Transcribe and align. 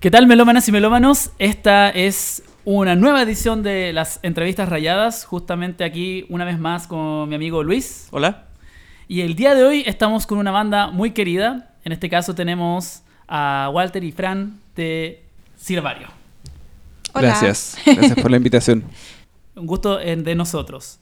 ¿Qué 0.00 0.12
tal, 0.12 0.28
melómanas 0.28 0.68
y 0.68 0.70
melómanos? 0.70 1.32
Esta 1.40 1.90
es 1.90 2.44
una 2.64 2.94
nueva 2.94 3.20
edición 3.20 3.64
de 3.64 3.92
las 3.92 4.20
entrevistas 4.22 4.68
rayadas, 4.68 5.24
justamente 5.24 5.82
aquí 5.82 6.24
una 6.28 6.44
vez 6.44 6.56
más 6.56 6.86
con 6.86 7.28
mi 7.28 7.34
amigo 7.34 7.64
Luis. 7.64 8.06
Hola. 8.12 8.46
Y 9.08 9.22
el 9.22 9.34
día 9.34 9.56
de 9.56 9.64
hoy 9.64 9.82
estamos 9.86 10.24
con 10.24 10.38
una 10.38 10.52
banda 10.52 10.92
muy 10.92 11.10
querida. 11.10 11.74
En 11.82 11.90
este 11.90 12.08
caso 12.08 12.32
tenemos 12.36 13.02
a 13.26 13.70
Walter 13.72 14.04
y 14.04 14.12
Fran 14.12 14.60
de 14.76 15.24
Silvario. 15.56 16.06
Hola. 17.12 17.30
Gracias. 17.30 17.76
Gracias 17.84 18.20
por 18.20 18.30
la 18.30 18.36
invitación. 18.36 18.84
Un 19.56 19.66
gusto 19.66 19.98
eh, 19.98 20.14
de 20.14 20.36
nosotros. 20.36 21.00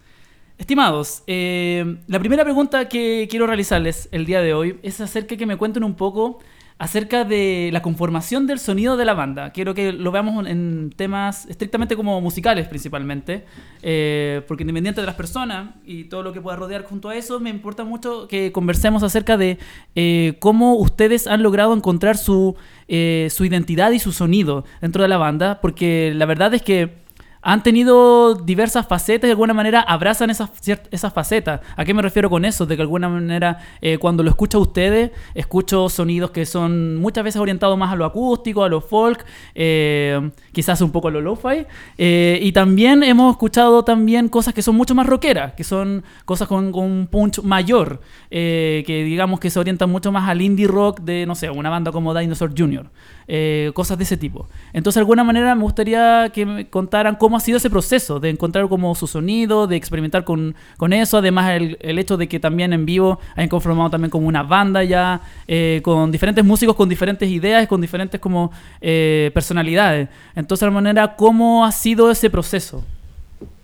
Estimados, 0.56 1.22
eh, 1.26 1.98
la 2.06 2.18
primera 2.18 2.44
pregunta 2.44 2.88
que 2.88 3.28
quiero 3.30 3.46
realizarles 3.46 4.08
el 4.10 4.24
día 4.24 4.40
de 4.40 4.54
hoy 4.54 4.78
es 4.82 5.02
acerca 5.02 5.34
de 5.34 5.36
que 5.36 5.44
me 5.44 5.58
cuenten 5.58 5.84
un 5.84 5.96
poco 5.96 6.38
acerca 6.78 7.24
de 7.24 7.70
la 7.72 7.80
conformación 7.80 8.46
del 8.46 8.58
sonido 8.58 8.96
de 8.98 9.06
la 9.06 9.14
banda. 9.14 9.50
Quiero 9.50 9.74
que 9.74 9.92
lo 9.92 10.12
veamos 10.12 10.46
en 10.46 10.92
temas 10.94 11.46
estrictamente 11.46 11.96
como 11.96 12.20
musicales 12.20 12.68
principalmente, 12.68 13.46
eh, 13.82 14.42
porque 14.46 14.62
independiente 14.64 15.00
de 15.00 15.06
las 15.06 15.16
personas 15.16 15.70
y 15.86 16.04
todo 16.04 16.22
lo 16.22 16.32
que 16.34 16.40
pueda 16.40 16.56
rodear 16.56 16.84
junto 16.84 17.08
a 17.08 17.16
eso, 17.16 17.40
me 17.40 17.48
importa 17.48 17.84
mucho 17.84 18.28
que 18.28 18.52
conversemos 18.52 19.02
acerca 19.02 19.38
de 19.38 19.58
eh, 19.94 20.36
cómo 20.38 20.74
ustedes 20.74 21.26
han 21.26 21.42
logrado 21.42 21.74
encontrar 21.74 22.18
su, 22.18 22.56
eh, 22.88 23.28
su 23.30 23.46
identidad 23.46 23.92
y 23.92 23.98
su 23.98 24.12
sonido 24.12 24.64
dentro 24.82 25.02
de 25.02 25.08
la 25.08 25.16
banda, 25.16 25.60
porque 25.62 26.12
la 26.14 26.26
verdad 26.26 26.52
es 26.52 26.60
que 26.60 27.05
han 27.48 27.62
tenido 27.62 28.34
diversas 28.34 28.88
facetas 28.88 29.22
y 29.22 29.28
de 29.28 29.32
alguna 29.34 29.54
manera 29.54 29.80
abrazan 29.80 30.30
esas, 30.30 30.50
esas 30.90 31.12
facetas. 31.12 31.60
¿A 31.76 31.84
qué 31.84 31.94
me 31.94 32.02
refiero 32.02 32.28
con 32.28 32.44
eso? 32.44 32.66
De 32.66 32.74
que 32.74 32.78
de 32.78 32.82
alguna 32.82 33.08
manera 33.08 33.60
eh, 33.80 33.98
cuando 33.98 34.24
lo 34.24 34.30
escucho 34.30 34.58
a 34.58 34.62
ustedes, 34.62 35.12
escucho 35.32 35.88
sonidos 35.88 36.32
que 36.32 36.44
son 36.44 36.96
muchas 36.96 37.22
veces 37.22 37.40
orientados 37.40 37.78
más 37.78 37.92
a 37.92 37.94
lo 37.94 38.04
acústico, 38.04 38.64
a 38.64 38.68
lo 38.68 38.80
folk, 38.80 39.24
eh, 39.54 40.28
quizás 40.50 40.80
un 40.80 40.90
poco 40.90 41.06
a 41.06 41.12
lo 41.12 41.20
lo-fi. 41.20 41.66
Eh, 41.96 42.40
y 42.42 42.50
también 42.50 43.04
hemos 43.04 43.30
escuchado 43.30 43.84
también 43.84 44.28
cosas 44.28 44.52
que 44.52 44.62
son 44.62 44.74
mucho 44.74 44.96
más 44.96 45.06
rockeras, 45.06 45.52
que 45.52 45.62
son 45.62 46.02
cosas 46.24 46.48
con, 46.48 46.72
con 46.72 46.82
un 46.82 47.06
punch 47.06 47.42
mayor, 47.42 48.00
eh, 48.28 48.82
que 48.88 49.04
digamos 49.04 49.38
que 49.38 49.50
se 49.50 49.60
orientan 49.60 49.88
mucho 49.88 50.10
más 50.10 50.28
al 50.28 50.42
indie 50.42 50.66
rock 50.66 50.98
de, 50.98 51.26
no 51.26 51.36
sé, 51.36 51.48
una 51.48 51.70
banda 51.70 51.92
como 51.92 52.12
Dinosaur 52.12 52.52
Jr., 52.58 52.90
eh, 53.28 53.70
cosas 53.74 53.98
de 53.98 54.04
ese 54.04 54.16
tipo. 54.16 54.48
Entonces, 54.72 54.96
de 54.96 55.00
alguna 55.00 55.24
manera 55.24 55.54
me 55.54 55.62
gustaría 55.62 56.30
que 56.32 56.46
me 56.46 56.68
contaran 56.68 57.16
cómo 57.16 57.36
ha 57.36 57.40
sido 57.40 57.58
ese 57.58 57.70
proceso 57.70 58.20
de 58.20 58.30
encontrar 58.30 58.68
como 58.68 58.94
su 58.94 59.06
sonido, 59.06 59.66
de 59.66 59.76
experimentar 59.76 60.24
con, 60.24 60.54
con 60.76 60.92
eso, 60.92 61.18
además 61.18 61.50
el, 61.50 61.76
el 61.80 61.98
hecho 61.98 62.16
de 62.16 62.28
que 62.28 62.38
también 62.38 62.72
en 62.72 62.86
vivo 62.86 63.18
hayan 63.34 63.48
conformado 63.48 63.90
también 63.90 64.10
como 64.10 64.26
una 64.28 64.42
banda 64.42 64.84
ya, 64.84 65.20
eh, 65.48 65.80
con 65.82 66.10
diferentes 66.10 66.44
músicos, 66.44 66.76
con 66.76 66.88
diferentes 66.88 67.28
ideas, 67.28 67.66
con 67.66 67.80
diferentes 67.80 68.20
como 68.20 68.52
eh, 68.80 69.30
personalidades. 69.34 70.08
Entonces, 70.34 70.60
de 70.60 70.66
alguna 70.66 70.82
manera, 70.82 71.16
¿cómo 71.16 71.64
ha 71.64 71.72
sido 71.72 72.10
ese 72.10 72.30
proceso? 72.30 72.84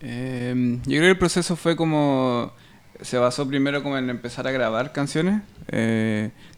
Eh, 0.00 0.78
yo 0.84 0.90
creo 0.90 1.02
que 1.02 1.10
el 1.10 1.18
proceso 1.18 1.56
fue 1.56 1.76
como... 1.76 2.52
Se 3.00 3.18
basó 3.18 3.48
primero 3.48 3.82
como 3.82 3.98
en 3.98 4.10
empezar 4.10 4.46
a 4.46 4.52
grabar 4.52 4.92
canciones, 4.92 5.42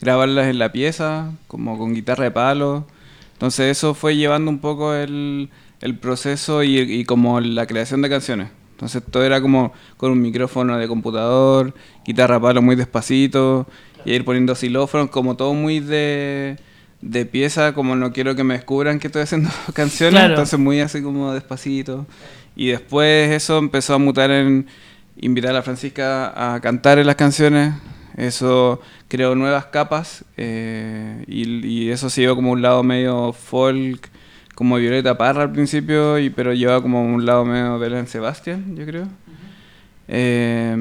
grabarlas 0.00 0.48
en 0.48 0.58
la 0.58 0.72
pieza, 0.72 1.32
como 1.46 1.78
con 1.78 1.94
guitarra 1.94 2.24
de 2.24 2.30
palo. 2.32 2.86
Entonces 3.34 3.76
eso 3.76 3.94
fue 3.94 4.16
llevando 4.16 4.50
un 4.50 4.58
poco 4.58 4.94
el, 4.94 5.50
el 5.80 5.98
proceso 5.98 6.62
y, 6.62 6.78
y 6.78 7.04
como 7.04 7.40
la 7.40 7.66
creación 7.66 8.00
de 8.02 8.08
canciones. 8.08 8.48
Entonces 8.72 9.02
todo 9.08 9.22
era 9.24 9.40
como 9.40 9.72
con 9.96 10.10
un 10.10 10.20
micrófono 10.20 10.76
de 10.78 10.88
computador, 10.88 11.74
guitarra 12.04 12.40
palo 12.40 12.60
muy 12.62 12.74
despacito, 12.76 13.66
y 14.04 14.12
ir 14.12 14.24
poniendo 14.24 14.54
xilófonos, 14.54 15.10
como 15.10 15.36
todo 15.36 15.54
muy 15.54 15.80
de, 15.80 16.56
de 17.00 17.24
pieza, 17.26 17.72
como 17.72 17.94
no 17.96 18.12
quiero 18.12 18.34
que 18.34 18.44
me 18.44 18.54
descubran 18.54 18.98
que 18.98 19.06
estoy 19.08 19.22
haciendo 19.22 19.50
canciones, 19.74 20.14
Claro. 20.18 20.34
entonces 20.34 20.58
muy 20.58 20.80
así 20.80 21.02
como 21.02 21.32
despacito. 21.32 22.06
Y 22.56 22.68
después 22.68 23.30
eso 23.32 23.58
empezó 23.58 23.94
a 23.94 23.98
mutar 23.98 24.30
en 24.30 24.66
invitar 25.16 25.54
a 25.56 25.62
Francisca 25.62 26.54
a 26.54 26.60
cantar 26.60 26.98
en 26.98 27.06
las 27.06 27.16
canciones. 27.16 27.74
Eso 28.16 28.80
creó 29.08 29.34
nuevas 29.34 29.66
capas 29.66 30.24
eh, 30.36 31.24
y, 31.26 31.90
eso 31.90 32.10
se 32.10 32.22
llevó 32.22 32.36
como 32.36 32.52
un 32.52 32.62
lado 32.62 32.82
medio 32.82 33.32
folk, 33.32 34.08
como 34.54 34.76
Violeta 34.76 35.18
Parra 35.18 35.42
al 35.42 35.52
principio, 35.52 36.18
y, 36.18 36.30
pero 36.30 36.52
lleva 36.52 36.80
como 36.80 37.04
un 37.04 37.26
lado 37.26 37.44
medio 37.44 37.78
Belén 37.78 38.06
Sebastián, 38.06 38.76
yo 38.76 38.86
creo. 38.86 39.08
Eh, 40.06 40.76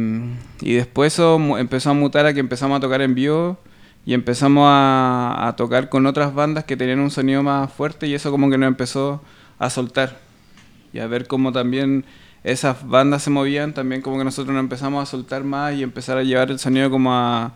y 0.62 0.74
después 0.74 1.14
eso 1.14 1.40
empezó 1.58 1.90
a 1.90 1.94
mutar 1.94 2.26
a 2.26 2.34
que 2.34 2.40
empezamos 2.40 2.78
a 2.78 2.82
tocar 2.82 3.02
en 3.02 3.16
vivo 3.16 3.58
y 4.06 4.14
empezamos 4.14 4.66
a, 4.68 5.48
a 5.48 5.56
tocar 5.56 5.90
con 5.90 6.06
otras 6.06 6.34
bandas 6.34 6.66
que 6.66 6.76
tenían 6.76 7.00
un 7.00 7.10
sonido 7.10 7.42
más 7.42 7.72
fuerte 7.72 8.06
y 8.06 8.14
eso 8.14 8.32
como 8.32 8.50
que 8.50 8.58
nos 8.58 8.68
empezó 8.68 9.24
a 9.60 9.70
soltar 9.70 10.20
y 10.92 11.00
a 11.00 11.08
ver 11.08 11.28
cómo 11.28 11.52
también 11.52 12.06
esas 12.44 12.88
bandas 12.88 13.24
se 13.24 13.30
movían, 13.30 13.74
también 13.74 14.02
como 14.02 14.18
que 14.18 14.24
nosotros 14.24 14.54
nos 14.54 14.62
empezamos 14.64 15.02
a 15.02 15.06
soltar 15.10 15.44
más 15.44 15.74
y 15.76 15.84
empezar 15.84 16.18
a 16.18 16.24
llevar 16.24 16.52
el 16.52 16.60
sonido 16.60 16.90
como 16.90 17.14
a, 17.14 17.54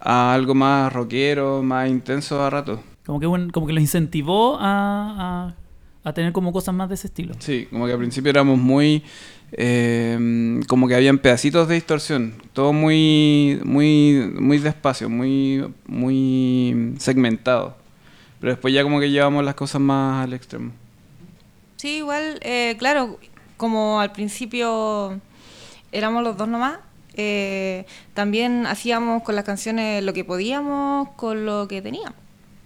a 0.00 0.32
algo 0.34 0.54
más 0.54 0.92
rockero, 0.92 1.62
más 1.62 1.88
intenso 1.88 2.42
a 2.42 2.50
rato. 2.50 2.82
Como 3.04 3.20
que, 3.20 3.26
un- 3.26 3.50
como 3.50 3.66
que 3.66 3.72
los 3.74 3.82
incentivó 3.82 4.56
a, 4.58 5.50
a- 6.02 6.08
a 6.08 6.12
tener 6.12 6.32
como 6.32 6.52
cosas 6.52 6.74
más 6.74 6.88
de 6.88 6.94
ese 6.96 7.06
estilo. 7.08 7.34
Sí, 7.38 7.66
como 7.70 7.86
que 7.86 7.92
al 7.92 7.98
principio 7.98 8.30
éramos 8.30 8.58
muy... 8.58 9.02
eh, 9.52 10.60
como 10.68 10.88
que 10.88 10.94
habían 10.94 11.18
pedacitos 11.18 11.68
de 11.68 11.74
distorsión, 11.76 12.34
todo 12.52 12.72
muy, 12.72 13.60
muy, 13.64 14.30
muy 14.38 14.58
despacio, 14.58 15.08
muy, 15.08 15.64
muy 15.86 16.94
segmentado. 16.98 17.76
Pero 18.40 18.52
después 18.52 18.74
ya 18.74 18.82
como 18.82 19.00
que 19.00 19.10
llevamos 19.10 19.44
las 19.44 19.54
cosas 19.54 19.80
más 19.80 20.24
al 20.24 20.34
extremo. 20.34 20.72
Sí, 21.76 21.96
igual, 21.98 22.38
eh, 22.42 22.76
claro, 22.78 23.18
como 23.56 24.00
al 24.00 24.12
principio 24.12 25.20
éramos 25.92 26.22
los 26.22 26.36
dos 26.36 26.48
nomás, 26.48 26.78
eh, 27.16 27.86
también 28.12 28.66
hacíamos 28.66 29.22
con 29.22 29.36
las 29.36 29.44
canciones 29.44 30.02
lo 30.02 30.12
que 30.12 30.24
podíamos 30.24 31.10
con 31.16 31.46
lo 31.46 31.68
que 31.68 31.80
teníamos. 31.80 32.18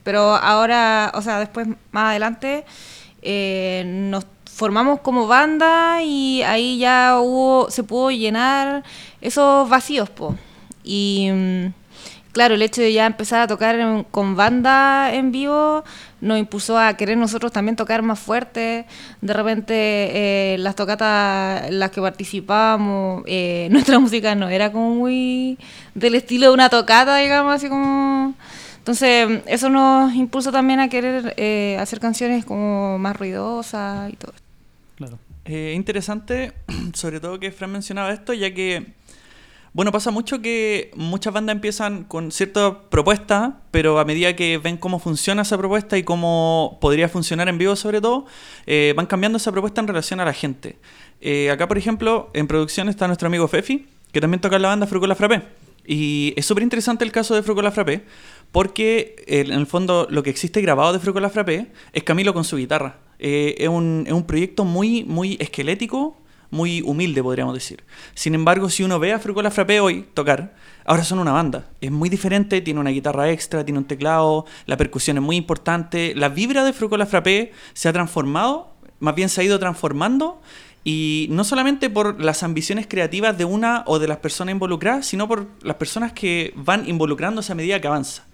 Pero 0.05 0.37
ahora, 0.37 1.13
o 1.15 1.21
sea, 1.21 1.39
después, 1.39 1.69
más 1.91 2.11
adelante, 2.11 2.65
eh, 3.21 3.83
nos 3.87 4.27
formamos 4.45 5.01
como 5.01 5.27
banda 5.27 6.03
y 6.03 6.43
ahí 6.43 6.79
ya 6.79 7.19
hubo, 7.21 7.71
se 7.71 7.85
pudo 7.85 8.11
llenar 8.11 8.85
esos 9.21 9.69
vacíos, 9.69 10.09
po. 10.09 10.35
Y 10.83 11.29
mm, 11.31 11.67
claro, 12.33 12.55
el 12.55 12.63
hecho 12.63 12.81
de 12.83 12.93
ya 12.93 13.07
empezar 13.07 13.41
a 13.41 13.47
tocar 13.47 13.79
en- 13.79 14.05
con 14.05 14.37
banda 14.37 15.13
en 15.15 15.33
vivo 15.33 15.85
nos 16.21 16.39
impulsó 16.39 16.79
a 16.79 16.95
querer 16.97 17.17
nosotros 17.17 17.53
también 17.53 17.77
tocar 17.77 18.03
más 18.03 18.19
fuerte. 18.19 18.87
De 19.21 19.33
repente, 19.33 19.75
eh, 20.55 20.59
las 20.59 20.75
tocatas 20.77 21.67
en 21.69 21.79
las 21.79 21.91
que 21.91 22.01
participábamos, 22.01 23.23
eh, 23.27 23.69
nuestra 23.71 23.99
música 23.99 24.35
no 24.35 24.49
era 24.49 24.73
como 24.73 24.95
muy 24.95 25.59
del 25.95 26.15
estilo 26.17 26.49
de 26.49 26.55
una 26.55 26.69
tocata, 26.69 27.17
digamos, 27.19 27.55
así 27.55 27.69
como. 27.69 28.35
Entonces, 28.79 29.43
eso 29.47 29.69
nos 29.69 30.15
impulsó 30.15 30.51
también 30.51 30.81
a 30.81 30.89
querer 30.89 31.35
eh, 31.37 31.77
hacer 31.79 32.01
canciones 32.01 32.45
como 32.45 32.99
más 32.99 33.17
ruidosas 33.17 34.11
y 34.13 34.17
todo. 34.17 34.33
Claro. 34.97 35.19
Interesante, 35.47 36.53
sobre 36.95 37.21
todo 37.21 37.39
que 37.41 37.51
Fran 37.53 37.71
mencionaba 37.73 38.13
esto, 38.13 38.33
ya 38.35 38.53
que, 38.53 38.93
bueno, 39.73 39.93
pasa 39.93 40.11
mucho 40.11 40.41
que 40.41 40.91
muchas 40.97 41.33
bandas 41.33 41.55
empiezan 41.55 42.05
con 42.05 42.33
cierta 42.33 42.81
propuesta, 42.89 43.61
pero 43.71 43.99
a 43.99 44.05
medida 44.05 44.35
que 44.35 44.59
ven 44.59 44.77
cómo 44.79 44.99
funciona 44.99 45.43
esa 45.43 45.59
propuesta 45.59 45.99
y 45.99 46.05
cómo 46.05 46.79
podría 46.81 47.09
funcionar 47.09 47.49
en 47.49 47.59
vivo 47.59 47.77
sobre 47.77 48.01
todo, 48.01 48.27
eh, 48.67 48.95
van 48.97 49.07
cambiando 49.07 49.37
esa 49.37 49.53
propuesta 49.53 49.81
en 49.81 49.89
relación 49.89 50.21
a 50.21 50.25
la 50.25 50.33
gente. 50.33 50.79
Eh, 51.21 51.51
acá, 51.51 51.69
por 51.69 51.77
ejemplo, 51.77 52.31
en 52.33 52.47
producción 52.47 52.89
está 52.89 53.07
nuestro 53.07 53.27
amigo 53.27 53.47
Fefi, 53.47 53.87
que 54.11 54.21
también 54.21 54.41
toca 54.41 54.57
en 54.57 54.63
la 54.63 54.69
banda 54.69 54.87
Frucola 54.87 55.15
Frappé. 55.15 55.43
Y 55.85 56.35
es 56.37 56.47
súper 56.47 56.63
interesante 56.63 57.05
el 57.05 57.13
caso 57.13 57.35
de 57.35 57.43
Frucola 57.43 57.71
Frappé, 57.71 58.05
porque 58.53 59.17
eh, 59.27 59.45
en 59.47 59.53
el 59.53 59.67
fondo 59.67 60.07
lo 60.11 60.23
que 60.23 60.31
existe 60.31 60.61
grabado 60.63 60.93
de 60.93 60.99
Frucola 60.99 61.29
Frappé 61.29 61.67
es 61.93 62.03
Camilo 62.05 62.33
con 62.33 62.45
su 62.45 62.57
guitarra. 62.57 62.99
Es, 63.19 63.69
un, 63.69 64.05
es 64.07 64.13
un 64.13 64.25
proyecto 64.25 64.65
muy, 64.65 65.03
muy 65.03 65.37
esquelético, 65.41 66.17
muy 66.51 66.83
humilde, 66.83 67.23
podríamos 67.23 67.55
decir. 67.55 67.85
Sin 68.15 68.35
embargo, 68.35 68.71
si 68.71 68.83
uno 68.83 68.99
ve 68.99 69.13
a 69.13 69.19
Frucola 69.19 69.51
Frappé 69.51 69.81
hoy 69.81 70.07
tocar, 70.15 70.55
ahora 70.85 71.05
son 71.05 71.19
una 71.19 71.33
banda. 71.33 71.69
Es 71.81 71.91
muy 71.91 72.09
diferente, 72.09 72.61
tiene 72.61 72.81
una 72.81 72.91
guitarra 72.91 73.31
extra, 73.31 73.65
tiene 73.65 73.79
un 73.79 73.85
teclado, 73.87 74.47
la 74.67 74.77
percusión 74.77 75.17
es 75.19 75.23
muy 75.23 75.37
importante. 75.37 76.15
La 76.15 76.29
vibra 76.29 76.65
de 76.65 76.73
Frucola 76.73 77.07
Frappé 77.07 77.53
se 77.75 77.89
ha 77.89 77.93
transformado, 77.93 78.75
más 79.01 79.15
bien 79.15 79.29
se 79.29 79.41
ha 79.41 79.45
ido 79.45 79.59
transformando 79.59 80.41
y 80.85 81.27
no 81.31 81.45
solamente 81.45 81.91
por 81.91 82.21
las 82.23 82.43
ambiciones 82.43 82.87
creativas 82.87 83.37
de 83.37 83.45
una 83.45 83.85
o 83.87 83.99
de 83.99 84.09
las 84.09 84.19
personas 84.19 84.53
involucradas, 84.53 85.07
sino 85.07 85.29
por 85.29 85.47
las 85.63 85.77
personas 85.77 86.13
que 86.13 86.53
van 86.57 86.89
involucrándose 86.89 87.53
a 87.53 87.55
medida 87.55 87.81
que 87.81 87.89
avanza. 87.89 88.25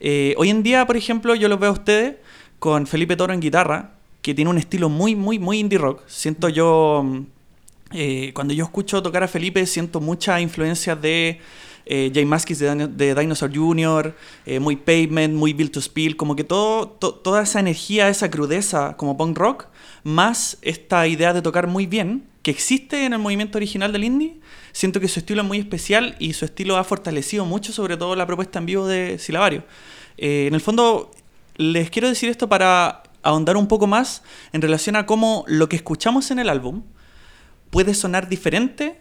Eh, 0.00 0.34
hoy 0.38 0.48
en 0.48 0.62
día, 0.62 0.86
por 0.86 0.96
ejemplo, 0.96 1.34
yo 1.34 1.48
los 1.48 1.60
veo 1.60 1.70
a 1.70 1.74
ustedes 1.74 2.16
con 2.58 2.86
Felipe 2.86 3.16
Toro 3.16 3.34
en 3.34 3.40
guitarra, 3.40 3.92
que 4.22 4.34
tiene 4.34 4.50
un 4.50 4.58
estilo 4.58 4.88
muy, 4.88 5.14
muy, 5.14 5.38
muy 5.38 5.58
indie 5.58 5.78
rock. 5.78 6.02
Siento 6.06 6.48
yo, 6.48 7.02
mm, 7.04 7.20
eh, 7.92 8.32
cuando 8.34 8.54
yo 8.54 8.64
escucho 8.64 9.02
tocar 9.02 9.22
a 9.22 9.28
Felipe, 9.28 9.64
siento 9.66 10.00
muchas 10.00 10.40
influencias 10.40 11.00
de 11.00 11.40
eh, 11.86 12.10
Jay 12.14 12.24
Maskis 12.24 12.58
de, 12.58 12.70
Dino- 12.70 12.88
de 12.88 13.14
Dinosaur 13.14 13.54
Jr., 13.54 14.14
eh, 14.46 14.60
muy 14.60 14.76
Pavement, 14.76 15.34
muy 15.34 15.52
Build 15.52 15.72
to 15.72 15.80
Spill, 15.80 16.16
como 16.16 16.36
que 16.36 16.44
toda 16.44 17.42
esa 17.42 17.58
energía, 17.60 18.08
esa 18.08 18.30
crudeza 18.30 18.96
como 18.96 19.16
punk 19.16 19.36
rock, 19.36 19.66
más 20.04 20.58
esta 20.62 21.06
idea 21.06 21.32
de 21.32 21.42
tocar 21.42 21.66
muy 21.66 21.86
bien, 21.86 22.26
que 22.42 22.50
existe 22.50 23.04
en 23.04 23.12
el 23.12 23.18
movimiento 23.18 23.58
original 23.58 23.92
del 23.92 24.04
indie, 24.04 24.40
siento 24.72 25.00
que 25.00 25.08
su 25.08 25.18
estilo 25.18 25.42
es 25.42 25.48
muy 25.48 25.58
especial 25.58 26.16
y 26.18 26.32
su 26.32 26.44
estilo 26.44 26.76
ha 26.76 26.84
fortalecido 26.84 27.44
mucho, 27.44 27.72
sobre 27.72 27.96
todo 27.96 28.14
la 28.16 28.26
propuesta 28.26 28.58
en 28.60 28.66
vivo 28.66 28.86
de 28.86 29.18
Silabario. 29.18 29.64
Eh, 30.16 30.46
en 30.46 30.54
el 30.54 30.60
fondo, 30.60 31.10
les 31.56 31.90
quiero 31.90 32.08
decir 32.08 32.30
esto 32.30 32.48
para 32.48 33.02
ahondar 33.22 33.56
un 33.56 33.66
poco 33.66 33.86
más 33.86 34.22
en 34.52 34.62
relación 34.62 34.96
a 34.96 35.04
cómo 35.04 35.44
lo 35.48 35.68
que 35.68 35.76
escuchamos 35.76 36.30
en 36.30 36.38
el 36.38 36.48
álbum 36.48 36.82
puede 37.70 37.94
sonar 37.94 38.28
diferente 38.28 38.98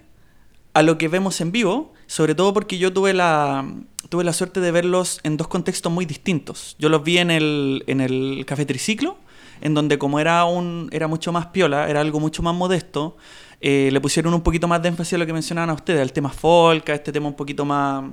a 0.73 0.83
lo 0.83 0.97
que 0.97 1.07
vemos 1.07 1.41
en 1.41 1.51
vivo, 1.51 1.93
sobre 2.07 2.35
todo 2.35 2.53
porque 2.53 2.77
yo 2.77 2.93
tuve 2.93 3.13
la, 3.13 3.67
tuve 4.09 4.23
la 4.23 4.33
suerte 4.33 4.59
de 4.59 4.71
verlos 4.71 5.19
en 5.23 5.37
dos 5.37 5.47
contextos 5.47 5.91
muy 5.91 6.05
distintos. 6.05 6.75
Yo 6.79 6.89
los 6.89 7.03
vi 7.03 7.17
en 7.17 7.31
el, 7.31 7.83
en 7.87 8.01
el 8.01 8.43
Café 8.45 8.65
Triciclo, 8.65 9.17
en 9.61 9.73
donde 9.73 9.97
como 9.97 10.19
era, 10.19 10.45
un, 10.45 10.89
era 10.91 11.07
mucho 11.07 11.31
más 11.31 11.47
piola, 11.47 11.89
era 11.89 12.01
algo 12.01 12.19
mucho 12.19 12.43
más 12.43 12.55
modesto, 12.55 13.17
eh, 13.61 13.89
le 13.91 13.99
pusieron 13.99 14.33
un 14.33 14.41
poquito 14.41 14.67
más 14.67 14.81
de 14.81 14.89
énfasis 14.89 15.13
a 15.13 15.17
lo 15.17 15.25
que 15.25 15.33
mencionaban 15.33 15.69
a 15.69 15.73
ustedes, 15.73 16.01
al 16.01 16.13
tema 16.13 16.29
folk, 16.29 16.87
este 16.89 17.11
tema 17.11 17.27
un 17.27 17.35
poquito 17.35 17.65
más, 17.65 18.05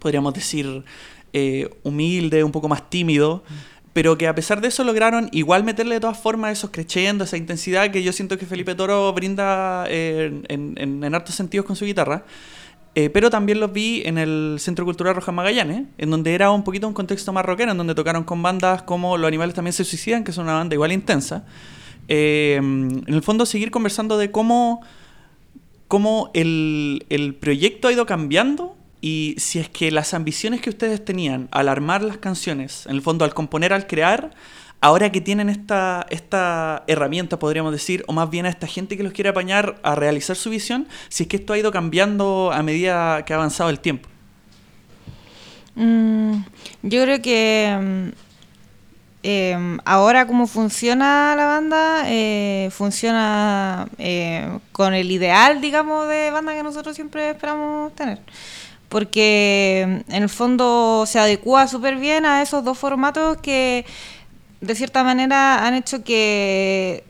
podríamos 0.00 0.34
decir, 0.34 0.84
eh, 1.32 1.68
humilde, 1.82 2.44
un 2.44 2.52
poco 2.52 2.68
más 2.68 2.88
tímido, 2.88 3.42
pero 3.92 4.18
que 4.18 4.28
a 4.28 4.34
pesar 4.34 4.60
de 4.60 4.68
eso 4.68 4.84
lograron 4.84 5.28
igual 5.32 5.64
meterle 5.64 5.96
de 5.96 6.00
todas 6.00 6.18
formas 6.18 6.52
esos 6.52 6.70
crescendo, 6.70 7.24
esa 7.24 7.36
intensidad 7.36 7.90
que 7.90 8.02
yo 8.02 8.12
siento 8.12 8.38
que 8.38 8.46
Felipe 8.46 8.74
Toro 8.74 9.12
brinda 9.12 9.86
eh, 9.88 10.42
en, 10.48 10.74
en, 10.76 11.04
en 11.04 11.14
hartos 11.14 11.34
sentidos 11.34 11.66
con 11.66 11.76
su 11.76 11.84
guitarra. 11.84 12.24
Eh, 12.94 13.10
pero 13.10 13.30
también 13.30 13.60
los 13.60 13.72
vi 13.72 14.02
en 14.06 14.18
el 14.18 14.56
Centro 14.58 14.84
Cultural 14.84 15.14
Rojas 15.14 15.32
Magallanes, 15.32 15.84
en 15.98 16.10
donde 16.10 16.34
era 16.34 16.50
un 16.50 16.64
poquito 16.64 16.88
un 16.88 16.94
contexto 16.94 17.32
más 17.32 17.44
rockero, 17.44 17.70
en 17.70 17.78
donde 17.78 17.94
tocaron 17.94 18.24
con 18.24 18.42
bandas 18.42 18.82
como 18.82 19.16
Los 19.16 19.28
Animales 19.28 19.54
también 19.54 19.72
se 19.72 19.84
suicidan, 19.84 20.24
que 20.24 20.32
es 20.32 20.38
una 20.38 20.54
banda 20.54 20.74
igual 20.74 20.90
intensa. 20.90 21.44
Eh, 22.08 22.56
en 22.56 23.04
el 23.06 23.22
fondo, 23.22 23.46
seguir 23.46 23.70
conversando 23.70 24.18
de 24.18 24.32
cómo, 24.32 24.80
cómo 25.86 26.30
el, 26.34 27.06
el 27.08 27.34
proyecto 27.36 27.86
ha 27.86 27.92
ido 27.92 28.04
cambiando 28.04 28.74
y 29.00 29.36
si 29.38 29.58
es 29.58 29.68
que 29.68 29.90
las 29.90 30.14
ambiciones 30.14 30.60
que 30.60 30.70
ustedes 30.70 31.04
tenían 31.04 31.48
al 31.50 31.68
armar 31.68 32.02
las 32.02 32.18
canciones, 32.18 32.86
en 32.86 32.96
el 32.96 33.02
fondo 33.02 33.24
al 33.24 33.34
componer, 33.34 33.72
al 33.72 33.86
crear, 33.86 34.30
ahora 34.80 35.10
que 35.12 35.20
tienen 35.20 35.48
esta, 35.48 36.06
esta 36.10 36.84
herramienta, 36.86 37.38
podríamos 37.38 37.72
decir, 37.72 38.04
o 38.06 38.12
más 38.12 38.30
bien 38.30 38.46
a 38.46 38.48
esta 38.48 38.66
gente 38.66 38.96
que 38.96 39.02
los 39.02 39.12
quiere 39.12 39.30
apañar 39.30 39.78
a 39.82 39.94
realizar 39.94 40.36
su 40.36 40.50
visión, 40.50 40.88
si 41.08 41.24
es 41.24 41.28
que 41.28 41.36
esto 41.36 41.52
ha 41.52 41.58
ido 41.58 41.70
cambiando 41.70 42.50
a 42.52 42.62
medida 42.62 43.24
que 43.24 43.32
ha 43.32 43.36
avanzado 43.36 43.70
el 43.70 43.80
tiempo. 43.80 44.08
Mm, 45.74 46.42
yo 46.82 47.02
creo 47.04 47.22
que 47.22 47.78
mm, 47.80 48.08
eh, 49.22 49.78
ahora 49.84 50.26
como 50.26 50.46
funciona 50.46 51.34
la 51.36 51.46
banda, 51.46 52.04
eh, 52.06 52.68
funciona 52.72 53.88
eh, 53.98 54.58
con 54.72 54.94
el 54.94 55.10
ideal, 55.10 55.60
digamos, 55.60 56.08
de 56.08 56.30
banda 56.30 56.54
que 56.54 56.62
nosotros 56.62 56.94
siempre 56.94 57.30
esperamos 57.30 57.94
tener. 57.94 58.20
Porque 58.88 60.02
mm, 60.08 60.12
en 60.12 60.22
el 60.22 60.28
fondo 60.28 61.04
se 61.06 61.18
adecua 61.18 61.68
súper 61.68 61.96
bien 61.96 62.26
a 62.26 62.42
esos 62.42 62.64
dos 62.64 62.78
formatos 62.78 63.38
que 63.38 63.84
de 64.60 64.74
cierta 64.74 65.04
manera 65.04 65.66
han 65.66 65.74
hecho 65.74 66.02
que 66.02 67.04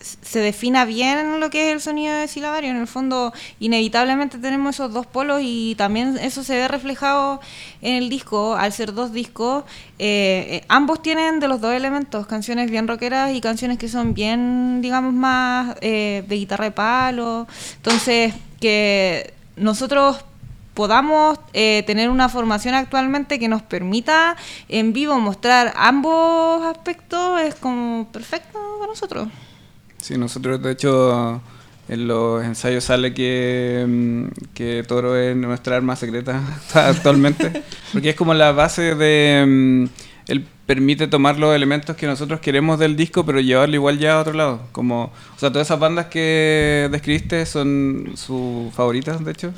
se 0.00 0.40
defina 0.40 0.84
bien 0.84 1.40
lo 1.40 1.50
que 1.50 1.68
es 1.68 1.74
el 1.74 1.80
sonido 1.80 2.14
de 2.14 2.28
silabario. 2.28 2.70
En 2.70 2.76
el 2.76 2.86
fondo, 2.86 3.32
inevitablemente 3.60 4.38
tenemos 4.38 4.76
esos 4.76 4.92
dos 4.92 5.06
polos 5.06 5.40
y 5.42 5.74
también 5.76 6.16
eso 6.18 6.44
se 6.44 6.54
ve 6.54 6.68
reflejado 6.68 7.40
en 7.82 7.96
el 7.96 8.08
disco, 8.08 8.54
al 8.56 8.72
ser 8.72 8.94
dos 8.94 9.12
discos. 9.12 9.64
eh, 9.98 10.60
eh, 10.62 10.64
ambos 10.68 11.02
tienen 11.02 11.40
de 11.40 11.48
los 11.48 11.60
dos 11.60 11.74
elementos, 11.74 12.26
canciones 12.26 12.70
bien 12.70 12.86
rockeras 12.88 13.34
y 13.34 13.40
canciones 13.40 13.78
que 13.78 13.88
son 13.88 14.14
bien, 14.14 14.80
digamos, 14.82 15.12
más 15.12 15.76
eh, 15.80 16.24
de 16.26 16.36
guitarra 16.36 16.66
de 16.66 16.72
palo. 16.72 17.46
Entonces, 17.76 18.34
que 18.60 19.34
nosotros 19.56 20.24
podamos 20.78 21.40
eh, 21.54 21.82
tener 21.88 22.08
una 22.08 22.28
formación 22.28 22.76
actualmente 22.76 23.40
que 23.40 23.48
nos 23.48 23.62
permita 23.62 24.36
en 24.68 24.92
vivo 24.92 25.18
mostrar 25.18 25.74
ambos 25.74 26.64
aspectos 26.64 27.40
es 27.40 27.56
como 27.56 28.06
perfecto 28.12 28.60
para 28.78 28.92
nosotros. 28.92 29.26
Sí, 30.00 30.16
nosotros 30.16 30.62
de 30.62 30.70
hecho 30.70 31.42
en 31.88 32.06
los 32.06 32.44
ensayos 32.44 32.84
sale 32.84 33.12
que, 33.12 33.84
mm, 33.88 34.26
que 34.54 34.84
Toro 34.86 35.16
es 35.16 35.34
nuestra 35.34 35.74
arma 35.74 35.96
secreta 35.96 36.40
actualmente, 36.74 37.64
porque 37.92 38.10
es 38.10 38.14
como 38.14 38.32
la 38.32 38.52
base 38.52 38.94
de... 38.94 39.44
mm, 39.44 39.84
Él 40.28 40.46
permite 40.64 41.08
tomar 41.08 41.40
los 41.40 41.56
elementos 41.56 41.96
que 41.96 42.06
nosotros 42.06 42.38
queremos 42.38 42.78
del 42.78 42.94
disco, 42.94 43.26
pero 43.26 43.40
llevarlo 43.40 43.74
igual 43.74 43.98
ya 43.98 44.12
a 44.12 44.20
otro 44.20 44.34
lado. 44.34 44.60
Como, 44.70 45.06
o 45.06 45.38
sea, 45.38 45.50
todas 45.50 45.66
esas 45.66 45.80
bandas 45.80 46.06
que 46.06 46.88
describiste 46.92 47.46
son 47.46 48.12
sus 48.14 48.72
favoritas, 48.74 49.24
de 49.24 49.32
hecho. 49.32 49.52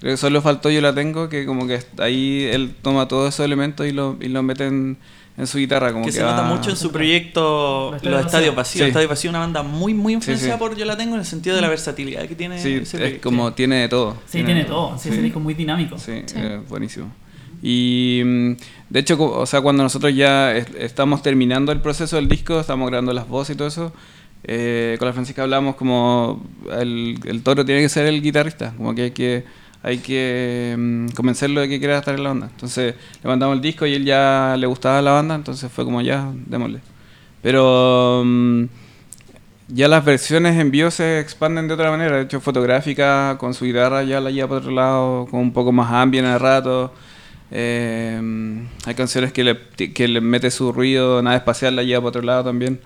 Creo 0.00 0.14
que 0.14 0.16
solo 0.16 0.40
faltó 0.42 0.70
Yo 0.70 0.80
La 0.80 0.94
Tengo, 0.94 1.28
que 1.28 1.44
como 1.46 1.66
que 1.66 1.80
ahí 1.98 2.48
él 2.50 2.74
toma 2.82 3.06
todos 3.06 3.34
esos 3.34 3.44
elementos 3.44 3.86
y 3.86 3.92
los 3.92 4.16
y 4.20 4.28
lo 4.28 4.42
mete 4.42 4.66
en, 4.66 4.96
en 5.36 5.46
su 5.46 5.58
guitarra. 5.58 5.92
Como 5.92 6.06
que 6.06 6.10
que, 6.10 6.16
se 6.16 6.22
nota 6.22 6.42
mucho 6.42 6.70
en 6.70 6.76
su 6.76 6.90
proyecto 6.90 7.90
Los 7.92 8.02
Los 8.02 8.12
Estadios 8.12 8.26
Estadios 8.26 8.54
Vacíos. 8.56 8.84
Sí. 8.84 8.88
Estadio 8.88 9.08
Vacío 9.08 9.28
es 9.30 9.32
una 9.32 9.40
banda 9.40 9.62
muy, 9.62 9.92
muy 9.92 10.14
influenciada 10.14 10.54
sí. 10.54 10.58
por 10.58 10.74
Yo 10.76 10.86
la 10.86 10.96
tengo 10.96 11.14
en 11.14 11.20
el 11.20 11.26
sentido 11.26 11.54
de 11.54 11.62
la 11.62 11.68
versatilidad 11.68 12.26
que 12.26 12.34
tiene 12.34 12.58
Sí, 12.60 12.80
ese 12.82 13.06
es 13.16 13.20
como 13.20 13.52
tiene 13.52 13.76
de 13.76 13.88
todo. 13.88 14.16
Sí, 14.26 14.42
tiene 14.42 14.64
todo. 14.64 14.98
Sí, 14.98 15.10
ese 15.10 15.20
disco 15.20 15.38
muy 15.38 15.52
dinámico. 15.54 15.98
Sí, 15.98 16.22
eh, 16.34 16.60
buenísimo. 16.68 17.12
Y 17.62 18.22
mm, 18.24 18.52
de 18.88 19.00
hecho, 19.00 19.22
o 19.22 19.44
sea, 19.46 19.60
cuando 19.60 19.82
nosotros 19.82 20.14
ya 20.14 20.56
es- 20.56 20.66
estamos 20.78 21.22
terminando 21.22 21.72
el 21.72 21.80
proceso 21.80 22.16
del 22.16 22.28
disco, 22.28 22.58
estamos 22.58 22.88
grabando 22.88 23.12
las 23.12 23.28
voces 23.28 23.54
y 23.54 23.58
todo 23.58 23.68
eso, 23.68 23.92
eh, 24.44 24.96
con 24.98 25.06
la 25.06 25.12
Francisca 25.12 25.42
hablamos 25.42 25.76
como 25.76 26.42
el, 26.72 27.18
el 27.26 27.42
toro 27.42 27.64
tiene 27.66 27.82
que 27.82 27.90
ser 27.90 28.06
el 28.06 28.22
guitarrista, 28.22 28.72
como 28.76 28.94
que 28.94 29.02
hay 29.02 29.10
que, 29.10 29.44
hay 29.82 29.98
que 29.98 30.74
mm, 30.78 31.08
convencerlo 31.10 31.60
de 31.60 31.68
que 31.68 31.78
quiera 31.78 31.98
estar 31.98 32.14
en 32.14 32.22
la 32.22 32.30
banda. 32.30 32.48
Entonces 32.50 32.94
le 33.22 33.28
mandamos 33.28 33.56
el 33.56 33.62
disco 33.62 33.86
y 33.86 33.94
él 33.94 34.04
ya 34.04 34.56
le 34.58 34.66
gustaba 34.66 35.00
la 35.02 35.12
banda, 35.12 35.34
entonces 35.34 35.70
fue 35.72 35.84
como 35.84 36.00
ya, 36.02 36.30
démosle. 36.46 36.80
Pero 37.42 38.22
mm, 38.24 38.64
ya 39.68 39.88
las 39.88 40.04
versiones 40.04 40.58
en 40.58 40.70
vivo 40.70 40.90
se 40.90 41.20
expanden 41.20 41.68
de 41.68 41.74
otra 41.74 41.90
manera. 41.90 42.16
De 42.16 42.22
hecho, 42.22 42.40
fotográfica, 42.40 43.36
con 43.38 43.54
su 43.54 43.64
guitarra 43.64 44.02
ya 44.02 44.20
la 44.20 44.30
lleva 44.30 44.48
por 44.48 44.58
otro 44.58 44.72
lado, 44.72 45.26
con 45.30 45.40
un 45.40 45.52
poco 45.52 45.72
más 45.72 45.92
ambient 45.92 46.26
al 46.26 46.40
rato. 46.40 46.92
Eh, 47.52 48.20
hay 48.84 48.94
canciones 48.94 49.32
que 49.32 49.44
le, 49.44 49.58
que 49.92 50.08
le 50.08 50.20
mete 50.20 50.50
su 50.50 50.72
ruido, 50.72 51.22
nada 51.22 51.36
espacial 51.36 51.74
la 51.76 51.82
lleva 51.82 52.02
por 52.02 52.08
otro 52.08 52.22
lado 52.22 52.44
también. 52.44 52.80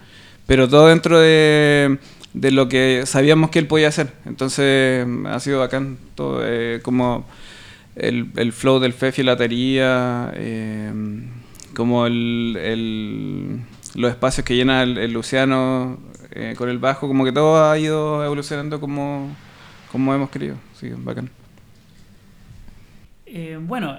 Pero 0.47 0.69
todo 0.69 0.88
dentro 0.88 1.19
de, 1.20 1.99
de 2.35 2.50
lo 2.53 2.69
que 2.69 3.05
sabíamos 3.07 3.50
que 3.50 3.59
él 3.61 3.67
podía 3.67 3.88
hacer. 3.88 4.12
Entonces 4.26 5.07
ha 5.26 5.41
sido 5.41 5.61
bacán. 5.61 5.99
Todo, 6.14 6.43
eh, 6.45 6.81
como 6.83 7.26
el, 7.97 8.31
el 8.37 8.53
flow 8.53 8.81
del 8.81 8.93
Fefi 8.93 9.23
la 9.23 9.33
batería, 9.33 10.33
eh, 10.37 10.93
como 11.75 12.07
el, 12.07 12.59
el- 12.61 13.61
los 13.95 14.11
espacios 14.11 14.45
que 14.45 14.57
llena 14.57 14.83
el, 14.83 15.12
Luciano 15.12 15.99
eh, 16.33 16.55
con 16.59 16.69
el 16.69 16.79
bajo, 16.79 17.07
como 17.09 17.25
que 17.25 17.33
todo 17.33 17.71
ha 17.71 17.79
ido 17.79 18.25
evolucionando 18.25 18.81
como, 18.81 19.35
como 19.93 20.14
hemos 20.14 20.31
querido. 20.31 20.57
Sí, 20.79 20.91
bacán. 20.97 21.31
Eh, 23.26 23.59
bueno, 23.61 23.99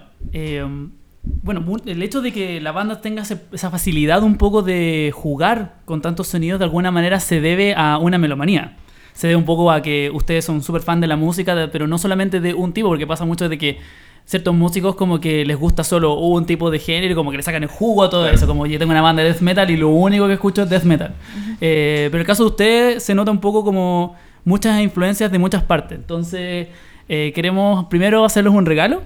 bueno, 1.44 1.63
el 1.86 2.03
hecho 2.03 2.22
de 2.22 2.32
que 2.32 2.62
la 2.62 2.72
banda 2.72 3.01
tenga 3.01 3.24
esa 3.24 3.70
facilidad 3.72 4.24
un 4.24 4.38
poco 4.38 4.62
de 4.62 5.12
jugar 5.13 5.75
con 5.86 6.01
tantos 6.01 6.27
sonidos 6.27 6.60
de 6.60 6.65
alguna 6.65 6.91
manera 6.91 7.20
se 7.20 7.41
debe 7.41 7.74
a 7.75 7.98
una 7.98 8.17
melomanía. 8.17 8.77
Se 9.13 9.27
debe 9.27 9.38
un 9.38 9.46
poco 9.46 9.72
a 9.72 9.82
que 9.82 10.12
ustedes 10.13 10.44
son 10.44 10.62
súper 10.62 10.82
fan 10.82 11.00
de 11.00 11.08
la 11.08 11.15
música, 11.15 11.70
pero 11.72 11.88
no 11.88 11.98
solamente 11.98 12.41
de 12.41 12.53
un 12.53 12.74
tipo, 12.74 12.89
porque 12.89 13.08
pasa 13.08 13.25
mucho 13.25 13.48
de 13.48 13.58
que 13.58 13.77
ciertos 14.25 14.55
músicos 14.55 14.96
como 14.96 15.20
que 15.20 15.46
les 15.46 15.58
gusta 15.58 15.84
solo 15.84 16.15
un 16.15 16.46
tipo 16.46 16.72
de 16.72 16.79
género 16.79 17.15
como 17.15 17.32
que 17.32 17.38
le 17.38 17.44
sacan 17.44 17.63
el 17.63 17.70
jugo 17.70 18.03
a 18.03 18.10
todo 18.10 18.27
eso. 18.27 18.48
Como 18.48 18.65
yo 18.65 18.77
tengo 18.79 18.91
una 18.91 19.01
banda 19.01 19.24
de 19.24 19.29
death 19.29 19.41
metal 19.41 19.70
y 19.70 19.77
lo 19.77 19.89
único 19.89 20.27
que 20.27 20.34
escucho 20.34 20.63
es 20.63 20.70
death 20.70 20.84
metal. 20.84 21.13
Eh, 21.62 22.10
pero 22.12 22.22
el 22.22 22.27
caso 22.27 22.44
de 22.44 22.50
ustedes 22.50 23.03
se 23.03 23.15
nota 23.15 23.32
un 23.32 23.39
poco 23.39 23.63
como 23.63 24.15
muchas 24.44 24.82
influencias 24.82 25.32
de 25.32 25.39
muchas 25.39 25.63
partes. 25.63 25.98
Entonces, 25.98 26.67
eh, 27.08 27.32
queremos 27.34 27.86
primero 27.86 28.25
hacerles 28.25 28.53
un 28.53 28.65
regalo. 28.65 29.03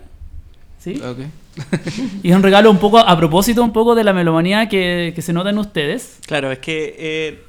¿Sí? 0.80 1.02
Ok. 1.04 1.20
Y 2.24 2.30
es 2.32 2.36
un 2.36 2.44
regalo 2.44 2.70
un 2.72 2.78
poco 2.80 3.00
a 3.00 3.18
propósito 3.18 3.64
un 3.64 3.74
poco 3.74 3.96
de 3.96 4.04
la 4.04 4.14
melomanía 4.14 4.70
que, 4.70 5.14
que 5.16 5.22
se 5.22 5.34
nota 5.34 5.50
en 5.50 5.58
ustedes. 5.58 6.20
Claro, 6.26 6.52
es 6.52 6.60
que 6.60 6.96
eh, 6.98 7.44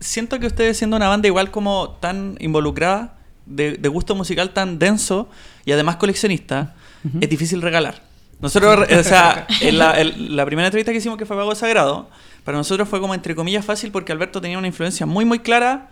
siento 0.00 0.38
que 0.38 0.46
ustedes 0.46 0.76
siendo 0.76 0.96
una 0.96 1.08
banda 1.08 1.28
igual 1.28 1.50
como 1.50 1.90
tan 2.00 2.36
involucrada, 2.40 3.18
de, 3.46 3.72
de 3.72 3.88
gusto 3.88 4.14
musical 4.14 4.50
tan 4.50 4.78
denso 4.78 5.28
y 5.64 5.72
además 5.72 5.96
coleccionista, 5.96 6.74
Ujú. 7.04 7.18
es 7.20 7.28
difícil 7.28 7.60
regalar. 7.62 8.02
Nosotros, 8.40 8.88
o 8.90 9.02
sea, 9.04 9.46
en 9.60 9.78
la, 9.78 10.00
en 10.00 10.36
la 10.36 10.44
primera 10.46 10.66
entrevista 10.66 10.92
que 10.92 10.98
hicimos 10.98 11.18
que 11.18 11.26
fue 11.26 11.36
Pago 11.36 11.54
Sagrado, 11.54 12.08
para 12.44 12.58
nosotros 12.58 12.88
fue 12.88 13.00
como 13.00 13.14
entre 13.14 13.34
comillas 13.34 13.64
fácil 13.64 13.90
porque 13.92 14.12
Alberto 14.12 14.40
tenía 14.40 14.58
una 14.58 14.66
influencia 14.66 15.06
muy 15.06 15.24
muy 15.24 15.38
clara. 15.38 15.90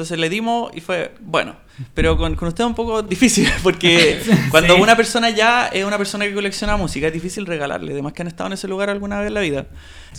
Entonces 0.00 0.18
le 0.18 0.30
dimos 0.30 0.70
y 0.74 0.80
fue, 0.80 1.12
bueno, 1.20 1.56
pero 1.92 2.16
con, 2.16 2.34
con 2.34 2.48
usted 2.48 2.64
es 2.64 2.68
un 2.68 2.74
poco 2.74 3.02
difícil, 3.02 3.46
porque 3.62 4.18
cuando 4.50 4.74
Sí. 4.76 4.80
una 4.80 4.96
persona 4.96 5.28
ya 5.28 5.66
es 5.66 5.84
una 5.84 5.98
persona 5.98 6.24
que 6.24 6.32
colecciona 6.32 6.78
música, 6.78 7.08
es 7.08 7.12
difícil 7.12 7.44
regalarle, 7.44 7.92
además 7.92 8.14
que 8.14 8.22
han 8.22 8.28
estado 8.28 8.46
en 8.46 8.54
ese 8.54 8.66
lugar 8.66 8.88
alguna 8.88 9.18
vez 9.18 9.28
en 9.28 9.34
la 9.34 9.40
vida. 9.40 9.66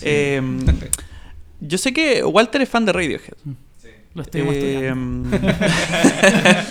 Eh, 0.02 0.40
yo 1.58 1.78
sé 1.78 1.92
que 1.92 2.22
Walter 2.22 2.62
es 2.62 2.68
fan 2.68 2.84
de 2.84 2.92
Radiohead. 2.92 3.34
Lo 4.14 4.22
estuvimos 4.22 4.54
estudiando. 4.54 5.36
Eh, 5.36 6.64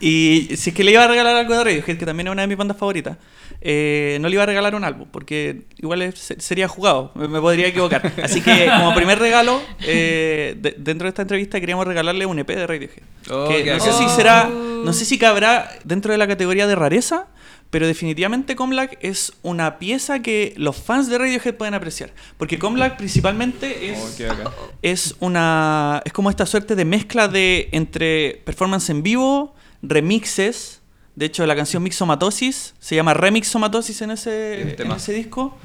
y 0.00 0.48
si 0.56 0.70
es 0.70 0.74
que 0.76 0.82
le 0.82 0.90
iba 0.90 1.04
a 1.04 1.08
regalar 1.08 1.36
algo 1.36 1.56
de 1.56 1.62
Radiohead, 1.62 1.96
que 1.98 2.06
también 2.06 2.26
es 2.26 2.32
una 2.32 2.42
de 2.42 2.48
mis 2.48 2.56
bandas 2.56 2.76
favoritas, 2.76 3.16
eh, 3.66 4.18
no 4.20 4.28
le 4.28 4.34
iba 4.34 4.42
a 4.42 4.46
regalar 4.46 4.74
un 4.74 4.84
álbum, 4.84 5.08
porque 5.10 5.62
igual 5.78 6.02
es- 6.02 6.18
se- 6.18 6.40
sería 6.40 6.68
jugado, 6.68 7.10
me, 7.14 7.26
me 7.28 7.40
podría 7.40 7.66
equivocar. 7.66 8.12
Así 8.22 8.40
que 8.42 8.66
como 8.76 8.94
primer 8.94 9.18
regalo, 9.18 9.60
eh, 9.86 10.54
de- 10.60 10.74
dentro 10.78 11.06
de 11.06 11.08
esta 11.08 11.22
entrevista 11.22 11.58
queríamos 11.60 11.86
regalarle 11.86 12.26
un 12.26 12.38
EP 12.38 12.54
de 12.54 12.66
Radiohead. 12.66 13.02
Oh, 13.30 13.48
que 13.48 13.64
no 13.64 13.80
sé 13.80 13.92
si 13.92 14.08
será, 14.10 14.48
no 14.50 14.92
sé 14.92 15.04
si 15.06 15.18
cabrá 15.18 15.70
dentro 15.84 16.12
de 16.12 16.18
la 16.18 16.26
categoría 16.28 16.66
de 16.66 16.74
rareza, 16.74 17.26
pero 17.70 17.86
definitivamente 17.88 18.54
Comlac 18.54 18.98
es 19.00 19.32
una 19.42 19.78
pieza 19.80 20.20
que 20.20 20.52
los 20.56 20.76
fans 20.76 21.08
de 21.08 21.18
Radiohead 21.18 21.54
pueden 21.54 21.74
apreciar. 21.74 22.12
Porque 22.36 22.58
Comlac 22.58 22.96
principalmente 22.98 23.90
es 23.90 23.98
Oh, 23.98 24.28
bacán. 24.28 24.48
es 24.82 25.16
una 25.18 26.00
es 26.04 26.12
como 26.12 26.30
esta 26.30 26.46
suerte 26.46 26.76
de 26.76 26.84
mezcla 26.84 27.26
de 27.26 27.70
entre 27.72 28.42
performance 28.44 28.90
en 28.90 29.02
vivo, 29.02 29.54
remixes. 29.82 30.82
De 31.16 31.26
hecho, 31.26 31.46
la 31.46 31.54
canción 31.54 31.82
Mixomatosis 31.82 32.74
se 32.78 32.96
llama 32.96 33.14
Remixomatosis 33.14 34.02
en 34.02 34.10
ese, 34.10 34.82
en 34.82 34.90
ese 34.90 35.12
disco. 35.12 35.56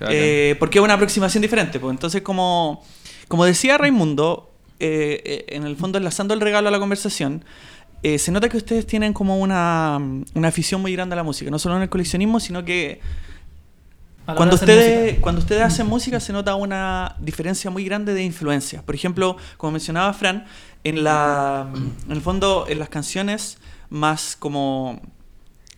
Eh, 0.00 0.56
porque 0.58 0.78
es 0.78 0.84
una 0.84 0.94
aproximación 0.94 1.42
diferente. 1.42 1.78
Pues. 1.78 1.92
Entonces, 1.92 2.22
como, 2.22 2.82
como 3.28 3.44
decía 3.44 3.76
Raimundo, 3.78 4.50
eh, 4.80 5.22
eh, 5.24 5.44
en 5.48 5.64
el 5.64 5.76
fondo 5.76 5.98
enlazando 5.98 6.34
el 6.34 6.40
regalo 6.40 6.68
a 6.68 6.70
la 6.70 6.78
conversación, 6.78 7.44
eh, 8.02 8.18
se 8.18 8.32
nota 8.32 8.48
que 8.48 8.56
ustedes 8.56 8.86
tienen 8.86 9.12
como 9.12 9.38
una, 9.38 9.98
una 10.34 10.48
afición 10.48 10.82
muy 10.82 10.92
grande 10.92 11.14
a 11.14 11.16
la 11.16 11.22
música. 11.22 11.50
No 11.50 11.58
solo 11.58 11.76
en 11.76 11.82
el 11.82 11.88
coleccionismo, 11.88 12.40
sino 12.40 12.64
que 12.64 13.00
cuando 14.26 14.54
ustedes, 14.54 15.18
cuando 15.20 15.40
ustedes 15.40 15.62
hacen 15.62 15.86
música 15.86 16.18
se 16.18 16.32
nota 16.32 16.54
una 16.54 17.14
diferencia 17.18 17.70
muy 17.70 17.84
grande 17.84 18.14
de 18.14 18.22
influencia. 18.22 18.82
Por 18.82 18.94
ejemplo, 18.94 19.36
como 19.58 19.72
mencionaba 19.72 20.12
Fran, 20.14 20.46
en, 20.82 21.04
la, 21.04 21.70
en 22.06 22.12
el 22.12 22.20
fondo, 22.20 22.66
en 22.68 22.78
las 22.78 22.88
canciones 22.88 23.58
más 23.90 24.36
como 24.36 25.00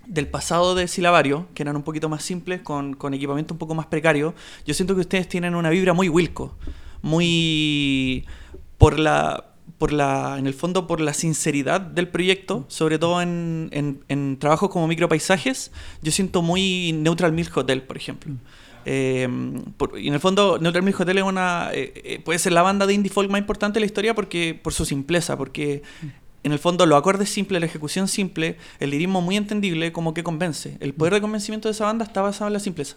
del 0.07 0.29
pasado 0.29 0.75
de 0.77 0.87
Silabario, 0.87 1.49
que 1.55 1.63
eran 1.65 1.75
un 1.77 1.83
poquito 1.83 2.09
más 2.09 2.23
simples, 2.23 2.61
con, 2.61 2.95
con 2.95 3.13
equipamiento 3.15 3.55
un 3.55 3.59
poco 3.59 3.75
más 3.75 3.87
precario, 3.87 4.35
yo 4.65 4.73
siento 4.75 4.95
que 4.95 5.01
ustedes 5.01 5.29
tienen 5.29 5.55
una 5.57 5.69
vibra 5.71 5.93
muy 5.95 6.09
Wilco, 6.09 6.55
muy 7.03 8.25
por 8.79 8.99
la 8.99 9.45
por 9.79 9.93
la 9.93 10.37
en 10.39 10.47
el 10.47 10.55
fondo 10.55 10.87
por 10.87 11.01
la 11.01 11.13
sinceridad 11.13 11.81
del 11.81 12.09
proyecto, 12.09 12.65
sobre 12.69 12.99
todo 12.99 13.21
en, 13.21 13.69
en- 13.73 14.01
en 14.09 14.39
trabajos 14.39 14.71
como 14.71 14.87
micropaisajes, 14.87 15.71
yo 16.03 16.13
siento 16.13 16.41
muy 16.41 16.93
Neutral 16.93 17.33
Milk 17.33 17.55
Hotel, 17.57 17.83
por 17.83 17.97
ejemplo. 17.99 18.33
Eh, 18.87 19.29
por- 19.77 19.99
y 19.99 20.09
en 20.09 20.15
el 20.15 20.21
fondo, 20.21 20.59
Neutral 20.61 20.83
Milk 20.85 20.99
Hotel 21.01 21.19
es 21.19 21.25
una, 21.25 21.71
eh, 21.75 21.93
eh, 22.05 22.21
puede 22.25 22.39
ser 22.39 22.53
la 22.53 22.63
banda 22.63 22.87
de 22.87 22.95
indie 22.95 23.11
folk 23.13 23.29
más 23.31 23.41
importante 23.41 23.75
de 23.77 23.81
la 23.81 23.87
historia 23.87 24.15
porque, 24.15 24.59
por 24.63 24.73
su 24.73 24.85
simpleza, 24.87 25.37
porque 25.37 25.83
en 26.47 26.53
el 26.53 26.59
fondo 26.59 26.87
los 26.87 26.97
acordes 26.99 27.29
simples, 27.29 27.61
la 27.61 27.67
ejecución 27.67 28.09
simple, 28.09 28.57
el 28.81 28.91
lirismo 28.91 29.21
muy 29.21 29.37
entendible, 29.37 29.93
como 29.93 30.15
que 30.15 30.23
convence. 30.23 30.76
El 30.81 30.95
poder 30.95 31.15
de 31.15 31.21
convencimiento 31.21 31.69
de 31.69 31.73
esa 31.73 31.85
banda 31.85 32.05
está 32.05 32.23
basado 32.23 32.47
en 32.47 32.53
la 32.55 32.61
simpleza. 32.61 32.97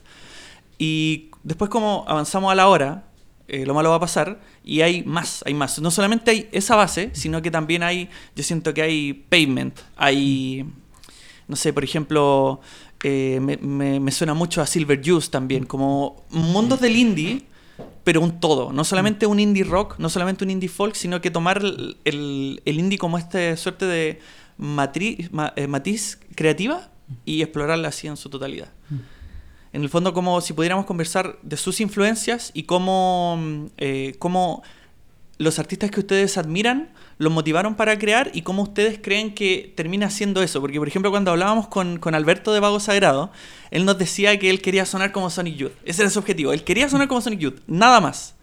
Y 0.77 1.31
después 1.43 1.69
como 1.69 2.05
avanzamos 2.07 2.51
a 2.51 2.55
la 2.55 2.67
hora, 2.69 3.05
eh, 3.47 3.65
lo 3.65 3.73
malo 3.73 3.89
va 3.89 3.95
a 3.95 3.99
pasar 3.99 4.39
y 4.63 4.81
hay 4.81 5.03
más, 5.03 5.43
hay 5.45 5.53
más. 5.53 5.79
No 5.79 5.91
solamente 5.91 6.31
hay 6.31 6.47
esa 6.51 6.75
base, 6.75 7.09
sino 7.13 7.41
que 7.41 7.51
también 7.51 7.83
hay, 7.83 8.07
yo 8.35 8.43
siento 8.43 8.73
que 8.73 8.81
hay 8.83 9.13
pavement, 9.13 9.77
hay, 9.97 10.65
no 11.47 11.55
sé, 11.55 11.73
por 11.73 11.83
ejemplo, 11.83 12.61
eh, 13.03 13.39
me, 13.41 13.57
me- 13.57 13.99
me 13.99 14.11
suena 14.11 14.33
mucho 14.35 14.61
a 14.61 14.67
Silver 14.67 15.01
Juice 15.03 15.29
también, 15.31 15.65
como 15.65 16.23
mundos 16.29 16.79
del 16.81 16.95
indie, 16.95 17.43
pero 18.03 18.21
un 18.21 18.39
todo. 18.39 18.71
No 18.73 18.83
solamente 18.83 19.25
un 19.27 19.39
indie 19.39 19.63
rock, 19.63 19.95
no 19.99 20.09
solamente 20.09 20.43
un 20.43 20.51
indie 20.51 20.69
folk, 20.69 20.95
sino 20.95 21.21
que 21.21 21.31
tomar 21.31 21.57
el, 21.63 21.97
el- 22.05 22.61
el 22.65 22.79
indie 22.79 22.97
como 22.97 23.17
esta 23.17 23.55
suerte 23.57 23.85
de 23.85 24.19
matriz, 24.57 25.31
ma- 25.31 25.53
eh, 25.55 25.67
matiz 25.67 26.19
creativa 26.35 26.89
y 27.25 27.41
explorarla 27.41 27.87
así 27.89 28.07
en 28.07 28.17
su 28.17 28.29
totalidad. 28.29 28.71
En 29.71 29.83
el 29.83 29.89
fondo, 29.89 30.13
como 30.13 30.41
si 30.41 30.53
pudiéramos 30.53 30.85
conversar 30.85 31.37
de 31.43 31.55
sus 31.55 31.79
influencias 31.79 32.51
y 32.55 32.63
cómo, 32.63 33.37
mm, 33.39 33.65
eh, 33.77 34.15
cómo 34.17 34.63
los 35.39 35.57
artistas 35.57 35.89
que 35.89 36.01
ustedes 36.01 36.37
admiran 36.37 36.89
los 37.17 37.31
motivaron 37.31 37.75
para 37.75 37.97
crear 37.97 38.29
y 38.33 38.41
cómo 38.41 38.61
ustedes 38.61 38.99
creen 39.01 39.33
que 39.33 39.73
termina 39.75 40.09
siendo 40.09 40.43
eso. 40.43 40.59
Porque, 40.59 40.77
por 40.79 40.87
ejemplo, 40.87 41.11
cuando 41.11 41.31
hablábamos 41.31 41.69
con, 41.69 41.97
con 41.97 42.13
Alberto 42.13 42.53
de 42.53 42.59
Vago 42.59 42.81
Sagrado, 42.81 43.31
él 43.71 43.85
nos 43.85 43.97
decía 43.97 44.37
que 44.37 44.49
él 44.49 44.61
quería 44.61 44.85
sonar 44.85 45.13
como 45.13 45.29
Sonic 45.29 45.55
Youth. 45.55 45.71
Ese 45.85 46.01
era 46.01 46.11
su 46.11 46.19
objetivo. 46.19 46.51
Él 46.51 46.65
quería 46.65 46.89
sonar 46.89 47.07
como 47.07 47.21
Sonic 47.21 47.39
Youth, 47.39 47.61
nada 47.67 48.01
más. 48.01 48.35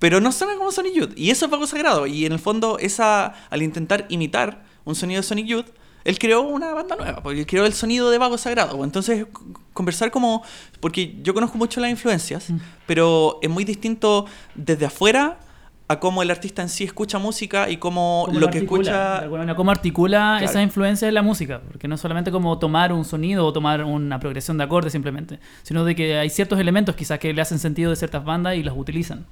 Pero 0.00 0.20
no 0.20 0.32
suena 0.32 0.56
como 0.56 0.72
Sonic 0.72 0.94
Youth. 0.94 1.12
Y 1.16 1.30
eso 1.30 1.44
es 1.44 1.50
Vago 1.52 1.68
Sagrado. 1.68 2.06
Y 2.08 2.26
en 2.26 2.32
el 2.32 2.40
fondo, 2.40 2.78
esa, 2.80 3.26
al 3.48 3.62
intentar 3.62 4.06
imitar 4.08 4.64
un 4.84 4.96
sonido 4.96 5.20
de 5.20 5.26
Sonic 5.26 5.46
Youth, 5.46 5.66
él 6.02 6.18
creó 6.18 6.42
una 6.42 6.74
banda 6.74 6.96
nueva, 6.96 7.22
porque 7.22 7.40
él 7.40 7.46
creó 7.46 7.64
el 7.64 7.72
sonido 7.72 8.10
de 8.10 8.18
Vago 8.18 8.38
Sagrado. 8.38 8.82
Entonces, 8.82 9.24
conversar 9.72 10.10
como. 10.10 10.42
Porque 10.80 11.16
yo 11.22 11.32
conozco 11.32 11.56
mucho 11.58 11.80
las 11.80 11.90
influencias, 11.90 12.48
pero 12.86 13.38
es 13.40 13.48
muy 13.48 13.64
distinto 13.64 14.26
desde 14.56 14.86
afuera 14.86 15.38
a 15.86 16.00
cómo 16.00 16.22
el 16.22 16.30
artista 16.30 16.62
en 16.62 16.68
sí 16.70 16.84
escucha 16.84 17.18
música 17.18 17.68
y 17.68 17.76
cómo, 17.76 18.22
Cómo 18.26 18.40
lo 18.40 18.48
que 18.50 18.58
articula, 18.58 18.80
de 18.90 19.16
escucha. 19.24 19.30
manera, 19.30 19.54
cómo 19.54 19.70
articula 19.70 20.36
Claro. 20.38 20.44
esa 20.46 20.62
influencia 20.62 21.06
en 21.08 21.14
la 21.14 21.22
música. 21.22 21.60
Porque 21.70 21.86
no 21.88 21.94
es 21.96 22.00
solamente 22.00 22.30
como 22.30 22.58
tomar 22.58 22.92
un 22.92 23.04
sonido 23.04 23.44
o 23.46 23.52
tomar 23.52 23.84
una 23.84 24.18
progresión 24.18 24.56
de 24.56 24.64
acordes 24.64 24.92
simplemente, 24.92 25.38
sino 25.62 25.84
de 25.84 25.94
que 25.94 26.16
hay 26.18 26.30
ciertos 26.30 26.58
elementos 26.58 26.96
quizás 26.96 27.18
que 27.18 27.32
le 27.34 27.42
hacen 27.42 27.58
sentido 27.58 27.90
de 27.90 27.96
ciertas 27.96 28.24
bandas 28.24 28.56
y 28.56 28.62
las 28.62 28.74
utilizan. 28.76 29.26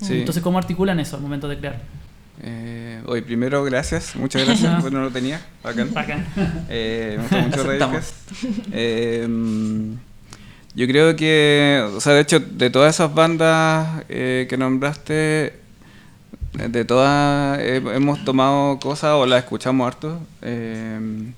Sí. 0.00 0.20
Entonces, 0.20 0.42
¿cómo 0.42 0.56
articulan 0.58 0.98
eso 1.00 1.16
al 1.16 1.22
momento 1.22 1.48
de 1.48 1.58
crear? 1.58 1.80
Eh, 2.42 3.00
hoy 3.06 3.20
primero, 3.22 3.62
gracias, 3.62 4.16
muchas 4.16 4.42
gracias, 4.46 4.90
no 4.90 5.02
lo 5.02 5.10
tenía, 5.10 5.40
bacán. 5.62 5.92
Bacán. 5.94 6.26
Eh, 6.68 7.18
me 7.30 7.42
gusta 7.46 7.86
mucho. 7.88 8.00
Eh, 8.72 9.28
yo 10.74 10.86
creo 10.88 11.14
que, 11.14 11.84
o 11.94 12.00
sea, 12.00 12.14
de 12.14 12.20
hecho, 12.22 12.40
de 12.40 12.70
todas 12.70 12.94
esas 12.96 13.14
bandas 13.14 14.02
eh, 14.08 14.46
que 14.50 14.56
nombraste, 14.56 15.60
de 16.54 16.84
todas 16.84 17.58
eh, 17.60 17.82
hemos 17.94 18.24
tomado 18.24 18.78
cosas 18.78 19.12
o 19.14 19.26
las 19.26 19.42
escuchamos 19.42 19.86
harto. 19.86 20.20
Eh, 20.42 21.32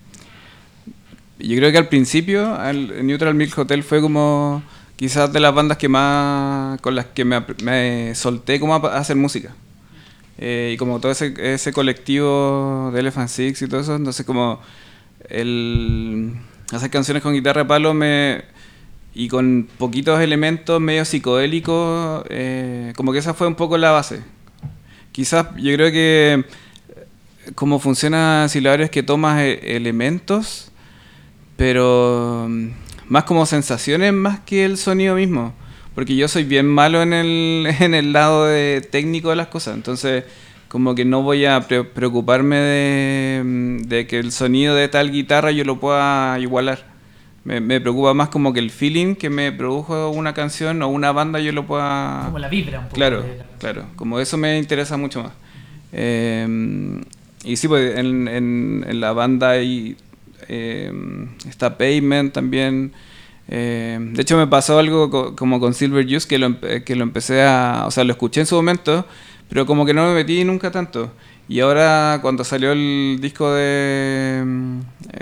yo 1.38 1.56
creo 1.56 1.72
que 1.72 1.78
al 1.78 1.88
principio, 1.88 2.62
el 2.64 3.06
Neutral 3.06 3.34
Milk 3.34 3.56
Hotel 3.58 3.82
fue 3.82 4.00
como 4.00 4.62
quizás 4.96 5.32
de 5.32 5.40
las 5.40 5.54
bandas 5.54 5.78
que 5.78 5.88
más 5.88 6.80
con 6.80 6.94
las 6.94 7.06
que 7.06 7.24
me, 7.24 8.14
solté 8.14 8.58
como 8.58 8.74
a, 8.74 8.98
hacer 8.98 9.16
música. 9.16 9.54
Eh, 10.38 10.72
y 10.74 10.76
como 10.76 11.00
todo 11.00 11.12
ese, 11.12 11.72
colectivo 11.72 12.90
de 12.92 13.00
Elephant 13.00 13.28
Six 13.28 13.62
y 13.62 13.68
todo 13.68 13.80
eso, 13.80 13.96
entonces 13.96 14.26
como 14.26 14.60
el 15.28 16.34
hacer 16.72 16.90
canciones 16.90 17.22
con 17.22 17.32
guitarra 17.32 17.62
de 17.62 17.68
palo 17.68 17.94
y 19.14 19.28
con 19.28 19.68
poquitos 19.78 20.20
elementos 20.20 20.80
medio 20.80 21.04
psicodélicos, 21.04 22.24
eh, 22.28 22.92
como 22.96 23.12
que 23.12 23.18
esa 23.18 23.34
fue 23.34 23.46
un 23.46 23.54
poco 23.54 23.78
la 23.78 23.90
base. 23.90 24.35
Quizás 25.16 25.46
yo 25.56 25.72
creo 25.74 25.90
que 25.90 26.44
eh, 26.94 27.52
como 27.54 27.78
funciona 27.78 28.46
Silabario 28.50 28.84
es 28.84 28.90
que 28.90 29.02
tomas 29.02 29.40
eh, 29.40 29.76
elementos, 29.76 30.70
pero 31.56 32.46
mm, 32.48 32.68
más 33.08 33.24
como 33.24 33.46
sensaciones 33.46 34.12
más 34.12 34.40
que 34.40 34.64
el 34.66 34.76
sonido 34.76 35.14
mismo. 35.16 35.54
Porque 35.94 36.14
yo 36.16 36.28
soy 36.28 36.44
bien 36.44 36.66
malo 36.66 37.00
en 37.02 37.14
el, 37.14 37.66
en 37.80 37.94
el 37.94 38.12
lado 38.12 38.46
técnico 38.90 39.30
de 39.30 39.36
las 39.36 39.46
cosas. 39.48 39.74
Entonces, 39.74 40.24
como 40.68 40.94
que 40.94 41.06
no 41.06 41.22
voy 41.22 41.46
a 41.46 41.60
pre- 41.62 41.84
preocuparme 41.84 42.56
de, 42.58 43.42
mm, 43.42 43.78
de 43.84 44.06
que 44.06 44.18
el 44.18 44.32
sonido 44.32 44.74
de 44.74 44.88
tal 44.88 45.10
guitarra 45.12 45.50
yo 45.50 45.64
lo 45.64 45.80
pueda 45.80 46.38
igualar. 46.38 46.84
Me, 47.46 47.60
me 47.60 47.80
preocupa 47.80 48.12
más 48.12 48.28
como 48.28 48.52
que 48.52 48.58
el 48.58 48.70
feeling 48.72 49.14
que 49.14 49.30
me 49.30 49.52
produjo 49.52 50.10
una 50.10 50.34
canción 50.34 50.82
o 50.82 50.88
una 50.88 51.12
banda 51.12 51.38
yo 51.38 51.52
lo 51.52 51.64
pueda... 51.64 52.22
Como 52.26 52.40
la 52.40 52.48
vibra 52.48 52.80
un 52.80 52.86
poco. 52.86 52.96
Claro, 52.96 53.24
claro. 53.60 53.84
Como 53.94 54.18
eso 54.18 54.36
me 54.36 54.58
interesa 54.58 54.96
mucho 54.96 55.22
más. 55.22 55.32
Eh, 55.92 57.00
y 57.44 57.56
sí, 57.56 57.68
pues 57.68 57.96
en, 57.98 58.26
en- 58.26 58.84
en 58.88 59.00
la 59.00 59.12
banda 59.12 59.50
hay, 59.50 59.96
eh, 60.48 60.92
está 61.48 61.78
Pavement 61.78 62.32
también. 62.32 62.92
Eh, 63.48 63.96
de 64.00 64.22
hecho 64.22 64.36
me 64.36 64.48
pasó 64.48 64.78
algo 64.80 65.08
co- 65.10 65.36
como 65.36 65.60
con 65.60 65.72
Silver 65.72 66.04
Juice 66.04 66.26
que 66.26 66.38
lo, 66.38 66.58
que 66.60 66.96
lo 66.96 67.04
empecé 67.04 67.42
a... 67.44 67.84
O 67.86 67.92
sea, 67.92 68.02
lo 68.02 68.12
escuché 68.12 68.40
en 68.40 68.46
su 68.46 68.56
momento, 68.56 69.06
pero 69.48 69.66
como 69.66 69.86
que 69.86 69.94
no 69.94 70.04
me 70.08 70.14
metí 70.14 70.42
nunca 70.42 70.72
tanto. 70.72 71.12
Y 71.48 71.60
ahora 71.60 72.18
cuando 72.22 72.42
salió 72.42 72.72
el 72.72 73.18
disco 73.20 73.52
de, 73.52 74.42
mm, 74.44 74.80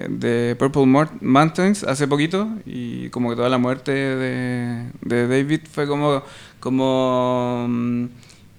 de 0.08 0.56
Purple 0.58 0.86
Mountains 1.20 1.84
hace 1.84 2.08
poquito, 2.08 2.48
y 2.64 3.10
como 3.10 3.28
que 3.30 3.36
toda 3.36 3.48
la 3.50 3.58
muerte 3.58 3.92
de, 3.92 4.86
de 5.02 5.28
David 5.28 5.60
fue 5.70 5.86
como, 5.86 6.22
como 6.60 7.66
mm, 7.68 8.04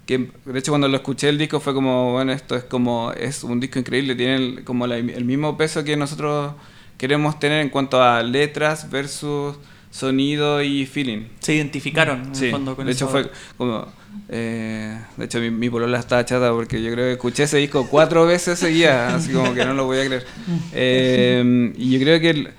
que 0.05 0.29
de 0.45 0.59
hecho 0.59 0.71
cuando 0.71 0.87
lo 0.87 0.95
escuché 0.97 1.29
el 1.29 1.39
disco 1.39 1.59
fue 1.59 1.73
como, 1.73 2.11
bueno, 2.13 2.31
esto 2.33 2.55
es 2.55 2.63
como, 2.65 3.11
es 3.13 3.43
un 3.43 3.59
disco 3.59 3.79
increíble, 3.79 4.13
tiene 4.15 4.35
el- 4.35 4.63
como 4.63 4.85
la- 4.85 4.97
el 4.97 5.25
mismo 5.25 5.57
peso 5.57 5.83
que 5.83 5.97
nosotros 5.97 6.53
queremos 6.99 7.39
tener 7.39 7.61
en 7.61 7.69
cuanto 7.69 8.01
a 8.01 8.21
letras 8.21 8.89
versus 8.91 9.55
sonido 9.89 10.61
y 10.61 10.85
feeling. 10.85 11.23
Se 11.39 11.55
identificaron 11.55 12.21
en 12.21 12.29
el 12.29 12.35
Sí, 12.35 12.51
fondo 12.51 12.75
con 12.75 12.85
de 12.85 12.91
hecho 12.91 13.05
eso. 13.05 13.11
fue 13.11 13.31
como... 13.57 13.87
eh, 14.29 14.97
de 15.17 15.25
hecho 15.25 15.39
mi, 15.39 15.51
mi 15.51 15.69
polola 15.69 15.99
estaba 15.99 16.25
chata 16.25 16.51
porque 16.51 16.81
yo 16.81 16.91
creo 16.91 17.05
que 17.05 17.11
escuché 17.13 17.43
ese 17.43 17.57
disco 17.57 17.87
cuatro 17.89 18.25
veces 18.25 18.59
seguidas, 18.59 19.13
así 19.13 19.31
como 19.31 19.53
que 19.53 19.65
no 19.65 19.73
lo 19.73 19.85
voy 19.85 19.99
a 19.99 20.05
creer. 20.05 20.25
Eh, 20.73 21.73
y 21.77 21.91
yo 21.91 21.99
creo 21.99 22.19
que, 22.19 22.49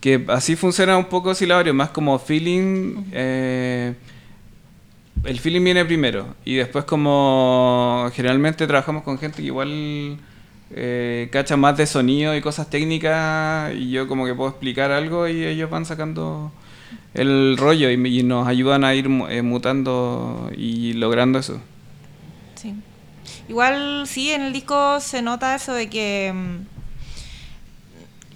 que 0.00 0.24
así 0.28 0.56
funciona 0.56 0.96
un 0.98 1.06
poco 1.06 1.34
Silabario, 1.34 1.74
más 1.74 1.90
como 1.90 2.18
feeling... 2.18 3.04
eh, 3.12 3.94
el 5.24 5.40
feeling 5.40 5.64
viene 5.64 5.84
primero 5.86 6.34
y 6.44 6.56
después 6.56 6.84
como 6.84 8.10
generalmente 8.14 8.66
trabajamos 8.66 9.04
con 9.04 9.18
gente 9.18 9.38
que 9.38 9.46
igual 9.46 10.18
cacha 11.30 11.56
más 11.56 11.78
de 11.78 11.86
sonido 11.86 12.36
y 12.36 12.42
cosas 12.42 12.68
técnicas 12.68 13.72
y 13.74 13.90
yo 13.90 14.06
como 14.06 14.26
que 14.26 14.34
puedo 14.34 14.50
explicar 14.50 14.90
algo 14.90 15.26
y 15.26 15.44
ellos 15.44 15.70
van 15.70 15.86
sacando 15.86 16.52
el 17.14 17.56
rollo 17.56 17.90
y, 17.90 18.18
y 18.18 18.22
nos 18.22 18.46
ayudan 18.46 18.84
a 18.84 18.94
ir 18.94 19.08
eh, 19.30 19.42
mutando 19.42 20.50
y 20.56 20.92
logrando 20.94 21.38
eso. 21.38 21.60
Sí. 22.56 22.74
Igual 23.48 24.06
sí, 24.06 24.30
en 24.30 24.42
el 24.42 24.52
disco 24.52 25.00
se 25.00 25.22
nota 25.22 25.54
eso 25.54 25.72
de 25.74 25.88
que 25.88 26.32
mm, 26.34 26.56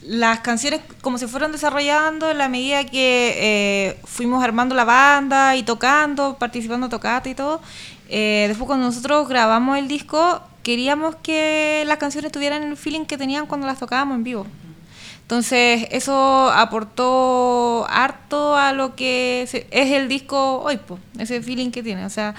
las 0.03 0.41
canciones 0.41 0.81
como 1.03 1.19
se 1.19 1.29
fueron 1.29 1.53
desarrollando 1.53 2.31
en 2.31 2.39
la 2.39 2.49
medida 2.49 2.85
que 2.85 3.35
eh, 3.37 4.01
fuimos 4.05 4.43
armando 4.43 4.75
la 4.75 4.85
banda 4.85 5.57
y 5.57 5.63
tocando, 5.65 6.37
participando 6.39 6.89
tocata 6.89 7.29
y 7.29 7.35
todo. 7.35 7.61
eh, 8.09 8.47
después 8.49 8.67
cuando 8.67 8.87
nosotros 8.87 9.29
grabamos 9.29 9.77
el 9.77 9.87
disco 9.89 10.41
queríamos 10.63 11.17
que 11.17 11.83
las 11.87 11.99
canciones 11.99 12.31
tuvieran 12.33 12.63
el 12.63 12.77
feeling 12.77 13.05
que 13.07 13.19
tenían 13.19 13.47
cuando 13.47 13.67
las 13.67 13.79
tocábamos 13.79 14.17
en 14.17 14.25
vivo. 14.25 14.47
Entonces 15.23 15.87
eso 15.91 16.51
aportó 16.51 17.05
harto 17.87 18.57
a 18.57 18.73
lo 18.73 18.97
que 18.97 19.43
es 19.43 19.55
el 19.71 20.09
disco 20.09 20.61
hoy, 20.61 20.79
po, 20.79 20.99
ese 21.19 21.43
feeling 21.43 21.71
que 21.71 21.83
tiene. 21.83 22.05
O 22.05 22.11
sea, 22.11 22.35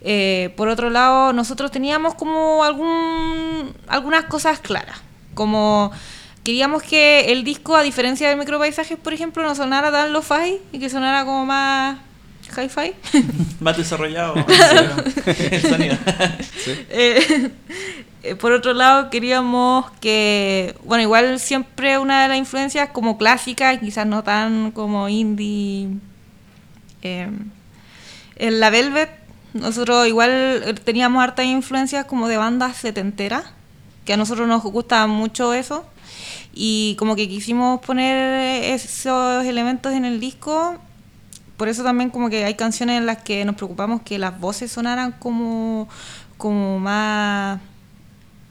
eh, 0.00 0.52
por 0.56 0.68
otro 0.68 0.90
lado, 0.90 1.32
nosotros 1.32 1.70
teníamos 1.70 2.14
como 2.14 2.64
algún, 2.64 3.72
algunas 3.86 4.24
cosas 4.24 4.58
claras, 4.58 5.00
como 5.34 5.92
queríamos 6.44 6.82
que 6.82 7.32
el 7.32 7.44
disco, 7.44 7.76
a 7.76 7.82
diferencia 7.82 8.28
de 8.28 8.36
Micropaisajes, 8.36 8.98
por 8.98 9.12
ejemplo, 9.12 9.42
no 9.42 9.54
sonara 9.54 9.92
tan 9.92 10.12
lo-fi 10.12 10.58
y 10.72 10.78
que 10.78 10.90
sonara 10.90 11.24
como 11.24 11.46
más 11.46 11.98
hi-fi. 12.56 12.94
Más 13.60 13.76
desarrollado 13.76 14.34
el 15.26 15.62
sonido. 15.62 15.96
Eh, 16.90 16.90
eh, 16.90 17.50
por 18.38 18.52
otro 18.52 18.72
lado, 18.72 19.10
queríamos 19.10 19.90
que, 20.00 20.76
bueno, 20.84 21.02
igual 21.02 21.40
siempre 21.40 21.98
una 21.98 22.22
de 22.22 22.28
las 22.28 22.38
influencias 22.38 22.90
como 22.90 23.18
clásicas, 23.18 23.78
quizás 23.80 24.06
no 24.06 24.22
tan 24.22 24.70
como 24.70 25.08
indie, 25.08 25.88
eh, 27.02 27.28
en 28.36 28.60
la 28.60 28.70
Velvet, 28.70 29.10
nosotros 29.54 30.06
igual 30.06 30.30
eh, 30.30 30.74
teníamos 30.84 31.22
hartas 31.22 31.46
influencias 31.46 32.06
como 32.06 32.28
de 32.28 32.36
bandas 32.36 32.76
setenteras, 32.76 33.44
que 34.04 34.12
a 34.12 34.16
nosotros 34.16 34.46
nos 34.46 34.62
gusta 34.62 35.06
mucho 35.08 35.52
eso, 35.52 35.84
y 36.54 36.94
como 36.98 37.16
que 37.16 37.28
quisimos 37.28 37.80
poner 37.80 38.64
esos 38.64 39.44
elementos 39.44 39.92
en 39.94 40.04
el 40.04 40.20
disco. 40.20 40.76
Por 41.56 41.68
eso 41.68 41.82
también 41.82 42.10
como 42.10 42.30
que 42.30 42.44
hay 42.44 42.54
canciones 42.54 42.98
en 42.98 43.06
las 43.06 43.22
que 43.22 43.44
nos 43.44 43.56
preocupamos 43.56 44.02
que 44.02 44.18
las 44.18 44.38
voces 44.38 44.72
sonaran 44.72 45.12
como, 45.12 45.88
como 46.36 46.78
más 46.78 47.60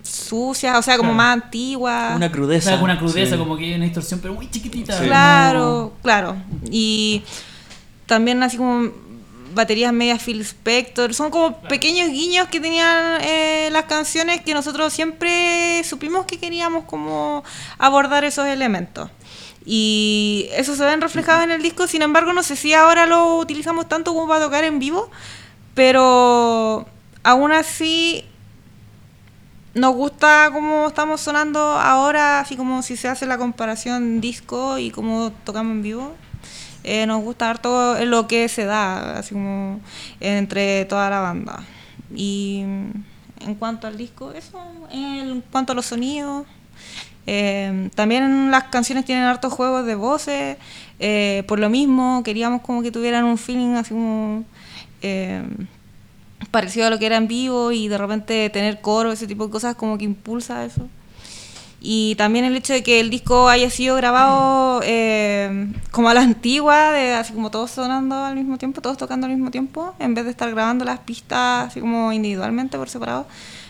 sucias, 0.03 0.77
o 0.77 0.81
sea, 0.81 0.97
como 0.97 1.13
Claro. 1.13 1.17
más 1.17 1.43
antiguas. 1.43 2.15
Una 2.15 2.27
O 2.27 2.31
crudeza. 2.31 2.75
una 2.81 2.97
crudeza, 2.97 3.35
Sí. 3.35 3.39
como 3.39 3.57
que 3.57 3.65
hay 3.65 3.73
una 3.75 3.85
distorsión, 3.85 4.19
pero 4.19 4.33
muy 4.33 4.49
chiquitita. 4.49 4.97
Sí. 4.99 5.05
Claro, 5.05 5.93
claro. 6.01 6.35
Y 6.69 7.23
también 8.05 8.41
así 8.43 8.57
como 8.57 8.91
baterías 9.53 9.91
medias 9.91 10.21
Phil 10.23 10.39
Spector. 10.41 11.13
Son 11.13 11.29
como 11.29 11.57
pequeños 11.63 12.09
guiños 12.09 12.47
que 12.47 12.59
tenían 12.61 13.19
eh, 13.21 13.69
las 13.71 13.83
canciones 13.85 14.41
que 14.41 14.53
nosotros 14.53 14.93
siempre 14.93 15.83
supimos 15.83 16.25
que 16.25 16.39
queríamos 16.39 16.85
como 16.85 17.43
abordar 17.77 18.23
esos 18.23 18.45
elementos. 18.47 19.09
Y 19.65 20.47
eso 20.53 20.75
se 20.75 20.83
ven 20.85 21.01
reflejados 21.01 21.43
en 21.43 21.51
el 21.51 21.61
disco, 21.61 21.85
sin 21.85 22.01
embargo 22.01 22.33
no 22.33 22.41
sé 22.43 22.55
si 22.55 22.73
ahora 22.73 23.05
lo 23.05 23.37
utilizamos 23.37 23.87
tanto 23.87 24.13
como 24.13 24.27
para 24.27 24.43
tocar 24.45 24.63
en 24.63 24.79
vivo, 24.79 25.11
pero 25.75 26.87
aún 27.23 27.51
así 27.51 28.25
nos 29.73 29.95
gusta 29.95 30.49
cómo 30.51 30.87
estamos 30.87 31.21
sonando 31.21 31.59
ahora, 31.59 32.41
así 32.41 32.55
como 32.57 32.81
si 32.81 32.97
se 32.97 33.07
hace 33.07 33.25
la 33.25 33.37
comparación 33.37 34.19
disco 34.19 34.77
y 34.77 34.91
cómo 34.91 35.31
tocamos 35.45 35.71
en 35.71 35.81
vivo. 35.81 36.13
Eh, 36.83 37.05
nos 37.05 37.21
gusta 37.21 37.49
harto 37.49 38.03
lo 38.05 38.27
que 38.27 38.49
se 38.49 38.65
da, 38.65 39.19
así 39.19 39.33
como 39.33 39.79
entre 40.19 40.85
toda 40.85 41.09
la 41.09 41.19
banda. 41.19 41.63
Y 42.13 42.61
en 43.39 43.55
cuanto 43.57 43.87
al 43.87 43.97
disco, 43.97 44.31
eso, 44.33 44.59
en 44.91 45.41
cuanto 45.51 45.71
a 45.71 45.75
los 45.75 45.85
sonidos, 45.85 46.45
eh, 47.27 47.89
también 47.95 48.51
las 48.51 48.65
canciones 48.65 49.05
tienen 49.05 49.23
hartos 49.23 49.53
juegos 49.53 49.85
de 49.85 49.95
voces, 49.95 50.57
eh, 50.99 51.43
por 51.47 51.59
lo 51.59 51.69
mismo 51.69 52.23
queríamos 52.23 52.61
como 52.61 52.81
que 52.81 52.91
tuvieran 52.91 53.23
un 53.23 53.37
feeling 53.37 53.75
así 53.75 53.93
como... 53.93 54.43
parecido 56.49 56.87
a 56.87 56.89
lo 56.89 56.97
que 56.99 57.05
era 57.05 57.17
en 57.17 57.27
vivo 57.27 57.71
y 57.71 57.87
de 57.87 57.97
repente 57.97 58.49
tener 58.49 58.81
coro, 58.81 59.11
ese 59.11 59.27
tipo 59.27 59.45
de 59.45 59.51
cosas 59.51 59.75
como 59.75 59.97
que 59.97 60.05
impulsa 60.05 60.65
eso. 60.65 60.87
Y 61.83 62.13
también 62.15 62.45
el 62.45 62.55
hecho 62.55 62.73
de 62.73 62.83
que 62.83 62.99
el 62.99 63.09
disco 63.09 63.49
haya 63.49 63.69
sido 63.71 63.95
grabado 63.95 64.81
eh, 64.83 65.67
como 65.89 66.09
a 66.09 66.13
la 66.13 66.21
antigua, 66.21 66.91
de 66.91 67.13
así 67.13 67.33
como 67.33 67.49
todos 67.49 67.71
sonando 67.71 68.15
al 68.23 68.35
mismo 68.35 68.57
tiempo, 68.59 68.81
todos 68.81 68.97
tocando 68.97 69.25
al 69.25 69.33
mismo 69.33 69.49
tiempo, 69.49 69.95
en 69.97 70.13
vez 70.13 70.25
de 70.25 70.31
estar 70.31 70.51
grabando 70.51 70.85
las 70.85 70.99
pistas 70.99 71.69
así 71.69 71.79
como 71.79 72.11
individualmente 72.13 72.77
por 72.77 72.87
separado, 72.87 73.25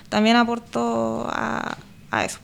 también 0.09 0.35
aportó 0.35 1.25
a, 1.29 1.77
a 2.11 2.25
eso. 2.25 2.39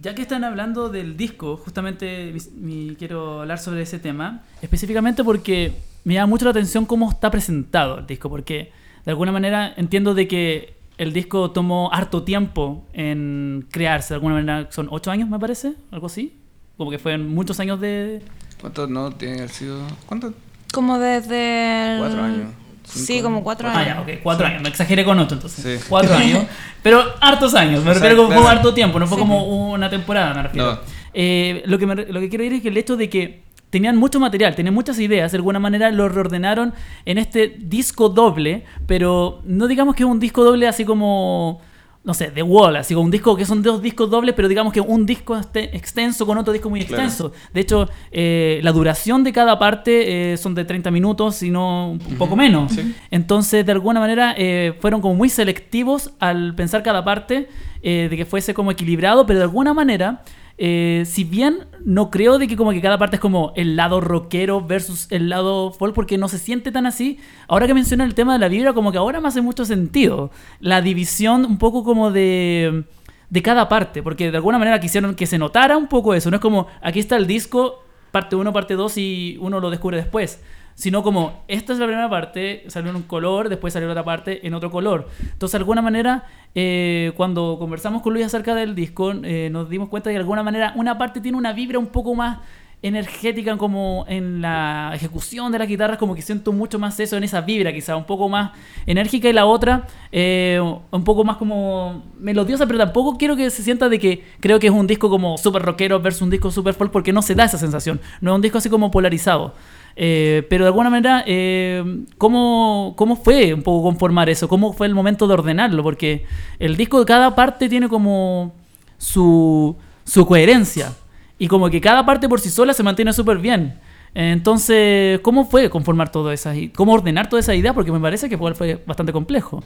Ya 0.00 0.14
que 0.14 0.22
están 0.22 0.44
hablando 0.44 0.90
del 0.90 1.16
disco, 1.16 1.56
justamente 1.56 2.32
mi- 2.54 2.94
quiero 2.96 3.40
hablar 3.40 3.58
sobre 3.58 3.82
ese 3.82 3.98
tema, 3.98 4.42
específicamente 4.62 5.24
porque 5.24 5.72
me 6.08 6.14
llama 6.14 6.26
mucho 6.28 6.46
la 6.46 6.52
atención 6.52 6.86
cómo 6.86 7.10
está 7.10 7.30
presentado 7.30 7.98
el 7.98 8.06
disco, 8.06 8.30
porque 8.30 8.72
de 9.04 9.10
alguna 9.10 9.30
manera 9.30 9.74
entiendo 9.76 10.14
de 10.14 10.26
que 10.26 10.74
el 10.96 11.12
disco 11.12 11.50
tomó 11.50 11.92
harto 11.92 12.22
tiempo 12.22 12.86
en 12.94 13.66
crearse, 13.70 14.08
de 14.10 14.14
alguna 14.16 14.34
manera 14.36 14.68
son 14.70 14.88
ocho 14.90 15.10
años 15.10 15.28
me 15.28 15.38
parece, 15.38 15.74
algo 15.92 16.06
así, 16.06 16.34
como 16.78 16.90
que 16.90 16.98
fueron 16.98 17.28
muchos 17.28 17.60
años 17.60 17.78
de... 17.80 18.22
¿Cuánto 18.60 18.86
no 18.86 19.10
tiene 19.12 19.34
que 19.36 19.40
haber 19.42 19.54
sido? 19.54 19.80
¿Cuánto? 20.06 20.32
Como 20.72 20.98
desde... 20.98 21.94
el- 21.94 21.98
Cuatro 22.00 22.22
años, 22.24 22.48
Sí, 22.84 23.20
como 23.20 23.36
años. 23.36 23.44
cuatro 23.44 23.68
Ah, 23.68 23.78
años. 23.78 23.96
ya, 23.96 24.00
ok, 24.00 24.08
cuatro 24.22 24.46
años, 24.46 24.62
me 24.62 24.68
exageré 24.70 25.04
con 25.04 25.18
ocho 25.18 25.34
entonces, 25.34 25.62
Sí. 25.80 25.84
cuatro 25.90 26.14
años, 26.16 26.44
pero 26.82 27.02
hartos 27.20 27.54
años, 27.54 27.84
me 27.84 27.92
refiero 27.92 28.16
como, 28.16 28.28
claro. 28.28 28.48
harto 28.48 28.72
tiempo, 28.72 28.98
no 28.98 29.06
fue 29.06 29.16
Sí. 29.16 29.20
como 29.20 29.70
una 29.72 29.90
temporada, 29.90 30.32
me 30.32 30.42
refiero. 30.42 30.72
No. 30.72 30.78
Eh, 31.12 31.62
lo, 31.66 31.78
que 31.78 31.86
me 31.86 31.94
lo 31.96 32.18
que 32.20 32.28
quiero 32.30 32.44
decir 32.44 32.56
es 32.56 32.62
que 32.62 32.68
el 32.68 32.76
hecho 32.78 32.96
de 32.96 33.10
que 33.10 33.42
tenían 33.70 33.96
mucho 33.96 34.18
material, 34.20 34.54
tenían 34.54 34.74
muchas 34.74 34.98
ideas, 34.98 35.32
de 35.32 35.36
alguna 35.38 35.58
manera 35.58 35.90
lo 35.90 36.08
reordenaron 36.08 36.72
en 37.04 37.18
este 37.18 37.54
disco 37.58 38.08
doble, 38.08 38.64
pero 38.86 39.40
no 39.44 39.66
digamos 39.66 39.94
que 39.94 40.02
es 40.04 40.08
un 40.08 40.18
disco 40.20 40.42
doble 40.44 40.66
así 40.66 40.84
como, 40.86 41.60
no 42.02 42.14
sé, 42.14 42.30
The 42.30 42.42
Wall, 42.42 42.76
así 42.76 42.94
como 42.94 43.04
un 43.04 43.10
disco 43.10 43.36
que 43.36 43.44
son 43.44 43.62
dos 43.62 43.82
discos 43.82 44.08
dobles, 44.08 44.34
pero 44.34 44.48
digamos 44.48 44.72
que 44.72 44.80
un 44.80 45.04
disco 45.04 45.36
este- 45.36 45.76
extenso 45.76 46.24
con 46.24 46.38
otro 46.38 46.52
disco 46.54 46.70
muy 46.70 46.80
Claro. 46.82 47.02
extenso. 47.02 47.32
De 47.52 47.60
hecho, 47.60 47.90
eh, 48.10 48.60
la 48.62 48.72
duración 48.72 49.22
de 49.22 49.32
cada 49.34 49.58
parte 49.58 50.32
eh, 50.32 50.36
son 50.38 50.54
de 50.54 50.64
30 50.64 50.90
minutos, 50.90 51.34
si 51.36 51.50
no 51.50 51.90
un 51.90 51.98
poco 52.16 52.36
menos. 52.36 52.72
Sí. 52.72 52.94
Entonces, 53.10 53.66
de 53.66 53.72
alguna 53.72 54.00
manera, 54.00 54.34
eh, 54.38 54.72
fueron 54.80 55.02
como 55.02 55.14
muy 55.14 55.28
selectivos 55.28 56.12
al 56.20 56.54
pensar 56.54 56.82
cada 56.82 57.04
parte 57.04 57.48
de 57.82 58.08
que 58.10 58.24
fuese 58.26 58.54
como 58.54 58.70
equilibrado, 58.72 59.24
pero 59.24 59.38
de 59.38 59.44
alguna 59.44 59.72
manera, 59.72 60.22
eh, 60.58 61.04
si 61.06 61.24
bien 61.24 61.66
no 61.84 62.10
creo 62.10 62.38
de 62.38 62.48
que 62.48 62.56
como 62.56 62.72
que 62.72 62.80
cada 62.80 62.98
parte 62.98 63.16
es 63.16 63.20
como 63.20 63.52
el 63.56 63.76
lado 63.76 64.00
rockero 64.00 64.60
versus 64.60 65.06
el 65.10 65.28
lado 65.28 65.72
folk, 65.72 65.94
porque 65.94 66.18
no 66.18 66.28
se 66.28 66.38
siente 66.38 66.72
tan 66.72 66.84
así, 66.84 67.18
ahora 67.46 67.66
que 67.66 67.74
menciona 67.74 68.04
el 68.04 68.14
tema 68.14 68.32
de 68.34 68.40
la 68.40 68.48
vibra, 68.48 68.72
como 68.72 68.92
que 68.92 68.98
ahora 68.98 69.20
me 69.20 69.28
hace 69.28 69.40
mucho 69.40 69.64
sentido. 69.64 70.30
La 70.60 70.82
división 70.82 71.44
un 71.44 71.58
poco 71.58 71.84
como 71.84 72.10
de 72.10 72.84
de 73.30 73.42
cada 73.42 73.68
parte, 73.68 74.02
porque 74.02 74.30
de 74.30 74.36
alguna 74.36 74.58
manera 74.58 74.80
quisieron 74.80 75.14
que 75.14 75.26
se 75.26 75.38
notara 75.38 75.76
un 75.76 75.86
poco 75.86 76.14
eso, 76.14 76.30
no 76.30 76.36
es 76.36 76.40
como 76.40 76.66
aquí 76.80 76.98
está 76.98 77.16
el 77.16 77.26
disco, 77.26 77.84
parte 78.10 78.36
1, 78.36 78.52
parte 78.52 78.74
2 78.74 78.98
y 78.98 79.38
uno 79.40 79.60
lo 79.60 79.70
descubre 79.70 79.96
después, 79.96 80.42
sino 80.78 81.02
como 81.02 81.42
esta 81.48 81.72
es 81.72 81.80
la 81.80 81.86
primera 81.86 82.08
parte, 82.08 82.62
salió 82.68 82.90
en 82.90 82.96
un 82.96 83.02
color, 83.02 83.48
después 83.48 83.72
salió 83.72 83.90
otra 83.90 84.04
parte 84.04 84.46
en 84.46 84.54
otro 84.54 84.70
color. 84.70 85.08
Entonces, 85.24 85.54
de 85.54 85.58
alguna 85.58 85.82
manera, 85.82 86.26
eh, 86.54 87.10
cuando 87.16 87.56
conversamos 87.58 88.00
con 88.00 88.12
Luis 88.12 88.24
acerca 88.24 88.54
del 88.54 88.76
disco, 88.76 89.12
eh, 89.24 89.48
nos 89.50 89.68
dimos 89.68 89.88
cuenta 89.88 90.08
de 90.08 90.14
que 90.14 90.18
de 90.18 90.22
alguna 90.22 90.44
manera 90.44 90.72
una 90.76 90.96
parte 90.96 91.20
tiene 91.20 91.36
una 91.36 91.52
vibra 91.52 91.80
un 91.80 91.88
poco 91.88 92.14
más 92.14 92.38
energética 92.80 93.56
como 93.56 94.04
en 94.06 94.40
la 94.40 94.92
ejecución 94.94 95.50
de 95.50 95.58
las 95.58 95.66
guitarras, 95.66 95.98
como 95.98 96.14
que 96.14 96.22
siento 96.22 96.52
mucho 96.52 96.78
más 96.78 97.00
eso 97.00 97.16
en 97.16 97.24
esa 97.24 97.40
vibra, 97.40 97.72
quizá 97.72 97.96
un 97.96 98.04
poco 98.04 98.28
más 98.28 98.52
enérgica 98.86 99.28
y 99.28 99.32
la 99.32 99.46
otra 99.46 99.88
eh, 100.12 100.60
un 100.92 101.02
poco 101.02 101.24
más 101.24 101.38
como 101.38 102.04
melodiosa, 102.20 102.66
pero 102.66 102.78
tampoco 102.78 103.18
quiero 103.18 103.34
que 103.34 103.50
se 103.50 103.64
sienta 103.64 103.88
de 103.88 103.98
que 103.98 104.24
creo 104.38 104.60
que 104.60 104.68
es 104.68 104.72
un 104.72 104.86
disco 104.86 105.10
como 105.10 105.38
super 105.38 105.60
rockero 105.60 105.98
versus 105.98 106.22
un 106.22 106.30
disco 106.30 106.52
super 106.52 106.74
folk, 106.74 106.92
porque 106.92 107.12
no 107.12 107.20
se 107.20 107.34
da 107.34 107.46
esa 107.46 107.58
sensación, 107.58 108.00
no 108.20 108.30
es 108.30 108.36
un 108.36 108.42
disco 108.42 108.58
así 108.58 108.70
como 108.70 108.92
polarizado. 108.92 109.54
Eh, 110.00 110.46
pero 110.48 110.64
de 110.64 110.68
alguna 110.68 110.90
manera, 110.90 111.24
eh, 111.26 111.82
¿cómo, 112.18 112.94
¿cómo 112.96 113.16
fue 113.16 113.52
un 113.52 113.62
poco 113.62 113.82
conformar 113.82 114.30
eso? 114.30 114.48
¿Cómo 114.48 114.72
fue 114.72 114.86
el 114.86 114.94
momento 114.94 115.26
de 115.26 115.34
ordenarlo? 115.34 115.82
Porque 115.82 116.24
el 116.60 116.76
disco 116.76 117.00
de 117.00 117.04
cada 117.04 117.34
parte 117.34 117.68
tiene 117.68 117.88
como 117.88 118.54
su, 118.96 119.76
su 120.04 120.24
coherencia. 120.24 120.92
Y 121.36 121.48
como 121.48 121.68
que 121.68 121.80
cada 121.80 122.06
parte 122.06 122.28
por 122.28 122.38
sí 122.38 122.48
sola 122.48 122.74
se 122.74 122.84
mantiene 122.84 123.12
súper 123.12 123.38
bien. 123.38 123.74
Entonces, 124.14 125.18
¿cómo 125.20 125.46
fue 125.50 125.68
conformar 125.68 126.12
todo 126.12 126.30
eso? 126.30 126.50
¿Cómo 126.76 126.92
ordenar 126.92 127.28
toda 127.28 127.40
esa 127.40 127.56
idea? 127.56 127.74
Porque 127.74 127.90
me 127.90 127.98
parece 128.00 128.28
que 128.28 128.38
fue 128.38 128.80
bastante 128.86 129.12
complejo. 129.12 129.64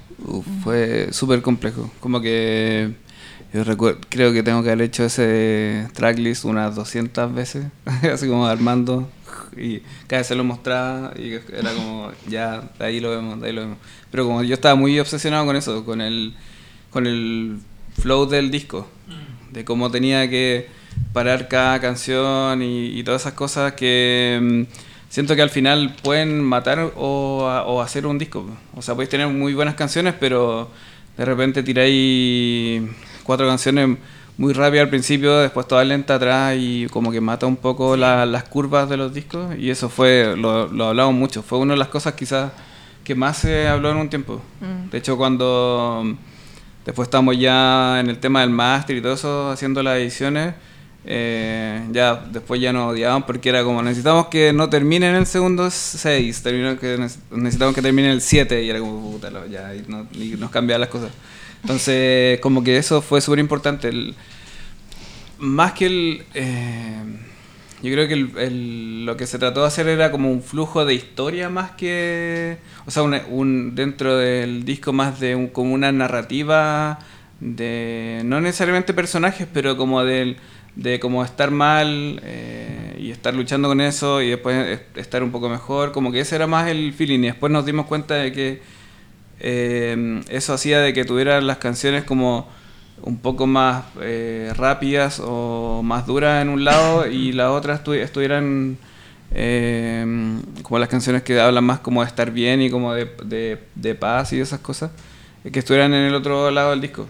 fue 0.64 1.08
súper 1.12 1.42
complejo. 1.42 1.90
Como 2.00 2.22
que 2.22 2.94
yo 3.52 3.64
creo 4.08 4.32
que 4.32 4.42
tengo 4.42 4.62
que 4.62 4.70
haber 4.70 4.80
hecho 4.80 5.04
ese 5.04 5.88
tracklist 5.92 6.46
unas 6.46 6.74
200 6.74 7.34
veces, 7.34 7.66
así 8.12 8.26
como 8.26 8.46
armando, 8.46 9.10
y 9.56 9.80
cada 10.06 10.20
vez 10.20 10.26
se 10.26 10.34
lo 10.34 10.44
mostraba 10.44 11.12
y 11.16 11.32
era 11.32 11.72
como, 11.74 12.12
ya, 12.28 12.62
de 12.78 12.84
ahí 12.84 13.00
lo 13.00 13.10
vemos, 13.10 13.40
de 13.40 13.48
ahí 13.48 13.52
lo 13.52 13.62
vemos. 13.62 13.78
Pero 14.10 14.24
como 14.24 14.42
yo 14.42 14.54
estaba 14.54 14.74
muy 14.74 14.98
obsesionado 14.98 15.44
con 15.46 15.56
eso, 15.56 15.84
con 15.84 16.00
el, 16.00 16.34
con 16.90 17.06
el 17.06 17.58
flow 18.00 18.26
del 18.26 18.50
disco, 18.50 18.88
de 19.50 19.64
cómo 19.64 19.90
tenía 19.90 20.28
que 20.28 20.68
parar 21.12 21.48
cada 21.48 21.80
canción 21.80 22.62
y, 22.62 23.02
todas 23.04 23.22
esas 23.22 23.34
cosas 23.34 23.74
que 23.74 24.38
mm, 24.40 24.62
siento 25.08 25.36
que 25.36 25.42
al 25.42 25.50
final 25.50 25.94
pueden 26.02 26.42
matar 26.42 26.92
o, 26.96 27.80
hacer 27.84 28.06
un 28.06 28.18
disco. 28.18 28.46
O 28.74 28.82
sea, 28.82 28.94
podéis 28.94 29.10
tener 29.10 29.28
muy 29.28 29.54
buenas 29.54 29.74
canciones, 29.74 30.14
pero 30.18 30.70
de 31.16 31.24
repente 31.24 31.62
tiráis 31.62 32.82
cuatro 33.22 33.46
canciones 33.46 33.98
muy 34.38 34.52
rápidas 34.52 34.84
al 34.84 34.90
principio, 34.90 35.38
después 35.38 35.68
toda 35.68 35.84
lenta 35.84 36.14
atrás 36.14 36.56
y 36.58 36.86
como 36.88 37.12
que 37.12 37.20
mata 37.20 37.46
un 37.46 37.56
poco 37.56 37.96
las 37.96 38.44
curvas 38.44 38.88
de 38.88 38.96
los 38.96 39.12
discos. 39.12 39.56
Y 39.58 39.70
eso 39.70 39.88
fue, 39.88 40.34
lo, 40.36 40.68
lo 40.68 40.86
hablamos 40.86 41.14
mucho, 41.14 41.42
fue 41.42 41.58
una 41.58 41.74
de 41.74 41.78
las 41.78 41.88
cosas 41.88 42.14
quizás 42.14 42.52
que 43.04 43.14
más 43.14 43.38
se 43.38 43.68
habló 43.68 43.90
en 43.90 43.96
un 43.96 44.08
tiempo. 44.08 44.40
Mm. 44.60 44.90
De 44.90 44.98
hecho, 44.98 45.16
cuando 45.16 46.16
después 46.84 47.06
estamos 47.06 47.38
ya 47.38 48.00
en 48.00 48.08
el 48.08 48.18
tema 48.18 48.40
del 48.40 48.50
máster 48.50 48.96
y 48.96 49.02
todo 49.02 49.14
eso, 49.14 49.50
haciendo 49.50 49.82
las 49.82 49.98
ediciones, 49.98 50.54
eh, 51.04 51.84
ya 51.90 52.14
después 52.14 52.60
ya 52.60 52.72
nos 52.72 52.92
odiaban 52.92 53.26
porque 53.26 53.48
era 53.48 53.64
como 53.64 53.82
necesitamos 53.82 54.28
que 54.28 54.52
no 54.52 54.70
termine 54.70 55.10
en 55.10 55.16
el 55.16 55.26
segundo 55.26 55.68
6, 55.68 56.42
que 56.80 57.08
necesitamos 57.32 57.74
que 57.74 57.82
termine 57.82 58.08
en 58.08 58.14
el 58.14 58.20
7 58.20 58.62
y 58.62 58.70
era 58.70 58.78
como 58.78 59.12
puta, 59.12 59.30
ya 59.50 59.74
y, 59.74 60.36
nos 60.38 60.50
cambiaban 60.50 60.80
las 60.80 60.90
cosas. 60.90 61.10
Entonces, 61.62 62.40
como 62.40 62.62
que 62.62 62.76
eso 62.76 63.02
fue 63.02 63.20
súper 63.20 63.38
importante. 63.38 63.90
Más 65.38 65.72
que 65.72 65.86
el. 65.86 66.24
Eh, 66.34 67.02
yo 67.82 67.92
creo 67.92 68.06
que 68.06 68.16
lo 68.16 69.16
que 69.16 69.26
se 69.26 69.38
trató 69.38 69.62
de 69.62 69.66
hacer 69.66 69.88
era 69.88 70.10
como 70.10 70.30
un 70.30 70.42
flujo 70.42 70.84
de 70.84 70.94
historia 70.94 71.48
más 71.48 71.72
que. 71.72 72.58
O 72.86 72.90
sea, 72.90 73.02
un, 73.02 73.74
dentro 73.74 74.16
del 74.16 74.64
disco 74.64 74.92
más 74.92 75.20
de 75.20 75.34
un, 75.36 75.48
como 75.48 75.74
una 75.74 75.92
narrativa 75.92 76.98
de. 77.40 78.22
No 78.24 78.40
necesariamente 78.40 78.94
personajes, 78.94 79.46
pero 79.52 79.76
como 79.76 80.04
del 80.04 80.36
de 80.74 80.98
como 81.00 81.24
estar 81.24 81.50
mal 81.50 82.20
eh, 82.24 82.96
y 82.98 83.10
estar 83.10 83.34
luchando 83.34 83.68
con 83.68 83.80
eso 83.80 84.22
y 84.22 84.30
después 84.30 84.80
estar 84.94 85.22
un 85.22 85.30
poco 85.30 85.48
mejor, 85.48 85.92
como 85.92 86.10
que 86.10 86.20
ese 86.20 86.36
era 86.36 86.46
más 86.46 86.68
el 86.68 86.92
feeling 86.94 87.20
y 87.20 87.26
después 87.26 87.52
nos 87.52 87.66
dimos 87.66 87.86
cuenta 87.86 88.14
de 88.14 88.32
que 88.32 88.62
eh, 89.44 90.22
eso 90.28 90.54
hacía 90.54 90.78
de 90.78 90.94
que 90.94 91.04
tuvieran 91.04 91.48
las 91.48 91.58
canciones 91.58 92.04
como 92.04 92.48
un 93.02 93.18
poco 93.18 93.48
más 93.48 93.84
eh, 94.00 94.52
rápidas 94.56 95.20
o 95.20 95.82
más 95.82 96.06
duras 96.06 96.40
en 96.42 96.48
un 96.48 96.64
lado 96.64 97.08
y 97.08 97.32
las 97.32 97.50
otras 97.50 97.80
estuvieran 97.88 98.78
como 100.62 100.78
las 100.78 100.88
canciones 100.88 101.22
que 101.22 101.40
hablan 101.40 101.64
más 101.64 101.80
como 101.80 102.02
de 102.02 102.06
estar 102.06 102.30
bien 102.30 102.60
y 102.62 102.70
como 102.70 102.94
de, 102.94 103.10
de, 103.24 103.58
de 103.74 103.94
paz 103.96 104.32
y 104.32 104.40
esas 104.40 104.60
cosas, 104.60 104.90
que 105.50 105.58
estuvieran 105.58 105.92
en 105.92 106.04
el 106.04 106.14
otro 106.14 106.50
lado 106.50 106.70
del 106.70 106.80
disco. 106.80 107.08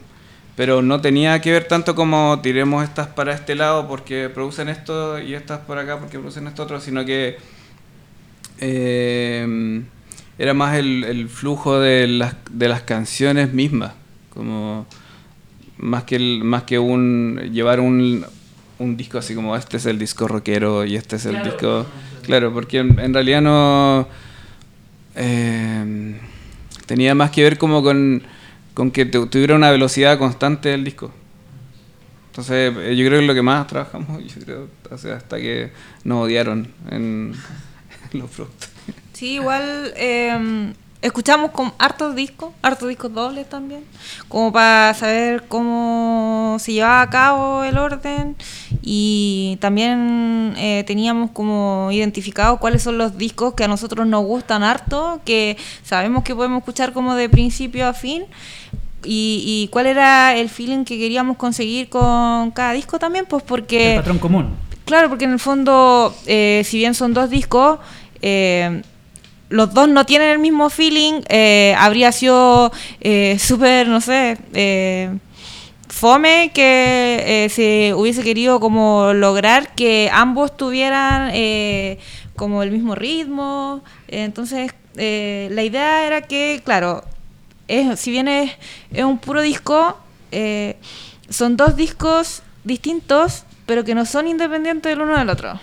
Pero 0.57 0.81
no 0.81 1.01
tenía 1.03 1.40
que 1.40 1.53
ver 1.53 1.64
tanto 1.68 1.95
como 1.95 2.40
tiremos 2.40 2.85
estas 2.85 3.09
para 3.09 3.35
este 3.35 3.57
lado 3.57 3.88
porque 3.88 4.31
producen 4.31 4.68
esto 4.68 5.18
y 5.18 5.35
estas 5.35 5.61
por 5.61 5.79
acá 5.79 5.99
porque 5.99 6.18
producen 6.18 6.47
esto 6.47 6.62
otro, 6.62 6.81
sino 6.81 7.05
que 7.05 7.37
eh, 8.61 9.83
era 10.42 10.55
más 10.55 10.76
el, 10.76 11.28
flujo 11.28 11.78
de 11.78 12.09
las, 12.09 12.35
de 12.50 12.68
las 12.68 12.83
canciones 12.83 13.52
mismas, 13.52 13.92
como 14.31 14.87
más 15.78 16.05
que, 16.05 16.16
el, 16.16 16.42
más 16.42 16.64
que 16.64 16.78
un 16.78 17.38
llevar 17.52 17.81
un, 17.81 18.24
un 18.78 18.96
disco 18.96 19.18
así 19.18 19.35
como 19.35 19.57
este 19.57 19.76
es 19.76 19.87
el 19.87 19.98
disco 19.98 20.26
rockero 20.26 20.85
y 20.85 20.96
este 20.96 21.16
es 21.16 21.26
el 21.26 21.42
disco... 21.42 21.87
Claro, 22.22 22.52
porque 22.52 22.78
en, 22.78 23.14
realidad 23.14 23.40
no... 23.40 24.09
Eh, 25.14 26.18
tenía 26.87 27.14
más 27.14 27.31
que 27.31 27.42
ver 27.42 27.59
como 27.59 27.83
con 27.83 28.22
con 28.74 28.90
que 28.90 29.05
tuviera 29.05 29.55
una 29.55 29.70
velocidad 29.70 30.18
constante 30.18 30.70
del 30.70 30.85
disco. 30.85 31.12
Entonces, 32.28 32.74
eh, 32.76 32.96
yo 32.96 33.05
creo 33.07 33.18
que 33.18 33.24
es 33.24 33.26
lo 33.26 33.35
que 33.35 33.42
más 33.42 33.66
trabajamos, 33.66 34.22
yo 34.35 34.40
creo, 34.42 34.68
hasta 34.90 35.37
que 35.38 35.72
nos 36.05 36.24
odiaron 36.24 36.68
en, 36.90 37.35
los 38.12 38.31
productos. 38.31 38.70
Sí, 39.22 39.35
igual 39.35 39.94
eh, 39.94 40.72
escuchamos 41.00 41.52
con 41.52 41.72
hartos 41.78 42.16
discos, 42.16 42.52
hartos 42.61 42.88
discos 42.88 43.14
dobles 43.14 43.48
también, 43.48 43.85
como 44.26 44.52
para 44.52 44.94
saber 44.94 45.44
cómo 45.46 46.56
se 46.58 46.72
llevaba 46.72 47.02
a 47.02 47.08
cabo 47.08 47.62
el 47.62 47.78
orden 47.78 48.35
y 48.82 49.58
también 49.61 50.54
eh, 50.56 50.82
teníamos 50.88 51.30
como 51.30 51.90
identificado 51.92 52.56
cuáles 52.58 52.82
son 52.82 52.98
los 52.98 53.16
discos 53.16 53.54
que 53.54 53.62
a 53.62 53.68
nosotros 53.68 54.08
nos 54.08 54.24
gustan 54.24 54.64
harto, 54.64 55.20
que 55.24 55.56
sabemos 55.85 56.24
que 56.24 56.35
podemos 56.35 56.58
escuchar 56.58 56.92
como 56.92 57.14
de 57.14 57.28
principio 57.28 57.87
a 57.87 57.92
fin. 57.92 58.24
Y, 59.04 59.68
cuál 59.70 59.87
era 59.87 60.35
el 60.35 60.48
feeling 60.48 60.85
que 60.85 60.98
queríamos 60.98 61.37
conseguir 61.37 61.88
con 61.88 62.50
cada 62.50 62.72
disco 62.72 62.98
también, 62.98 63.26
pues 63.26 63.44
porque... 63.44 63.92
El 63.92 64.00
patrón 64.00 64.18
común. 64.18 64.56
Claro, 64.85 65.08
porque 65.08 65.26
en 65.26 65.32
el 65.32 65.38
fondo, 65.38 66.12
eh, 66.26 66.62
si 66.64 66.78
bien 66.78 66.94
son 66.94 67.14
dos 67.14 67.30
discos, 67.30 67.78
eh, 68.20 68.82
los 69.52 69.74
dos 69.74 69.86
no 69.88 70.06
tienen 70.06 70.30
el 70.30 70.38
mismo 70.38 70.70
feeling, 70.70 71.20
eh, 71.28 71.74
habría 71.78 72.10
sido 72.10 72.72
eh, 73.00 73.38
súper, 73.38 73.86
no 73.86 74.00
sé, 74.00 74.38
eh, 74.54 75.10
fome 75.88 76.50
que 76.54 77.48
se 77.54 77.92
hubiese 77.94 78.22
querido 78.22 78.60
como 78.60 79.12
lograr 79.12 79.74
que 79.74 80.10
ambos 80.10 80.56
tuvieran 80.56 81.32
como 82.34 82.62
el 82.62 82.70
mismo 82.70 82.94
ritmo. 82.94 83.84
Entonces, 84.08 84.72
la 84.94 85.62
idea 85.62 86.06
era 86.06 86.22
que, 86.22 86.62
claro, 86.64 87.04
es, 87.68 88.00
si 88.00 88.10
bien 88.10 88.26
es, 88.26 88.52
es 88.90 89.04
un 89.04 89.18
puro 89.18 89.42
disco, 89.42 89.98
son 91.28 91.58
dos 91.58 91.76
discos 91.76 92.42
distintos, 92.64 93.44
pero 93.66 93.84
que 93.84 93.94
no 93.94 94.06
son 94.06 94.26
independientes 94.28 94.90
el 94.90 95.02
uno 95.02 95.18
del 95.18 95.28
otro. 95.28 95.60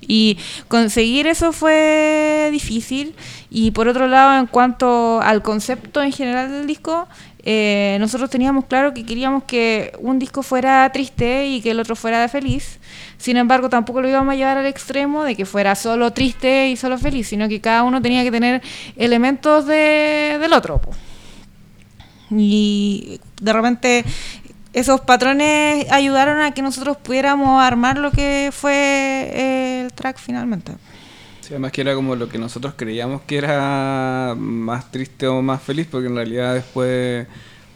Y 0.00 0.38
conseguir 0.68 1.26
eso 1.26 1.52
fue 1.52 2.48
difícil. 2.52 3.14
Y 3.50 3.70
por 3.70 3.88
otro 3.88 4.06
lado, 4.06 4.38
en 4.38 4.46
cuanto 4.46 5.20
al 5.20 5.42
concepto 5.42 6.02
en 6.02 6.12
general 6.12 6.50
del 6.50 6.66
disco, 6.66 7.08
eh, 7.46 7.98
nosotros 8.00 8.30
teníamos 8.30 8.64
claro 8.64 8.94
que 8.94 9.04
queríamos 9.04 9.44
que 9.44 9.92
un 9.98 10.18
disco 10.18 10.42
fuera 10.42 10.90
triste 10.92 11.46
y 11.46 11.60
que 11.60 11.72
el 11.72 11.80
otro 11.80 11.94
fuera 11.94 12.26
feliz. 12.28 12.78
Sin 13.18 13.36
embargo, 13.36 13.68
tampoco 13.68 14.00
lo 14.00 14.08
íbamos 14.08 14.32
a 14.32 14.36
llevar 14.36 14.56
al 14.56 14.66
extremo 14.66 15.24
de 15.24 15.36
que 15.36 15.44
fuera 15.44 15.74
solo 15.74 16.12
triste 16.12 16.70
y 16.70 16.76
solo 16.76 16.96
feliz, 16.96 17.28
sino 17.28 17.48
que 17.48 17.60
cada 17.60 17.82
uno 17.82 18.00
tenía 18.00 18.24
que 18.24 18.30
tener 18.30 18.62
elementos 18.96 19.66
de, 19.66 20.38
del 20.40 20.52
otro. 20.54 20.80
Y 22.30 23.20
de 23.40 23.52
repente 23.52 24.04
esos 24.74 25.00
patrones 25.00 25.90
ayudaron 25.90 26.40
a 26.40 26.52
que 26.52 26.60
nosotros 26.60 26.96
pudiéramos 26.96 27.62
armar 27.62 27.96
lo 27.96 28.10
que 28.10 28.50
fue 28.52 28.74
eh, 28.74 29.82
el 29.84 29.92
track 29.92 30.18
finalmente. 30.18 30.72
Sí, 31.40 31.48
además 31.50 31.72
que 31.72 31.82
era 31.82 31.94
como 31.94 32.16
lo 32.16 32.28
que 32.28 32.38
nosotros 32.38 32.74
creíamos 32.76 33.22
que 33.22 33.36
era 33.36 34.34
más 34.36 34.90
triste 34.90 35.28
o 35.28 35.42
más 35.42 35.62
feliz, 35.62 35.86
porque 35.90 36.08
en 36.08 36.16
realidad 36.16 36.54
después 36.54 37.26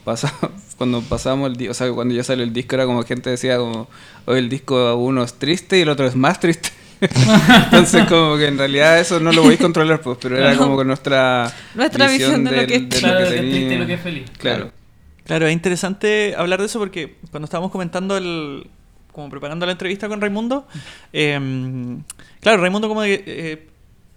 cuando 0.77 1.01
pasamos 1.01 1.49
el 1.49 1.55
disco, 1.55 1.71
o 1.71 1.73
sea, 1.73 1.91
cuando 1.91 2.13
ya 2.13 2.23
salió 2.23 2.43
el 2.43 2.51
disco 2.51 2.75
era 2.75 2.85
como 2.85 3.03
gente 3.03 3.29
decía 3.29 3.57
como, 3.57 3.87
hoy 4.25 4.39
el 4.39 4.49
disco 4.49 4.95
uno 4.95 5.23
es 5.23 5.33
triste 5.35 5.77
y 5.77 5.81
el 5.81 5.89
otro 5.89 6.05
es 6.05 6.15
más 6.15 6.39
triste. 6.39 6.69
Entonces 6.99 8.05
como 8.09 8.35
que 8.35 8.47
en 8.47 8.57
realidad 8.57 8.99
eso 8.99 9.21
no 9.21 9.31
lo 9.31 9.43
podéis 9.43 9.61
controlar, 9.61 10.01
pues, 10.01 10.17
pero 10.21 10.37
era 10.37 10.57
como 10.57 10.75
con 10.75 10.87
nuestra, 10.87 11.53
nuestra 11.75 12.07
visión, 12.07 12.43
de, 12.43 12.61
lo 12.61 12.67
que 12.67 12.75
es 12.75 12.89
triste 12.89 13.45
y 13.45 13.77
lo 13.77 13.87
que 13.87 13.93
es 13.93 14.01
feliz. 14.01 14.29
Claro. 14.37 14.65
Claro, 14.65 14.78
es 15.37 15.53
interesante 15.53 16.33
hablar 16.37 16.59
de 16.59 16.65
eso 16.65 16.79
porque 16.79 17.17
cuando 17.31 17.45
estábamos 17.45 17.71
comentando 17.71 18.17
el, 18.17 18.67
como 19.11 19.29
preparando 19.29 19.65
la 19.65 19.71
entrevista 19.73 20.07
con 20.07 20.21
Raimundo, 20.21 20.67
em, 21.13 22.03
claro, 22.41 22.61
Raimundo 22.61 22.87
como 22.87 23.01
que, 23.01 23.23
eh, 23.25 23.67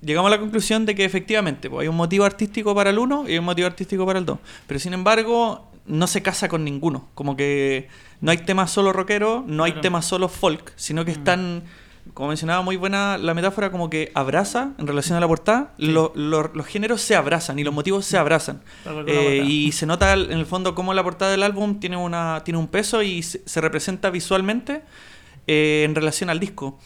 llegamos 0.01 0.29
a 0.29 0.37
la 0.37 0.41
conclusión 0.41 0.87
de 0.87 0.95
que 0.95 1.05
efectivamente 1.05 1.69
pues, 1.71 1.83
hay 1.83 1.89
un 1.89 1.97
motivo 1.97 2.25
artístico 2.25 2.75
para 2.75 2.91
el 2.91 2.99
uno 2.99 3.25
y 3.27 3.33
hay 3.33 3.39
un 3.39 3.45
motivo 3.45 3.67
artístico 3.67 4.05
para 4.07 4.19
el 4.19 4.25
dos. 4.27 4.39
Pero 4.67 4.81
sin 4.81 4.95
embargo, 4.95 5.69
no 5.87 6.07
se 6.07 6.23
casa 6.23 6.49
con 6.49 6.65
ninguno. 6.65 7.09
Como 7.15 7.37
que 7.37 7.89
no 8.21 8.31
hay 8.31 8.39
temas 8.39 8.71
solo 8.71 8.93
rockero, 8.93 9.45
no 9.47 9.65
hay 9.65 9.73
Claro. 9.73 9.83
temas 9.83 10.05
solo 10.07 10.29
folk, 10.29 10.73
sino 10.77 11.05
que 11.05 11.13
Mm. 11.13 11.63
Como 12.15 12.29
mencionaba 12.29 12.63
muy 12.63 12.77
buena 12.77 13.17
la 13.17 13.33
metáfora, 13.35 13.71
como 13.71 13.89
que 13.89 14.11
abraza 14.15 14.73
en 14.79 14.87
relación 14.87 15.17
a 15.17 15.21
la 15.21 15.29
portada, 15.29 15.73
lo- 15.79 16.13
lo- 16.15 16.51
los 16.53 16.67
géneros 16.67 17.01
se 17.01 17.15
abrazan 17.17 17.59
y 17.59 17.65
los 17.65 17.73
motivos 17.73 18.05
se 18.05 18.19
abrazan. 18.19 18.63
Eh, 19.07 19.45
y 19.47 19.73
se 19.73 19.87
nota 19.87 20.13
en 20.13 20.33
el 20.33 20.45
fondo 20.47 20.75
cómo 20.75 20.93
la 20.95 21.03
portada 21.05 21.31
del 21.31 21.43
álbum 21.43 21.81
tiene, 21.81 21.97
una, 21.97 22.43
tiene 22.45 22.59
un 22.59 22.67
peso 22.69 23.03
y 23.03 23.23
se, 23.23 23.43
se 23.47 23.61
representa 23.61 24.11
visualmente 24.11 24.83
eh, 25.47 25.85
en 25.87 25.95
relación 25.95 26.29
al 26.29 26.39
disco. 26.41 26.79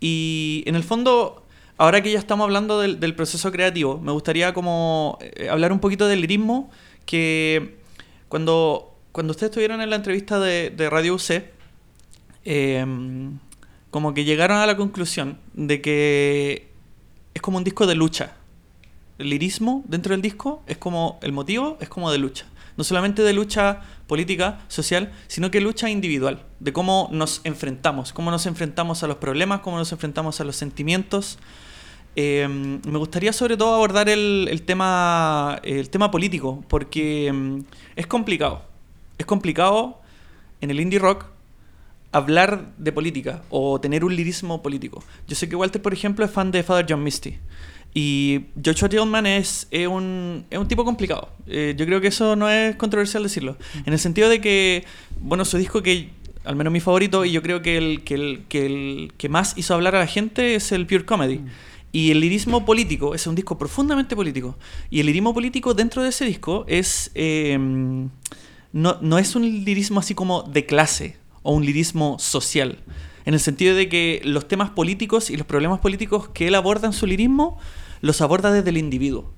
Y 0.00 0.64
en 0.66 0.74
el 0.74 0.82
fondo, 0.82 1.46
ahora 1.78 2.02
que 2.02 2.10
ya 2.10 2.18
estamos 2.18 2.44
hablando 2.44 2.80
del, 2.80 2.98
del 3.00 3.14
proceso 3.14 3.52
creativo, 3.52 3.98
me 4.00 4.12
gustaría 4.12 4.52
como 4.52 5.18
eh, 5.20 5.48
hablar 5.48 5.72
un 5.72 5.78
poquito 5.78 6.08
del 6.08 6.20
lirismo, 6.20 6.70
que 7.06 7.76
cuando, 8.28 8.94
cuando 9.12 9.30
ustedes 9.30 9.50
estuvieron 9.50 9.80
en 9.80 9.88
la 9.90 9.96
entrevista 9.96 10.38
de, 10.40 10.70
de 10.70 10.90
Radio 10.90 11.14
UC, 11.14 11.44
eh, 12.44 12.84
como 13.92 14.14
que 14.14 14.24
llegaron 14.24 14.56
a 14.56 14.66
la 14.66 14.76
conclusión 14.78 15.38
de 15.52 15.82
que 15.82 16.70
es 17.34 17.42
como 17.42 17.58
un 17.58 17.64
disco 17.64 17.86
de 17.86 17.94
lucha. 17.94 18.32
El 19.18 19.28
lirismo 19.28 19.84
dentro 19.86 20.12
del 20.12 20.22
disco 20.22 20.62
es 20.66 20.78
como 20.78 21.20
el 21.22 21.32
motivo, 21.32 21.76
es 21.78 21.90
como 21.90 22.10
de 22.10 22.16
lucha. 22.16 22.46
No 22.78 22.84
solamente 22.84 23.20
de 23.20 23.34
lucha 23.34 23.82
política, 24.06 24.60
social, 24.68 25.12
sino 25.28 25.50
que 25.50 25.60
lucha 25.60 25.90
individual, 25.90 26.42
de 26.58 26.72
cómo 26.72 27.10
nos 27.12 27.42
enfrentamos, 27.44 28.14
cómo 28.14 28.30
nos 28.30 28.46
enfrentamos 28.46 29.02
a 29.02 29.08
los 29.08 29.18
problemas, 29.18 29.60
cómo 29.60 29.76
nos 29.76 29.92
enfrentamos 29.92 30.40
a 30.40 30.44
los 30.44 30.56
sentimientos. 30.56 31.38
Eh, 32.16 32.48
me 32.48 32.98
gustaría 32.98 33.34
sobre 33.34 33.58
todo 33.58 33.74
abordar 33.74 34.08
el, 34.08 34.48
el 34.50 34.62
tema, 34.62 35.60
el 35.64 35.90
tema 35.90 36.10
político, 36.10 36.64
porque 36.66 37.30
mm, 37.30 37.58
es 37.96 38.06
complicado. 38.06 38.62
Es 39.18 39.26
complicado 39.26 40.00
en 40.62 40.70
el 40.70 40.80
indie 40.80 40.98
rock 40.98 41.26
hablar 42.12 42.72
de 42.76 42.92
política 42.92 43.42
o 43.50 43.80
tener 43.80 44.04
un 44.04 44.14
lirismo 44.14 44.62
político. 44.62 45.02
Yo 45.26 45.34
sé 45.34 45.48
que 45.48 45.56
Walter, 45.56 45.80
por 45.80 45.92
ejemplo, 45.92 46.24
es 46.24 46.30
fan 46.30 46.50
de 46.50 46.62
Father 46.62 46.86
John 46.88 47.02
Misty. 47.02 47.38
Y 47.94 48.46
Joshua 48.64 48.88
Tillman 48.88 49.26
es, 49.26 49.66
es 49.70 49.86
un, 49.86 50.44
es 50.50 50.58
un 50.58 50.68
tipo 50.68 50.84
complicado. 50.84 51.30
Eh, 51.46 51.74
yo 51.76 51.84
creo 51.84 52.00
que 52.00 52.08
eso 52.08 52.36
no 52.36 52.48
es 52.48 52.76
controversial 52.76 53.22
decirlo. 53.22 53.56
En 53.84 53.92
el 53.92 53.98
sentido 53.98 54.28
de 54.28 54.40
que, 54.40 54.84
bueno, 55.20 55.44
su 55.44 55.58
disco 55.58 55.82
que, 55.82 56.10
al 56.44 56.56
menos 56.56 56.72
mi 56.72 56.80
favorito, 56.80 57.24
y 57.24 57.32
yo 57.32 57.42
creo 57.42 57.60
que 57.60 57.76
el 57.76 58.02
que, 58.02 58.14
el, 58.14 58.44
que, 58.48 58.66
el 58.66 59.12
que 59.16 59.28
más 59.28 59.54
hizo 59.56 59.74
hablar 59.74 59.96
a 59.96 60.00
la 60.00 60.06
gente 60.06 60.54
es 60.54 60.72
el 60.72 60.86
Pure 60.86 61.04
Comedy. 61.04 61.40
Y 61.92 62.10
el 62.10 62.20
lirismo 62.20 62.64
político 62.64 63.14
es 63.14 63.26
un 63.26 63.34
disco 63.34 63.58
profundamente 63.58 64.16
político. 64.16 64.56
Y 64.88 65.00
el 65.00 65.06
lirismo 65.06 65.34
político 65.34 65.74
dentro 65.74 66.02
de 66.02 66.10
ese 66.10 66.24
disco 66.24 66.64
es... 66.68 67.10
eh, 67.14 67.58
no, 68.72 68.96
no 69.02 69.18
es 69.18 69.36
un 69.36 69.42
lirismo 69.42 70.00
así 70.00 70.14
como 70.14 70.42
de 70.44 70.64
clase 70.64 71.16
o 71.42 71.52
un 71.52 71.64
lirismo 71.64 72.18
social. 72.18 72.78
En 73.24 73.34
el 73.34 73.40
sentido 73.40 73.76
de 73.76 73.88
que 73.88 74.20
los 74.24 74.48
temas 74.48 74.70
políticos 74.70 75.30
y 75.30 75.36
los 75.36 75.46
problemas 75.46 75.80
políticos 75.80 76.28
que 76.28 76.48
él 76.48 76.54
aborda 76.54 76.86
en 76.86 76.92
su 76.92 77.06
lirismo 77.06 77.58
los 78.00 78.20
aborda 78.20 78.52
desde 78.52 78.70
el 78.70 78.78
individuo, 78.78 79.30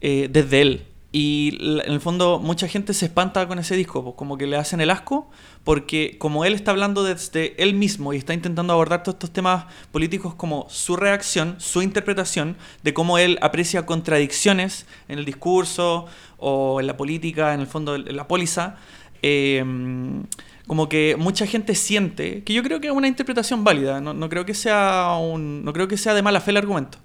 eh, 0.00 0.28
desde 0.30 0.62
él. 0.62 0.86
Y 1.12 1.58
en 1.60 1.92
el 1.92 2.00
fondo 2.00 2.38
mucha 2.38 2.68
gente 2.68 2.94
se 2.94 3.06
espanta 3.06 3.46
con 3.48 3.58
ese 3.58 3.74
disco, 3.76 4.02
pues, 4.04 4.14
como 4.14 4.38
que 4.38 4.46
le 4.46 4.56
hacen 4.56 4.80
el 4.80 4.90
asco, 4.90 5.28
porque 5.64 6.16
como 6.18 6.44
él 6.44 6.54
está 6.54 6.70
hablando 6.70 7.02
desde 7.02 7.60
él 7.60 7.74
mismo 7.74 8.12
y 8.12 8.16
está 8.16 8.32
intentando 8.32 8.72
abordar 8.72 9.02
todos 9.02 9.16
estos 9.16 9.32
temas 9.32 9.66
políticos 9.90 10.34
como 10.36 10.66
su 10.70 10.96
reacción, 10.96 11.56
su 11.58 11.82
interpretación 11.82 12.56
de 12.84 12.94
cómo 12.94 13.18
él 13.18 13.38
aprecia 13.42 13.86
contradicciones 13.86 14.86
en 15.08 15.18
el 15.18 15.24
discurso 15.24 16.06
o 16.38 16.80
en 16.80 16.86
la 16.86 16.96
política, 16.96 17.54
en 17.54 17.60
el 17.60 17.66
fondo 17.66 17.96
en 17.96 18.16
la 18.16 18.28
póliza, 18.28 18.76
eh, 19.22 19.64
como 20.70 20.88
que 20.88 21.16
mucha 21.18 21.48
gente 21.48 21.74
siente, 21.74 22.44
que 22.44 22.52
yo 22.52 22.62
creo 22.62 22.80
que 22.80 22.86
es 22.86 22.92
una 22.92 23.08
interpretación 23.08 23.64
válida, 23.64 24.00
no, 24.00 24.14
no 24.14 24.28
creo 24.28 24.46
que 24.46 24.54
sea 24.54 25.16
un, 25.20 25.64
no 25.64 25.72
creo 25.72 25.88
que 25.88 25.96
sea 25.96 26.14
de 26.14 26.22
mala 26.22 26.40
fe 26.40 26.52
el 26.52 26.58
argumento. 26.58 26.98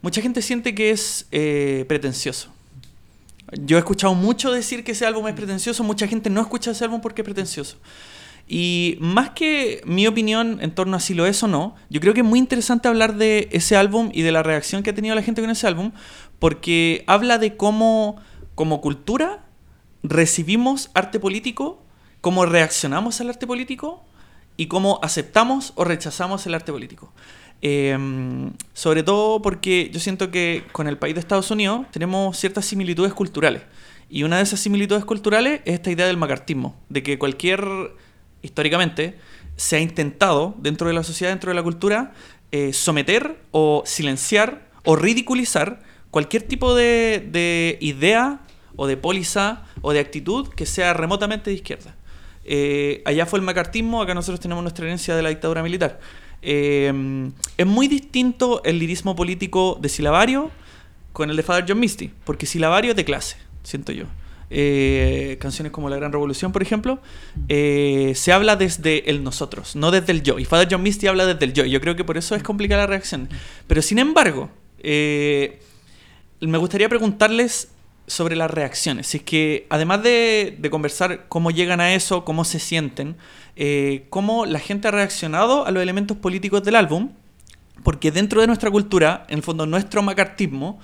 Mucha 0.00 0.20
gente 0.20 0.42
siente 0.42 0.74
que 0.74 0.90
es 0.90 1.28
eh, 1.30 1.84
pretencioso. 1.86 2.52
Yo 3.60 3.76
he 3.76 3.78
escuchado 3.78 4.16
mucho 4.16 4.50
decir 4.50 4.82
que 4.82 4.90
ese 4.90 5.06
álbum 5.06 5.28
es 5.28 5.34
pretencioso, 5.34 5.84
mucha 5.84 6.08
gente 6.08 6.30
no 6.30 6.40
escucha 6.40 6.72
ese 6.72 6.82
álbum 6.82 7.00
porque 7.00 7.22
es 7.22 7.24
pretencioso. 7.24 7.76
Y 8.48 8.96
más 8.98 9.30
que 9.30 9.82
mi 9.84 10.08
opinión 10.08 10.58
en 10.60 10.74
torno 10.74 10.96
a 10.96 10.98
si 10.98 11.14
lo 11.14 11.24
es 11.24 11.40
o 11.44 11.46
no, 11.46 11.76
yo 11.90 12.00
creo 12.00 12.14
que 12.14 12.22
es 12.22 12.26
muy 12.26 12.40
interesante 12.40 12.88
hablar 12.88 13.14
de 13.14 13.48
ese 13.52 13.76
álbum 13.76 14.10
y 14.12 14.22
de 14.22 14.32
la 14.32 14.42
reacción 14.42 14.82
que 14.82 14.90
ha 14.90 14.94
tenido 14.96 15.14
la 15.14 15.22
gente 15.22 15.42
con 15.42 15.50
ese 15.50 15.68
álbum, 15.68 15.92
porque 16.40 17.04
habla 17.06 17.38
de 17.38 17.56
cómo, 17.56 18.16
como 18.56 18.80
cultura, 18.80 19.44
recibimos 20.02 20.90
arte 20.92 21.20
político, 21.20 21.81
cómo 22.22 22.46
reaccionamos 22.46 23.20
al 23.20 23.28
arte 23.28 23.46
político 23.46 24.02
y 24.56 24.68
cómo 24.68 25.00
aceptamos 25.02 25.72
o 25.74 25.84
rechazamos 25.84 26.46
el 26.46 26.54
arte 26.54 26.72
político. 26.72 27.12
Eh, 27.60 27.98
sobre 28.72 29.02
todo 29.02 29.42
porque 29.42 29.90
yo 29.92 30.00
siento 30.00 30.30
que 30.30 30.64
con 30.72 30.88
el 30.88 30.98
país 30.98 31.14
de 31.14 31.20
Estados 31.20 31.50
Unidos 31.50 31.86
tenemos 31.90 32.38
ciertas 32.38 32.64
similitudes 32.64 33.12
culturales. 33.12 33.62
Y 34.08 34.22
una 34.22 34.36
de 34.36 34.44
esas 34.44 34.60
similitudes 34.60 35.04
culturales 35.04 35.62
es 35.64 35.74
esta 35.74 35.90
idea 35.90 36.06
del 36.06 36.16
macartismo, 36.16 36.76
de 36.88 37.02
que 37.02 37.18
cualquier, 37.18 37.66
históricamente, 38.40 39.18
se 39.56 39.76
ha 39.76 39.80
intentado 39.80 40.54
dentro 40.58 40.86
de 40.86 40.94
la 40.94 41.02
sociedad, 41.02 41.32
dentro 41.32 41.50
de 41.50 41.54
la 41.56 41.62
cultura, 41.62 42.12
eh, 42.52 42.72
someter 42.72 43.40
o 43.50 43.82
silenciar 43.84 44.68
o 44.84 44.94
ridiculizar 44.94 45.82
cualquier 46.10 46.42
tipo 46.42 46.74
de, 46.74 47.26
de 47.32 47.78
idea 47.80 48.42
o 48.76 48.86
de 48.86 48.96
póliza 48.96 49.64
o 49.80 49.92
de 49.92 50.00
actitud 50.00 50.48
que 50.48 50.66
sea 50.66 50.92
remotamente 50.94 51.50
de 51.50 51.56
izquierda. 51.56 51.96
Eh, 52.44 53.02
allá 53.04 53.26
fue 53.26 53.38
el 53.38 53.44
macartismo, 53.44 54.02
acá 54.02 54.14
nosotros 54.14 54.40
tenemos 54.40 54.62
nuestra 54.62 54.84
herencia 54.86 55.14
de 55.14 55.22
la 55.22 55.28
dictadura 55.28 55.62
militar. 55.62 56.00
Eh, 56.42 57.30
es 57.56 57.66
muy 57.66 57.88
distinto 57.88 58.62
el 58.64 58.78
lirismo 58.78 59.14
político 59.14 59.78
de 59.80 59.88
Silabario 59.88 60.50
con 61.12 61.30
el 61.30 61.36
de 61.36 61.42
Father 61.42 61.64
John 61.68 61.78
Misty, 61.78 62.10
porque 62.24 62.46
Silabario 62.46 62.90
es 62.90 62.96
de 62.96 63.04
clase, 63.04 63.36
siento 63.62 63.92
yo. 63.92 64.04
Eh, 64.54 65.38
canciones 65.40 65.72
como 65.72 65.88
La 65.88 65.96
Gran 65.96 66.12
Revolución, 66.12 66.52
por 66.52 66.62
ejemplo, 66.62 67.00
se 67.48 68.32
habla 68.32 68.56
desde 68.56 69.08
el 69.08 69.24
nosotros, 69.24 69.76
no 69.76 69.90
desde 69.90 70.12
el 70.12 70.22
yo. 70.22 70.38
Y 70.38 70.44
Father 70.44 70.68
John 70.70 70.82
Misty 70.82 71.06
habla 71.06 71.26
desde 71.26 71.44
el 71.44 71.52
yo. 71.52 71.64
Yo 71.64 71.80
creo 71.80 71.96
que 71.96 72.04
por 72.04 72.18
eso 72.18 72.34
es 72.34 72.42
complicada 72.42 72.82
la 72.82 72.86
reacción. 72.86 73.28
Pero 73.66 73.80
sin 73.80 73.98
embargo, 73.98 74.50
me 74.82 76.58
gustaría 76.58 76.88
preguntarles 76.88 77.71
sobre 78.06 78.36
las 78.36 78.50
reacciones. 78.50 79.06
Si 79.06 79.18
es 79.18 79.22
que, 79.22 79.66
además 79.70 80.02
de, 80.02 80.58
conversar 80.70 81.26
cómo 81.28 81.50
llegan 81.50 81.80
a 81.80 81.94
eso, 81.94 82.24
cómo 82.24 82.44
se 82.44 82.58
sienten, 82.58 83.16
eh, 83.56 84.06
cómo 84.10 84.44
la 84.46 84.58
gente 84.58 84.88
ha 84.88 84.90
reaccionado 84.90 85.66
a 85.66 85.70
los 85.70 85.82
elementos 85.82 86.16
políticos 86.16 86.62
del 86.64 86.76
álbum, 86.76 87.10
porque 87.82 88.10
dentro 88.10 88.40
de 88.40 88.46
nuestra 88.46 88.70
cultura, 88.70 89.24
en 89.28 89.38
el 89.38 89.42
fondo, 89.42 89.66
nuestro 89.66 90.02
macartismo 90.02 90.78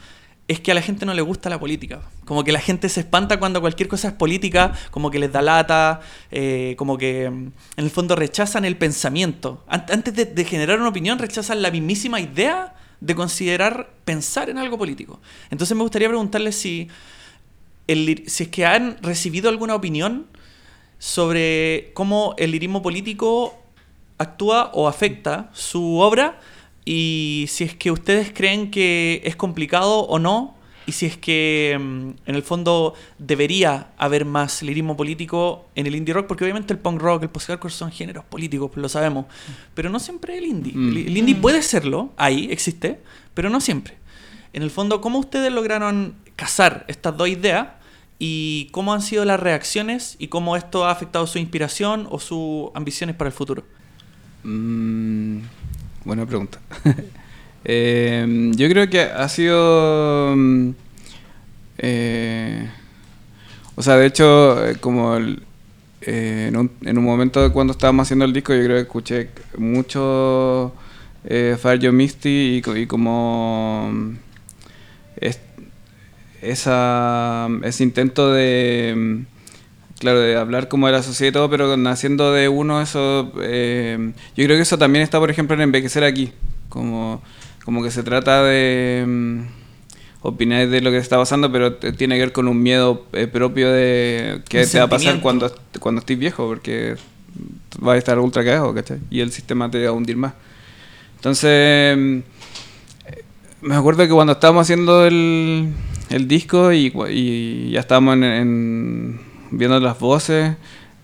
es 0.49 0.61
que 0.61 0.71
a 0.71 0.75
la 0.75 0.81
gente 0.81 1.05
no 1.05 1.13
le 1.13 1.21
gusta 1.21 1.51
la 1.51 1.61
política. 1.61 2.01
Como 2.25 2.43
que 2.43 2.53
la 2.53 2.61
gente 2.61 2.89
se 2.89 3.01
espanta 3.01 3.39
cuando 3.39 3.61
cualquier 3.61 3.89
cosa 3.89 4.09
es 4.09 4.15
política, 4.15 4.73
como 4.91 5.11
que 5.11 5.19
les 5.19 5.31
da 5.31 5.43
lata, 5.43 6.01
eh, 6.31 6.75
como 6.79 6.97
que 6.97 7.29
mm, 7.29 7.35
en 7.77 7.85
el 7.85 7.91
fondo 7.91 8.17
rechazan 8.17 8.65
el 8.65 8.77
pensamiento. 8.79 9.63
An- 9.69 9.85
Antes 9.91 10.15
de, 10.15 10.25
de 10.25 10.45
generar 10.45 10.81
una 10.81 10.89
opinión, 10.89 11.19
rechazan 11.19 11.61
la 11.61 11.71
mismísima 11.71 12.19
idea 12.21 12.75
de 13.01 13.15
considerar 13.15 13.91
pensar 14.05 14.51
en 14.51 14.59
algo 14.59 14.79
político. 14.79 15.21
Entonces 15.51 15.77
me 15.77 15.83
gustaría 15.83 16.09
preguntarles 16.09 16.57
si, 16.57 16.89
el 17.87 18.25
si 18.27 18.45
es 18.45 18.49
que 18.49 18.67
han 18.67 18.99
recibido 19.03 19.49
alguna 19.49 19.75
opinión 19.75 20.27
sobre 20.99 21.93
cómo 21.95 22.35
el 22.39 22.51
lirismo 22.51 22.83
político 22.83 23.57
actúa 24.19 24.71
o 24.75 24.89
afecta 24.89 25.49
su 25.53 25.99
obra 25.99 26.41
y 26.85 27.47
si 27.49 27.65
es 27.65 27.77
que 27.77 27.91
ustedes 27.91 28.33
creen 28.33 28.71
que 28.71 29.23
es 29.25 29.37
complicado 29.37 30.01
o 30.01 30.19
no 30.19 30.58
y 30.89 30.93
si 30.93 31.05
es 31.05 31.19
que 31.19 31.77
mm, 31.79 32.11
en 32.25 32.35
el 32.35 32.43
fondo 32.43 32.95
debería 33.19 33.89
haber 33.99 34.25
más 34.25 34.63
lirismo 34.63 34.97
político 34.97 35.67
en 35.75 35.87
el 35.87 35.95
indie 35.95 36.15
rock 36.15 36.27
porque 36.27 36.45
obviamente 36.45 36.73
el 36.73 36.79
punk 36.79 36.99
rock, 36.99 37.25
el 37.25 37.29
post-hardcore 37.29 37.71
son 37.71 37.93
géneros 37.93 38.25
políticos, 38.25 38.71
pues 38.73 38.81
lo 38.81 38.89
sabemos, 38.89 39.27
pero 39.75 39.91
no 39.91 40.01
siempre 40.01 40.39
el 40.39 40.47
indie. 40.47 40.73
Mm. 40.75 40.89
El, 40.89 40.97
el 41.09 41.17
indie 41.19 41.35
puede 41.35 41.61
serlo, 41.61 42.11
ahí 42.17 42.49
existe, 42.51 43.03
pero 43.35 43.51
no 43.51 43.61
siempre. 43.61 43.99
En 44.55 44.63
el 44.63 44.71
fondo, 44.71 45.03
¿cómo 45.03 45.19
ustedes 45.19 45.53
lograron 45.53 46.15
casar 46.37 46.87
estas 46.89 47.15
dos 47.19 47.29
ideas 47.29 47.69
y 48.19 48.69
cómo 48.73 48.95
han 48.95 49.03
sido 49.03 49.27
las 49.27 49.39
reacciones 49.39 50.17
y 50.19 50.29
cómo 50.29 50.57
esto 50.57 50.87
ha 50.87 50.91
afectado 50.91 51.27
su 51.27 51.39
inspiración 51.39 52.09
o 52.11 52.19
sus 52.19 52.71
ambiciones 52.73 53.15
para 53.15 53.29
el 53.29 53.35
futuro? 53.35 53.63
Mm, 54.43 55.41
buena 56.07 56.25
pregunta. 56.25 56.61
Eh, 57.65 58.51
yo 58.57 58.69
creo 58.69 58.89
que 58.89 59.01
ha 59.03 59.29
sido... 59.29 60.35
mm, 60.37 60.71
eh, 61.79 62.69
o 63.77 63.83
sea, 63.83 63.97
de 63.97 64.07
hecho, 64.07 64.57
como 64.81 65.17
el- 65.17 65.43
eh, 66.03 66.47
en, 66.49 66.57
un, 66.57 66.71
en 66.83 66.99
un 66.99 67.05
momento 67.05 67.53
cuando 67.53 67.73
estábamos 67.73 68.07
haciendo 68.07 68.25
el 68.25 68.33
disco, 68.33 68.55
yo 68.55 68.63
creo 68.65 68.77
que 68.77 68.83
escuché 68.83 69.31
mucho 69.59 70.73
eh, 71.25 71.57
Fire 71.61 71.79
Your 71.81 71.93
Misty 71.93 72.57
y, 72.59 72.63
co- 72.63 72.77
y 72.77 72.87
como 72.87 73.91
mm, 73.93 74.17
es- 75.21 75.41
esa, 76.43 77.49
ese 77.65 77.83
intento 77.85 78.33
de, 78.33 78.95
mm, 78.97 79.19
claro, 80.01 80.21
de 80.21 80.37
hablar 80.37 80.69
como 80.69 80.87
de 80.87 80.93
la 80.95 81.03
sociedad 81.03 81.31
y 81.31 81.35
todo, 81.35 81.51
pero 81.51 81.77
naciendo 81.77 82.33
de 82.33 82.49
uno, 82.49 82.81
eso, 82.83 83.33
eh, 83.43 84.13
yo 84.37 84.45
creo 84.45 84.57
que 84.57 84.63
eso 84.63 84.79
también 84.79 85.03
está, 85.05 85.19
por 85.19 85.31
ejemplo, 85.31 85.55
en 85.57 85.63
Envejecer 85.63 86.05
aquí, 86.05 86.33
como, 86.69 87.23
como 87.69 87.83
que 87.83 87.91
se 87.91 88.03
trata 88.03 88.43
de... 88.45 89.05
mm, 89.07 89.41
opinar 90.23 90.67
de 90.69 90.81
lo 90.81 90.91
que 90.91 90.97
está 90.97 91.19
pasando, 91.19 91.53
pero 91.53 91.75
tiene 91.75 92.15
que 92.15 92.21
ver 92.23 92.33
con 92.33 92.49
un 92.49 92.63
miedo 92.63 93.05
eh, 93.13 93.27
propio 93.27 93.71
de 93.71 94.41
qué 94.49 94.67
te 94.67 94.79
va 94.79 94.85
a 94.85 94.89
pasar 94.89 95.21
cuando, 95.21 95.55
cuando 95.79 95.99
estés 95.99 96.19
viejo, 96.19 96.47
porque 96.49 96.97
vas 97.79 97.97
a 97.97 97.99
estar 97.99 98.19
ultra 98.21 98.43
cagado, 98.43 98.73
¿cachai? 98.73 99.01
Y 99.11 99.21
el 99.21 99.33
sistema 99.33 99.71
te 99.71 99.83
va 99.85 99.91
a 99.91 99.93
hundir 99.93 100.17
más. 100.17 100.33
Entonces, 101.17 101.95
mm, 101.95 102.19
me 103.61 103.75
acuerdo 103.75 104.05
que 104.05 104.15
cuando 104.15 104.33
estábamos 104.33 104.63
haciendo 104.63 105.05
el, 105.05 105.69
el 106.09 106.27
disco 106.27 106.73
y, 106.73 106.91
ya 107.71 107.81
estábamos 107.81 108.15
en, 108.15 108.25
en- 108.25 109.21
viendo 109.51 109.79
las 109.79 109.99
voces, 109.99 110.57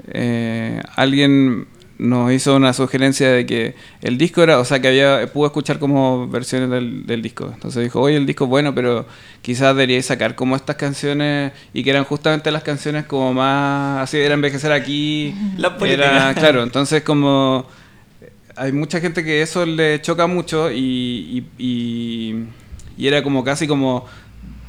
eh, 0.09 0.81
alguien 0.97 1.67
nos 1.99 2.33
hizo 2.33 2.57
una 2.57 2.73
sugerencia 2.73 3.31
de 3.31 3.47
que 3.47 3.75
el 4.03 4.19
disco 4.19 4.43
era, 4.43 4.59
o 4.59 4.65
sea, 4.65 4.81
que 4.81 4.89
había 4.89 5.27
pudo 5.33 5.47
escuchar 5.47 5.79
como 5.79 6.27
versiones 6.29 6.69
del, 6.71 7.07
del 7.07 7.23
disco. 7.23 7.51
Entonces 7.55 7.83
dijo, 7.85 8.01
oye, 8.01 8.17
el 8.17 8.27
disco 8.27 8.45
es 8.45 8.51
bueno, 8.51 8.75
pero 8.75 9.07
quizás 9.43 9.75
deberíais 9.77 10.07
sacar 10.07 10.35
como 10.35 10.57
estas 10.57 10.77
canciones 10.77 11.53
y 11.73 11.85
que 11.85 11.91
eran 11.91 12.05
justamente 12.05 12.51
las 12.51 12.63
canciones 12.65 13.05
como 13.07 13.33
más, 13.33 14.03
así, 14.03 14.19
era 14.19 14.35
envejecer 14.35 14.73
aquí, 14.73 15.35
La 15.57 15.77
era, 15.87 16.35
claro, 16.39 16.63
entonces 16.63 17.03
como 17.03 17.67
hay 18.57 18.73
mucha 18.73 19.01
gente 19.01 19.25
que 19.25 19.43
eso 19.43 19.67
le 19.67 20.01
choca 20.01 20.27
mucho 20.27 20.71
y, 20.71 21.47
y, 21.59 21.65
y- 21.65 22.45
y 22.97 23.09
era 23.09 23.25
como 23.25 23.43
casi 23.43 23.67
como, 23.67 24.07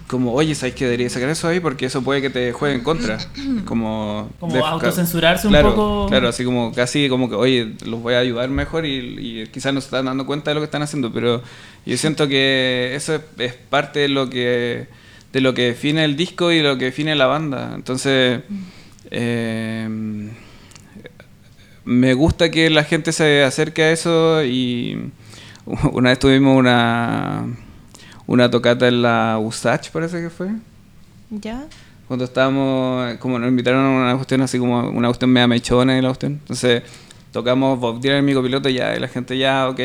como 0.07 0.33
oye, 0.33 0.53
¿sabes 0.53 0.75
que 0.75 0.85
debería 0.85 1.09
sacar 1.09 1.29
eso 1.29 1.47
ahí? 1.47 1.59
Porque 1.59 1.87
eso 1.87 2.03
puede 2.03 2.21
que 2.21 2.29
te 2.29 2.51
juegue 2.51 2.75
en 2.75 2.83
contra. 2.83 3.17
Como, 3.65 4.29
Como 4.39 4.65
autocensurarse 4.65 5.47
un 5.47 5.53
claro, 5.53 5.75
poco. 5.75 6.07
Claro, 6.09 6.27
así 6.29 6.43
como 6.43 6.71
casi 6.71 7.09
como 7.09 7.29
que, 7.29 7.35
oye, 7.35 7.73
los 7.85 8.01
voy 8.01 8.13
a 8.13 8.19
ayudar 8.19 8.49
mejor 8.49 8.85
y, 8.85 9.41
y 9.41 9.47
quizás 9.47 9.73
no 9.73 9.81
se 9.81 9.87
están 9.87 10.05
dando 10.05 10.25
cuenta 10.25 10.51
de 10.51 10.55
lo 10.55 10.61
que 10.61 10.65
están 10.65 10.83
haciendo, 10.83 11.11
pero 11.11 11.41
yo 11.85 11.97
siento 11.97 12.27
que 12.27 12.93
eso 12.95 13.15
es, 13.15 13.21
es 13.39 13.53
parte 13.53 13.99
de 13.99 14.09
lo 14.09 14.29
que 14.29 14.87
de 15.33 15.41
lo 15.41 15.53
que 15.53 15.63
define 15.63 16.05
el 16.05 16.15
disco 16.15 16.51
y 16.51 16.61
lo 16.61 16.77
que 16.77 16.85
define 16.85 17.13
la 17.15 17.25
banda. 17.25 17.73
Entonces, 17.75 18.41
eh, 19.11 19.89
me 21.83 22.13
gusta 22.13 22.49
que 22.51 22.69
la 22.69 22.83
gente 22.83 23.11
se 23.11 23.43
acerque 23.43 23.83
a 23.83 23.91
eso 23.91 24.43
y 24.45 25.11
una 25.91 26.09
vez 26.11 26.19
tuvimos 26.19 26.57
una 26.57 27.45
una 28.27 28.49
tocata 28.49 28.87
en 28.87 29.01
la 29.01 29.37
USACH, 29.41 29.91
parece 29.91 30.21
que 30.21 30.29
fue. 30.29 30.49
¿Ya? 31.29 31.65
Cuando 32.07 32.25
estábamos, 32.25 33.15
como 33.17 33.39
nos 33.39 33.49
invitaron 33.49 33.83
a 33.83 33.89
una 33.89 34.15
cuestión 34.15 34.41
así 34.41 34.59
como 34.59 34.89
una 34.89 35.07
cuestión 35.07 35.31
media 35.31 35.47
mechona 35.47 35.97
y 35.97 36.01
la 36.01 36.09
cuestión. 36.09 36.33
Entonces 36.33 36.83
tocamos 37.31 37.79
Bob 37.79 37.99
Dylan 37.99 38.17
en 38.19 38.25
mi 38.25 38.33
copiloto 38.33 38.69
ya, 38.69 38.95
y 38.95 38.99
la 38.99 39.07
gente 39.07 39.37
ya, 39.37 39.67
ok, 39.69 39.79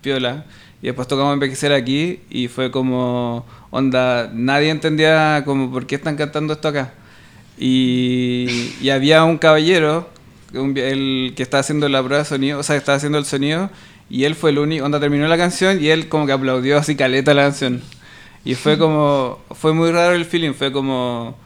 piola. 0.00 0.44
Y 0.82 0.86
después 0.86 1.08
tocamos 1.08 1.32
Envejecer 1.34 1.72
aquí 1.72 2.20
y 2.30 2.48
fue 2.48 2.70
como, 2.70 3.44
onda, 3.70 4.30
nadie 4.32 4.70
entendía 4.70 5.42
como 5.44 5.70
por 5.72 5.86
qué 5.86 5.96
están 5.96 6.16
cantando 6.16 6.52
esto 6.52 6.68
acá. 6.68 6.92
Y, 7.58 8.74
y 8.80 8.90
había 8.90 9.24
un 9.24 9.38
caballero, 9.38 10.08
un- 10.54 10.76
el 10.76 11.32
que 11.36 11.42
estaba 11.42 11.60
haciendo 11.60 11.88
la 11.88 12.02
prueba 12.02 12.22
de 12.22 12.28
sonido, 12.28 12.58
o 12.58 12.62
sea, 12.62 12.76
que 12.76 12.78
estaba 12.78 12.96
haciendo 12.96 13.18
el 13.18 13.24
sonido, 13.24 13.70
y 14.10 14.24
él 14.24 14.34
fue 14.34 14.50
el 14.50 14.58
único, 14.58 14.84
onda 14.84 15.00
terminó 15.00 15.26
la 15.28 15.36
canción 15.36 15.82
y 15.82 15.88
él 15.88 16.08
como 16.08 16.26
que 16.26 16.32
aplaudió 16.32 16.78
así 16.78 16.94
caleta 16.96 17.34
la 17.34 17.42
canción. 17.42 17.82
Y 18.44 18.54
fue 18.54 18.78
como, 18.78 19.42
fue 19.52 19.72
muy 19.72 19.90
raro 19.90 20.14
el 20.14 20.24
feeling, 20.24 20.52
fue 20.54 20.70
como, 20.70 21.36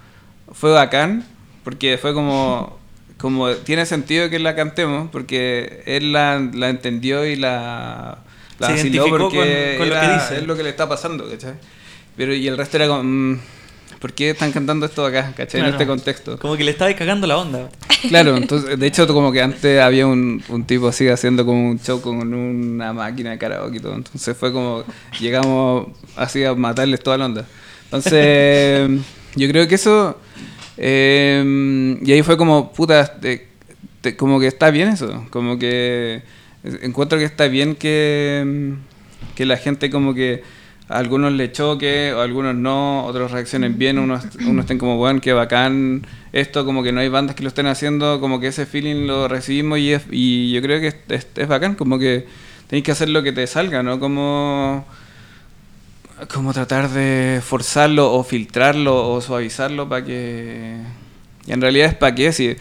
fue 0.53 0.71
bacán, 0.73 1.25
porque 1.65 1.97
fue 1.97 2.13
como, 2.13 2.79
como 3.19 3.51
tiene 3.53 3.87
sentido 3.87 4.29
que 4.29 4.39
la 4.39 4.55
cantemos, 4.55 5.09
porque 5.11 5.83
él 5.87 6.13
la, 6.13 6.39
la 6.53 6.69
entendió 6.69 7.25
y 7.27 7.37
la, 7.37 8.19
la 8.59 8.67
Se 8.69 8.75
identificó 8.75 9.09
porque 9.17 9.77
con- 9.79 9.87
con 9.87 9.89
lo 9.89 10.01
que 10.01 10.07
era- 10.07 10.15
dice. 10.15 10.37
es 10.39 10.47
lo 10.47 10.57
que 10.57 10.63
le 10.63 10.69
está 10.71 10.89
pasando, 10.89 11.29
¿cachai? 11.31 11.55
Pero 12.17 12.35
y 12.35 12.47
el 12.49 12.59
resto 12.59 12.77
era 12.77 12.87
como, 12.89 13.03
mm, 13.05 13.41
¿por 14.01 14.13
qué 14.13 14.31
están 14.31 14.51
cantando 14.51 14.87
esto 14.87 15.05
acá, 15.07 15.33
¿cachai? 15.37 15.61
En 15.61 15.67
este 15.69 15.87
contexto. 15.87 16.39
Como 16.39 16.57
que 16.57 16.65
le 16.65 16.73
estaba 16.73 16.93
cagando 16.97 17.27
la 17.27 17.39
onda. 17.39 17.71
Claro, 18.09 18.37
entonces, 18.37 18.79
de 18.79 18.87
hecho, 18.87 19.07
como 19.07 19.31
que 19.31 19.43
antes 19.43 19.81
había 19.81 20.07
un, 20.07 20.43
un 20.49 20.65
tipo 20.65 20.89
así 20.89 21.07
haciendo 21.09 21.45
como 21.45 21.71
un 21.71 21.79
show 21.79 22.01
con 22.01 22.17
una 22.35 22.93
máquina 22.93 23.31
de 23.31 23.39
karaoke 23.39 23.77
y 23.77 23.81
todo. 23.81 23.95
Entonces 23.95 24.37
fue 24.37 24.53
como, 24.53 24.85
llegamos 25.21 25.89
así 26.17 26.43
a 26.45 26.55
matarles 26.55 27.01
toda 27.01 27.19
la 27.19 27.27
onda. 27.27 27.47
Entonces, 27.85 28.91
yo 29.37 29.49
creo 29.49 29.69
que 29.69 29.75
eso, 29.75 30.19
eh, 30.79 31.99
y 32.03 32.13
ahí 32.13 32.23
fue 32.23 32.37
como, 32.37 32.73
puta, 32.73 33.21
te- 33.21 33.49
como 34.17 34.41
que 34.41 34.47
está 34.47 34.71
bien 34.71 34.89
eso. 34.89 35.27
Como 35.31 35.59
que 35.59 36.23
encuentro 36.83 37.19
que 37.19 37.25
está 37.27 37.49
bien 37.49 37.75
que, 37.75 38.75
que 39.35 39.45
la 39.45 39.59
gente 39.59 39.91
como 39.91 40.15
que 40.15 40.43
algunos 40.91 41.33
le 41.33 41.53
choque, 41.53 42.13
o 42.13 42.21
algunos 42.21 42.55
no, 42.55 43.05
otros 43.07 43.31
reaccionen 43.31 43.79
bien, 43.79 43.99
unos, 43.99 44.25
unos 44.47 44.65
estén 44.65 44.79
como, 44.79 44.97
bueno, 44.97 45.21
que 45.21 45.33
bacán 45.33 46.07
esto, 46.33 46.65
como 46.67 46.83
que 46.83 46.93
no 46.93 47.01
hay 47.01 47.09
bandas 47.09 47.37
que 47.37 47.43
lo 47.43 47.49
estén 47.49 47.67
haciendo, 47.67 48.21
como 48.21 48.41
que 48.41 48.49
ese 48.49 48.67
feeling 48.67 49.07
lo 49.07 49.29
recibimos 49.29 49.79
y, 49.79 49.93
es- 49.93 50.03
y 50.11 50.53
yo 50.53 50.61
creo 50.63 50.81
que 50.81 50.95
es, 51.09 51.49
bacán, 51.49 51.75
como 51.77 51.99
que 51.99 52.27
tenés 52.69 52.85
que 52.85 52.93
hacer 52.93 53.09
lo 53.09 53.23
que 53.23 53.33
te 53.33 53.47
salga, 53.47 53.83
¿no? 53.83 53.99
Como, 54.01 54.85
como 56.33 56.53
tratar 56.53 56.91
de 56.91 57.41
forzarlo 57.43 58.13
o 58.13 58.23
filtrarlo 58.25 59.11
o 59.11 59.21
suavizarlo 59.21 59.89
para 59.89 60.05
que... 60.05 60.77
Y 61.47 61.53
en 61.53 61.61
realidad 61.63 61.89
es 61.89 61.95
para 61.95 62.15
qué, 62.15 62.33
si 62.33 62.57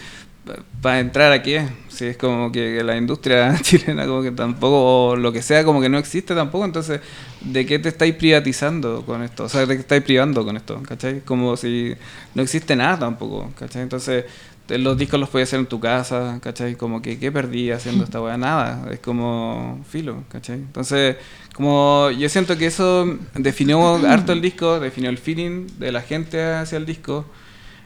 para 0.82 1.00
entrar 1.00 1.32
a 1.32 1.42
qué, 1.42 1.68
si 1.90 2.06
es 2.06 2.18
como 2.18 2.52
que 2.52 2.84
la 2.84 2.96
industria 2.98 3.58
chilena 3.62 4.06
como 4.06 4.22
que 4.22 4.32
tampoco, 4.32 5.10
o 5.10 5.16
lo 5.16 5.32
que 5.32 5.42
sea, 5.42 5.64
como 5.64 5.82
que 5.82 5.90
no 5.90 5.98
existe 5.98 6.36
tampoco, 6.36 6.66
entonces, 6.66 7.02
¿de 7.42 7.66
qué 7.66 7.80
te 7.80 7.90
estáis 7.90 8.16
privatizando 8.16 9.06
con 9.06 9.24
esto? 9.24 9.46
O 9.46 9.50
sea, 9.50 9.66
¿de 9.66 9.76
qué 9.76 9.82
estáis 9.82 10.04
privando 10.04 10.46
con 10.46 10.56
esto? 10.56 10.82
¿Cachai? 10.84 11.22
Como 11.22 11.58
si 11.58 11.94
no 12.36 12.42
existe 12.42 12.76
nada 12.76 13.00
tampoco, 13.00 13.52
¿cachai? 13.58 13.82
Entonces, 13.82 14.26
los 14.70 14.98
discos 14.98 15.20
los 15.20 15.30
puedes 15.30 15.50
hacer 15.50 15.60
en 15.60 15.66
tu 15.66 15.80
casa, 15.80 16.40
¿cachai? 16.42 16.76
Como 16.76 17.02
que, 17.02 17.18
¿qué 17.18 17.32
perdí 17.32 17.72
haciendo 17.72 18.04
esta 18.04 18.22
weá? 18.22 18.38
Nada, 18.38 18.88
es 18.92 19.00
como 19.00 19.84
filo, 19.90 20.24
¿cachai? 20.30 20.58
Entonces, 20.58 21.18
como 21.54 22.12
yo 22.12 22.30
siento 22.30 22.58
que 22.58 22.68
eso 22.68 23.18
definió 23.36 23.96
harto 24.08 24.32
el 24.32 24.42
disco, 24.42 24.80
definió 24.80 25.10
el 25.10 25.18
feeling 25.18 25.68
de 25.80 25.92
la 25.92 26.02
gente 26.02 26.42
hacia 26.42 26.78
el 26.78 26.86
disco. 26.86 27.26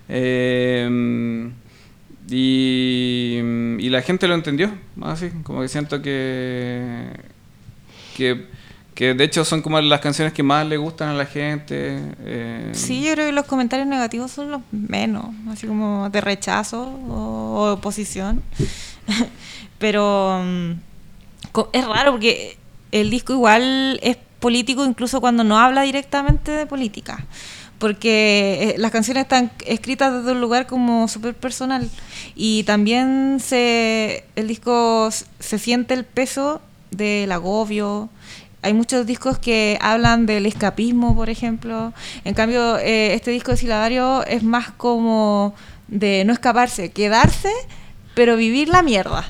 Eh, 0.10 1.50
y, 2.30 3.40
y 3.80 3.90
la 3.90 4.02
gente 4.02 4.28
lo 4.28 4.36
entendió, 4.36 4.72
así, 5.02 5.30
como 5.44 5.62
que 5.62 5.68
siento 5.68 6.02
que, 6.02 7.10
que, 8.16 9.14
de 9.14 9.24
hecho 9.24 9.44
son 9.44 9.62
como 9.62 9.82
las 9.82 10.00
canciones 10.00 10.34
que 10.34 10.44
más 10.44 10.66
le 10.66 10.78
gustan 10.78 11.10
a 11.10 11.14
la 11.14 11.26
gente. 11.26 12.00
eh, 12.20 12.72
Sí, 12.74 13.04
yo 13.04 13.14
creo 13.14 13.26
que 13.28 13.32
los 13.34 13.46
comentarios 13.46 13.88
negativos 13.88 14.32
son 14.32 14.52
los 14.52 14.62
menos, 14.72 15.26
así 15.50 15.68
como 15.68 16.10
de 16.10 16.22
rechazo 16.22 16.84
o, 16.84 17.14
o 17.14 17.74
oposición. 17.74 18.42
Pero 19.80 20.42
mm, 20.44 20.72
es 21.74 21.86
raro 21.86 22.12
porque 22.12 22.58
el 22.92 23.10
disco 23.10 23.34
igual 23.34 24.00
es 24.02 24.18
político 24.40 24.86
incluso 24.86 25.20
cuando 25.22 25.44
no 25.44 25.58
habla 25.58 25.82
directamente 25.82 26.52
de 26.52 26.66
política. 26.66 27.26
Porque 27.84 28.60
eh, 28.62 28.76
las 28.78 28.92
canciones 28.92 29.24
están 29.24 29.52
escritas 29.66 30.14
desde 30.14 30.32
un 30.32 30.40
lugar 30.40 30.68
como 30.68 31.10
súper 31.10 31.34
personal. 31.34 31.90
Y 32.34 32.64
también 32.64 33.42
se, 33.42 34.24
el 34.38 34.48
disco 34.48 35.10
se 35.12 35.60
siente 35.60 35.94
el 35.94 36.06
peso 36.06 36.62
del 36.92 37.30
agobio, 37.34 38.10
hay 38.62 38.74
muchos 38.74 39.06
discos 39.06 39.38
que 39.38 39.78
hablan 39.82 40.26
del 40.26 40.46
escapismo, 40.46 41.14
por 41.14 41.30
ejemplo. 41.30 41.92
En 42.24 42.34
cambio, 42.34 42.78
eh, 42.78 43.14
este 43.14 43.32
disco 43.32 43.52
de 43.52 43.58
Silabario 43.58 44.26
es 44.26 44.44
más 44.44 44.72
como 44.72 45.54
de 45.90 46.24
no 46.24 46.32
escaparse, 46.32 46.90
quedarse, 46.90 47.52
pero 48.16 48.38
vivir 48.38 48.70
la 48.70 48.82
mierda 48.82 49.26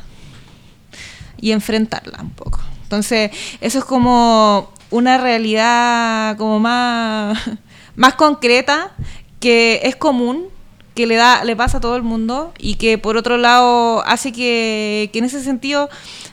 y 1.42 1.52
enfrentarla 1.52 2.22
un 2.22 2.30
poco. 2.30 2.60
Entonces, 2.84 3.32
eso 3.60 3.80
es 3.80 3.86
como 3.86 4.72
una 4.92 5.18
realidad 5.18 6.38
como 6.38 6.60
más, 6.60 7.40
más 7.96 8.16
concreta 8.16 8.92
que 9.40 9.82
es 9.84 9.96
común, 9.96 10.48
que 10.96 11.08
le 11.08 11.16
da 11.16 11.44
le 11.44 11.56
pasa 11.56 11.78
a 11.78 11.82
todo 11.82 11.96
el 11.96 12.04
mundo 12.04 12.54
y 12.60 12.76
que 12.76 12.98
por 12.98 13.18
otro 13.18 13.38
lado 13.38 14.06
hace 14.06 14.32
que, 14.32 15.10
que 15.12 15.20
en 15.20 15.26
ese 15.26 15.44
sentido 15.44 15.90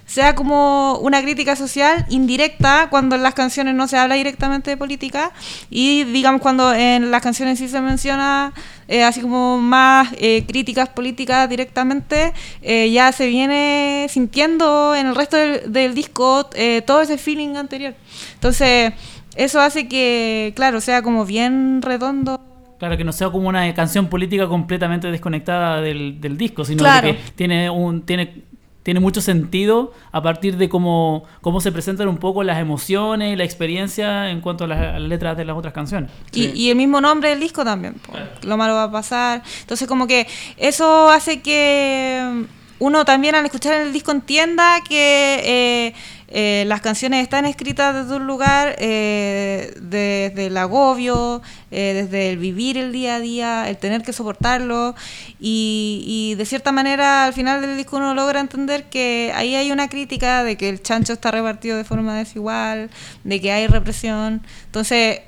sea 0.06 0.34
como 0.34 0.98
una 0.98 1.22
crítica 1.22 1.54
social 1.56 2.04
indirecta 2.10 2.88
cuando 2.90 3.16
en 3.16 3.22
las 3.22 3.34
canciones 3.34 3.74
no 3.74 3.88
se 3.88 3.96
habla 3.96 4.16
directamente 4.16 4.70
de 4.70 4.76
política 4.76 5.32
y 5.70 6.04
digamos 6.04 6.42
cuando 6.42 6.74
en 6.74 7.10
las 7.10 7.22
canciones 7.22 7.58
sí 7.58 7.68
se 7.68 7.80
menciona 7.80 8.52
eh, 8.90 9.04
así 9.04 9.20
como 9.20 9.58
más 9.58 10.08
eh, 10.18 10.44
críticas 10.48 10.88
políticas 10.88 11.48
directamente, 11.48 12.32
eh, 12.60 12.90
ya 12.90 13.12
se 13.12 13.28
viene 13.28 14.08
sintiendo 14.10 14.96
en 14.96 15.06
el 15.06 15.14
resto 15.14 15.36
del, 15.36 15.72
del 15.72 15.94
disco 15.94 16.50
todo 16.86 17.00
ese 17.00 17.16
feeling 17.16 17.54
anterior. 17.54 17.94
Entonces, 18.34 18.92
eso 19.36 19.60
hace 19.60 19.88
que, 19.88 20.52
claro, 20.56 20.80
sea 20.80 21.02
como 21.02 21.24
bien 21.24 21.82
redondo. 21.82 22.40
Claro, 22.78 22.96
que 22.96 23.04
no 23.04 23.12
sea 23.12 23.28
como 23.30 23.48
una 23.48 23.72
canción 23.74 24.08
política 24.08 24.48
completamente 24.48 25.10
desconectada 25.10 25.80
del, 25.80 26.20
del 26.20 26.38
disco, 26.38 26.64
sino 26.64 26.82
que 27.02 27.18
tiene 27.36 27.68
un 27.68 28.02
tiene 28.02 28.50
tiene 28.82 29.00
mucho 29.00 29.20
sentido 29.20 29.92
a 30.10 30.22
partir 30.22 30.56
de 30.56 30.68
cómo, 30.68 31.24
cómo 31.40 31.60
se 31.60 31.70
presentan 31.70 32.08
un 32.08 32.16
poco 32.18 32.42
las 32.42 32.58
emociones 32.58 33.32
y 33.32 33.36
la 33.36 33.44
experiencia 33.44 34.30
en 34.30 34.40
cuanto 34.40 34.64
a 34.64 34.66
las, 34.66 35.00
letras 35.00 35.36
de 35.36 35.44
las 35.44 35.56
otras 35.56 35.74
canciones. 35.74 36.10
Y, 36.32 36.70
el 36.70 36.76
mismo 36.76 37.00
nombre 37.00 37.30
del 37.30 37.40
disco 37.40 37.64
también, 37.64 37.96
Lo 38.42 38.56
malo 38.56 38.74
va 38.74 38.84
a 38.84 38.90
pasar. 38.90 39.42
Entonces 39.60 39.86
como 39.86 40.06
que 40.06 40.26
eso 40.56 41.10
hace 41.10 41.40
que 41.42 42.46
uno 42.78 43.04
también 43.04 43.34
al 43.34 43.44
escuchar 43.44 43.80
el 43.80 43.92
disco 43.92 44.12
entienda 44.12 44.78
que... 44.88 45.40
Eh, 45.44 45.94
eh, 46.32 46.64
las 46.68 46.80
canciones 46.80 47.22
están 47.24 47.44
escritas 47.44 47.92
desde 47.92 48.14
un 48.14 48.26
lugar, 48.28 48.76
eh, 48.78 49.74
desde 49.80 50.46
el 50.46 50.56
agobio, 50.56 51.42
eh, 51.72 52.04
desde 52.04 52.30
el 52.30 52.38
vivir 52.38 52.78
el 52.78 52.92
día 52.92 53.16
a 53.16 53.20
día, 53.20 53.68
el 53.68 53.76
tener 53.76 54.02
que 54.02 54.12
soportarlo 54.12 54.94
y, 55.40 56.34
de 56.38 56.46
cierta 56.46 56.70
manera 56.70 57.24
al 57.24 57.32
final 57.32 57.60
del 57.60 57.76
disco 57.76 57.96
uno 57.96 58.14
logra 58.14 58.38
entender 58.38 58.84
que 58.84 59.32
ahí 59.34 59.56
hay 59.56 59.72
una 59.72 59.88
crítica 59.88 60.44
de 60.44 60.56
que 60.56 60.68
el 60.68 60.80
chancho 60.82 61.12
está 61.12 61.32
repartido 61.32 61.76
de 61.76 61.84
forma 61.84 62.16
desigual, 62.16 62.90
de 63.24 63.40
que 63.40 63.50
hay 63.50 63.66
represión. 63.66 64.42
Entonces, 64.66 65.22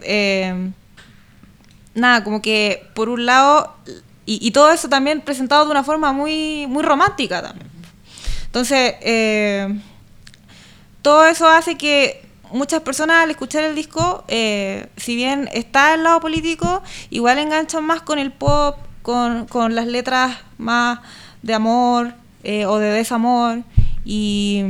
nada, 1.94 2.22
como 2.22 2.40
que 2.40 2.86
por 2.94 3.08
un 3.08 3.26
lado, 3.26 3.74
y, 4.24 4.38
y, 4.46 4.52
todo 4.52 4.70
eso 4.70 4.88
también 4.88 5.20
presentado 5.20 5.64
de 5.64 5.72
una 5.72 5.82
forma 5.82 6.12
muy, 6.12 6.66
muy 6.68 6.84
romántica 6.84 7.42
también. 7.42 7.68
Entonces, 8.46 8.94
todo 11.02 11.26
eso 11.26 11.48
hace 11.48 11.76
que 11.76 12.22
muchas 12.52 12.82
personas 12.82 13.24
al 13.24 13.30
escuchar 13.30 13.64
el 13.64 13.74
disco, 13.74 14.24
eh, 14.28 14.86
si 14.96 15.16
bien 15.16 15.48
está 15.52 15.94
el 15.94 16.04
lado 16.04 16.20
político, 16.20 16.82
igual 17.10 17.38
enganchan 17.38 17.84
más 17.84 18.02
con 18.02 18.18
el 18.18 18.32
pop, 18.32 18.76
con, 19.02 19.74
las 19.74 19.86
letras 19.86 20.38
más 20.58 21.00
de 21.42 21.54
amor 21.54 22.14
eh, 22.44 22.66
o 22.66 22.78
de 22.78 22.90
desamor 22.90 23.62
y 24.04 24.62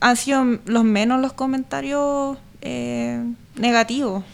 han 0.00 0.16
sido 0.16 0.58
los 0.64 0.84
menos 0.84 1.20
los 1.20 1.32
comentarios 1.34 2.38
eh, 2.62 3.22
negativos. 3.56 4.24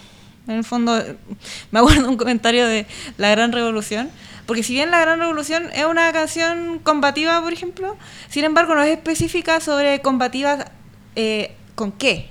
En 0.47 0.57
el 0.57 0.64
fondo, 0.64 1.03
me 1.72 1.80
acuerdo 1.80 2.09
un 2.09 2.16
comentario 2.16 2.66
de 2.66 2.87
La 3.16 3.30
Gran 3.30 3.51
Revolución, 3.51 4.11
porque 4.47 4.62
si 4.62 4.74
bien 4.74 4.91
La 4.91 5.01
Gran 5.01 5.18
Revolución 5.18 5.70
es 5.72 5.87
una 5.87 6.12
canción 6.12 6.78
combativa, 6.80 7.41
por 7.43 7.53
ejemplo, 7.53 7.97
sin 8.28 8.45
embargo 8.45 8.74
no 8.74 8.82
es 8.82 8.93
específica 8.93 9.61
sobre 9.61 10.01
combativas 10.01 10.66
eh, 11.17 11.53
¿con 11.75 11.93
qué? 11.93 12.29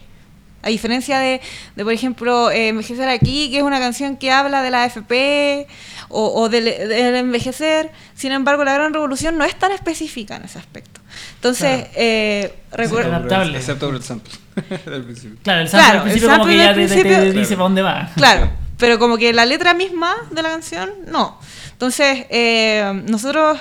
A 0.62 0.70
diferencia 0.70 1.20
de, 1.20 1.42
por 1.76 1.92
ejemplo, 1.92 2.50
eh, 2.50 2.70
Envejecer 2.70 3.10
aquí, 3.10 3.52
que 3.52 3.58
es 3.58 3.64
una 3.64 3.80
canción 3.80 4.16
que 4.16 4.32
habla 4.32 4.62
de 4.62 4.72
la 4.72 4.84
AFP 4.84 5.68
o, 6.08 6.48
del, 6.48 6.68
envejecer, 6.68 7.92
sin 8.16 8.32
embargo, 8.32 8.64
la 8.64 8.74
gran 8.74 8.94
revolución 8.94 9.38
no 9.38 9.44
es 9.44 9.56
tan 9.56 9.74
específica 9.74 10.38
en 10.38 10.46
ese 10.46 10.60
aspecto. 10.60 11.02
Entonces, 11.36 11.88
eh, 11.96 12.54
recuerdo... 12.72 13.14
Excepto 13.56 13.88
por 13.88 13.96
el 13.96 14.04
sample. 14.04 14.34
claro, 15.44 15.62
el 15.62 15.70
sample 15.70 15.98
al 15.98 16.04
principio 16.04 16.30
como 16.30 16.46
que 16.46 16.58
ya 16.58 16.74
te, 16.74 17.32
dice 17.34 17.56
para 17.56 17.64
dónde 17.64 17.82
va. 17.82 18.10
Claro, 18.16 18.50
pero 18.78 19.00
como 19.00 19.18
que 19.18 19.34
la 19.34 19.46
letra 19.46 19.74
misma 19.74 20.16
de 20.32 20.44
la 20.44 20.50
canción, 20.50 20.92
no. 21.08 21.40
Entonces, 21.72 22.26
eh, 22.30 23.04
nosotros 23.08 23.60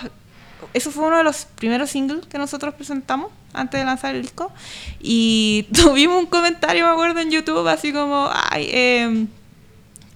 eso 0.75 0.91
fue 0.91 1.07
uno 1.07 1.19
de 1.19 1.25
los 1.25 1.47
primeros 1.57 1.91
singles 1.91 2.27
que 2.27 2.39
nosotros 2.39 2.75
presentamos 2.75 3.31
antes 3.53 3.81
de 3.81 3.85
lanzar 3.85 4.15
el 4.15 4.23
disco. 4.23 4.53
Y 5.01 5.67
tuvimos 5.73 6.19
un 6.19 6.27
comentario, 6.27 6.87
me 6.87 6.93
acuerdo, 6.93 7.21
en 7.21 7.31
YouTube, 7.31 7.67
así 7.69 7.93
como, 7.93 8.29
ay, 8.33 8.69
em, 8.73 9.29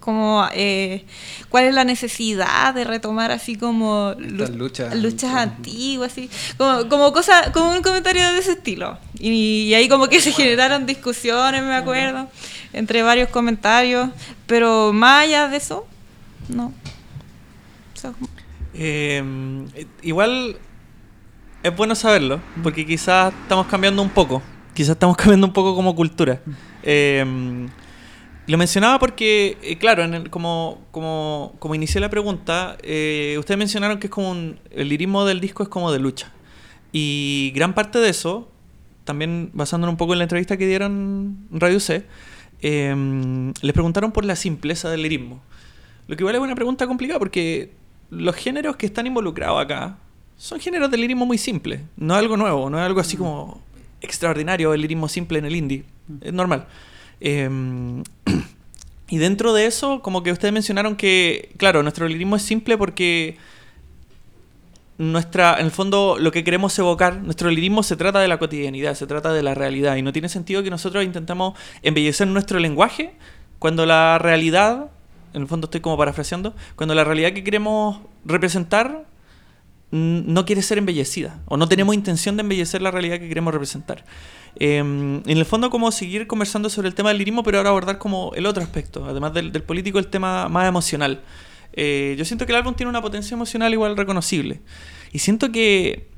como, 0.00 0.46
eh, 0.52 1.04
¿cuál 1.48 1.64
es 1.64 1.74
la 1.74 1.82
necesidad 1.82 2.72
de 2.72 2.84
retomar 2.84 3.32
así 3.32 3.56
como 3.56 4.14
luchas, 4.18 4.94
luchas 4.94 5.34
antiguas, 5.34 6.12
así? 6.12 6.30
Como, 6.56 6.88
como, 6.88 7.12
cosa, 7.12 7.50
como 7.52 7.72
un 7.72 7.82
comentario 7.82 8.22
de 8.32 8.38
ese 8.38 8.52
estilo. 8.52 8.98
Y, 9.18 9.74
ahí 9.74 9.88
como 9.88 10.06
que 10.08 10.20
se 10.20 10.30
generaron 10.30 10.86
discusiones, 10.86 11.62
me 11.64 11.74
acuerdo, 11.74 12.28
entre 12.72 13.02
varios 13.02 13.30
comentarios. 13.30 14.10
Pero 14.46 14.92
más 14.92 15.24
allá 15.24 15.48
de 15.48 15.56
eso, 15.56 15.86
no. 16.48 16.72
Em, 18.78 19.66
igual 20.02 20.56
es 21.62 21.76
bueno 21.76 21.94
saberlo, 21.94 22.40
porque 22.62 22.84
quizás 22.84 23.32
estamos 23.42 23.66
cambiando 23.66 24.02
un 24.02 24.10
poco. 24.10 24.42
Quizás 24.74 24.90
estamos 24.90 25.16
cambiando 25.18 25.46
un 25.46 25.52
poco 25.52 25.74
como 25.74 25.94
cultura. 25.94 26.42
Em, 26.82 27.68
lo 28.46 28.58
mencionaba 28.58 28.98
porque, 28.98 29.56
eh, 29.62 29.76
claro, 29.78 30.04
como, 30.30 30.82
como, 30.90 31.54
como 31.58 31.74
inicié 31.74 32.00
la 32.00 32.10
pregunta, 32.10 32.76
eh, 32.82 33.36
ustedes 33.38 33.58
mencionaron 33.58 33.98
que 33.98 34.06
es 34.08 34.10
como 34.10 34.34
el 34.34 34.88
lirismo 34.88 35.24
del 35.24 35.40
disco 35.40 35.62
es 35.62 35.68
como 35.68 35.90
de 35.90 35.98
lucha. 35.98 36.32
Y 36.92 37.52
gran 37.54 37.74
parte 37.74 37.98
de 37.98 38.10
eso, 38.10 38.50
también 39.04 39.50
basándonos 39.54 39.94
un 39.94 39.96
poco 39.96 40.12
en 40.12 40.18
la 40.18 40.24
entrevista 40.24 40.56
que 40.56 40.66
dieron 40.66 41.48
Radio 41.50 41.80
C, 41.80 42.04
em, 42.60 43.52
les 43.62 43.72
preguntaron 43.72 44.12
por 44.12 44.24
la 44.24 44.36
simpleza 44.36 44.90
del 44.90 45.02
lirismo. 45.02 45.42
Lo 46.08 46.16
que 46.16 46.22
igual 46.22 46.36
es 46.36 46.40
una 46.40 46.54
pregunta 46.54 46.86
complicada 46.86 47.18
porque 47.18 47.72
los 48.10 48.34
géneros 48.36 48.76
que 48.76 48.86
están 48.86 49.06
involucrados 49.06 49.62
acá 49.62 49.98
son 50.36 50.60
géneros 50.60 50.90
de 50.90 50.98
lirismo 50.98 51.26
muy 51.26 51.38
simples. 51.38 51.80
No 51.96 52.14
es 52.14 52.20
algo 52.20 52.36
nuevo, 52.36 52.70
no 52.70 52.78
es 52.78 52.84
algo 52.84 53.00
así 53.00 53.16
mm. 53.16 53.20
como 53.20 53.62
extraordinario 54.00 54.74
el 54.74 54.80
lirismo 54.82 55.08
simple 55.08 55.38
en 55.38 55.46
el 55.46 55.56
indie. 55.56 55.84
Mm. 56.08 56.16
Es 56.20 56.32
normal. 56.32 56.66
Em, 57.20 58.02
y 59.08 59.18
dentro 59.18 59.52
de 59.52 59.66
eso, 59.66 60.02
como 60.02 60.22
que 60.22 60.32
ustedes 60.32 60.52
mencionaron 60.52 60.96
que, 60.96 61.50
claro, 61.56 61.82
nuestro 61.82 62.06
lirismo 62.06 62.36
es 62.36 62.42
simple 62.42 62.76
porque 62.76 63.38
nuestra, 64.98 65.58
en 65.58 65.66
el 65.66 65.72
fondo, 65.72 66.16
lo 66.18 66.32
que 66.32 66.44
queremos 66.44 66.78
evocar, 66.78 67.16
nuestro 67.16 67.50
lirismo 67.50 67.82
se 67.82 67.96
trata 67.96 68.20
de 68.20 68.28
la 68.28 68.38
cotidianidad, 68.38 68.94
se 68.94 69.06
trata 69.06 69.32
de 69.32 69.42
la 69.42 69.54
realidad. 69.54 69.96
Y 69.96 70.02
no 70.02 70.12
tiene 70.12 70.28
sentido 70.28 70.62
que 70.62 70.70
nosotros 70.70 71.04
intentemos 71.04 71.58
embellecer 71.82 72.26
nuestro 72.28 72.58
lenguaje 72.58 73.14
cuando 73.58 73.86
la 73.86 74.18
realidad 74.18 74.90
en 75.36 75.42
el 75.42 75.48
fondo 75.48 75.66
estoy 75.66 75.82
como 75.82 75.98
parafraseando, 75.98 76.54
cuando 76.76 76.94
la 76.94 77.04
realidad 77.04 77.32
que 77.32 77.44
queremos 77.44 77.98
representar 78.24 79.04
no 79.90 80.44
quiere 80.46 80.62
ser 80.62 80.78
embellecida 80.78 81.42
o 81.44 81.56
no 81.56 81.68
tenemos 81.68 81.94
intención 81.94 82.36
de 82.36 82.40
embellecer 82.40 82.82
la 82.82 82.90
realidad 82.90 83.20
que 83.20 83.28
queremos 83.28 83.52
representar. 83.52 84.04
Em, 84.56 85.22
en 85.26 85.38
el 85.38 85.44
fondo 85.44 85.68
como 85.68 85.92
seguir 85.92 86.26
conversando 86.26 86.70
sobre 86.70 86.88
el 86.88 86.94
tema 86.94 87.10
del 87.10 87.18
lirismo, 87.18 87.42
pero 87.42 87.58
ahora 87.58 87.68
abordar 87.68 87.98
como 87.98 88.32
el 88.34 88.46
otro 88.46 88.62
aspecto, 88.62 89.04
además 89.04 89.34
del, 89.34 89.52
político, 89.62 89.98
el 89.98 90.08
tema 90.08 90.48
más 90.48 90.66
emocional. 90.66 91.22
Eh, 91.74 92.16
yo 92.18 92.24
siento 92.24 92.46
que 92.46 92.52
el 92.52 92.56
álbum 92.56 92.74
tiene 92.74 92.88
una 92.88 93.02
potencia 93.02 93.34
emocional 93.34 93.72
igual 93.74 93.96
reconocible. 93.96 94.60
Y 95.12 95.18
siento 95.18 95.52
que 95.52 96.08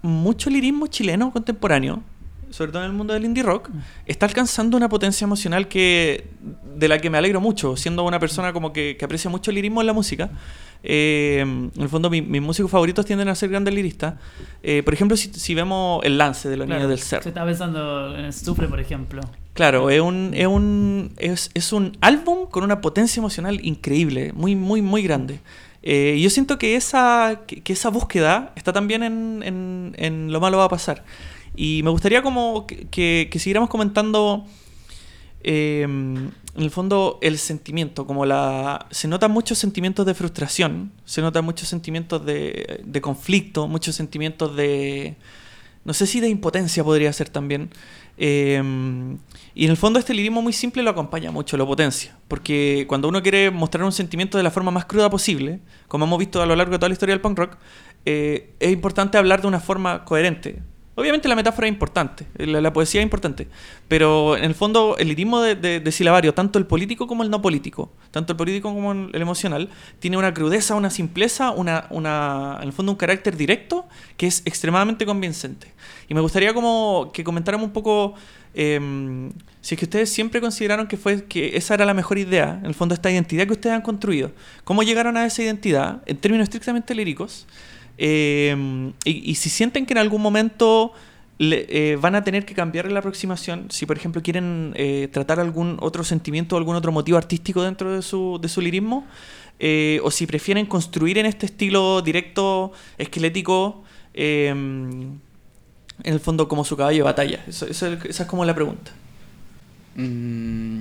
mucho 0.00 0.48
lirismo 0.48 0.86
chileno 0.86 1.32
contemporáneo 1.32 2.02
sobre 2.52 2.70
todo 2.70 2.82
en 2.82 2.90
el 2.90 2.96
mundo 2.96 3.14
del 3.14 3.24
indie 3.24 3.42
rock, 3.42 3.70
está 4.06 4.26
alcanzando 4.26 4.76
una 4.76 4.88
potencia 4.88 5.24
emocional 5.24 5.68
que 5.68 6.26
de 6.76 6.88
la 6.88 6.98
que 6.98 7.10
me 7.10 7.18
alegro 7.18 7.40
mucho, 7.40 7.76
siendo 7.76 8.04
una 8.04 8.18
persona 8.18 8.52
como 8.52 8.72
que, 8.72 8.96
aprecia 9.02 9.30
mucho 9.30 9.50
el 9.50 9.56
lirismo 9.56 9.80
en 9.80 9.86
la 9.86 9.92
música. 9.92 10.30
Eh, 10.84 11.40
en 11.40 11.80
el 11.80 11.88
fondo, 11.88 12.10
mis 12.10 12.42
músicos 12.42 12.70
favoritos 12.70 13.06
tienden 13.06 13.28
a 13.28 13.34
ser 13.34 13.50
grandes 13.50 13.74
liristas. 13.74 14.14
Eh, 14.62 14.82
por 14.82 14.94
ejemplo, 14.94 15.16
si, 15.16 15.54
vemos 15.54 16.04
el 16.04 16.18
lance 16.18 16.48
de 16.48 16.56
los 16.56 16.66
niños 16.66 16.88
del 16.88 16.98
ser. 16.98 17.22
Se 17.22 17.30
está 17.30 17.44
pensando 17.44 18.16
en 18.16 18.32
Sufre, 18.32 18.68
por 18.68 18.80
ejemplo. 18.80 19.22
Claro, 19.54 19.90
es 19.90 20.00
un, 20.00 20.32
es 20.34 20.46
un, 20.46 21.12
es, 21.18 21.72
un 21.72 21.96
álbum 22.00 22.46
con 22.46 22.64
una 22.64 22.80
potencia 22.80 23.20
emocional 23.20 23.60
increíble, 23.64 24.32
muy, 24.34 24.56
muy, 24.56 24.82
muy 24.82 25.02
grande. 25.02 25.40
Eh, 25.82 26.18
yo 26.22 26.30
siento 26.30 26.58
que 26.58 26.76
esa, 26.76 27.40
que, 27.46 27.72
esa 27.72 27.90
búsqueda 27.90 28.52
está 28.56 28.72
también 28.72 29.02
en, 29.02 29.42
en, 29.44 29.94
en 29.98 30.32
Lo 30.32 30.40
malo 30.40 30.58
va 30.58 30.64
a 30.64 30.68
pasar. 30.68 31.04
Y 31.54 31.82
me 31.82 31.90
gustaría 31.90 32.22
como 32.22 32.66
que, 32.66 33.30
siguiéramos 33.38 33.68
comentando, 33.68 34.46
em, 35.42 36.30
en 36.54 36.62
el 36.62 36.70
fondo, 36.70 37.18
el 37.22 37.38
sentimiento, 37.38 38.06
como 38.06 38.24
la... 38.26 38.86
Se 38.90 39.08
notan 39.08 39.30
muchos 39.30 39.58
sentimientos 39.58 40.06
de 40.06 40.14
frustración, 40.14 40.92
se 41.04 41.20
notan 41.20 41.44
muchos 41.44 41.68
sentimientos 41.68 42.24
de, 42.24 43.00
conflicto, 43.02 43.68
muchos 43.68 43.94
sentimientos 43.94 44.56
de... 44.56 45.16
No 45.84 45.94
sé 45.94 46.06
si 46.06 46.20
de 46.20 46.28
impotencia 46.28 46.84
podría 46.84 47.12
ser 47.12 47.28
también. 47.28 47.70
Em, 48.16 49.18
y 49.54 49.64
en 49.64 49.70
el 49.70 49.76
fondo 49.76 49.98
este 49.98 50.14
lirismo 50.14 50.40
muy 50.40 50.52
simple 50.52 50.82
lo 50.82 50.90
acompaña 50.90 51.32
mucho, 51.32 51.56
lo 51.56 51.66
potencia. 51.66 52.16
Porque 52.28 52.84
cuando 52.88 53.08
uno 53.08 53.20
quiere 53.20 53.50
mostrar 53.50 53.84
un 53.84 53.92
sentimiento 53.92 54.38
de 54.38 54.44
la 54.44 54.50
forma 54.50 54.70
más 54.70 54.84
cruda 54.84 55.10
posible, 55.10 55.60
como 55.88 56.04
hemos 56.04 56.18
visto 56.18 56.40
a 56.40 56.46
lo 56.46 56.54
largo 56.54 56.72
de 56.72 56.78
toda 56.78 56.88
la 56.88 56.92
historia 56.92 57.14
del 57.14 57.20
punk 57.20 57.38
rock, 57.38 57.56
eh, 58.04 58.54
es 58.60 58.72
importante 58.72 59.18
hablar 59.18 59.42
de 59.42 59.48
una 59.48 59.60
forma 59.60 60.04
coherente, 60.04 60.62
Obviamente 60.94 61.26
la 61.26 61.34
metáfora 61.34 61.66
es 61.66 61.72
importante, 61.72 62.26
la, 62.36 62.70
poesía 62.70 63.00
es 63.00 63.04
importante, 63.04 63.48
pero 63.88 64.36
en 64.36 64.44
el 64.44 64.54
fondo 64.54 64.96
el 64.98 65.08
lirismo 65.08 65.40
de, 65.40 65.54
de- 65.54 65.92
silabario, 65.92 66.34
tanto 66.34 66.58
el 66.58 66.66
político 66.66 67.06
como 67.06 67.22
el 67.22 67.30
no 67.30 67.40
político, 67.40 67.90
tanto 68.10 68.34
el 68.34 68.36
político 68.36 68.74
como 68.74 68.92
el 68.92 69.22
emocional, 69.22 69.70
tiene 70.00 70.18
una 70.18 70.34
crudeza, 70.34 70.74
una 70.74 70.90
simpleza, 70.90 71.50
una, 71.50 71.86
una, 71.88 72.58
en 72.60 72.68
el 72.68 72.74
fondo 72.74 72.92
un 72.92 72.98
carácter 72.98 73.38
directo 73.38 73.86
que 74.18 74.26
es 74.26 74.42
extremadamente 74.44 75.06
convincente. 75.06 75.72
Y 76.10 76.14
me 76.14 76.20
gustaría 76.20 76.52
como 76.52 77.10
que 77.14 77.24
comentáramos 77.24 77.68
un 77.68 77.72
poco 77.72 78.12
em, 78.52 79.32
si 79.62 79.74
es 79.74 79.78
que 79.78 79.86
ustedes 79.86 80.12
siempre 80.12 80.42
consideraron 80.42 80.88
que, 80.88 80.98
fue, 80.98 81.24
que 81.24 81.56
esa 81.56 81.72
era 81.72 81.86
la 81.86 81.94
mejor 81.94 82.18
idea, 82.18 82.58
en 82.60 82.66
el 82.66 82.74
fondo 82.74 82.94
esta 82.94 83.10
identidad 83.10 83.46
que 83.46 83.52
ustedes 83.54 83.74
han 83.74 83.82
construido, 83.82 84.32
cómo 84.64 84.82
llegaron 84.82 85.16
a 85.16 85.24
esa 85.24 85.42
identidad 85.42 86.02
en 86.04 86.18
términos 86.18 86.44
estrictamente 86.44 86.94
líricos. 86.94 87.46
Eh, 88.04 88.92
y, 89.04 89.36
si 89.36 89.48
sienten 89.48 89.86
que 89.86 89.94
en 89.94 89.98
algún 89.98 90.20
momento 90.20 90.92
eh, 91.38 91.96
van 92.00 92.16
a 92.16 92.24
tener 92.24 92.44
que 92.44 92.52
cambiar 92.52 92.90
la 92.90 92.98
aproximación, 92.98 93.66
si 93.70 93.86
por 93.86 93.96
ejemplo 93.96 94.20
quieren 94.22 94.72
eh, 94.74 95.08
tratar 95.12 95.38
algún 95.38 95.76
otro 95.78 96.02
sentimiento 96.02 96.56
o 96.56 96.58
algún 96.58 96.74
otro 96.74 96.90
motivo 96.90 97.16
artístico 97.16 97.62
dentro 97.62 97.92
de 97.92 98.02
su, 98.02 98.40
de 98.42 98.48
su 98.48 98.60
lirismo, 98.60 99.06
eh, 99.60 100.00
o 100.02 100.10
si 100.10 100.26
prefieren 100.26 100.66
construir 100.66 101.16
en 101.18 101.26
este 101.26 101.46
estilo 101.46 102.02
directo, 102.02 102.72
esquelético, 102.98 103.84
eh, 104.14 104.48
en 104.48 105.20
el 106.02 106.18
fondo 106.18 106.48
como 106.48 106.64
su 106.64 106.76
caballo 106.76 106.98
de 106.98 107.04
batalla. 107.04 107.44
Esa 107.46 107.68
es 107.68 108.24
como 108.26 108.44
la 108.44 108.52
pregunta. 108.52 108.90
Mm, 109.94 110.80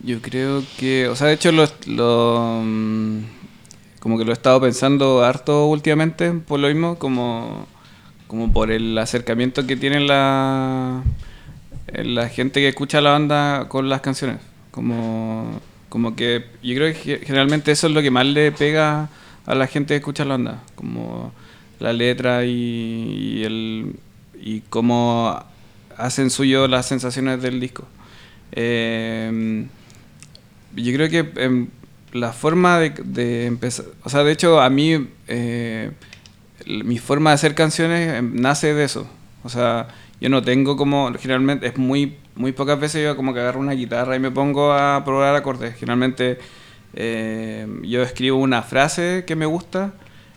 yo 0.00 0.22
creo 0.22 0.64
que, 0.78 1.08
o 1.08 1.14
sea, 1.16 1.26
de 1.26 1.34
hecho 1.34 1.52
lo, 1.52 1.68
lo, 1.84 2.62
mm, 2.64 3.37
como 4.00 4.16
que 4.18 4.24
lo 4.24 4.30
he 4.30 4.34
estado 4.34 4.60
pensando 4.60 5.24
harto 5.24 5.66
últimamente 5.66 6.30
por 6.32 6.60
lo 6.60 6.68
mismo, 6.68 6.98
como, 6.98 7.66
como 8.26 8.52
por 8.52 8.70
el 8.70 8.96
acercamiento 8.98 9.66
que 9.66 9.76
tiene 9.76 10.00
la, 10.00 11.02
la 11.92 12.28
gente 12.28 12.60
que 12.60 12.68
escucha 12.68 13.00
la 13.00 13.10
banda 13.10 13.66
con 13.68 13.88
las 13.88 14.00
canciones. 14.00 14.38
Como, 14.70 15.60
como 15.88 16.14
que 16.14 16.44
yo 16.62 16.74
creo 16.76 16.92
que 16.92 16.98
ge- 16.98 17.20
generalmente 17.24 17.72
eso 17.72 17.88
es 17.88 17.92
lo 17.92 18.02
que 18.02 18.10
más 18.10 18.26
le 18.26 18.52
pega 18.52 19.08
a 19.46 19.54
la 19.54 19.66
gente 19.66 19.94
que 19.94 19.98
escucha 19.98 20.24
la 20.24 20.34
banda, 20.34 20.62
como 20.74 21.32
la 21.80 21.92
letra 21.92 22.44
y, 22.44 23.42
el 23.44 23.96
y 24.40 24.60
cómo 24.68 25.42
hacen 25.96 26.30
suyo 26.30 26.68
las 26.68 26.86
sensaciones 26.86 27.42
del 27.42 27.58
disco. 27.58 27.84
Eh, 28.52 29.66
yo 30.76 30.92
creo 30.92 31.08
que 31.08 31.68
la 32.12 32.32
forma 32.32 32.78
de, 32.78 32.90
de 33.04 33.46
empezar, 33.46 33.86
o 34.04 34.08
sea, 34.08 34.24
de 34.24 34.32
hecho 34.32 34.60
a 34.60 34.70
mí 34.70 35.08
eh, 35.26 35.92
mi 36.66 36.98
forma 36.98 37.30
de 37.30 37.34
hacer 37.34 37.54
canciones 37.54 38.14
em, 38.14 38.40
nace 38.40 38.74
de 38.74 38.84
eso. 38.84 39.08
O 39.44 39.48
sea, 39.48 39.88
yo 40.20 40.28
no 40.28 40.42
tengo 40.42 40.76
como, 40.76 41.12
generalmente 41.18 41.66
es 41.66 41.76
muy, 41.78 42.16
muy 42.34 42.52
pocas 42.52 42.78
veces 42.78 43.04
yo 43.04 43.16
como 43.16 43.34
que 43.34 43.40
agarro 43.40 43.60
una 43.60 43.72
guitarra 43.72 44.16
y 44.16 44.20
me 44.20 44.30
pongo 44.30 44.72
a 44.72 45.02
probar 45.04 45.34
acordes. 45.34 45.76
Generalmente 45.76 46.38
eh, 46.94 47.66
yo 47.82 48.02
escribo 48.02 48.38
una 48.38 48.62
frase 48.62 49.24
que 49.26 49.36
me 49.36 49.46
gusta 49.46 49.94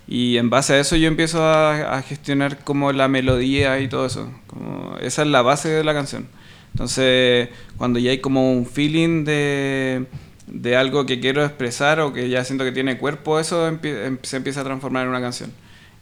y 0.07 0.37
en 0.37 0.49
base 0.49 0.73
a 0.73 0.79
eso 0.79 0.95
yo 0.95 1.07
empiezo 1.07 1.43
a, 1.43 1.97
a 1.97 2.01
gestionar 2.01 2.63
como 2.63 2.91
la 2.91 3.07
melodía 3.07 3.79
y 3.79 3.87
todo 3.87 4.05
eso. 4.05 4.31
Como, 4.47 4.97
esa 5.01 5.23
es 5.23 5.27
la 5.27 5.41
base 5.41 5.69
de 5.69 5.83
la 5.83 5.93
canción. 5.93 6.27
Entonces, 6.73 7.49
cuando 7.77 7.99
ya 7.99 8.11
hay 8.11 8.19
como 8.19 8.53
un 8.53 8.65
feeling 8.65 9.25
de, 9.25 10.05
de 10.47 10.75
algo 10.75 11.05
que 11.05 11.19
quiero 11.19 11.43
expresar 11.45 11.99
o 12.01 12.13
que 12.13 12.29
ya 12.29 12.43
siento 12.43 12.63
que 12.63 12.71
tiene 12.71 12.97
cuerpo, 12.97 13.39
eso 13.39 13.67
em- 13.67 14.17
se 14.23 14.37
empieza 14.37 14.61
a 14.61 14.63
transformar 14.63 15.03
en 15.03 15.09
una 15.09 15.21
canción. 15.21 15.51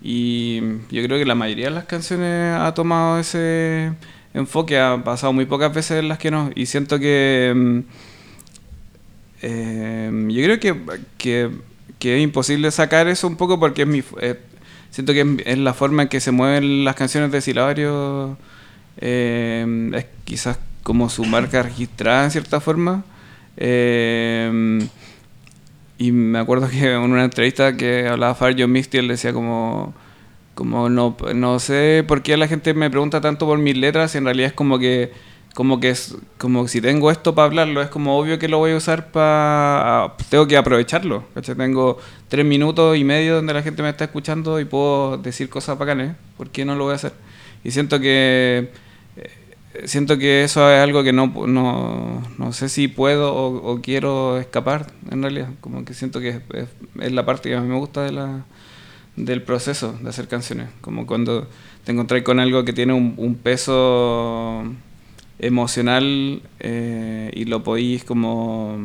Y 0.01 0.61
yo 0.91 1.03
creo 1.03 1.17
que 1.19 1.25
la 1.25 1.35
mayoría 1.35 1.65
de 1.65 1.71
las 1.71 1.85
canciones 1.85 2.55
ha 2.59 2.73
tomado 2.73 3.19
ese 3.19 3.93
enfoque, 4.33 4.79
ha 4.79 5.03
pasado 5.03 5.33
muy 5.33 5.45
pocas 5.45 5.73
veces 5.73 6.03
las 6.03 6.17
que 6.19 6.31
no. 6.31 6.51
Y 6.55 6.65
siento 6.67 6.99
que... 6.99 7.53
mm, 7.55 7.79
eh, 9.41 10.11
yo 10.29 10.43
creo 10.43 10.59
que, 10.59 11.51
que, 11.99 12.15
es 12.17 12.21
imposible 12.21 12.71
sacar 12.71 13.07
eso 13.07 13.27
un 13.27 13.37
poco 13.37 13.59
porque 13.59 13.83
es 13.83 13.87
mi, 13.87 14.03
eh, 14.21 14.39
siento 14.91 15.13
que 15.13 15.43
es, 15.45 15.57
la 15.57 15.73
forma 15.73 16.03
en 16.03 16.09
que 16.09 16.19
se 16.19 16.31
mueven 16.31 16.83
las 16.85 16.95
canciones 16.95 17.31
de 17.31 17.41
Silabario. 17.41 18.37
eh, 18.97 19.91
es 19.95 20.05
quizás 20.25 20.59
como 20.83 21.09
su 21.09 21.25
marca 21.25 21.63
registrada 21.63 22.25
en 22.25 22.31
cierta 22.31 22.59
forma. 22.61 23.03
Eh, 23.61 24.79
y 25.99 26.13
me 26.13 26.39
acuerdo 26.39 26.69
que 26.69 26.93
en 26.93 27.01
una 27.01 27.25
entrevista 27.25 27.75
que 27.75 28.07
hablaba 28.07 28.33
Far 28.33 28.55
John 28.57 28.71
Misty, 28.71 28.97
él 28.99 29.09
decía 29.09 29.33
como, 29.33 29.93
como 30.55 30.89
no, 30.89 31.17
no 31.35 31.59
sé 31.59 32.05
por 32.07 32.23
qué 32.23 32.37
la 32.37 32.47
gente 32.47 32.73
me 32.73 32.89
pregunta 32.89 33.19
tanto 33.19 33.45
por 33.45 33.59
mis 33.59 33.77
letras, 33.77 34.15
y 34.15 34.19
en 34.19 34.23
realidad 34.23 34.47
es 34.47 34.53
como 34.53 34.79
que, 34.79 35.11
como 35.53 35.81
que 35.81 35.89
es, 35.89 36.15
como 36.37 36.69
si 36.69 36.79
tengo 36.79 37.11
esto 37.11 37.35
para 37.35 37.47
hablarlo, 37.47 37.81
es 37.81 37.89
como 37.89 38.17
obvio 38.17 38.39
que 38.39 38.47
lo 38.47 38.59
voy 38.59 38.71
a 38.71 38.77
usar 38.77 39.11
para, 39.11 40.13
tengo 40.29 40.47
que 40.47 40.55
aprovecharlo, 40.55 41.25
¿cachai? 41.33 41.55
Tengo 41.55 41.99
tres 42.29 42.45
minutos 42.45 42.97
y 42.97 43.03
medio 43.03 43.35
donde 43.35 43.53
la 43.53 43.61
gente 43.61 43.83
me 43.83 43.89
está 43.89 44.05
escuchando 44.05 44.61
y 44.61 44.65
puedo 44.65 45.17
decir 45.17 45.49
cosas 45.49 45.77
bacanes, 45.77 46.15
¿por 46.37 46.49
qué 46.49 46.63
no 46.63 46.75
lo 46.75 46.85
voy 46.85 46.93
a 46.93 46.95
hacer? 46.95 47.11
Y 47.65 47.71
siento 47.71 47.99
que 47.99 48.71
siento 49.85 50.17
que 50.17 50.43
eso 50.43 50.71
es 50.71 50.79
algo 50.79 51.03
que 51.03 51.13
no, 51.13 51.27
no, 51.47 52.23
no 52.37 52.53
sé 52.53 52.69
si 52.69 52.87
puedo 52.87 53.33
o, 53.35 53.81
quiero 53.81 54.39
escapar, 54.39 54.91
en 55.11 55.21
realidad. 55.21 55.49
Como 55.61 55.85
que 55.85 55.93
siento 55.93 56.19
que 56.19 56.41
es, 56.53 57.11
la 57.11 57.25
parte 57.25 57.49
que 57.49 57.55
a 57.55 57.61
mí 57.61 57.67
me 57.67 57.77
gusta 57.77 58.03
de 58.03 58.11
la, 58.11 58.45
del 59.15 59.43
proceso 59.43 59.97
de 60.01 60.09
hacer 60.09 60.27
canciones. 60.27 60.69
Como 60.81 61.05
cuando 61.05 61.47
te 61.83 61.91
encontrás 61.91 62.23
con 62.23 62.39
algo 62.39 62.65
que 62.65 62.73
tiene 62.73 62.93
un, 62.93 63.35
peso 63.35 64.63
emocional 65.39 66.41
eh, 66.59 67.31
y 67.33 67.45
lo 67.45 67.63
podéis 67.63 68.03
como 68.03 68.77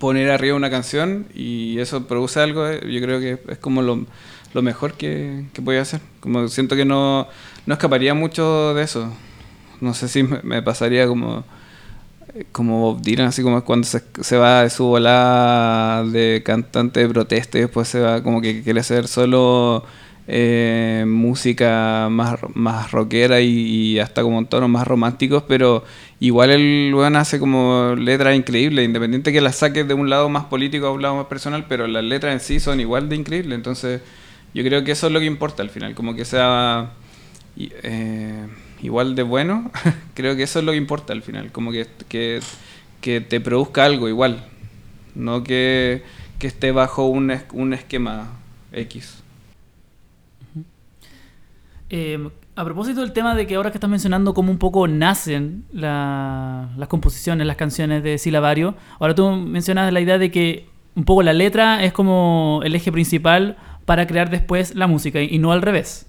poner 0.00 0.30
arriba 0.30 0.56
una 0.56 0.70
canción 0.70 1.26
y 1.34 1.78
eso 1.78 2.08
produce 2.08 2.40
algo, 2.40 2.66
eh, 2.66 2.80
yo 2.90 3.00
creo 3.00 3.20
que 3.20 3.38
es 3.48 3.58
como 3.58 3.82
lo, 3.82 4.04
lo 4.52 4.62
mejor 4.62 4.94
que, 4.94 5.44
que 5.52 5.62
podía 5.62 5.82
hacer. 5.82 6.00
Como 6.20 6.48
siento 6.48 6.74
que 6.76 6.84
no, 6.84 7.28
no 7.66 7.74
escaparía 7.74 8.14
mucho 8.14 8.74
de 8.74 8.82
eso. 8.82 9.12
No 9.80 9.94
sé 9.94 10.08
si 10.08 10.22
me, 10.22 10.62
pasaría 10.62 11.06
como 11.06 11.44
como 12.52 12.80
Bob 12.80 13.02
Dylan, 13.02 13.28
así 13.28 13.42
como 13.42 13.64
cuando 13.64 13.86
se, 13.86 14.36
va 14.36 14.62
de 14.62 14.70
su 14.70 14.84
volada 14.84 16.04
de 16.04 16.42
cantante 16.44 17.00
de 17.00 17.08
protesta 17.08 17.56
y 17.56 17.62
después 17.62 17.88
se 17.88 18.00
va 18.00 18.22
como 18.22 18.42
que 18.42 18.62
quiere 18.62 18.80
hacer 18.80 19.08
solo 19.08 19.84
eh, 20.28 21.04
música 21.06 22.08
más, 22.10 22.40
más 22.54 22.90
rockera 22.90 23.40
y, 23.40 23.98
hasta 24.00 24.22
como 24.22 24.38
en 24.38 24.46
tonos 24.46 24.68
más 24.68 24.86
románticos, 24.86 25.44
pero 25.46 25.84
igual 26.18 26.50
el 26.50 26.92
weón 26.94 27.14
hace 27.16 27.38
como 27.38 27.94
letras 27.96 28.34
increíbles, 28.34 28.84
independiente 28.84 29.32
que 29.32 29.40
las 29.40 29.56
saques 29.56 29.86
de 29.86 29.94
un 29.94 30.10
lado 30.10 30.28
más 30.28 30.46
político 30.46 30.86
a 30.86 30.90
un 30.92 31.02
lado 31.02 31.16
más 31.16 31.26
personal, 31.26 31.66
pero 31.68 31.86
las 31.86 32.02
letras 32.02 32.32
en 32.32 32.40
sí 32.40 32.58
son 32.58 32.80
igual 32.80 33.08
de 33.08 33.16
increíbles, 33.16 33.54
entonces 33.54 34.00
yo 34.52 34.64
creo 34.64 34.82
que 34.82 34.92
eso 34.92 35.06
es 35.06 35.12
lo 35.12 35.20
que 35.20 35.26
importa 35.26 35.62
al 35.62 35.70
final, 35.70 35.94
como 35.94 36.14
que 36.16 36.24
sea 36.24 36.90
eh, 37.56 38.46
igual 38.82 39.14
de 39.14 39.22
bueno, 39.22 39.70
creo 40.14 40.36
que 40.36 40.42
eso 40.44 40.58
es 40.60 40.64
lo 40.64 40.72
que 40.72 40.78
importa 40.78 41.12
al 41.12 41.22
final, 41.22 41.52
como 41.52 41.72
que, 41.72 41.86
que, 42.08 42.40
te 43.20 43.40
produzca 43.40 43.84
algo 43.84 44.08
igual, 44.08 44.44
no 45.14 45.44
que, 45.44 46.02
que 46.38 46.46
esté 46.48 46.72
bajo 46.72 47.06
un, 47.06 47.32
un 47.52 47.72
esquema 47.72 48.32
X. 48.72 49.22
Eh, 51.88 52.28
a 52.56 52.64
propósito 52.64 53.00
del 53.00 53.12
tema 53.12 53.34
de 53.34 53.46
que 53.46 53.54
ahora 53.54 53.70
que 53.70 53.76
estás 53.76 53.90
mencionando 53.90 54.34
cómo 54.34 54.50
un 54.50 54.58
poco 54.58 54.88
nacen 54.88 55.64
la- 55.72 56.70
las 56.76 56.88
composiciones, 56.88 57.46
las 57.46 57.56
canciones 57.56 58.02
de 58.02 58.18
Silabario, 58.18 58.74
ahora 58.98 59.14
tú 59.14 59.30
mencionas 59.30 59.92
la 59.92 60.00
idea 60.00 60.18
de 60.18 60.30
que 60.30 60.66
un 60.96 61.04
poco 61.04 61.22
la 61.22 61.32
letra 61.34 61.84
es 61.84 61.92
como 61.92 62.60
el 62.64 62.74
eje 62.74 62.90
principal 62.90 63.56
para 63.84 64.06
crear 64.06 64.30
después 64.30 64.74
la 64.74 64.86
música 64.86 65.20
y 65.22 65.38
no 65.38 65.52
al 65.52 65.62
revés. 65.62 66.06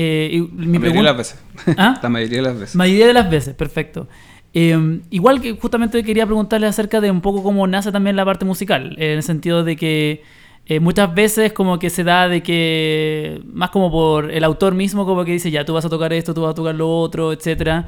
Eh, 0.00 0.30
y 0.32 0.40
mi 0.42 0.78
la 0.78 0.78
mayoría 0.78 1.00
de 1.00 1.02
las 1.02 1.16
veces. 1.16 1.40
¿Ah? 1.76 1.98
la 2.02 2.08
mayoría 2.08 2.36
de 2.38 2.42
las 2.42 2.58
veces. 2.58 2.76
Mayoría 2.76 3.06
de 3.08 3.12
las 3.12 3.28
veces, 3.28 3.54
perfecto. 3.56 4.06
Eh, 4.54 5.00
igual 5.10 5.40
que 5.40 5.56
justamente 5.56 6.04
quería 6.04 6.24
preguntarle 6.24 6.68
acerca 6.68 7.00
de 7.00 7.10
un 7.10 7.20
poco 7.20 7.42
cómo 7.42 7.66
nace 7.66 7.90
también 7.90 8.14
la 8.14 8.24
parte 8.24 8.44
musical, 8.44 8.94
en 8.96 9.10
el 9.10 9.22
sentido 9.24 9.64
de 9.64 9.74
que 9.74 10.22
eh, 10.66 10.78
muchas 10.78 11.12
veces 11.12 11.52
como 11.52 11.80
que 11.80 11.90
se 11.90 12.04
da 12.04 12.28
de 12.28 12.44
que, 12.44 13.42
más 13.52 13.70
como 13.70 13.90
por 13.90 14.30
el 14.30 14.44
autor 14.44 14.76
mismo, 14.76 15.04
como 15.04 15.24
que 15.24 15.32
dice, 15.32 15.50
ya, 15.50 15.64
tú 15.64 15.74
vas 15.74 15.84
a 15.84 15.88
tocar 15.88 16.12
esto, 16.12 16.32
tú 16.32 16.42
vas 16.42 16.52
a 16.52 16.54
tocar 16.54 16.76
lo 16.76 16.96
otro, 17.00 17.32
etc. 17.32 17.84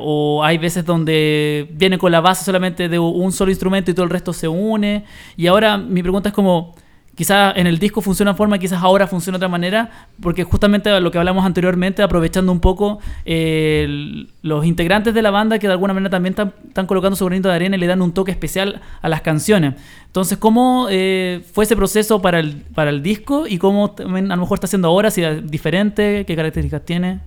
o 0.00 0.42
hay 0.42 0.58
veces 0.58 0.84
donde 0.84 1.68
viene 1.70 1.96
con 1.96 2.10
la 2.10 2.20
base 2.20 2.44
solamente 2.44 2.88
de 2.88 2.98
un 2.98 3.30
solo 3.30 3.52
instrumento 3.52 3.92
y 3.92 3.94
todo 3.94 4.02
el 4.02 4.10
resto 4.10 4.32
se 4.32 4.48
une. 4.48 5.04
Y 5.36 5.46
ahora 5.46 5.78
mi 5.78 6.02
pregunta 6.02 6.30
es 6.30 6.34
como, 6.34 6.74
quizás 7.20 7.52
en 7.58 7.66
el 7.66 7.78
disco 7.78 8.00
funciona 8.00 8.30
de 8.30 8.32
una 8.32 8.36
forma, 8.38 8.58
quizás 8.58 8.82
ahora 8.82 9.06
funciona 9.06 9.36
de 9.36 9.40
otra 9.44 9.48
manera, 9.50 10.06
porque 10.22 10.42
justamente 10.42 10.98
lo 11.02 11.10
que 11.10 11.18
hablamos 11.18 11.44
anteriormente, 11.44 12.02
aprovechando 12.02 12.50
un 12.50 12.60
poco 12.60 12.98
eh, 13.26 13.82
el- 13.84 14.30
los 14.40 14.64
integrantes 14.64 15.12
de 15.12 15.20
la 15.20 15.30
banda 15.30 15.58
que 15.58 15.66
de 15.66 15.74
alguna 15.74 15.92
manera 15.92 16.08
también 16.08 16.32
están, 16.32 16.54
están 16.66 16.86
colocando 16.86 17.16
su 17.16 17.26
granito 17.26 17.50
de 17.50 17.56
arena 17.56 17.76
y 17.76 17.78
le 17.78 17.86
dan 17.86 18.00
un 18.00 18.12
toque 18.14 18.30
especial 18.30 18.80
a 19.02 19.08
las 19.10 19.20
canciones. 19.20 19.74
Entonces, 20.06 20.38
¿cómo 20.38 20.86
eh, 20.90 21.44
fue 21.52 21.64
ese 21.64 21.76
proceso 21.76 22.22
para 22.22 22.40
el, 22.40 22.62
para 22.74 22.88
el 22.88 23.02
disco 23.02 23.46
y 23.46 23.58
cómo 23.58 23.90
también 23.90 24.32
a 24.32 24.36
lo 24.36 24.40
mejor 24.40 24.56
está 24.56 24.64
haciendo 24.66 24.88
ahora? 24.88 25.10
Si 25.10 25.22
es 25.22 25.46
diferente, 25.50 26.24
qué 26.26 26.34
características 26.34 26.86
tiene. 26.86 27.20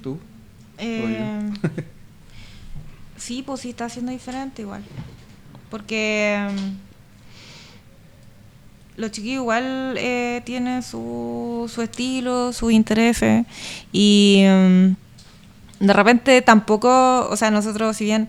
¿Tú? 0.00 0.18
Eh, 0.78 1.50
sí, 3.16 3.42
pues 3.44 3.62
sí 3.62 3.70
está 3.70 3.88
siendo 3.88 4.12
diferente 4.12 4.62
igual. 4.62 4.82
Porque 5.68 6.46
los 8.98 9.12
chiquillos 9.12 9.42
igual 9.42 9.94
eh, 9.96 10.42
tienen 10.44 10.82
su, 10.82 11.70
su 11.72 11.80
estilo, 11.82 12.52
sus 12.52 12.72
intereses. 12.72 13.46
Y 13.92 14.44
mm, 14.44 15.86
de 15.86 15.92
repente 15.92 16.42
tampoco, 16.42 17.28
o 17.30 17.36
sea, 17.36 17.50
nosotros 17.50 17.96
si 17.96 18.04
bien 18.04 18.28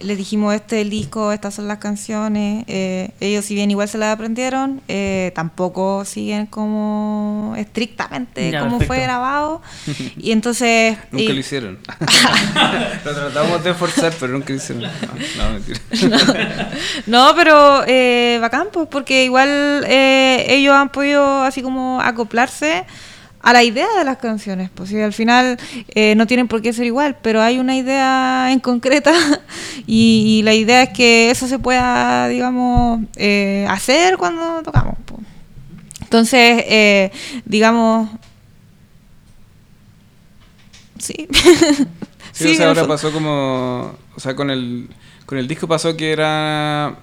les 0.00 0.16
dijimos 0.16 0.54
este 0.54 0.76
es 0.76 0.82
el 0.82 0.90
disco, 0.90 1.32
estas 1.32 1.54
son 1.54 1.66
las 1.66 1.78
canciones, 1.78 2.64
eh, 2.68 3.10
ellos 3.20 3.44
si 3.44 3.54
bien 3.54 3.70
igual 3.70 3.88
se 3.88 3.98
las 3.98 4.14
aprendieron, 4.14 4.80
eh, 4.86 5.32
tampoco 5.34 6.04
siguen 6.04 6.46
como 6.46 7.54
estrictamente 7.56 8.50
Ya, 8.50 8.60
como 8.60 8.80
fue 8.80 9.00
grabado. 9.00 9.60
Y 10.16 10.32
entonces... 10.32 10.96
Nunca 11.10 11.24
y- 11.24 11.32
lo 11.32 11.40
hicieron. 11.40 11.78
lo 13.04 13.14
tratamos 13.14 13.64
de 13.64 13.74
forzar, 13.74 14.12
pero 14.18 14.32
nunca 14.32 14.50
lo 14.50 14.56
hicieron. 14.56 14.82
No, 14.82 14.90
no, 15.36 15.52
mentira. 15.52 16.70
No, 17.06 17.32
pero 17.34 17.84
eh, 17.86 18.38
bacán, 18.40 18.68
pues, 18.72 18.88
porque 18.90 19.24
igual 19.24 19.84
eh, 19.86 20.46
ellos 20.48 20.74
han 20.74 20.90
podido 20.90 21.42
así 21.42 21.62
como 21.62 22.00
acoplarse 22.00 22.84
a 23.40 23.52
la 23.52 23.62
idea 23.62 23.86
de 23.96 24.04
las 24.04 24.18
canciones. 24.18 24.70
Pues 24.74 24.90
y 24.92 25.00
al 25.00 25.12
final 25.12 25.58
eh, 25.94 26.14
no 26.14 26.26
tienen 26.26 26.48
por 26.48 26.62
qué 26.62 26.72
ser 26.72 26.86
igual, 26.86 27.16
pero 27.22 27.40
hay 27.40 27.58
una 27.58 27.76
idea 27.76 28.52
en 28.52 28.60
concreta 28.60 29.12
y, 29.86 30.38
y 30.38 30.42
la 30.42 30.54
idea 30.54 30.82
es 30.84 30.90
que 30.90 31.30
eso 31.30 31.46
se 31.46 31.58
pueda, 31.58 32.28
digamos, 32.28 33.00
eh, 33.16 33.66
hacer 33.68 34.16
cuando 34.16 34.62
tocamos. 34.62 34.96
pues. 35.04 35.22
Entonces, 36.02 36.64
eh, 36.66 37.10
digamos... 37.44 38.10
Sí. 40.98 41.28
Sí, 42.38 42.52
o 42.52 42.54
sea, 42.54 42.68
ahora 42.68 42.86
pasó 42.86 43.10
como. 43.10 43.96
O 44.14 44.20
sea, 44.20 44.36
con 44.36 44.48
el, 44.50 44.88
con 45.26 45.38
el 45.38 45.48
disco 45.48 45.66
pasó 45.66 45.96
que 45.96 46.12
era. 46.12 46.96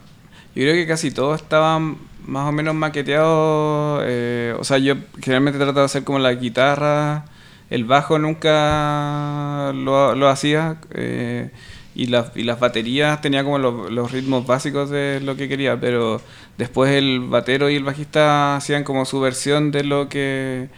Yo 0.56 0.62
creo 0.62 0.76
que 0.76 0.88
casi 0.88 1.12
todos 1.12 1.42
estaban 1.42 1.98
más 2.28 2.48
o 2.50 2.52
menos 2.52 2.76
maqueteados. 2.76 4.04
eh, 4.06 4.56
o 4.60 4.64
sea, 4.64 4.78
yo 4.78 4.96
generalmente 5.22 5.60
trato 5.60 5.80
de 5.80 5.86
hacer 5.86 6.04
como 6.04 6.20
la 6.20 6.34
guitarra. 6.34 7.26
El 7.70 7.86
bajo 7.86 8.20
nunca 8.20 9.72
lo, 9.74 10.16
lo 10.16 10.30
hacía. 10.30 10.78
eh, 10.92 11.52
y, 11.96 12.08
las, 12.08 12.36
y 12.36 12.44
las 12.44 12.60
baterías 12.60 13.22
tenía 13.22 13.44
como 13.44 13.58
los, 13.58 13.90
los 13.92 14.12
ritmos 14.12 14.46
básicos 14.46 14.90
de 14.90 15.22
lo 15.22 15.36
que 15.38 15.48
quería. 15.48 15.80
Pero 15.80 16.22
después 16.58 16.92
el 16.92 17.22
batero 17.22 17.70
y 17.70 17.76
el 17.76 17.84
bajista 17.84 18.58
hacían 18.58 18.84
como 18.84 19.06
su 19.06 19.20
versión 19.22 19.72
de 19.72 19.84
lo 19.84 20.10
que. 20.10 20.70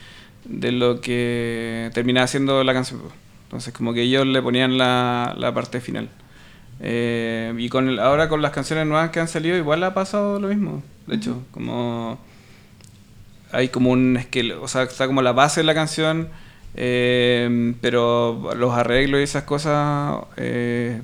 de 0.45 0.71
lo 0.71 1.01
que 1.01 1.91
terminaba 1.93 2.27
siendo 2.27 2.63
la 2.63 2.73
canción. 2.73 3.01
Entonces, 3.45 3.73
como 3.73 3.93
que 3.93 4.01
ellos 4.03 4.25
le 4.27 4.41
ponían 4.41 4.77
la, 4.77 5.33
la 5.37 5.53
parte 5.53 5.81
final. 5.81 6.09
Eh, 6.79 7.53
y 7.57 7.69
con 7.69 7.89
el- 7.89 7.99
ahora 7.99 8.29
con 8.29 8.41
las 8.41 8.51
canciones 8.51 8.85
nuevas 8.85 9.09
que 9.11 9.19
han 9.19 9.27
salido, 9.27 9.57
igual 9.57 9.83
ha 9.83 9.93
pasado 9.93 10.39
lo 10.39 10.47
mismo. 10.49 10.83
De 11.07 11.15
hecho, 11.15 11.43
como 11.51 12.19
hay 13.51 13.69
como 13.69 13.91
un 13.91 14.17
esqueleto, 14.17 14.61
o 14.61 14.67
sea, 14.67 14.83
está 14.83 15.07
como 15.07 15.21
la 15.21 15.31
base 15.31 15.61
de 15.61 15.65
la 15.65 15.73
canción, 15.73 16.29
eh, 16.75 17.73
pero 17.81 18.51
los 18.57 18.73
arreglos 18.73 19.19
y 19.21 19.23
esas 19.23 19.43
cosas 19.43 20.19
eh, 20.37 21.01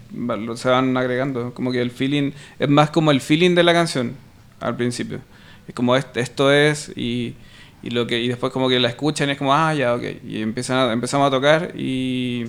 se 0.55 0.69
van 0.69 0.95
agregando. 0.97 1.53
Como 1.53 1.71
que 1.71 1.81
el 1.81 1.91
feeling 1.91 2.31
es 2.59 2.69
más 2.69 2.89
como 2.89 3.11
el 3.11 3.21
feeling 3.21 3.55
de 3.55 3.63
la 3.63 3.73
canción 3.73 4.13
al 4.59 4.75
principio. 4.75 5.19
Es 5.67 5.73
como 5.73 5.95
est- 5.95 6.15
esto 6.17 6.51
es 6.51 6.91
y, 6.95 7.35
y 7.81 7.89
lo 7.91 8.05
que 8.07 8.19
y 8.21 8.27
después 8.27 8.51
como 8.51 8.67
que 8.69 8.79
la 8.79 8.89
escuchan 8.89 9.29
y 9.29 9.31
es 9.33 9.37
como 9.37 9.53
ah 9.53 9.73
ya 9.73 9.93
ok 9.95 10.03
y 10.27 10.41
empiezan 10.41 10.77
a- 10.77 10.93
empezamos 10.93 11.27
a 11.27 11.31
tocar 11.31 11.71
y 11.75 12.45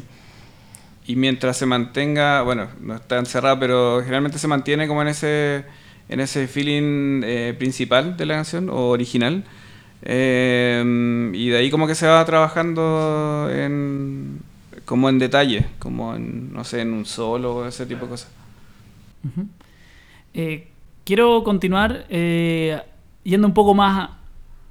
y 1.06 1.16
mientras 1.16 1.56
se 1.56 1.66
mantenga, 1.66 2.42
bueno, 2.42 2.68
no 2.80 2.94
está 2.94 3.18
encerrado, 3.18 3.58
pero 3.60 4.00
generalmente 4.00 4.38
se 4.38 4.48
mantiene 4.48 4.88
como 4.88 5.02
en 5.02 5.08
ese, 5.08 5.64
en 6.08 6.20
ese 6.20 6.48
feeling 6.48 7.22
eh, 7.24 7.54
principal 7.58 8.16
de 8.16 8.26
la 8.26 8.34
canción 8.36 8.70
o 8.70 8.88
original. 8.88 9.44
Eh, 10.02 11.30
y 11.34 11.48
de 11.48 11.56
ahí 11.56 11.70
como 11.70 11.86
que 11.86 11.94
se 11.94 12.06
va 12.06 12.24
trabajando 12.24 13.50
en, 13.52 14.40
como 14.86 15.08
en 15.10 15.18
detalle, 15.18 15.66
como 15.78 16.14
en, 16.14 16.52
no 16.52 16.64
sé, 16.64 16.80
en 16.80 16.92
un 16.94 17.04
solo, 17.04 17.66
ese 17.66 17.84
tipo 17.84 18.06
de 18.06 18.10
cosas. 18.10 18.30
Eh, 20.32 20.68
quiero 21.04 21.44
continuar 21.44 22.06
yendo 22.08 23.46
un 23.46 23.54
poco 23.54 23.74
más 23.74 24.10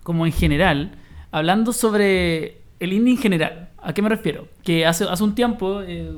como 0.01 0.25
en 0.25 0.31
general, 0.31 0.97
hablando 1.31 1.73
sobre 1.73 2.57
el 2.79 2.91
indie 2.91 3.13
en 3.13 3.19
general. 3.19 3.69
¿A 3.81 3.93
qué 3.93 4.01
me 4.01 4.09
refiero? 4.09 4.47
Que 4.63 4.85
hace, 4.85 5.03
hace 5.05 5.23
un 5.23 5.35
tiempo, 5.35 5.81
eh, 5.81 6.13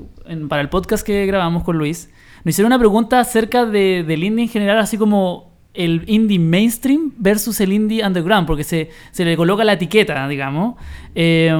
para 0.48 0.62
el 0.62 0.70
podcast 0.70 1.06
que 1.06 1.26
grabamos 1.26 1.64
con 1.64 1.78
Luis, 1.78 2.10
nos 2.43 2.54
hicieron 2.54 2.68
una 2.72 2.78
pregunta 2.80 3.20
acerca 3.20 3.66
de- 3.66 4.04
del 4.08 4.24
indie 4.24 4.43
en 4.46 4.50
general, 4.50 4.78
así 4.78 4.98
como 4.98 5.54
el 5.74 6.04
indie 6.08 6.39
mainstream 6.39 7.12
versus 7.18 7.60
el 7.60 7.74
indie 7.74 8.06
underground, 8.06 8.48
porque 8.48 8.64
se, 8.64 8.91
se 9.12 9.26
le 9.26 9.36
coloca 9.36 9.64
la 9.66 9.74
etiqueta, 9.74 10.26
digamos, 10.28 10.76
eh, 11.16 11.52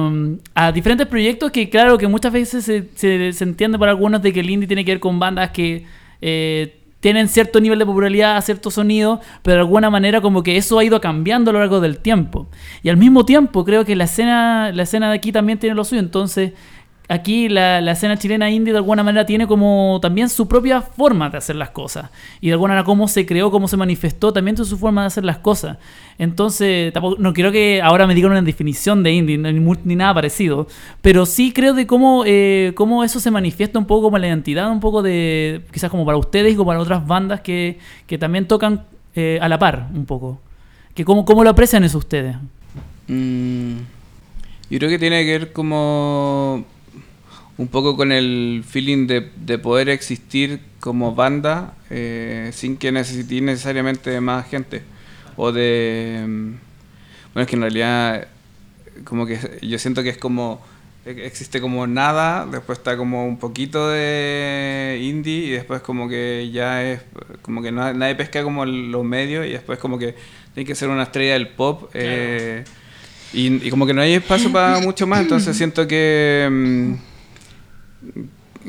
a 0.54 0.72
diferentes 0.72 1.06
proyectos 1.06 1.50
que 1.50 1.68
claro 1.68 1.98
que 1.98 2.06
muchas 2.08 2.32
veces 2.32 2.64
se, 2.64 2.88
se- 2.94 3.44
entiende 3.44 3.78
por 3.78 3.88
algunos 3.88 4.22
de 4.22 4.32
que 4.32 4.40
el 4.40 4.48
indie 4.48 4.66
tiene 4.66 4.84
que 4.84 4.92
ver 4.92 5.00
con 5.00 5.18
bandas 5.18 5.50
que 5.50 5.84
eh, 6.22 6.78
tienen 7.00 7.28
cierto 7.28 7.60
nivel 7.60 7.78
de 7.78 7.84
popularidad, 7.84 8.40
cierto 8.42 8.70
sonido, 8.70 9.20
pero 9.42 9.56
de 9.56 9.60
alguna 9.60 9.90
manera 9.90 10.20
como 10.22 10.42
que 10.42 10.56
eso 10.56 10.78
ha 10.78 10.84
ido 10.84 10.98
cambiando 11.00 11.50
a 11.50 11.52
lo 11.52 11.58
largo 11.60 11.80
del 11.80 11.98
tiempo. 11.98 12.48
Y 12.82 12.88
al 12.88 12.96
mismo 12.96 13.26
tiempo 13.26 13.64
creo 13.66 13.84
que 13.84 13.94
la 13.96 14.04
escena, 14.04 14.72
la 14.72 14.84
escena 14.84 15.10
de 15.10 15.16
aquí 15.16 15.30
también 15.30 15.58
tiene 15.58 15.76
lo 15.76 15.84
suyo, 15.84 16.00
entonces 16.00 16.52
aquí 17.08 17.48
la, 17.48 17.80
la 17.80 17.92
escena 17.92 18.16
chilena 18.16 18.50
indie 18.50 18.72
de 18.72 18.78
alguna 18.78 19.02
manera 19.02 19.26
tiene 19.26 19.46
como 19.46 19.98
también 20.02 20.28
su 20.28 20.48
propia 20.48 20.80
forma 20.80 21.30
de 21.30 21.38
hacer 21.38 21.56
las 21.56 21.70
cosas. 21.70 22.10
Y 22.40 22.48
de 22.48 22.52
alguna 22.52 22.72
manera 22.72 22.84
cómo 22.84 23.08
se 23.08 23.26
creó, 23.26 23.50
cómo 23.50 23.68
se 23.68 23.76
manifestó, 23.76 24.32
también 24.32 24.56
tiene 24.56 24.68
su 24.68 24.78
forma 24.78 25.02
de 25.02 25.06
hacer 25.08 25.24
las 25.24 25.38
cosas. 25.38 25.78
Entonces, 26.18 26.92
tampoco, 26.92 27.16
no 27.18 27.32
quiero 27.32 27.52
que 27.52 27.80
ahora 27.82 28.06
me 28.06 28.14
digan 28.14 28.30
una 28.30 28.42
definición 28.42 29.02
de 29.02 29.12
indie, 29.12 29.36
ni, 29.38 29.60
ni 29.84 29.96
nada 29.96 30.14
parecido. 30.14 30.66
Pero 31.02 31.26
sí 31.26 31.52
creo 31.52 31.74
de 31.74 31.86
cómo, 31.86 32.24
eh, 32.26 32.72
cómo 32.74 33.04
eso 33.04 33.20
se 33.20 33.30
manifiesta 33.30 33.78
un 33.78 33.86
poco 33.86 34.04
como 34.04 34.18
la 34.18 34.26
identidad, 34.26 34.70
un 34.70 34.80
poco 34.80 35.02
de, 35.02 35.62
quizás 35.72 35.90
como 35.90 36.04
para 36.06 36.18
ustedes 36.18 36.54
y 36.54 36.56
como 36.56 36.68
para 36.68 36.80
otras 36.80 37.06
bandas 37.06 37.40
que, 37.40 37.78
que 38.06 38.18
también 38.18 38.46
tocan 38.46 38.84
eh, 39.14 39.38
a 39.40 39.48
la 39.48 39.58
par 39.58 39.88
un 39.94 40.06
poco. 40.06 40.40
Que 40.94 41.04
cómo, 41.04 41.24
¿Cómo 41.24 41.44
lo 41.44 41.50
aprecian 41.50 41.84
eso 41.84 41.98
ustedes? 41.98 42.36
Mm, 43.08 43.76
yo 44.70 44.78
creo 44.78 44.90
que 44.90 44.98
tiene 44.98 45.24
que 45.24 45.38
ver 45.38 45.52
como 45.52 46.64
un 47.58 47.68
poco 47.68 47.96
con 47.96 48.12
el 48.12 48.64
feeling 48.68 49.06
de, 49.06 49.30
de 49.36 49.58
poder 49.58 49.88
existir 49.88 50.60
como 50.80 51.14
banda 51.14 51.74
eh, 51.90 52.50
sin 52.52 52.76
que 52.76 52.92
necesites 52.92 53.42
necesariamente 53.42 54.20
más 54.20 54.46
gente. 54.48 54.82
O 55.36 55.52
de... 55.52 56.22
mm, 56.26 56.50
Bueno, 57.32 57.42
es 57.42 57.46
que 57.46 57.56
en 57.56 57.62
realidad 57.62 58.28
como 59.04 59.26
que 59.26 59.38
yo 59.62 59.78
siento 59.78 60.02
que 60.02 60.10
es 60.10 60.18
como... 60.18 60.60
Existe 61.06 61.60
como 61.60 61.86
nada, 61.86 62.46
después 62.50 62.78
está 62.78 62.96
como 62.96 63.26
un 63.28 63.38
poquito 63.38 63.88
de 63.90 64.98
indie 65.00 65.44
y 65.46 65.50
después 65.50 65.80
como 65.80 66.08
que 66.08 66.50
ya 66.52 66.82
es... 66.82 67.00
Como 67.42 67.62
que 67.62 67.70
no- 67.70 67.92
nadie 67.94 68.16
pesca 68.16 68.42
como 68.42 68.66
los 68.66 69.04
medios 69.04 69.46
y 69.46 69.50
después 69.50 69.78
como 69.78 69.98
que 69.98 70.14
tiene 70.52 70.66
que 70.66 70.74
ser 70.74 70.88
una 70.88 71.04
estrella 71.04 71.34
del 71.34 71.48
pop. 71.48 71.90
eh, 71.94 72.64
y, 73.32 73.66
y 73.66 73.70
como 73.70 73.86
que 73.86 73.94
no 73.94 74.02
hay 74.02 74.14
espacio 74.14 74.50
para 74.50 74.80
mucho 74.82 75.06
más, 75.06 75.20
entonces 75.20 75.56
siento 75.56 75.86
que, 75.86 76.48
mm, 76.50 76.94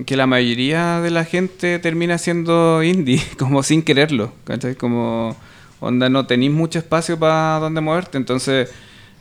que 0.05 0.15
la 0.15 0.27
mayoría 0.27 1.01
de 1.01 1.09
la 1.11 1.25
gente 1.25 1.79
termina 1.79 2.17
siendo 2.17 2.83
indie, 2.83 3.21
como 3.39 3.63
sin 3.63 3.81
quererlo, 3.81 4.33
¿cachai? 4.43 4.75
Como, 4.75 5.35
onda, 5.79 6.09
no 6.09 6.25
tenéis 6.27 6.51
mucho 6.51 6.79
espacio 6.79 7.17
para 7.17 7.59
donde 7.59 7.81
moverte, 7.81 8.17
entonces 8.17 8.69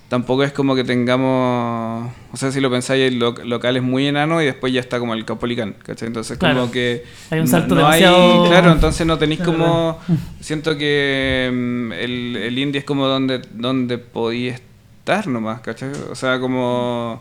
tampoco 0.09 0.45
es 0.45 0.53
como 0.53 0.77
que 0.77 0.85
tengamos, 0.85 2.11
o 2.33 2.37
sea, 2.37 2.53
si 2.53 2.61
lo 2.61 2.71
pensáis, 2.71 3.11
el 3.11 3.19
lo- 3.19 3.33
local 3.45 3.77
es 3.77 3.83
muy 3.83 4.07
enano 4.07 4.41
y 4.41 4.45
después 4.45 4.73
ya 4.73 4.79
está 4.81 5.01
como 5.01 5.15
el 5.15 5.25
Caupolicán, 5.25 5.75
¿cachai? 5.83 6.07
Entonces 6.09 6.39
Claro. 6.39 6.61
como 6.61 6.71
que... 6.73 7.05
Hay 7.31 7.41
un 7.41 7.49
salto 7.49 7.75
no 7.75 7.87
hay- 7.89 8.03
demasiado- 8.03 8.47
claro, 8.47 8.73
entonces 8.73 9.05
no 9.07 9.19
tenéis 9.19 9.41
como... 9.41 9.99
Siento 10.41 10.77
que 10.79 11.51
mm, 11.53 11.93
el, 11.93 12.37
el 12.37 12.59
indie 12.59 12.79
es 12.81 12.85
como 12.85 13.07
donde, 13.09 13.41
donde 13.55 13.99
podí 13.99 14.49
estar 14.49 15.27
nomás, 15.27 15.61
¿cachai? 15.61 15.91
O 16.11 16.15
sea, 16.15 16.39
como... 16.39 17.21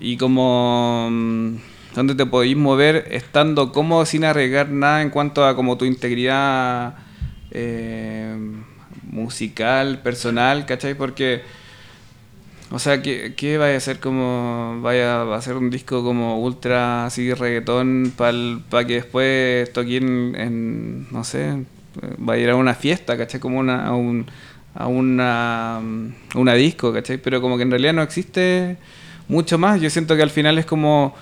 Y 0.00 0.16
como... 0.16 1.08
mm, 1.10 1.56
donde 1.94 2.14
te 2.14 2.26
podéis 2.26 2.56
mover 2.56 3.06
estando 3.10 3.72
cómodo 3.72 4.04
sin 4.04 4.24
arriesgar 4.24 4.68
nada 4.68 5.02
en 5.02 5.10
cuanto 5.10 5.46
a 5.46 5.54
como 5.54 5.78
tu 5.78 5.84
integridad 5.84 6.96
eh, 7.52 8.36
musical, 9.04 10.02
personal, 10.02 10.66
¿cachai? 10.66 10.94
Porque, 10.94 11.42
o 12.70 12.80
sea, 12.80 13.00
¿qué, 13.00 13.34
qué 13.36 13.58
vaya 13.58 13.76
a 13.76 13.80
ser 13.80 14.00
como, 14.00 14.80
vaya 14.82 15.22
a 15.22 15.36
hacer 15.36 15.56
un 15.56 15.70
disco 15.70 16.02
como 16.02 16.40
ultra 16.42 17.06
así 17.06 17.32
reggaetón 17.32 18.12
para 18.16 18.86
que 18.86 18.94
después 18.94 19.72
toquen 19.72 20.34
en, 20.36 21.12
no 21.12 21.22
sé, 21.22 21.64
va 22.28 22.34
a 22.34 22.38
ir 22.38 22.50
a 22.50 22.56
una 22.56 22.74
fiesta, 22.74 23.16
¿cachai? 23.16 23.38
Como 23.38 23.60
una, 23.60 23.86
a, 23.86 23.94
un, 23.94 24.26
a 24.74 24.88
una, 24.88 25.80
una 26.34 26.54
disco, 26.54 26.92
¿cachai? 26.92 27.18
Pero 27.18 27.40
como 27.40 27.56
que 27.56 27.62
en 27.62 27.70
realidad 27.70 27.92
no 27.92 28.02
existe 28.02 28.76
mucho 29.28 29.58
más. 29.58 29.80
Yo 29.80 29.90
siento 29.90 30.16
que 30.16 30.22
al 30.22 30.30
final 30.30 30.58
es 30.58 30.66
como 30.66 31.14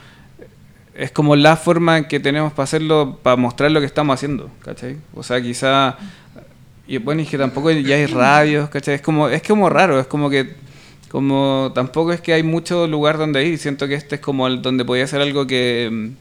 es 0.95 1.11
como 1.11 1.37
la 1.37 1.57
forma 1.57 2.07
que 2.09 2.21
tenemos 2.21 2.53
para 2.53 2.65
hacerlo, 2.65 3.19
para 3.23 3.37
mostrar 3.37 3.71
lo 3.71 3.81
que 3.81 3.87
estamos 3.87 4.15
haciendo, 4.15 4.51
¿cachai? 4.63 4.97
O 5.15 5.23
sea, 5.23 5.41
quizá 5.41 5.97
y 6.87 6.99
bueno, 6.99 7.23
y 7.23 7.27
que 7.27 7.39
tampoco 7.39 7.71
ya 7.71 7.97
hay 7.97 8.07
radios, 8.07 8.69
¿cachai? 8.69 8.97
Es 8.97 9.01
como, 9.01 9.29
es 9.29 9.43
como 9.43 9.69
raro, 9.69 10.01
es 10.01 10.07
como 10.07 10.29
que 10.29 10.55
como 11.09 11.73
tampoco 11.75 12.13
es 12.13 12.21
que 12.23 12.33
hay 12.33 12.43
mucho 12.43 12.87
lugar 12.87 13.19
donde 13.19 13.45
ir, 13.47 13.59
siento 13.59 13.87
que 13.87 13.95
este 13.95 14.15
es 14.15 14.21
como 14.21 14.47
el 14.47 14.63
donde 14.63 14.85
podía 14.85 15.07
ser 15.07 15.21
algo 15.21 15.47
que, 15.47 16.13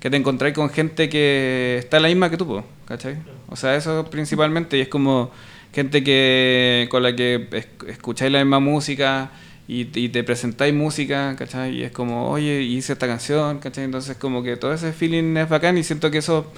que 0.00 0.10
te 0.10 0.16
encontráis 0.16 0.54
con 0.54 0.70
gente 0.70 1.10
que 1.10 1.76
está 1.78 2.00
la 2.00 2.08
misma 2.08 2.30
que 2.30 2.38
tú, 2.38 2.62
¿cachai? 2.86 3.18
O 3.48 3.56
sea, 3.56 3.76
eso 3.76 4.06
principalmente, 4.10 4.78
y 4.78 4.80
es 4.80 4.88
como 4.88 5.30
gente 5.72 6.02
que 6.02 6.88
con 6.90 7.02
la 7.02 7.14
que 7.14 7.46
escucháis 7.88 8.32
la 8.32 8.38
misma 8.38 8.60
música 8.60 9.30
y, 9.72 9.90
y, 9.94 10.08
te 10.10 10.22
presentáis 10.22 10.74
música, 10.74 11.34
¿cachai? 11.36 11.78
Y 11.78 11.82
es 11.82 11.92
como, 11.92 12.28
oye, 12.28 12.60
hice 12.62 12.92
esta 12.92 13.06
canción, 13.06 13.58
¿cachai? 13.58 13.84
Entonces 13.84 14.16
como 14.18 14.42
que 14.42 14.56
todo 14.56 14.74
ese 14.74 14.92
feeling 14.92 15.36
es 15.36 15.48
bacán 15.48 15.78
y 15.78 15.82
siento 15.82 16.10
que 16.10 16.18
eso 16.18 16.52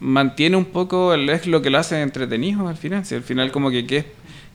mantiene 0.00 0.56
un 0.56 0.64
poco, 0.64 1.14
es 1.14 1.46
lo 1.46 1.62
que 1.62 1.70
lo 1.70 1.78
hace 1.78 2.02
entretenido 2.02 2.66
al 2.66 2.76
final. 2.76 3.04
Si 3.04 3.14
al 3.14 3.22
final 3.22 3.52
como 3.52 3.70
que 3.70 3.86
qué, 3.86 4.06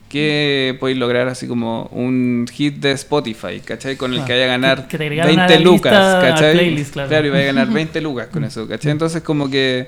qué 0.10 0.76
podéis 0.80 0.98
lograr 0.98 1.30
así 1.30 1.48
como 1.48 1.84
un 1.94 2.46
hit 2.52 2.76
de 2.76 2.92
Spotify, 2.92 3.62
¿cachai? 3.64 3.96
Con 3.96 4.14
el 4.14 4.26
que 4.26 4.34
vaya 4.34 4.46
a 4.46 4.48
ganar 4.48 4.88
20 4.90 5.60
lucas, 5.62 6.24
¿cachai? 6.24 6.84
claro. 6.92 7.28
y 7.28 7.30
vaya 7.30 7.44
a 7.44 7.54
ganar 7.54 7.68
20 7.72 8.02
lucas 8.02 8.28
con 8.28 8.44
eso, 8.44 8.68
¿cachai? 8.68 8.92
Entonces 8.92 9.22
como 9.22 9.50
que 9.50 9.88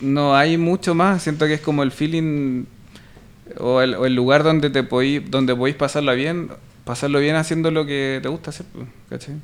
no 0.00 0.36
hay 0.36 0.58
mucho 0.58 0.94
más, 0.94 1.22
siento 1.22 1.46
que 1.46 1.54
es 1.54 1.60
como 1.60 1.82
el 1.82 1.92
feeling 1.92 2.64
o 3.58 3.80
el, 3.80 3.94
o 3.94 4.06
el 4.06 4.14
lugar 4.14 4.42
donde 4.42 4.70
te 4.70 4.82
podéis, 4.82 5.30
donde 5.30 5.54
podéis 5.54 5.76
pasarlo 5.76 6.14
bien, 6.14 6.50
pasarlo 6.84 7.20
bien 7.20 7.36
haciendo 7.36 7.70
lo 7.70 7.86
que 7.86 8.20
te 8.22 8.28
gusta 8.28 8.50
hacer, 8.50 8.66
¿cachai? 9.08 9.36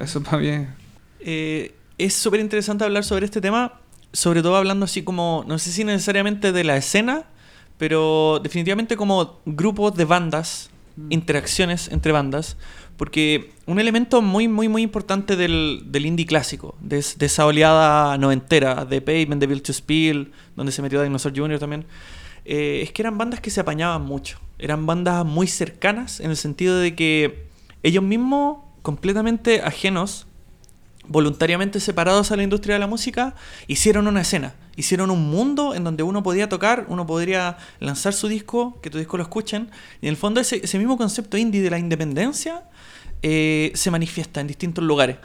Eso 0.00 0.22
para 0.22 0.38
bien. 0.38 0.68
Eh, 1.20 1.74
es 1.98 2.14
súper 2.14 2.40
interesante 2.40 2.84
hablar 2.84 3.04
sobre 3.04 3.24
este 3.24 3.40
tema 3.40 3.80
sobre 4.12 4.42
todo 4.42 4.56
hablando 4.56 4.84
así 4.84 5.02
como, 5.02 5.44
no 5.46 5.58
sé 5.58 5.70
si 5.70 5.84
necesariamente 5.84 6.52
de 6.52 6.64
la 6.64 6.76
escena, 6.76 7.24
pero 7.76 8.40
definitivamente 8.42 8.96
como 8.96 9.40
grupos 9.44 9.94
de 9.94 10.04
bandas, 10.04 10.70
mm. 10.96 11.12
interacciones 11.12 11.88
entre 11.88 12.12
bandas, 12.12 12.56
porque 12.96 13.52
un 13.66 13.78
elemento 13.78 14.22
muy, 14.22 14.48
muy, 14.48 14.68
muy 14.68 14.82
importante 14.82 15.36
del, 15.36 15.82
del 15.86 16.06
indie 16.06 16.26
clásico, 16.26 16.74
de, 16.80 16.98
esa 16.98 17.46
oleada 17.46 18.18
noventera, 18.18 18.84
de 18.84 19.00
Pavement, 19.00 19.40
de 19.40 19.46
Bill 19.46 19.62
to 19.62 19.72
Spill, 19.72 20.32
donde 20.56 20.72
se 20.72 20.82
metió 20.82 21.02
Dinosaur 21.02 21.36
Jr. 21.36 21.58
también, 21.58 21.84
eh, 22.48 22.80
es 22.82 22.92
que 22.92 23.02
eran 23.02 23.18
bandas 23.18 23.40
que 23.40 23.50
se 23.50 23.60
apañaban 23.60 24.02
mucho, 24.02 24.40
eran 24.58 24.86
bandas 24.86 25.24
muy 25.26 25.46
cercanas 25.46 26.18
en 26.18 26.30
el 26.30 26.36
sentido 26.36 26.78
de 26.78 26.96
que 26.96 27.46
ellos 27.82 28.02
mismos, 28.02 28.60
completamente 28.80 29.60
ajenos 29.60 30.26
voluntariamente 31.06 31.78
separados 31.78 32.32
a 32.32 32.36
la 32.36 32.42
industria 32.42 32.76
de 32.76 32.78
la 32.78 32.86
música, 32.86 33.34
hicieron 33.66 34.08
una 34.08 34.22
escena, 34.22 34.54
hicieron 34.76 35.10
un 35.10 35.30
mundo 35.30 35.74
en 35.74 35.84
donde 35.84 36.02
uno 36.02 36.22
podía 36.22 36.48
tocar, 36.48 36.86
uno 36.88 37.06
podría 37.06 37.58
lanzar 37.80 38.14
su 38.14 38.28
disco, 38.28 38.78
que 38.80 38.88
tu 38.88 38.96
disco 38.96 39.18
lo 39.18 39.24
escuchen, 39.24 39.70
y 40.00 40.06
en 40.06 40.10
el 40.10 40.16
fondo 40.16 40.40
ese, 40.40 40.78
mismo 40.78 40.96
concepto 40.96 41.36
indie 41.36 41.60
de 41.60 41.68
la 41.68 41.78
independencia 41.78 42.64
eh, 43.20 43.72
se 43.74 43.90
manifiesta 43.90 44.40
en 44.40 44.46
distintos 44.46 44.82
lugares. 44.84 45.18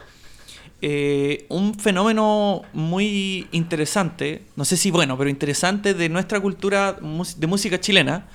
Eh, 0.86 1.46
un 1.48 1.72
fenómeno 1.72 2.60
muy 2.74 3.48
interesante, 3.52 4.42
no 4.54 4.66
sé 4.66 4.76
si 4.76 4.90
bueno, 4.90 5.16
pero 5.16 5.30
interesante 5.30 5.94
de 5.94 6.10
nuestra 6.10 6.40
cultura 6.40 6.92
de 6.92 7.46
música 7.46 7.80
chilena, 7.80 8.26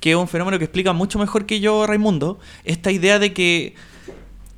que 0.00 0.10
es 0.10 0.16
un 0.16 0.28
fenómeno 0.28 0.58
que 0.58 0.66
explica 0.66 0.92
mucho 0.92 1.18
mejor 1.18 1.46
que 1.46 1.60
yo 1.60 1.86
Raimundo, 1.86 2.38
esta 2.64 2.92
idea 2.92 3.18
de 3.18 3.32
que 3.32 3.74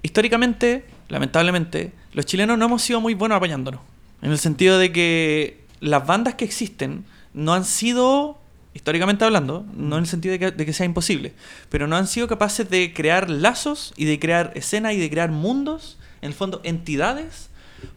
históricamente, 0.02 0.86
lamentablemente, 1.08 1.92
los 2.14 2.26
chilenos 2.26 2.58
no 2.58 2.64
hemos 2.64 2.82
sido 2.82 3.00
muy 3.00 3.14
buenos 3.14 3.36
apañándonos. 3.36 3.80
En 4.22 4.32
el 4.32 4.38
sentido 4.38 4.76
de 4.76 4.90
que 4.90 5.60
las 5.78 6.04
bandas 6.04 6.34
que 6.34 6.44
existen 6.44 7.04
no 7.32 7.54
han 7.54 7.64
sido, 7.64 8.40
históricamente 8.74 9.24
hablando, 9.24 9.64
no 9.72 9.98
en 9.98 10.02
el 10.02 10.08
sentido 10.08 10.36
de 10.36 10.66
que, 10.66 10.72
sea 10.72 10.84
imposible, 10.84 11.32
pero 11.68 11.86
no 11.86 11.94
han 11.94 12.08
sido 12.08 12.26
capaces 12.26 12.68
de 12.68 12.92
crear 12.92 13.30
lazos 13.30 13.94
y 13.96 14.04
de 14.06 14.18
crear 14.18 14.50
escenas 14.56 14.94
y 14.94 14.98
de 14.98 15.08
crear 15.08 15.30
mundos, 15.30 15.96
en 16.22 16.28
el 16.28 16.34
fondo 16.34 16.60
entidades, 16.64 17.50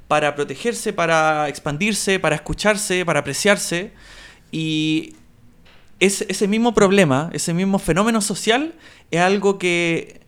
para 0.07 0.35
protegerse, 0.35 0.93
para 0.93 1.47
expandirse, 1.47 2.19
para 2.19 2.35
escucharse, 2.35 3.05
para 3.05 3.19
apreciarse. 3.19 3.91
Y 4.51 5.15
ese, 5.99 6.25
ese 6.29 6.47
mismo 6.47 6.73
problema, 6.73 7.29
ese 7.33 7.53
mismo 7.53 7.79
fenómeno 7.79 8.21
social, 8.21 8.73
es 9.11 9.21
algo 9.21 9.57
que 9.57 10.21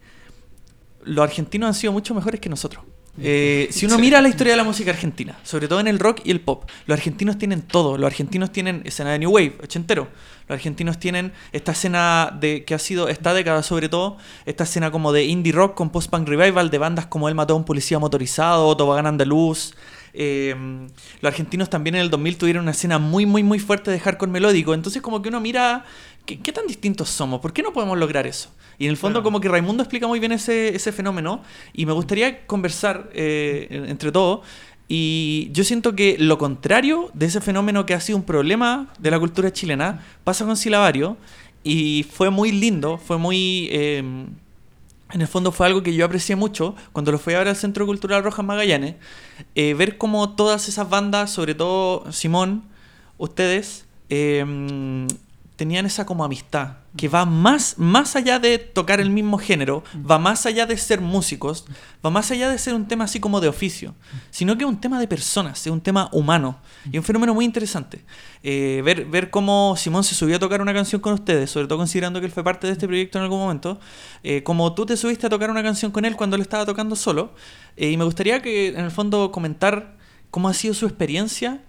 los 1.04 1.24
argentinos 1.24 1.68
han 1.68 1.74
sido 1.74 1.94
mucho 1.94 2.14
mejores 2.14 2.40
que 2.40 2.50
nosotros. 2.50 2.84
Eh, 3.20 3.68
si 3.72 3.86
uno 3.86 3.98
mira 3.98 4.22
la 4.22 4.30
historia 4.30 4.54
de 4.54 4.58
la 4.58 4.64
música 4.64 4.92
argentina, 4.92 5.38
sobre 5.44 5.68
todo 5.68 5.80
en 5.80 5.88
el 5.88 6.00
rock 6.00 6.22
y 6.24 6.32
el 6.32 6.40
pop, 6.40 6.64
los 6.86 6.98
argentinos 6.98 7.38
tienen 7.38 7.62
todo. 7.62 7.98
Los 7.98 8.08
argentinos 8.08 8.52
tienen 8.52 8.82
escena 8.86 9.12
de 9.12 9.20
New 9.20 9.32
Wave, 9.32 9.58
ochentero. 9.64 10.08
Los 10.48 10.56
argentinos 10.56 10.98
tienen 10.98 11.34
esta 11.52 11.74
escena 11.74 12.38
de 12.40 12.64
que 12.64 12.74
ha 12.74 12.80
sido 12.80 13.10
esta 13.10 13.34
década 13.34 13.64
sobre 13.64 13.90
todo, 13.90 14.18
esta 14.46 14.64
escena 14.64 14.92
como 14.92 15.12
de 15.12 15.26
indie 15.26 15.52
rock 15.52 15.76
con 15.76 15.90
post-punk 15.90 16.28
revival 16.28 16.70
de 16.70 16.78
bandas 16.78 17.06
como 17.06 17.28
El 17.28 17.36
mató 17.36 17.54
a 17.54 17.58
un 17.58 17.66
policía 17.66 18.00
motorizado, 18.00 18.76
Tobogán 18.76 19.06
Andaluz. 19.06 19.74
Eh, 20.14 20.56
los 21.22 21.30
argentinos 21.30 21.70
también 21.70 21.96
en 21.96 22.02
el 22.02 22.10
2000 22.10 22.38
tuvieron 22.38 22.64
una 22.64 22.72
escena 22.72 23.00
muy, 23.00 23.26
muy, 23.26 23.44
muy 23.44 23.60
fuerte 23.60 23.92
de 23.92 24.00
hardcore 24.00 24.32
melódico. 24.32 24.74
Entonces 24.74 25.02
como 25.02 25.22
que 25.22 25.30
uno 25.30 25.40
mira, 25.40 25.86
¿qué, 26.26 26.40
qué 26.40 26.52
tan 26.52 26.68
distintos 26.68 27.10
somos? 27.10 27.40
¿Por 27.40 27.54
qué 27.54 27.64
no 27.64 27.74
podemos 27.74 27.98
lograr 27.98 28.28
eso? 28.28 28.50
Y 28.82 28.86
en 28.86 28.92
el 28.92 28.98
fondo 28.98 29.22
como 29.22 29.40
que 29.40 29.48
Raimundo 29.48 29.84
explica 29.84 30.08
muy 30.08 30.20
bien 30.20 30.32
ese, 30.32 30.76
ese 30.76 30.92
fenómeno 30.92 31.44
y 31.72 31.86
me 31.86 31.94
gustaría 31.94 32.48
conversar 32.48 33.12
eh, 33.14 33.86
entre 33.88 34.12
todos. 34.12 34.42
Y 34.88 35.50
yo 35.54 35.64
siento 35.64 35.96
que 35.96 36.18
lo 36.18 36.40
contrario 36.40 37.12
de 37.14 37.28
ese 37.28 37.42
fenómeno 37.42 37.86
que 37.86 37.94
ha 37.94 38.00
sido 38.00 38.18
un 38.18 38.24
problema 38.24 38.92
de 38.98 39.12
la 39.12 39.20
cultura 39.20 39.54
chilena 39.54 40.04
pasa 40.24 40.46
con 40.46 40.58
Silabario 40.58 41.16
y 41.64 42.08
fue 42.12 42.32
muy 42.32 42.52
lindo, 42.52 42.98
fue 42.98 43.20
muy... 43.20 43.70
Em, 43.72 44.28
en 45.14 45.22
el 45.22 45.28
fondo 45.28 45.52
fue 45.52 45.68
algo 45.68 45.84
que 45.84 45.94
yo 45.94 46.06
aprecié 46.06 46.36
mucho 46.36 46.76
cuando 46.94 47.12
lo 47.12 47.20
fui 47.20 47.34
a 47.34 47.40
ver 47.40 47.48
al 47.48 47.56
Centro 47.56 47.86
Cultural 47.86 48.24
Rojas 48.24 48.46
Magallanes, 48.46 48.96
eh, 49.56 49.74
ver 49.74 49.98
cómo 49.98 50.36
todas 50.36 50.68
esas 50.68 50.90
bandas, 50.90 51.32
sobre 51.32 51.56
todo 51.56 52.12
Simón, 52.12 52.64
ustedes, 53.18 53.86
em, 54.10 55.08
tenían 55.56 55.86
esa 55.86 56.06
como 56.06 56.24
amistad, 56.24 56.78
que 56.98 57.08
va 57.08 57.26
más, 57.26 57.78
más 57.78 58.16
allá 58.18 58.38
de 58.40 58.58
tocar 58.58 59.00
el 59.00 59.10
mismo 59.10 59.38
género, 59.38 59.84
va 60.10 60.20
más 60.20 60.46
allá 60.46 60.66
de 60.66 60.76
ser 60.78 61.00
músicos, 61.00 61.66
va 62.06 62.10
más 62.10 62.30
allá 62.32 62.50
de 62.50 62.58
ser 62.58 62.74
un 62.74 62.86
tema 62.88 63.06
así 63.06 63.20
como 63.22 63.40
de 63.40 63.48
oficio, 63.48 63.96
sino 64.30 64.58
que 64.58 64.66
es 64.66 64.70
un 64.70 64.82
tema 64.82 65.00
de 65.00 65.08
personas, 65.08 65.66
es 65.66 65.72
un 65.72 65.80
tema 65.80 66.10
humano 66.12 66.60
y 66.92 66.98
un 66.98 67.04
fenómeno 67.04 67.34
muy 67.34 67.46
interesante. 67.46 68.04
Eh, 68.44 68.82
ver, 68.84 69.06
ver 69.06 69.30
cómo 69.30 69.76
Simón 69.78 70.04
se 70.04 70.16
subió 70.16 70.36
a 70.36 70.40
tocar 70.40 70.62
una 70.62 70.74
canción 70.74 71.00
con 71.00 71.14
ustedes, 71.14 71.50
sobre 71.50 71.68
todo 71.68 71.78
considerando 71.78 72.20
que 72.20 72.26
él 72.26 72.32
fue 72.32 72.44
parte 72.44 72.68
de 72.68 72.74
este 72.74 72.88
proyecto 72.88 73.18
en 73.18 73.24
algún 73.24 73.40
momento, 73.40 73.80
eh, 74.24 74.44
como 74.44 74.74
tú 74.74 74.86
te 74.86 74.98
subiste 74.98 75.28
a 75.28 75.30
tocar 75.30 75.50
una 75.50 75.64
canción 75.64 75.92
con 75.92 76.04
él 76.04 76.18
cuando 76.18 76.36
él 76.36 76.42
estaba 76.42 76.66
tocando 76.66 76.98
solo, 76.98 77.34
eh, 77.78 77.90
y 77.90 77.96
me 77.96 78.04
gustaría 78.04 78.42
que 78.42 78.68
en 78.68 78.80
el 78.80 78.92
fondo 78.92 79.32
comentar 79.32 79.96
cómo 80.30 80.50
ha 80.50 80.54
sido 80.54 80.74
su 80.74 80.86
experiencia 80.86 81.62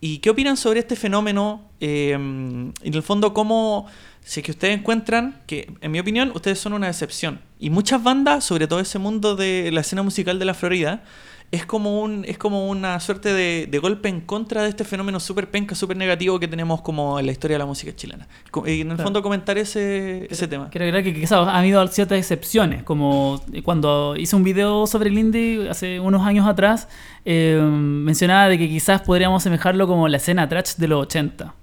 ¿Y 0.00 0.18
qué 0.18 0.28
opinan 0.28 0.58
sobre 0.58 0.80
este 0.80 0.96
fenómeno? 0.96 1.62
En 1.80 2.74
el 2.82 3.02
fondo, 3.02 3.32
¿cómo, 3.32 3.86
si 4.24 4.40
es 4.40 4.46
que 4.46 4.52
ustedes 4.52 4.78
encuentran 4.78 5.42
que, 5.46 5.72
en 5.82 5.92
mi 5.92 6.00
opinión, 6.00 6.32
ustedes 6.34 6.58
son 6.58 6.72
una 6.72 6.88
excepción? 6.88 7.40
Y 7.58 7.68
muchas 7.68 8.02
bandas, 8.02 8.42
sobre 8.42 8.66
todo 8.66 8.80
ese 8.80 8.98
mundo 8.98 9.36
de 9.36 9.70
la 9.70 9.82
escena 9.82 10.02
musical 10.02 10.38
de 10.38 10.46
la 10.46 10.54
Florida, 10.54 11.04
es 11.52 11.66
como, 11.66 12.00
un, 12.00 12.24
es 12.26 12.38
como 12.38 12.68
una 12.68 12.98
suerte 13.00 13.34
de, 13.34 13.78
golpe 13.78 14.08
en 14.08 14.22
contra 14.22 14.62
de 14.62 14.70
este 14.70 14.82
fenómeno 14.82 15.20
súper 15.20 15.50
penca, 15.50 15.74
súper 15.74 15.98
negativo 15.98 16.40
que 16.40 16.48
tenemos 16.48 16.80
como 16.80 17.20
en 17.20 17.26
la 17.26 17.32
historia 17.32 17.56
de 17.56 17.58
la 17.58 17.66
música 17.66 17.94
chilena. 17.94 18.26
Y 18.66 18.80
en 18.80 18.92
el 18.92 18.96
fondo 18.96 19.22
comentar 19.22 19.58
ese, 19.58 20.26
ese 20.30 20.48
tema. 20.48 20.70
Creo, 20.70 20.90
creo 20.90 21.04
que 21.04 21.12
quizás 21.12 21.46
ha 21.46 21.58
habido 21.58 21.86
ciertas 21.88 22.18
excepciones, 22.18 22.82
como 22.82 23.42
cuando 23.62 24.16
hice 24.16 24.34
un 24.34 24.42
video 24.42 24.86
sobre 24.86 25.10
el 25.10 25.18
indie 25.18 25.68
hace 25.68 26.00
unos 26.00 26.22
años 26.22 26.48
atrás, 26.48 26.88
eh, 27.26 27.60
mencionaba 27.62 28.48
de 28.48 28.56
que 28.56 28.68
quizás 28.70 29.02
podríamos 29.02 29.42
asemejarlo 29.42 29.86
como 29.86 30.08
la 30.08 30.16
escena 30.16 30.48
trash 30.48 30.76
de 30.76 30.88
los 30.88 31.02
80 31.02 31.54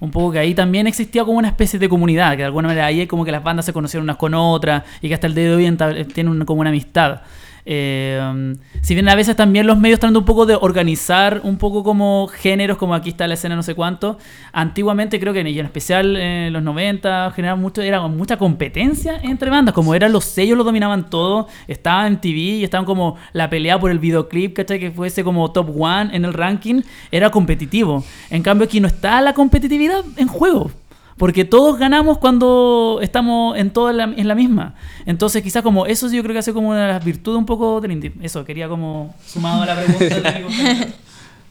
un 0.00 0.10
poco 0.10 0.32
que 0.32 0.38
ahí 0.38 0.54
también 0.54 0.86
existía 0.86 1.24
como 1.24 1.38
una 1.38 1.48
especie 1.48 1.78
de 1.78 1.88
comunidad, 1.88 2.32
que 2.32 2.38
de 2.38 2.44
alguna 2.44 2.68
manera 2.68 2.86
ahí 2.86 3.00
es 3.00 3.08
como 3.08 3.24
que 3.24 3.32
las 3.32 3.42
bandas 3.42 3.64
se 3.64 3.72
conocieron 3.72 4.04
unas 4.04 4.16
con 4.16 4.34
otras 4.34 4.82
y 5.00 5.08
que 5.08 5.14
hasta 5.14 5.26
el 5.26 5.34
día 5.34 5.44
de 5.44 5.54
hoy 5.54 6.04
tienen 6.12 6.44
como 6.44 6.60
una 6.60 6.70
amistad. 6.70 7.20
Eh, 7.68 8.54
si 8.80 8.94
bien 8.94 9.08
a 9.08 9.16
veces 9.16 9.34
también 9.34 9.66
los 9.66 9.76
medios 9.76 9.98
tratando 9.98 10.20
un 10.20 10.24
poco 10.24 10.46
de 10.46 10.54
organizar 10.54 11.40
un 11.42 11.58
poco 11.58 11.82
como 11.82 12.28
géneros, 12.28 12.78
como 12.78 12.94
aquí 12.94 13.10
está 13.10 13.26
la 13.26 13.34
escena 13.34 13.56
no 13.56 13.64
sé 13.64 13.74
cuánto, 13.74 14.18
antiguamente 14.52 15.18
creo 15.18 15.32
que 15.32 15.46
y 15.50 15.58
en 15.58 15.66
especial 15.66 16.16
en 16.16 16.52
los 16.52 16.62
90 16.62 17.32
generaba 17.34 17.60
mucho, 17.60 17.82
era 17.82 18.06
mucha 18.06 18.36
competencia 18.36 19.20
entre 19.22 19.50
bandas, 19.50 19.74
como 19.74 19.94
eran 19.94 20.12
los 20.12 20.24
sellos, 20.24 20.56
lo 20.56 20.62
dominaban 20.64 21.10
todo, 21.10 21.48
estaban 21.66 22.06
en 22.06 22.20
TV 22.20 22.38
y 22.38 22.64
estaban 22.64 22.86
como 22.86 23.16
la 23.32 23.50
pelea 23.50 23.78
por 23.78 23.90
el 23.90 23.98
videoclip, 23.98 24.54
¿cachai? 24.54 24.78
Que 24.78 24.90
fuese 24.92 25.24
como 25.24 25.50
top 25.50 25.70
one 25.76 26.14
en 26.14 26.24
el 26.24 26.32
ranking, 26.32 26.82
era 27.10 27.30
competitivo. 27.30 28.04
En 28.30 28.42
cambio 28.42 28.66
aquí 28.66 28.80
no 28.80 28.86
está 28.86 29.20
la 29.20 29.34
competitividad 29.34 30.04
en 30.16 30.28
juego. 30.28 30.70
Porque 31.16 31.46
todos 31.46 31.78
ganamos 31.78 32.18
cuando 32.18 32.98
estamos 33.02 33.56
en 33.56 33.70
toda 33.70 33.92
la, 33.92 34.04
en 34.04 34.28
la 34.28 34.34
misma. 34.34 34.74
Entonces, 35.06 35.42
quizás 35.42 35.62
como 35.62 35.86
eso 35.86 36.10
yo 36.12 36.22
creo 36.22 36.34
que 36.34 36.40
hace 36.40 36.52
como 36.52 36.70
una 36.70 36.86
de 36.86 36.92
las 36.92 37.04
virtudes 37.04 37.38
un 37.38 37.46
poco 37.46 37.80
del 37.80 37.92
indie. 37.92 38.12
Eso, 38.20 38.44
quería 38.44 38.68
como 38.68 39.14
sumado 39.26 39.62
a 39.62 39.66
la 39.66 39.76
pregunta 39.76 40.04
de 40.04 40.88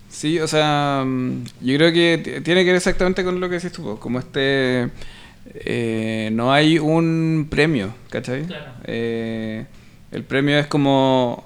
Sí, 0.10 0.40
o 0.40 0.48
sea, 0.48 1.04
mm, 1.06 1.44
yo 1.62 1.76
creo 1.78 1.92
que 1.92 2.42
tiene 2.46 2.62
que 2.62 2.68
ver 2.68 2.76
exactamente 2.76 3.24
con 3.24 3.40
lo 3.40 3.50
que 3.50 3.56
decís 3.56 3.72
tú, 3.72 3.98
como 4.00 4.20
este... 4.20 4.90
Eh, 5.54 6.30
no 6.32 6.54
hay 6.54 6.80
un 6.80 7.48
premio, 7.50 7.94
¿cachai? 8.10 8.46
Claro. 8.46 8.72
Eh, 8.86 9.66
el 10.12 10.24
premio 10.24 10.58
es 10.58 10.68
como... 10.68 11.44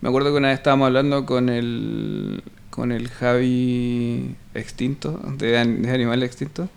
Me 0.00 0.08
acuerdo 0.08 0.30
que 0.30 0.38
una 0.38 0.48
vez 0.48 0.58
estábamos 0.58 0.86
hablando 0.86 1.24
con 1.26 1.48
el, 1.48 2.42
con 2.70 2.90
el 2.90 3.08
Javi 3.08 4.34
extinto, 4.54 5.20
de, 5.38 5.64
de 5.64 5.90
Animal 5.90 6.22
Extinto. 6.24 6.68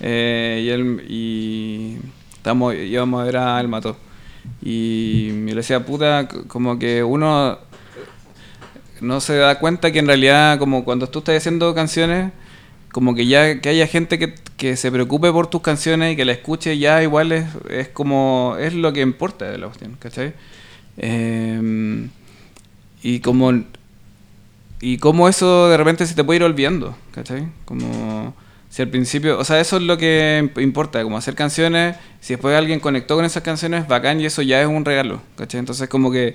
Eh, 0.00 0.62
y 0.64 0.68
él 0.70 1.04
y 1.08 1.98
estamos, 2.34 2.74
íbamos 2.74 3.22
a 3.22 3.24
ver 3.24 3.36
a 3.36 3.60
El 3.60 3.68
Mató. 3.68 3.96
Y 4.62 5.30
me 5.32 5.50
le 5.50 5.56
decía, 5.56 5.84
puta, 5.84 6.28
como 6.48 6.78
que 6.78 7.02
uno 7.02 7.58
no 9.00 9.20
se 9.20 9.36
da 9.36 9.58
cuenta 9.58 9.92
que 9.92 9.98
en 9.98 10.06
realidad, 10.06 10.58
como 10.58 10.84
cuando 10.84 11.08
tú 11.08 11.20
estás 11.20 11.36
haciendo 11.36 11.74
canciones, 11.74 12.32
como 12.92 13.14
que 13.14 13.26
ya 13.26 13.60
que 13.60 13.68
haya 13.68 13.86
gente 13.86 14.18
que, 14.18 14.34
que 14.56 14.76
se 14.76 14.90
preocupe 14.92 15.32
por 15.32 15.48
tus 15.48 15.62
canciones 15.62 16.12
y 16.12 16.16
que 16.16 16.24
la 16.24 16.32
escuche 16.32 16.78
ya 16.78 17.02
igual 17.02 17.32
es, 17.32 17.46
es 17.68 17.88
como, 17.88 18.56
es 18.58 18.72
lo 18.74 18.92
que 18.92 19.00
importa 19.00 19.50
de 19.50 19.58
la 19.58 19.66
cuestión, 19.66 19.96
¿cachai? 19.98 20.34
Em, 20.96 22.08
y 23.02 23.20
como 23.20 23.52
y 24.80 24.98
como 24.98 25.28
eso 25.28 25.68
de 25.68 25.76
repente 25.76 26.06
se 26.06 26.14
te 26.14 26.24
puede 26.24 26.36
ir 26.38 26.44
olvidando, 26.44 26.96
¿cachai? 27.10 27.48
Como 27.64 28.34
si 28.74 28.82
al 28.82 28.88
principio, 28.88 29.38
o 29.38 29.44
sea, 29.44 29.60
eso 29.60 29.76
es 29.76 29.84
lo 29.84 29.96
que 29.96 30.50
importa, 30.56 31.00
como 31.04 31.16
hacer 31.16 31.36
canciones, 31.36 31.94
si 32.18 32.32
después 32.32 32.56
alguien 32.56 32.80
conectó 32.80 33.14
con 33.14 33.24
esas 33.24 33.44
canciones, 33.44 33.86
bacán 33.86 34.20
y 34.20 34.26
eso 34.26 34.42
ya 34.42 34.60
es 34.60 34.66
un 34.66 34.84
regalo, 34.84 35.22
¿cachai? 35.36 35.60
Entonces 35.60 35.88
como 35.88 36.10
que 36.10 36.34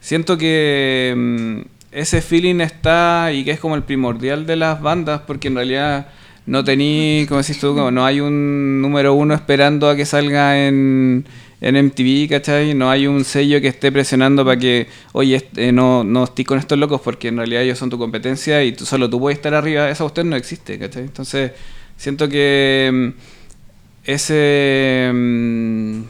siento 0.00 0.36
que 0.36 1.14
mm, 1.16 1.60
ese 1.92 2.22
feeling 2.22 2.60
está 2.60 3.30
y 3.32 3.44
que 3.44 3.52
es 3.52 3.60
como 3.60 3.76
el 3.76 3.84
primordial 3.84 4.46
de 4.46 4.56
las 4.56 4.82
bandas, 4.82 5.20
porque 5.28 5.46
en 5.46 5.54
realidad 5.54 6.08
no 6.44 6.64
tení, 6.64 7.24
como 7.28 7.40
decís 7.40 7.60
tú, 7.60 7.72
como 7.76 7.92
no 7.92 8.04
hay 8.04 8.18
un 8.18 8.82
número 8.82 9.14
uno 9.14 9.34
esperando 9.34 9.88
a 9.88 9.94
que 9.94 10.06
salga 10.06 10.66
en 10.66 11.24
en 11.60 11.76
MTV, 11.76 12.28
¿cachai? 12.28 12.74
No 12.74 12.90
hay 12.90 13.06
un 13.06 13.24
sello 13.24 13.60
que 13.60 13.68
esté 13.68 13.90
presionando 13.90 14.44
para 14.44 14.58
que, 14.58 14.88
oye, 15.12 15.48
eh, 15.56 15.72
no, 15.72 16.04
no 16.04 16.24
estoy 16.24 16.44
con 16.44 16.58
estos 16.58 16.78
locos 16.78 17.00
porque 17.00 17.28
en 17.28 17.38
realidad 17.38 17.62
ellos 17.62 17.78
son 17.78 17.90
tu 17.90 17.98
competencia 17.98 18.62
y 18.64 18.72
tú, 18.72 18.84
solo 18.84 19.08
tú 19.08 19.18
puedes 19.18 19.38
estar 19.38 19.54
arriba. 19.54 19.88
Esa 19.88 20.04
usted 20.04 20.24
no 20.24 20.36
existe, 20.36 20.78
¿cachai? 20.78 21.04
Entonces, 21.04 21.52
siento 21.96 22.28
que 22.28 22.90
mm, 22.92 23.08
ese, 24.04 25.10
mm, 25.12 26.00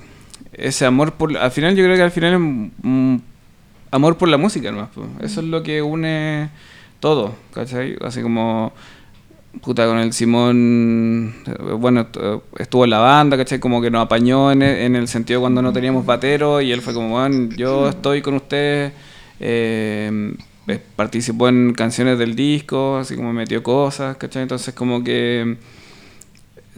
ese 0.55 0.87
amor 0.87 1.13
por... 1.13 1.37
Al 1.37 1.51
final 1.51 1.75
yo 1.77 1.85
creo 1.85 1.97
que 1.97 2.03
al 2.03 2.11
final 2.11 2.35
es 2.35 3.21
amor 3.91 4.17
por 4.17 4.29
la 4.29 4.37
música, 4.37 4.73
¿no? 4.73 4.89
Eso 5.21 5.41
es 5.41 5.47
lo 5.47 5.63
que 5.63 5.83
une 5.83 6.51
todo, 7.01 7.35
¿cachai? 7.53 7.97
Así 8.03 8.23
como 8.23 8.73
puta, 9.61 9.87
con 9.87 9.99
el 9.99 10.13
Simón, 10.13 11.35
bueno, 11.79 12.07
estuvo 12.59 12.85
en 12.85 12.91
la 12.91 12.99
banda, 12.99 13.37
¿cachai? 13.37 13.59
Como 13.59 13.81
que 13.81 13.91
nos 13.91 14.05
apañó 14.05 14.53
en 14.53 14.63
el, 14.63 14.77
en 14.79 14.97
el 14.97 15.09
sentido 15.09 15.41
cuando 15.41 15.63
no 15.63 15.73
teníamos 15.73 16.05
batero 16.05 16.61
y 16.61 16.73
él 16.73 16.83
fue 16.83 16.95
como, 16.95 17.11
bueno, 17.11 17.55
yo 17.57 17.89
estoy 17.89 18.23
con 18.23 18.35
ustedes, 18.35 18.93
eh, 19.41 20.11
eh, 20.11 20.37
participó 20.97 21.49
en 21.49 21.75
canciones 21.75 22.19
del 22.19 22.35
disco, 22.35 22.97
así 22.99 23.17
como 23.17 23.33
metió 23.33 23.63
cosas, 23.63 24.17
¿cachai? 24.17 24.43
Entonces 24.43 24.75
como 24.75 25.05
que 25.05 25.57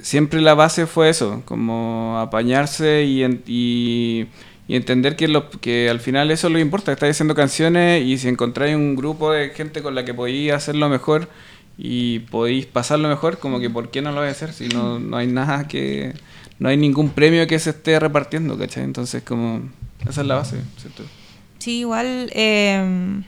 siempre 0.03 0.41
la 0.41 0.55
base 0.55 0.87
fue 0.87 1.09
eso, 1.09 1.43
como 1.45 2.19
apañarse 2.19 3.05
y, 3.05 3.25
y, 3.47 4.29
entender 4.69 5.17
que, 5.17 5.29
lo, 5.29 5.49
que 5.51 5.89
al 5.89 6.01
final 6.01 6.31
eso 6.31 6.49
es 6.49 6.53
lo 6.53 6.59
importa, 6.59 6.93
estáis 6.93 7.17
haciendo 7.17 7.35
canciones 7.35 8.05
y 8.05 8.19
si 8.19 8.29
encontráis 8.29 8.77
un 8.77 8.97
grupo 8.97 9.33
de 9.33 9.51
gente 9.51 9.83
con 9.83 9.95
la 9.95 10.05
que 10.05 10.13
podéis 10.13 10.53
hacerlo 10.53 10.89
mejor 10.89 11.29
y 11.79 12.21
podéis 12.21 12.67
pasarlo 12.67 13.09
mejor, 13.09 13.39
como 13.39 13.61
que 13.61 13.71
¿por 13.71 13.91
qué 13.91 14.03
no 14.03 14.11
lo 14.11 14.19
voy 14.19 14.29
a 14.29 14.33
hacer 14.33 14.53
si 14.53 14.69
no, 14.69 14.99
no 14.99 15.17
hay 15.17 15.27
nada 15.27 15.69
que... 15.69 16.15
No 16.59 16.69
hay 16.69 16.77
ningún 16.77 17.11
premio 17.11 17.47
que 17.47 17.57
se 17.61 17.71
esté 17.71 18.01
repartiendo, 18.01 18.59
¿cachai? 18.59 18.83
Entonces, 18.83 19.23
como... 19.23 19.63
Esa 20.09 20.23
es 20.23 20.27
la 20.27 20.35
base, 20.35 20.57
¿cierto? 20.77 21.05
Sí, 21.59 21.79
igual... 21.79 22.33
Eh, 22.35 23.23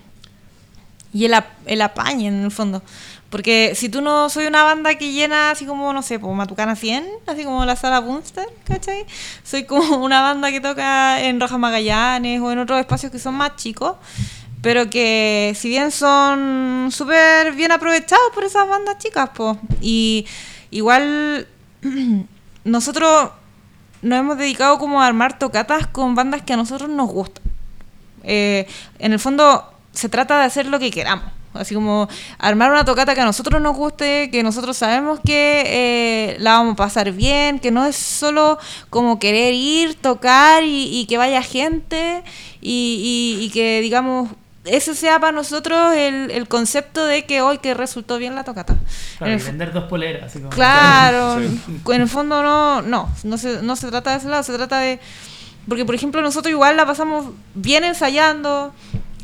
y 1.12 1.24
el, 1.24 1.34
el 1.66 1.82
apañe, 1.82 2.28
en 2.28 2.44
el 2.44 2.50
fondo. 2.50 2.82
Porque 3.30 3.72
si 3.76 3.88
tú 3.88 4.00
no 4.00 4.28
soy 4.28 4.46
una 4.46 4.64
banda 4.64 4.96
que 4.96 5.12
llena 5.12 5.52
así 5.52 5.64
como, 5.64 5.92
no 5.92 6.02
sé, 6.02 6.18
pues 6.18 6.34
Matucana 6.34 6.74
100, 6.74 7.06
así 7.26 7.44
como 7.44 7.64
la 7.64 7.76
sala 7.76 8.00
Bunster, 8.00 8.46
¿cachai? 8.64 9.06
Soy 9.44 9.64
como 9.64 9.98
una 10.04 10.20
banda 10.20 10.50
que 10.50 10.60
toca 10.60 11.22
en 11.22 11.40
Rojas 11.40 11.58
Magallanes 11.58 12.40
o 12.40 12.50
en 12.50 12.58
otros 12.58 12.80
espacios 12.80 13.12
que 13.12 13.18
son 13.18 13.34
más 13.34 13.56
chicos 13.56 13.96
pero 14.62 14.90
que 14.90 15.54
si 15.56 15.68
bien 15.68 15.90
son 15.90 16.88
súper 16.90 17.52
bien 17.52 17.72
aprovechados 17.72 18.30
por 18.34 18.44
esas 18.44 18.68
bandas 18.68 18.98
chicas, 18.98 19.30
pues, 19.34 19.56
y 19.80 20.26
igual 20.70 21.46
nosotros 22.64 23.30
nos 24.02 24.18
hemos 24.18 24.38
dedicado 24.38 24.78
como 24.78 25.00
a 25.00 25.06
armar 25.06 25.38
tocatas 25.38 25.86
con 25.86 26.14
bandas 26.14 26.42
que 26.42 26.52
a 26.52 26.56
nosotros 26.56 26.90
nos 26.90 27.08
gustan. 27.08 27.42
Eh, 28.22 28.66
en 28.98 29.12
el 29.12 29.18
fondo 29.18 29.69
se 29.92 30.08
trata 30.08 30.38
de 30.38 30.44
hacer 30.44 30.66
lo 30.66 30.78
que 30.78 30.90
queramos. 30.90 31.32
Así 31.52 31.74
como 31.74 32.08
armar 32.38 32.70
una 32.70 32.84
tocata 32.84 33.14
que 33.14 33.22
a 33.22 33.24
nosotros 33.24 33.60
nos 33.60 33.76
guste, 33.76 34.30
que 34.30 34.44
nosotros 34.44 34.76
sabemos 34.76 35.18
que 35.18 35.64
eh, 35.66 36.36
la 36.38 36.52
vamos 36.52 36.74
a 36.74 36.76
pasar 36.76 37.10
bien, 37.10 37.58
que 37.58 37.72
no 37.72 37.86
es 37.86 37.96
solo 37.96 38.58
como 38.88 39.18
querer 39.18 39.52
ir, 39.54 39.96
tocar 39.96 40.62
y, 40.64 41.06
que 41.08 41.18
vaya 41.18 41.42
gente 41.42 42.22
y, 42.60 43.40
y, 43.40 43.50
que 43.50 43.80
digamos 43.80 44.30
eso 44.64 44.94
sea 44.94 45.18
para 45.18 45.32
nosotros 45.32 45.94
el, 45.94 46.30
el 46.30 46.46
concepto 46.46 47.04
de 47.06 47.24
que 47.24 47.40
hoy 47.40 47.58
que 47.58 47.74
resultó 47.74 48.18
bien 48.18 48.34
la 48.34 48.44
tocata. 48.44 48.76
Claro, 49.18 49.32
y 49.32 49.42
vender 49.42 49.72
dos 49.72 49.84
poleras. 49.84 50.24
Así 50.24 50.38
como 50.38 50.50
claro, 50.50 51.40
en 51.88 52.00
el 52.00 52.08
fondo 52.08 52.42
no, 52.42 52.82
no, 52.82 53.08
no 53.24 53.38
se, 53.38 53.62
no 53.62 53.74
se 53.74 53.88
trata 53.88 54.12
de 54.12 54.18
ese 54.18 54.28
lado, 54.28 54.42
se 54.42 54.54
trata 54.54 54.78
de... 54.78 55.00
Porque, 55.68 55.84
por 55.84 55.94
ejemplo, 55.94 56.22
nosotros 56.22 56.50
igual 56.50 56.76
la 56.76 56.86
pasamos 56.86 57.26
bien 57.54 57.84
ensayando, 57.84 58.72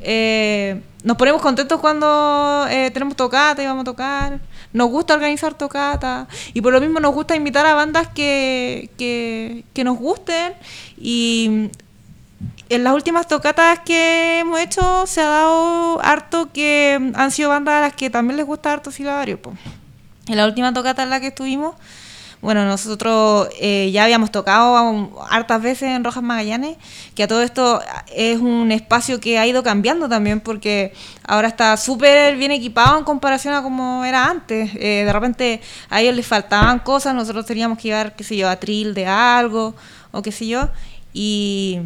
eh, 0.08 0.82
nos 1.02 1.16
ponemos 1.16 1.42
contentos 1.42 1.80
cuando 1.80 2.64
eh, 2.70 2.92
tenemos 2.92 3.16
tocata 3.16 3.60
y 3.60 3.66
vamos 3.66 3.82
a 3.82 3.84
tocar, 3.84 4.38
nos 4.72 4.88
gusta 4.88 5.14
organizar 5.14 5.54
tocata, 5.54 6.28
y 6.54 6.60
por 6.60 6.72
lo 6.72 6.80
mismo 6.80 7.00
nos 7.00 7.12
gusta 7.12 7.34
invitar 7.34 7.66
a 7.66 7.74
bandas 7.74 8.06
que, 8.08 8.88
que, 8.96 9.64
que 9.74 9.82
nos 9.82 9.98
gusten. 9.98 10.52
Y 10.96 11.70
en 12.68 12.84
las 12.84 12.94
últimas 12.94 13.26
tocatas 13.26 13.80
que 13.80 14.38
hemos 14.38 14.60
hecho 14.60 15.08
se 15.08 15.22
ha 15.22 15.28
dado 15.28 16.00
harto 16.04 16.52
que 16.52 17.12
han 17.14 17.30
sido 17.32 17.48
bandas 17.48 17.74
a 17.74 17.80
las 17.80 17.94
que 17.94 18.08
también 18.08 18.36
les 18.36 18.46
gusta 18.46 18.72
harto 18.72 18.92
Silabario. 18.92 19.40
En 20.28 20.36
la 20.36 20.46
última 20.46 20.72
tocata 20.72 21.02
en 21.02 21.10
la 21.10 21.18
que 21.18 21.28
estuvimos, 21.28 21.74
bueno, 22.46 22.64
nosotros 22.64 23.48
eh, 23.60 23.90
ya 23.92 24.04
habíamos 24.04 24.30
tocado 24.30 25.26
hartas 25.28 25.60
veces 25.60 25.90
en 25.90 26.04
Rojas 26.04 26.22
Magallanes, 26.22 26.76
que 27.16 27.24
a 27.24 27.26
todo 27.26 27.42
esto 27.42 27.82
es 28.14 28.38
un 28.38 28.70
espacio 28.70 29.18
que 29.18 29.36
ha 29.36 29.48
ido 29.48 29.64
cambiando 29.64 30.08
también, 30.08 30.38
porque 30.38 30.92
ahora 31.26 31.48
está 31.48 31.76
súper 31.76 32.36
bien 32.36 32.52
equipado 32.52 32.98
en 32.98 33.02
comparación 33.02 33.52
a 33.52 33.64
como 33.64 34.04
era 34.04 34.26
antes. 34.26 34.70
Eh, 34.76 35.02
de 35.04 35.12
repente 35.12 35.60
a 35.90 36.00
ellos 36.00 36.14
les 36.14 36.24
faltaban 36.24 36.78
cosas, 36.78 37.16
nosotros 37.16 37.46
teníamos 37.46 37.78
que 37.78 37.88
llevar, 37.88 38.14
qué 38.14 38.22
sé 38.22 38.36
yo, 38.36 38.48
a 38.48 38.54
tril 38.54 38.94
de 38.94 39.08
algo, 39.08 39.74
o 40.12 40.22
qué 40.22 40.30
sé 40.30 40.46
yo, 40.46 40.68
y 41.12 41.80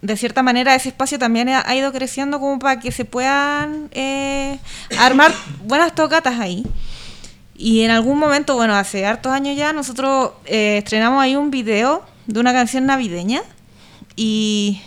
de 0.00 0.16
cierta 0.16 0.42
manera 0.42 0.74
ese 0.74 0.88
espacio 0.88 1.16
también 1.16 1.48
ha, 1.48 1.76
ido 1.76 1.92
creciendo 1.92 2.40
como 2.40 2.58
para 2.58 2.80
que 2.80 2.90
se 2.90 3.04
puedan 3.04 3.88
eh, 3.92 4.58
armar 4.98 5.32
buenas 5.64 5.94
tocatas 5.94 6.40
ahí. 6.40 6.66
Y 7.62 7.82
en 7.82 7.92
algún 7.92 8.18
momento, 8.18 8.56
bueno, 8.56 8.74
hace 8.74 9.06
hartos 9.06 9.30
años 9.30 9.56
ya, 9.56 9.72
nosotros 9.72 10.32
eh, 10.46 10.78
estrenamos 10.78 11.22
ahí 11.22 11.36
un 11.36 11.52
video 11.52 12.02
de 12.26 12.40
una 12.40 12.52
canción 12.52 12.86
navideña 12.86 13.40
y 14.16 14.82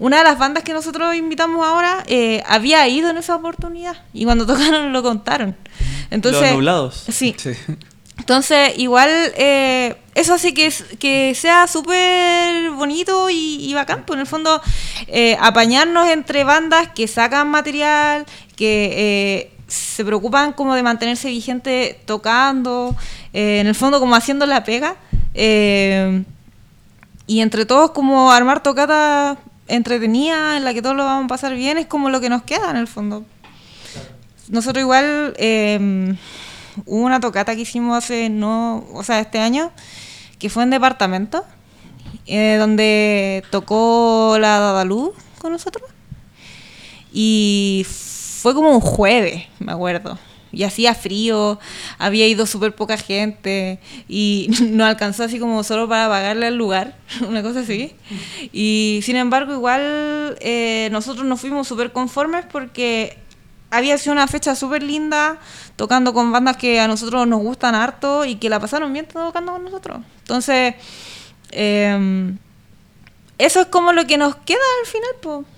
una 0.00 0.18
de 0.18 0.24
las 0.24 0.36
bandas 0.36 0.64
que 0.64 0.72
nosotros 0.72 1.14
invitamos 1.14 1.64
ahora 1.64 2.02
eh, 2.08 2.42
había 2.48 2.88
ido 2.88 3.08
en 3.08 3.18
esa 3.18 3.36
oportunidad 3.36 4.02
y 4.12 4.24
cuando 4.24 4.46
tocaron 4.52 4.92
lo 4.92 5.00
contaron. 5.04 5.56
Entonces, 6.10 6.42
Los 6.42 6.52
nublados. 6.54 7.04
Sí. 7.12 7.36
Entonces, 8.18 8.76
igual, 8.78 9.10
eh, 9.36 9.94
eso 10.16 10.34
hace 10.34 10.52
que, 10.52 10.74
que 10.98 11.36
sea 11.36 11.68
súper 11.68 12.72
bonito 12.72 13.30
y, 13.30 13.58
y, 13.64 13.74
bacán, 13.74 14.02
pues 14.04 14.16
en 14.16 14.22
el 14.22 14.26
fondo, 14.26 14.60
eh, 15.06 15.36
apañarnos 15.40 16.08
entre 16.08 16.42
bandas 16.42 16.88
que 16.88 17.06
sacan 17.06 17.48
material, 17.48 18.26
que 18.56 19.52
se 19.68 20.04
preocupan 20.04 20.52
como 20.52 20.74
de 20.74 20.82
mantenerse 20.82 21.28
vigente 21.28 22.00
tocando, 22.04 22.96
en 23.32 23.66
el 23.66 23.74
fondo 23.74 24.00
como 24.00 24.16
haciendo 24.16 24.46
la 24.46 24.64
pega, 24.64 24.96
y 25.34 27.40
entre 27.40 27.66
todos 27.66 27.92
como 27.92 28.32
armar 28.32 28.62
tocatas 28.62 29.38
entretenida, 29.68 30.56
en 30.56 30.64
la 30.64 30.74
que 30.74 30.82
todos 30.82 30.96
lo 30.96 31.04
vamos 31.04 31.26
a 31.26 31.28
pasar 31.28 31.54
bien, 31.54 31.78
es 31.78 31.86
como 31.86 32.10
lo 32.10 32.20
que 32.20 32.30
nos 32.30 32.42
queda 32.42 32.70
en 32.70 32.78
el 32.78 32.88
fondo. 32.88 33.24
Nosotros 34.48 34.80
igual 34.80 35.34
hubo 36.86 37.04
una 37.04 37.20
tocata 37.20 37.54
que 37.54 37.62
hicimos 37.62 37.96
hace, 37.96 38.30
no, 38.30 38.86
o 38.94 39.04
sea, 39.04 39.20
este 39.20 39.40
año, 39.40 39.70
que 40.38 40.48
fue 40.48 40.62
en 40.62 40.70
departamento, 40.70 41.44
eh, 42.26 42.56
donde 42.58 43.44
tocó 43.50 44.38
la 44.40 44.58
Dadalú 44.58 45.12
con 45.38 45.52
nosotros. 45.52 45.90
Y 47.12 47.86
fue 48.38 48.54
como 48.54 48.70
un 48.70 48.80
jueves, 48.80 49.46
me 49.58 49.72
acuerdo. 49.72 50.16
Y 50.52 50.62
hacía 50.62 50.94
frío, 50.94 51.58
había 51.98 52.26
ido 52.26 52.46
súper 52.46 52.74
poca 52.74 52.96
gente 52.96 53.80
y 54.08 54.48
no 54.70 54.86
alcanzó 54.86 55.24
así 55.24 55.38
como 55.38 55.64
solo 55.64 55.88
para 55.88 56.08
pagarle 56.08 56.46
al 56.46 56.56
lugar, 56.56 56.96
una 57.28 57.42
cosa 57.42 57.60
así. 57.60 57.94
Y 58.52 59.00
sin 59.02 59.16
embargo, 59.16 59.52
igual 59.52 60.38
eh, 60.40 60.88
nosotros 60.92 61.26
nos 61.26 61.40
fuimos 61.40 61.66
súper 61.66 61.92
conformes 61.92 62.46
porque 62.50 63.18
había 63.70 63.98
sido 63.98 64.12
una 64.12 64.28
fecha 64.28 64.54
súper 64.54 64.84
linda, 64.84 65.38
tocando 65.74 66.14
con 66.14 66.30
bandas 66.30 66.56
que 66.56 66.78
a 66.78 66.86
nosotros 66.86 67.26
nos 67.26 67.40
gustan 67.40 67.74
harto 67.74 68.24
y 68.24 68.36
que 68.36 68.48
la 68.48 68.60
pasaron 68.60 68.92
bien 68.92 69.06
tocando 69.06 69.52
con 69.52 69.64
nosotros. 69.64 69.98
Entonces, 70.20 70.76
em, 71.50 72.38
eso 73.36 73.60
es 73.60 73.66
como 73.66 73.92
lo 73.92 74.06
que 74.06 74.16
nos 74.16 74.36
queda 74.36 74.60
al 74.80 74.86
final, 74.86 75.10
pues. 75.20 75.57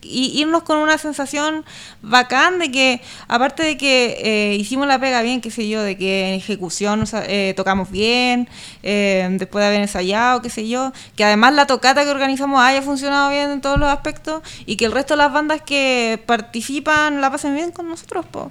Y 0.00 0.40
irnos 0.40 0.62
con 0.62 0.78
una 0.78 0.96
sensación 0.96 1.64
bacán 2.02 2.58
de 2.58 2.70
que, 2.70 3.00
aparte 3.26 3.62
de 3.62 3.76
que 3.76 4.16
eh, 4.20 4.54
hicimos 4.54 4.86
la 4.86 5.00
pega 5.00 5.22
bien, 5.22 5.40
qué 5.40 5.50
sé 5.50 5.68
yo, 5.68 5.82
de 5.82 5.98
que 5.98 6.28
en 6.28 6.34
ejecución 6.34 7.04
eh, 7.26 7.52
tocamos 7.56 7.90
bien, 7.90 8.48
em, 8.82 9.38
después 9.38 9.62
de 9.62 9.66
haber 9.66 9.80
ensayado, 9.80 10.40
qué 10.40 10.50
sé 10.50 10.68
yo, 10.68 10.92
que 11.16 11.24
además 11.24 11.54
la 11.54 11.66
tocata 11.66 12.04
que 12.04 12.10
organizamos 12.10 12.60
haya 12.60 12.80
funcionado 12.82 13.30
bien 13.30 13.50
en 13.50 13.60
todos 13.60 13.78
los 13.78 13.88
aspectos 13.88 14.42
y 14.66 14.76
que 14.76 14.84
el 14.84 14.92
resto 14.92 15.14
de 15.14 15.18
las 15.18 15.32
bandas 15.32 15.62
que 15.62 16.22
participan 16.26 17.20
la 17.20 17.30
pasen 17.30 17.54
bien 17.54 17.72
con 17.72 17.88
nosotros, 17.88 18.24
pues. 18.30 18.46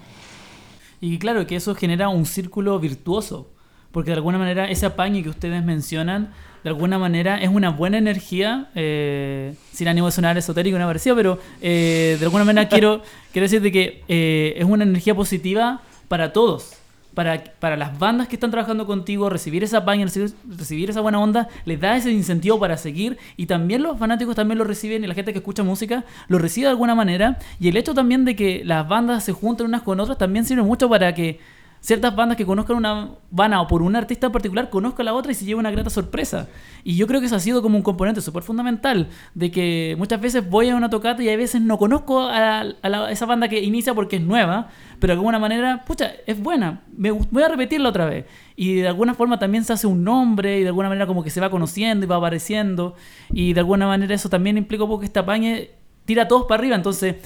Y 1.00 1.20
claro, 1.20 1.46
que 1.46 1.56
eso 1.56 1.76
genera 1.76 2.10
un 2.10 2.26
círculo 2.26 2.80
virtuoso, 2.80 3.50
porque 3.92 4.12
de 4.12 4.18
alguna 4.18 4.38
manera 4.38 4.70
ese 4.70 4.86
apaño 4.86 5.22
que 5.24 5.30
ustedes 5.30 5.64
mencionan, 5.64 6.34
de 6.64 6.70
alguna 6.70 6.98
manera 6.98 7.38
es 7.38 7.50
una 7.50 7.70
buena 7.70 7.98
energía, 7.98 8.70
eh, 8.76 9.54
sin 9.72 9.88
ánimo 9.88 10.08
de 10.08 10.12
sonar 10.12 10.38
esotérico, 10.38 10.78
no 10.78 10.86
parecido, 10.86 11.16
pero 11.16 11.40
eh, 11.62 12.18
de 12.20 12.26
alguna 12.26 12.44
manera 12.44 12.68
quiero, 12.70 13.02
quiero 13.32 13.46
decirte 13.46 13.72
que 13.72 14.04
eh, 14.08 14.56
es 14.58 14.66
una 14.66 14.84
energía 14.84 15.16
positiva 15.16 15.82
para 16.08 16.34
todos 16.34 16.78
para, 17.18 17.44
para 17.60 17.76
las 17.78 17.98
bandas 17.98 18.28
que 18.28 18.36
están 18.36 18.52
trabajando 18.52 18.86
contigo, 18.86 19.28
recibir 19.28 19.64
esa 19.64 19.84
paña, 19.84 20.06
recibir, 20.06 20.92
esa 20.92 21.02
buena 21.02 21.20
onda, 21.20 21.48
les 21.66 21.80
da 21.80 21.98
ese 21.98 22.12
incentivo 22.12 22.60
para 22.60 22.78
seguir 22.78 23.18
y 23.36 23.48
también 23.48 23.82
los 23.82 23.98
fanáticos 23.98 24.36
también 24.36 24.60
lo 24.60 24.66
reciben 24.66 25.04
y 25.04 25.08
la 25.08 25.16
gente 25.16 25.34
que 25.34 25.40
escucha 25.40 25.64
música 25.64 26.06
lo 26.28 26.38
recibe 26.38 26.66
de 26.68 26.72
alguna 26.74 26.94
manera 26.94 27.40
y 27.60 27.70
el 27.70 27.78
hecho 27.78 27.96
también 27.96 28.24
de 28.24 28.36
que 28.36 28.62
las 28.64 28.88
bandas 28.88 29.24
se 29.24 29.32
junten 29.34 29.66
unas 29.66 29.82
con 29.82 30.00
otras 30.00 30.20
también 30.20 30.46
sirve 30.46 30.62
mucho 30.62 30.90
para 30.90 31.16
que 31.16 31.40
ciertas 31.80 32.16
bandas 32.16 32.38
que 32.38 32.46
conozcan 32.46 32.78
una 32.78 33.12
banda 33.30 33.62
o 33.62 33.68
por 33.68 33.82
un 33.82 33.96
artista 33.96 34.28
en 34.28 34.32
particular 34.32 34.70
conozcan 34.70 35.08
a 35.08 35.12
la 35.12 35.14
otra 35.14 35.32
y 35.32 35.36
se 35.36 35.46
lleve 35.46 35.60
una 35.60 35.72
grata 35.72 35.90
sorpresa. 35.90 36.48
Y 36.84 36.96
yo 36.96 37.08
creo 37.08 37.20
que 37.20 37.28
eso 37.28 37.36
ha 37.36 37.40
sido 37.40 37.62
como 37.62 37.78
un 37.78 37.84
componente 37.84 38.22
súper 38.22 38.44
fundamental, 38.44 39.10
de 39.34 39.52
que 39.52 39.96
muchas 39.98 40.20
veces 40.20 40.50
voy 40.50 40.70
a 40.70 40.76
una 40.76 40.90
tocata 40.90 41.22
y 41.24 41.30
a 41.30 41.38
veces 41.38 41.62
no 41.62 41.78
conozco 41.78 42.22
a, 42.22 42.66
esa 43.10 43.26
banda 43.26 43.48
que 43.48 43.62
inicia 43.62 43.94
porque 43.94 44.18
es 44.18 44.22
nueva, 44.22 44.70
pero 45.00 45.14
de 45.14 45.20
alguna 45.20 45.40
manera, 45.40 45.84
pucha, 45.86 46.12
es 46.26 46.42
buena, 46.42 46.82
me, 46.96 47.12
voy 47.12 47.44
a 47.44 47.48
repetirla 47.50 47.90
otra 47.90 48.06
vez. 48.06 48.26
Y 48.56 48.76
de 48.76 48.88
alguna 48.88 49.14
forma 49.14 49.38
también 49.38 49.64
se 49.64 49.74
hace 49.74 49.86
un 49.86 50.04
nombre 50.04 50.60
y 50.60 50.62
de 50.64 50.70
alguna 50.70 50.90
manera 50.90 51.06
como 51.06 51.24
que 51.24 51.30
se 51.30 51.40
va 51.40 51.50
conociendo 51.50 52.06
y 52.06 52.10
va 52.10 52.16
apareciendo. 52.16 52.96
Y 53.32 53.54
de 53.54 53.60
alguna 53.60 53.88
manera 53.88 54.16
eso 54.16 54.30
también 54.30 54.58
implica 54.58 54.84
un 54.84 54.90
poco 54.90 55.02
que 55.02 55.06
esta 55.06 55.26
pañe 55.26 55.72
tira 56.08 56.24
a 56.24 56.28
todos 56.28 56.46
para 56.46 56.62
arriba. 56.62 56.76
Entonces, 56.76 57.18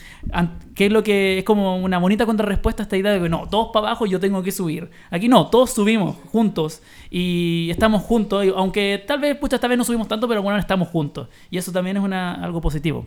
¿qué 0.75 0.87
es 0.87 0.91
lo 0.91 1.03
que 1.03 1.37
es 1.37 1.43
como 1.45 1.77
una 1.77 1.99
bonita 1.99 2.25
contrarrespuesta 2.25 2.81
a 2.81 2.85
esta 2.85 2.97
idea 2.97 3.11
de 3.13 3.21
que 3.21 3.29
no, 3.29 3.47
todos 3.47 3.69
para 3.71 3.87
abajo, 3.87 4.07
yo 4.07 4.19
tengo 4.19 4.41
que 4.41 4.51
subir? 4.51 4.89
Aquí 5.11 5.29
no, 5.29 5.47
todos 5.47 5.71
subimos 5.71 6.17
juntos 6.31 6.81
y 7.11 7.69
estamos 7.69 8.01
juntos, 8.01 8.43
aunque 8.55 9.01
tal 9.07 9.19
vez, 9.19 9.37
pucha, 9.37 9.55
esta 9.55 9.67
vez 9.67 9.77
no 9.77 9.83
subimos 9.85 10.07
tanto, 10.07 10.27
pero 10.27 10.41
bueno, 10.41 10.59
estamos 10.59 10.89
juntos. 10.89 11.29
Y 11.51 11.59
eso 11.59 11.71
también 11.71 11.95
es 11.97 12.03
una, 12.03 12.33
algo 12.33 12.59
positivo. 12.59 13.05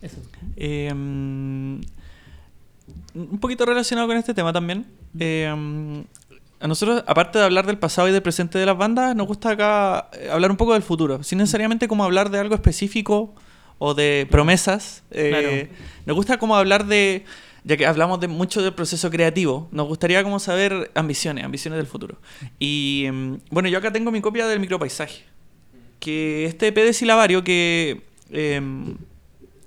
Eso. 0.00 0.18
Em, 0.56 1.80
un 3.14 3.38
poquito 3.40 3.66
relacionado 3.66 4.06
con 4.06 4.16
este 4.16 4.32
tema 4.32 4.52
también. 4.52 4.86
Em, 5.18 6.04
a 6.60 6.68
nosotros, 6.68 7.02
aparte 7.08 7.40
de 7.40 7.44
hablar 7.44 7.66
del 7.66 7.78
pasado 7.78 8.08
y 8.08 8.12
del 8.12 8.22
presente 8.22 8.58
de 8.58 8.66
las 8.66 8.78
bandas, 8.78 9.16
nos 9.16 9.26
gusta 9.26 9.50
acá 9.50 10.08
eh, 10.12 10.30
hablar 10.30 10.52
un 10.52 10.56
poco 10.56 10.74
del 10.74 10.82
futuro, 10.82 11.24
sin 11.24 11.38
necesariamente 11.38 11.88
como 11.88 12.04
hablar 12.04 12.30
de 12.30 12.38
algo 12.38 12.54
específico 12.54 13.34
o 13.86 13.92
de 13.92 14.26
promesas. 14.30 15.02
Eh, 15.10 15.68
nos 16.06 16.16
gusta 16.16 16.38
como 16.38 16.56
hablar 16.56 16.86
de, 16.86 17.26
ya 17.64 17.76
que 17.76 17.84
hablamos 17.84 18.18
de 18.18 18.28
mucho 18.28 18.62
del 18.62 18.72
proceso 18.72 19.10
creativo, 19.10 19.68
nos 19.72 19.86
gustaría 19.86 20.24
como 20.24 20.38
saber 20.38 20.90
ambiciones, 20.94 21.44
ambiciones 21.44 21.76
del 21.76 21.86
futuro. 21.86 22.16
Y 22.58 23.04
em, 23.04 23.40
bueno, 23.50 23.68
yo 23.68 23.76
acá 23.76 23.92
tengo 23.92 24.10
mi 24.10 24.22
copia 24.22 24.46
del 24.46 24.58
micropaisaje, 24.58 25.24
que 26.00 26.46
este 26.46 26.68
EP 26.68 26.76
de 26.76 26.94
Silabario 26.94 27.44
que 27.44 28.00
em, 28.30 28.96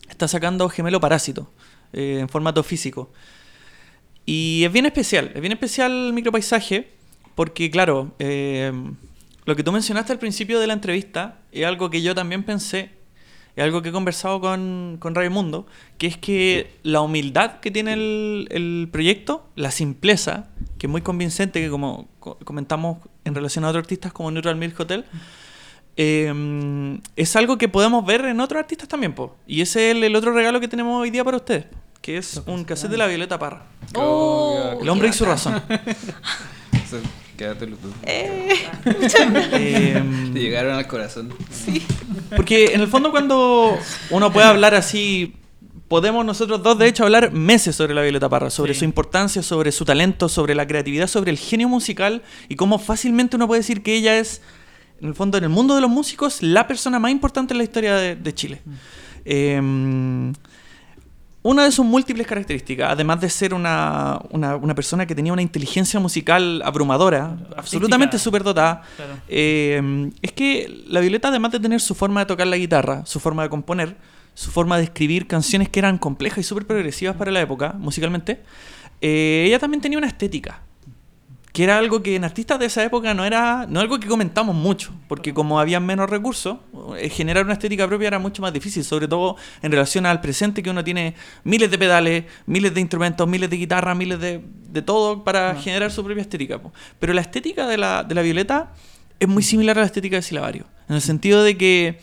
está 0.09 0.27
sacando 0.27 0.67
Gemelo 0.67 0.99
Parásito 0.99 1.51
eh, 1.93 2.17
en 2.21 2.27
formato 2.27 2.63
físico. 2.63 3.11
Y 4.25 4.63
es 4.65 4.71
bien 4.71 4.87
especial, 4.87 5.31
es 5.35 5.41
bien 5.41 5.53
especial 5.53 5.91
el 6.07 6.13
micropaisaje, 6.13 6.89
porque 7.35 7.69
claro, 7.69 8.15
em, 8.17 8.95
lo 9.45 9.55
que 9.55 9.61
tú 9.63 9.71
mencionaste 9.71 10.11
al 10.11 10.17
principio 10.17 10.59
de 10.59 10.65
la 10.65 10.73
entrevista 10.73 11.37
es 11.51 11.67
algo 11.67 11.91
que 11.91 12.01
yo 12.01 12.15
también 12.15 12.41
pensé 12.41 12.96
es 13.57 13.63
algo 13.63 13.81
que 13.81 13.89
he 13.89 13.91
conversado 13.91 14.39
con, 14.39 14.97
con 14.99 15.15
Mundo, 15.31 15.65
que 15.97 16.05
es 16.05 16.15
que 16.15 16.75
la 16.83 17.01
humildad 17.01 17.59
que 17.59 17.71
tiene 17.71 17.93
el, 17.93 18.87
proyecto, 18.91 19.47
la 19.55 19.71
simpleza, 19.71 20.45
que 20.77 20.85
es 20.85 20.91
muy 20.91 21.01
convincente, 21.01 21.59
que 21.59 21.67
como 21.67 22.07
comentamos 22.19 22.99
en 23.25 23.33
relación 23.33 23.65
a 23.65 23.69
otros 23.69 23.81
artistas 23.81 24.13
como 24.13 24.29
Neural 24.29 24.57
Milk 24.57 24.79
Hotel, 24.79 25.05
em, 25.95 27.01
es 27.15 27.35
algo 27.35 27.57
que 27.57 27.67
podemos 27.67 28.05
ver 28.05 28.25
en 28.25 28.39
otros 28.41 28.59
artistas 28.59 28.87
también, 28.87 29.15
po. 29.15 29.35
y 29.47 29.61
ese 29.61 29.89
es 29.89 29.97
el, 30.03 30.15
otro 30.15 30.33
regalo 30.33 30.59
que 30.59 30.67
tenemos 30.67 31.01
hoy 31.01 31.09
día 31.09 31.23
para 31.23 31.37
ustedes, 31.37 31.65
que 31.99 32.17
es 32.17 32.39
un 32.45 32.63
cassette 32.63 32.91
de 32.91 32.97
la 32.97 33.07
Violeta 33.07 33.39
Parra. 33.39 33.63
Oh, 33.95 34.77
el 34.79 34.87
hombre 34.87 35.07
y 35.07 35.13
su 35.13 35.25
razón. 35.25 35.63
Quédatelo 37.37 37.77
tú. 37.77 37.89
Eh. 38.03 38.55
Em, 39.53 40.33
Te 40.33 40.39
llegaron 40.39 40.75
al 40.75 40.87
corazón. 40.87 41.33
Sí. 41.51 41.85
Porque 42.35 42.73
en 42.73 42.81
el 42.81 42.87
fondo 42.87 43.11
cuando 43.11 43.77
uno 44.09 44.33
puede 44.33 44.47
hablar 44.47 44.73
así, 44.73 45.35
podemos 45.87 46.25
nosotros 46.25 46.63
dos 46.63 46.77
de 46.77 46.87
hecho 46.87 47.03
hablar 47.03 47.31
meses 47.31 47.75
sobre 47.75 47.93
la 47.93 48.01
Violeta 48.01 48.27
Parra, 48.27 48.49
sobre 48.49 48.73
su 48.73 48.85
importancia, 48.85 49.43
sobre 49.43 49.71
su 49.71 49.85
talento, 49.85 50.29
sobre 50.29 50.55
la 50.55 50.67
creatividad, 50.67 51.07
sobre 51.07 51.31
el 51.31 51.37
genio 51.37 51.69
musical 51.69 52.23
y 52.49 52.55
cómo 52.55 52.79
fácilmente 52.79 53.35
uno 53.35 53.47
puede 53.47 53.61
decir 53.61 53.83
que 53.83 53.95
ella 53.95 54.17
es, 54.17 54.41
en 54.99 55.09
el 55.09 55.15
fondo, 55.15 55.37
en 55.37 55.43
el 55.43 55.49
mundo 55.49 55.75
de 55.75 55.81
los 55.81 55.89
músicos, 55.89 56.41
la 56.41 56.67
persona 56.67 56.99
más 56.99 57.11
importante 57.11 57.53
en 57.53 57.59
la 57.59 57.63
historia 57.63 57.95
de, 57.95 58.33
Chile. 58.33 58.61
Mm. 58.65 58.71
Em, 59.25 60.33
una 61.47 61.63
de 61.63 61.71
sus 61.71 61.85
múltiples 61.85 62.27
características, 62.27 62.91
además 62.91 63.21
de 63.21 63.29
ser 63.29 63.53
una, 63.53 64.19
persona 64.75 65.05
que 65.05 65.15
tenía 65.15 65.31
una 65.31 65.41
inteligencia 65.41 65.97
musical 65.97 66.61
abrumadora, 66.65 67.37
absolutamente 67.55 68.19
superdotada, 68.19 68.81
eh, 69.29 70.11
es 70.21 70.33
que 70.33 70.83
la 70.87 70.99
Violeta, 70.99 71.29
además 71.29 71.53
de 71.53 71.61
tener 71.61 71.79
su 71.79 71.95
forma 71.95 72.19
de 72.19 72.25
tocar 72.25 72.47
la 72.47 72.57
guitarra, 72.57 73.05
su 73.05 73.21
forma 73.21 73.43
de 73.43 73.49
componer, 73.49 73.95
su 74.33 74.51
forma 74.51 74.75
de 74.75 74.83
escribir 74.83 75.25
canciones 75.25 75.69
que 75.69 75.79
eran 75.79 75.97
complejas 75.97 76.39
y 76.39 76.43
súper 76.43 76.67
progresivas 76.67 77.15
para 77.15 77.31
la 77.31 77.39
época, 77.39 77.75
musicalmente, 77.79 78.43
eh, 78.99 79.45
ella 79.47 79.57
también 79.57 79.79
tenía 79.79 79.97
una 79.97 80.07
estética 80.07 80.66
que 81.57 81.63
era 81.63 81.79
algo 81.79 82.03
que 82.03 82.15
en 82.15 82.23
artistas 82.23 82.59
de 82.59 82.67
esa 82.67 82.83
época 82.83 83.15
no 83.15 83.25
era 83.25 83.65
no 83.67 83.79
algo 83.79 83.99
que 83.99 84.07
comentamos 84.07 84.55
mucho, 84.55 84.93
porque 85.07 85.33
como 85.33 85.59
había 85.59 85.79
menos 85.79 86.07
recursos, 86.07 86.59
eh, 86.99 87.09
generar 87.09 87.45
una 87.45 87.53
estética 87.53 87.87
propia 87.87 88.09
era 88.09 88.19
mucho 88.19 88.43
más 88.43 88.53
difícil, 88.53 88.83
sobre 88.83 89.07
todo 89.07 89.37
en 89.63 89.71
relación 89.71 90.05
al 90.05 90.21
presente 90.21 90.61
que 90.61 90.69
uno 90.69 90.83
tiene 90.83 91.15
miles 91.43 91.71
de 91.71 91.79
pedales, 91.79 92.25
miles 92.45 92.75
de 92.75 92.81
instrumentos, 92.81 93.27
miles 93.27 93.49
de 93.49 93.57
guitarras, 93.57 93.97
miles 93.97 94.19
de, 94.19 94.39
de 94.69 94.81
todo 94.83 95.23
para 95.23 95.55
generar 95.55 95.89
su 95.91 96.03
propia 96.03 96.21
estética. 96.21 96.61
Pero 96.99 97.13
la 97.13 97.21
estética 97.21 97.65
de 97.65 97.77
la, 97.79 98.03
de 98.03 98.13
la 98.13 98.21
Violeta 98.21 98.73
es 99.19 99.27
muy 99.27 99.41
similar 99.41 99.79
a 99.79 99.81
la 99.81 99.87
estética 99.87 100.17
de 100.17 100.21
Silabario, 100.21 100.65
en 100.87 100.93
el 100.93 101.01
sentido 101.01 101.41
de 101.41 101.57
que 101.57 101.99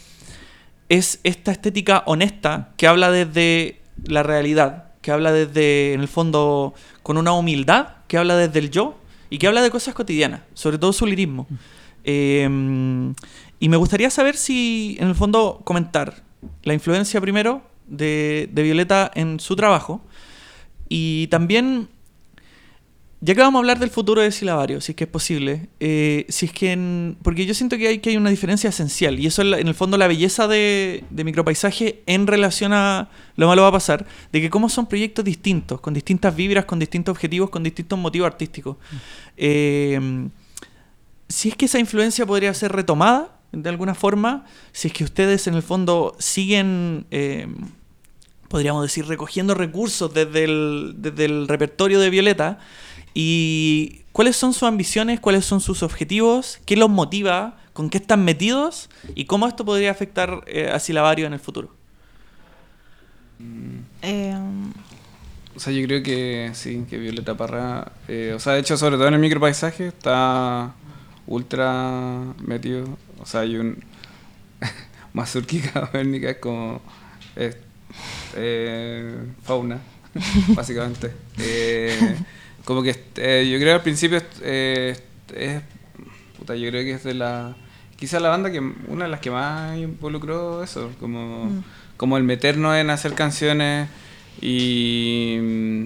es 0.89 1.21
esta 1.23 1.53
estética 1.53 2.03
honesta 2.07 2.71
que 2.77 2.89
habla 2.89 3.13
desde 3.13 3.83
la 4.03 4.25
realidad, 4.25 4.87
que 5.01 5.13
habla 5.13 5.31
desde, 5.31 5.93
en 5.93 6.01
el 6.01 6.09
fondo, 6.09 6.75
con 7.05 7.19
una 7.19 7.35
humildad, 7.35 7.91
que 8.09 8.19
habla 8.19 8.35
desde 8.35 8.59
el 8.59 8.73
yo, 8.73 8.99
y 9.35 9.39
que 9.39 9.49
habla 9.49 9.63
de 9.63 9.71
cosas 9.73 9.95
cotidianas, 9.95 10.43
sobre 10.55 10.79
todo 10.79 10.93
su 10.93 11.07
lirismo. 11.07 11.49
Eh, 12.05 12.45
y 13.59 13.69
me 13.69 13.77
gustaría 13.77 14.09
saber 14.09 14.37
si, 14.37 14.97
en 15.01 15.09
el 15.09 15.17
fondo, 15.17 15.61
comentar 15.65 16.23
la 16.63 16.73
influencia 16.73 17.21
primero 17.21 17.61
de, 17.89 18.49
de 18.53 18.63
Violeta 18.63 19.11
en 19.13 19.41
su 19.41 19.57
trabajo 19.57 20.01
y 20.89 21.27
también 21.33 21.89
ya 23.25 23.35
que 23.35 23.41
vamos 23.41 23.59
a 23.59 23.61
hablar 23.61 23.79
del 23.79 23.89
futuro 23.89 24.21
de 24.21 24.31
Silabario, 24.31 24.83
si 24.83 24.93
es 24.93 24.97
que 24.97 25.05
es 25.05 25.11
posible, 25.11 25.69
eh, 25.81 26.27
si 26.29 26.45
es 26.47 26.53
que 26.53 26.73
en- 26.73 27.17
porque 27.23 27.47
yo 27.47 27.55
siento 27.55 27.79
que 27.79 27.89
hay, 27.89 27.99
que 28.01 28.11
hay 28.11 28.19
una 28.19 28.29
diferencia 28.29 28.69
esencial 28.69 29.19
y 29.19 29.27
eso 29.27 29.41
es 29.41 29.49
la- 29.49 29.59
en 29.61 29.67
el 29.69 29.75
fondo 29.75 29.97
la 29.97 30.07
belleza 30.09 30.47
de, 30.47 31.05
de 31.09 31.25
micropaisaje 31.25 32.03
en 32.05 32.27
relación 32.27 32.75
a 32.75 33.09
lo 33.37 33.47
malo 33.49 33.63
va 33.63 33.69
a 33.69 33.73
pasar, 33.73 34.05
de 34.31 34.41
que 34.43 34.51
cómo 34.51 34.69
son 34.69 34.87
proyectos 34.87 35.25
distintos, 35.25 35.81
con 35.81 35.95
distintas 35.95 36.37
vibras, 36.37 36.67
con 36.67 36.79
distintos 36.79 37.13
objetivos, 37.13 37.49
con 37.49 37.63
distintos 37.63 37.99
motivos 37.99 38.27
artísticos. 38.27 38.77
Eh, 39.39 40.29
si 41.29 41.49
es 41.49 41.57
que 41.57 41.65
esa 41.65 41.79
influencia 41.79 42.27
podría 42.27 42.53
ser 42.53 42.73
retomada 42.73 43.41
de 43.53 43.71
alguna 43.71 43.95
forma, 43.95 44.45
si 44.73 44.89
es 44.89 44.95
que 44.95 45.05
ustedes 45.05 45.47
en 45.47 45.55
el 45.55 45.63
fondo 45.63 46.15
siguen... 46.19 47.07
eh, 47.11 47.47
podríamos 48.49 48.83
decir, 48.83 49.07
recogiendo 49.07 49.55
recursos 49.55 50.15
desde 50.15 50.45
el, 50.45 50.95
desde 50.99 51.25
el 51.25 51.49
repertorio 51.49 51.99
de 51.99 52.09
Violeta. 52.09 52.61
¿Y 53.15 54.01
cuáles 54.13 54.37
son 54.37 54.53
sus 54.53 54.65
ambiciones? 54.65 55.21
¿Cuáles 55.21 55.45
son 55.45 55.61
sus 55.61 55.83
objetivos? 55.83 56.59
¿Qué 56.67 56.77
los 56.77 56.91
motiva? 56.91 57.57
¿Con 57.73 57.91
qué 57.91 57.99
están 57.99 58.25
metidos? 58.25 58.91
¿Y 59.15 59.25
cómo 59.27 59.47
esto 59.49 59.65
podría 59.65 59.91
afectar 59.93 60.43
eh, 60.47 60.69
a 60.73 60.79
Silabario 60.81 61.27
en 61.27 61.33
el 61.33 61.41
futuro? 61.41 61.71
Eh, 64.03 64.37
O 65.57 65.61
sea, 65.61 65.73
yo 65.73 65.85
creo 65.87 66.03
que 66.03 66.51
sí, 66.55 66.85
que 66.89 66.99
Violeta 66.99 67.37
Parra, 67.37 67.93
eh, 68.09 68.33
o 68.35 68.41
sea, 68.41 68.55
de 68.55 68.61
hecho, 68.61 68.77
sobre 68.77 68.97
todo 68.97 69.07
en 69.09 69.15
el 69.15 69.21
micropaisaje, 69.21 69.89
está 69.89 70.75
ultra 71.27 72.35
metido. 72.45 72.99
O 73.21 73.27
sea, 73.27 73.41
hay 73.41 73.57
un. 73.57 73.83
Mazurki 75.13 75.61
Cavernica 75.61 76.31
es 76.31 76.39
como. 76.39 76.81
es, 77.37 77.57
eh, 78.37 79.17
fauna, 79.45 79.79
básicamente. 80.57 81.13
Como 82.65 82.83
que 82.83 82.97
eh, 83.17 83.49
yo 83.53 83.59
creo 83.59 83.75
al 83.75 83.83
principio 83.83 84.19
es, 84.19 84.25
eh, 84.43 84.97
es- 85.35 85.63
puta, 86.39 86.55
yo 86.57 86.69
creo 86.71 86.83
que 86.85 86.93
es 86.93 87.05
de 87.05 87.15
la 87.15 87.57
quizá 87.97 88.19
la 88.21 88.29
banda 88.29 88.51
que 88.51 88.59
una 88.89 89.05
de 89.05 89.11
las 89.11 89.21
que 89.21 89.31
más 89.31 89.77
involucró 89.79 90.63
eso, 90.65 90.91
como 91.01 91.47
Mm. 91.47 91.63
como 91.97 92.17
el 92.17 92.25
meternos 92.25 92.77
en 92.77 92.91
hacer 92.91 93.15
canciones 93.15 93.89
y 94.43 95.39
mm, 95.41 95.85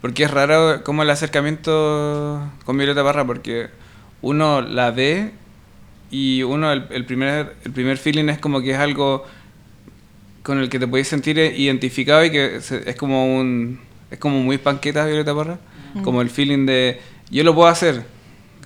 porque 0.00 0.24
es 0.24 0.30
raro 0.30 0.82
como 0.84 1.02
el 1.02 1.10
acercamiento 1.10 2.42
con 2.64 2.76
Violeta 2.78 3.04
Parra 3.04 3.24
porque 3.26 3.68
uno 4.22 4.60
la 4.62 4.90
ve 4.92 5.32
y 6.10 6.42
uno 6.42 6.72
el, 6.72 6.86
el 6.90 7.04
primer 7.04 7.54
el 7.64 7.72
primer 7.72 7.98
feeling 7.98 8.28
es 8.30 8.38
como 8.38 8.60
que 8.62 8.70
es 8.70 8.78
algo 8.78 9.24
con 10.42 10.58
el 10.58 10.70
que 10.70 10.78
te 10.78 10.86
podéis 10.88 11.08
sentir 11.08 11.38
identificado 11.38 12.24
y 12.24 12.30
que 12.30 12.56
es 12.56 12.96
como 12.96 13.36
un 13.36 13.78
es 14.10 14.18
como 14.18 14.40
muy 14.40 14.58
panqueta 14.58 15.04
Violeta 15.06 15.34
Parra. 15.34 15.58
Como 16.04 16.20
el 16.22 16.30
feeling 16.30 16.66
de 16.66 17.00
yo 17.30 17.42
lo 17.44 17.54
puedo 17.54 17.68
hacer. 17.68 18.04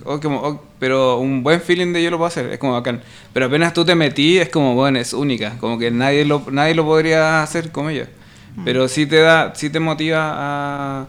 O 0.05 0.19
como, 0.19 0.39
o- 0.41 0.63
pero 0.79 1.17
un 1.19 1.43
buen 1.43 1.61
feeling 1.61 1.93
de 1.93 2.03
yo 2.03 2.09
lo 2.11 2.17
puedo 2.17 2.27
hacer 2.27 2.47
es 2.51 2.57
como 2.59 2.73
bacán. 2.73 3.01
Pero 3.33 3.45
apenas 3.45 3.73
tú 3.73 3.85
te 3.85 3.95
metí 3.95 4.37
es 4.37 4.49
como 4.49 4.75
bueno 4.75 4.99
es 4.99 5.13
única. 5.13 5.57
Como 5.59 5.77
que 5.79 5.89
nadie 5.91 6.25
lo 6.25 6.43
nadie 6.51 6.75
lo 6.75 6.83
podría 6.83 7.41
hacer 7.43 7.71
como 7.71 7.89
ella. 7.89 8.07
Pero 8.65 8.87
sí 8.87 9.05
te 9.05 9.17
da 9.19 9.53
sí 9.55 9.69
te 9.69 9.79
motiva 9.79 10.19
a, 10.21 11.07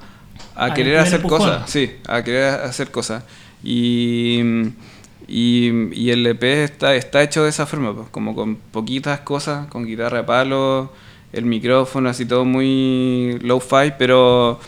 a 0.54 0.64
A 0.66 0.74
querer 0.74 0.98
hacer 0.98 1.16
empujón. 1.16 1.38
cosas. 1.40 1.68
Sí 1.70 1.92
a 2.06 2.22
querer 2.22 2.60
hacer 2.60 2.90
cosas. 2.90 3.24
Y 3.62 4.40
y, 5.26 5.70
y 5.98 6.10
el 6.10 6.26
EP 6.26 6.42
está, 6.64 6.94
está 6.94 7.22
hecho 7.22 7.44
de 7.44 7.48
esa 7.50 7.64
forma, 7.66 7.94
pues, 7.94 8.08
como 8.10 8.34
con 8.34 8.56
poquitas 8.56 9.20
cosas, 9.20 9.66
con 9.68 9.86
guitarra 9.86 10.18
de 10.18 10.24
palo, 10.24 10.92
el 11.34 11.44
micrófono, 11.44 12.08
así 12.08 12.26
todo 12.26 12.44
muy 12.44 13.38
low-fi, 13.42 13.92
pero, 13.98 14.60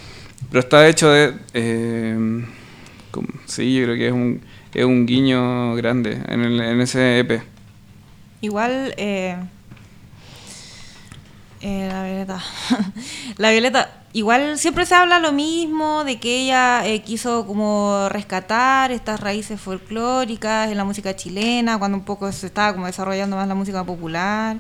pero 0.51 0.61
está 0.61 0.89
hecho 0.89 1.11
de... 1.11 1.35
eh, 1.55 2.45
sí, 3.47 3.75
yo 3.75 3.85
creo 3.85 3.97
que 3.97 4.07
es 4.09 4.13
un, 4.13 4.41
es 4.75 4.85
un 4.85 5.07
guiño 5.07 5.75
grande 5.75 6.21
en, 6.29 6.81
ese 6.81 7.21
EP. 7.21 7.43
Igual, 8.41 8.95
eh, 8.97 9.37
eh, 11.61 11.89
la 11.91 12.05
Violeta. 12.05 12.43
la 13.39 13.51
Violeta, 13.51 13.91
igual 14.13 14.59
siempre 14.59 14.85
se 14.87 14.95
habla 14.95 15.19
lo 15.19 15.33
mismo, 15.33 16.05
de 16.05 16.21
que 16.21 16.43
ella 16.43 16.87
eh, 16.87 17.03
quiso 17.03 17.47
como 17.47 18.09
rescatar 18.11 18.93
estas 18.93 19.21
raíces 19.21 19.61
folclóricas 19.61 20.71
en 20.71 20.77
la 20.77 20.85
música 20.85 21.17
chilena, 21.17 21.79
cuando 21.79 21.99
un 21.99 22.05
poco 22.05 22.31
se 22.33 22.47
estaba 22.47 22.75
como 22.75 22.87
desarrollando 22.87 23.37
más 23.37 23.49
la 23.49 23.55
música 23.55 23.85
popular. 23.85 24.59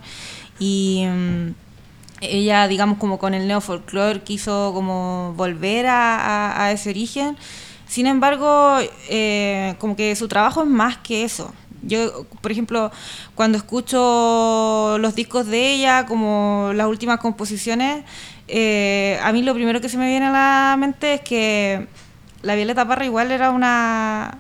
Y 0.59 1.05
mm, 1.07 1.66
ella, 2.21 2.69
digamos, 2.69 2.99
como 2.99 3.19
con 3.19 3.35
el 3.35 3.47
neofolclore 3.47 4.23
quiso 4.23 4.73
como 4.75 5.35
volver 5.37 5.87
a, 5.89 6.71
ese 6.73 6.91
origen. 6.91 7.37
Sin 7.87 8.07
embargo, 8.07 8.79
eh, 9.09 9.75
como 9.79 9.97
que 9.97 10.17
su 10.17 10.29
trabajo 10.29 10.63
es 10.63 10.69
más 10.69 10.99
que 10.99 11.25
eso. 11.25 11.53
Yo, 11.83 12.25
por 12.41 12.51
ejemplo, 12.51 12.91
cuando 13.35 13.59
escucho 13.59 14.97
los 14.99 15.15
discos 15.15 15.47
de 15.47 15.75
ella, 15.75 16.07
como 16.07 16.73
las 16.75 16.89
últimas 16.89 17.21
composiciones, 17.21 18.05
eh, 18.49 19.21
a 19.23 19.33
mí 19.33 19.43
lo 19.43 19.55
primero 19.55 19.81
que 19.81 19.89
se 19.89 19.99
me 19.99 20.09
viene 20.09 20.27
a 20.27 20.31
la 20.31 20.77
mente 20.79 21.15
es 21.15 21.21
que 21.21 21.87
la 22.43 22.55
Violeta 22.55 22.87
Parra 22.87 23.05
igual 23.05 23.31
era 23.31 23.51
una... 23.51 24.39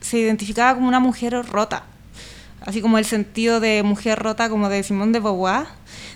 se 0.00 0.18
identificaba 0.18 0.74
como 0.74 0.88
una 0.88 1.00
mujer 1.00 1.34
rota 1.46 1.84
así 2.60 2.80
como 2.80 2.98
el 2.98 3.04
sentido 3.04 3.60
de 3.60 3.82
mujer 3.82 4.18
rota 4.18 4.48
como 4.48 4.68
de 4.68 4.82
Simón 4.82 5.12
de 5.12 5.20
Beauvoir, 5.20 5.66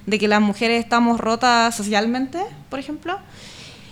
de 0.06 0.18
que 0.18 0.28
las 0.28 0.40
mujeres 0.40 0.82
estamos 0.82 1.20
rotas 1.20 1.74
socialmente, 1.74 2.40
por 2.68 2.78
ejemplo. 2.78 3.18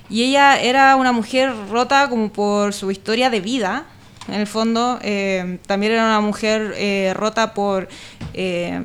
Y 0.09 0.25
ella 0.25 0.61
era 0.61 0.97
una 0.97 1.13
mujer 1.13 1.53
rota 1.71 2.09
como 2.09 2.33
por 2.33 2.73
su 2.75 2.91
historia 2.91 3.31
de 3.31 3.41
vida, 3.41 3.87
en 4.29 4.35
el 4.35 4.47
fondo. 4.47 4.99
eh, 5.03 5.59
también 5.67 5.93
era 5.93 6.05
una 6.05 6.21
mujer 6.21 6.75
eh, 6.77 7.13
rota 7.15 7.55
por 7.55 7.89
eh, 8.35 8.83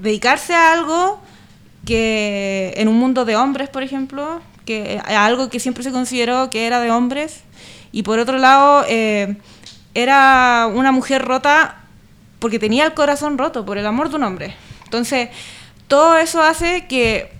dedicarse 0.00 0.54
a 0.54 0.72
algo 0.72 1.20
que 1.84 2.74
en 2.76 2.88
un 2.88 2.98
mundo 2.98 3.24
de 3.24 3.36
hombres, 3.36 3.68
por 3.68 3.82
ejemplo, 3.82 4.40
que 4.64 5.00
a 5.04 5.24
algo 5.24 5.48
que 5.48 5.60
siempre 5.60 5.82
se 5.82 5.90
consideró 5.90 6.50
que 6.50 6.66
era 6.66 6.80
de 6.80 6.90
hombres. 6.90 7.42
Y 7.90 8.02
por 8.02 8.18
otro 8.18 8.38
lado, 8.38 8.84
era 9.94 10.70
una 10.72 10.92
mujer 10.92 11.24
rota 11.24 11.77
porque 12.38 12.58
tenía 12.58 12.84
el 12.84 12.94
corazón 12.94 13.38
roto 13.38 13.64
por 13.64 13.78
el 13.78 13.86
amor 13.86 14.10
de 14.10 14.16
un 14.16 14.24
hombre. 14.24 14.54
Entonces, 14.84 15.28
todo 15.86 16.16
eso 16.16 16.42
hace 16.42 16.86
que, 16.86 17.32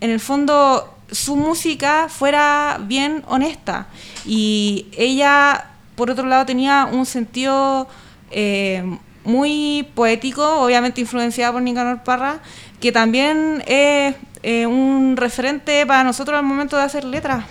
en 0.00 0.10
el 0.10 0.20
fondo, 0.20 0.94
su 1.10 1.36
música 1.36 2.08
fuera 2.08 2.78
bien 2.80 3.22
honesta. 3.26 3.86
Y 4.26 4.86
ella, 4.96 5.70
por 5.96 6.10
otro 6.10 6.26
lado, 6.26 6.44
tenía 6.46 6.88
un 6.90 7.06
sentido 7.06 7.88
eh, 8.30 8.98
muy 9.24 9.88
poético, 9.94 10.60
obviamente 10.60 11.00
influenciada 11.00 11.52
por 11.52 11.62
Nicanor 11.62 12.02
Parra, 12.02 12.40
que 12.80 12.92
también 12.92 13.62
es 13.66 14.14
eh, 14.42 14.66
un 14.66 15.16
referente 15.16 15.86
para 15.86 16.04
nosotros 16.04 16.38
al 16.38 16.44
momento 16.44 16.76
de 16.76 16.82
hacer 16.82 17.04
letras. 17.04 17.44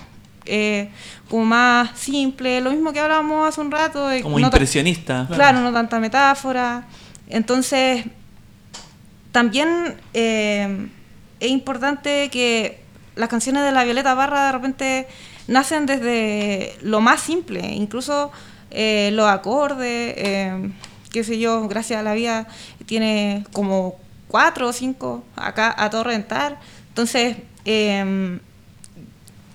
Eh, 0.46 0.90
como 1.30 1.44
más 1.44 1.98
simple, 1.98 2.60
lo 2.60 2.70
mismo 2.70 2.92
que 2.92 3.00
hablábamos 3.00 3.48
hace 3.48 3.60
un 3.60 3.70
rato. 3.70 4.08
Como 4.22 4.38
no 4.38 4.50
ta- 4.50 4.56
impresionista. 4.56 5.26
Claro, 5.32 5.60
no 5.60 5.72
tanta 5.72 5.98
metáfora. 6.00 6.84
Entonces, 7.28 8.04
también 9.32 9.96
eh, 10.12 10.86
es 11.40 11.50
importante 11.50 12.28
que 12.30 12.80
las 13.16 13.28
canciones 13.28 13.64
de 13.64 13.72
la 13.72 13.84
Violeta 13.84 14.14
Barra 14.14 14.46
de 14.46 14.52
repente 14.52 15.08
nacen 15.48 15.86
desde 15.86 16.74
lo 16.82 17.00
más 17.00 17.20
simple, 17.20 17.60
incluso 17.74 18.30
eh, 18.70 19.10
los 19.12 19.28
acordes, 19.28 20.14
qué 21.12 21.22
sé 21.24 21.38
yo, 21.38 21.68
gracias 21.68 22.00
a 22.00 22.02
la 22.02 22.14
vida 22.14 22.46
tiene 22.86 23.44
como 23.52 23.96
cuatro 24.28 24.68
o 24.68 24.72
cinco 24.72 25.24
acá 25.36 25.74
a 25.76 25.90
todo 25.90 26.04
rentar. 26.04 26.58
Entonces, 26.88 27.36
eh, 27.64 28.38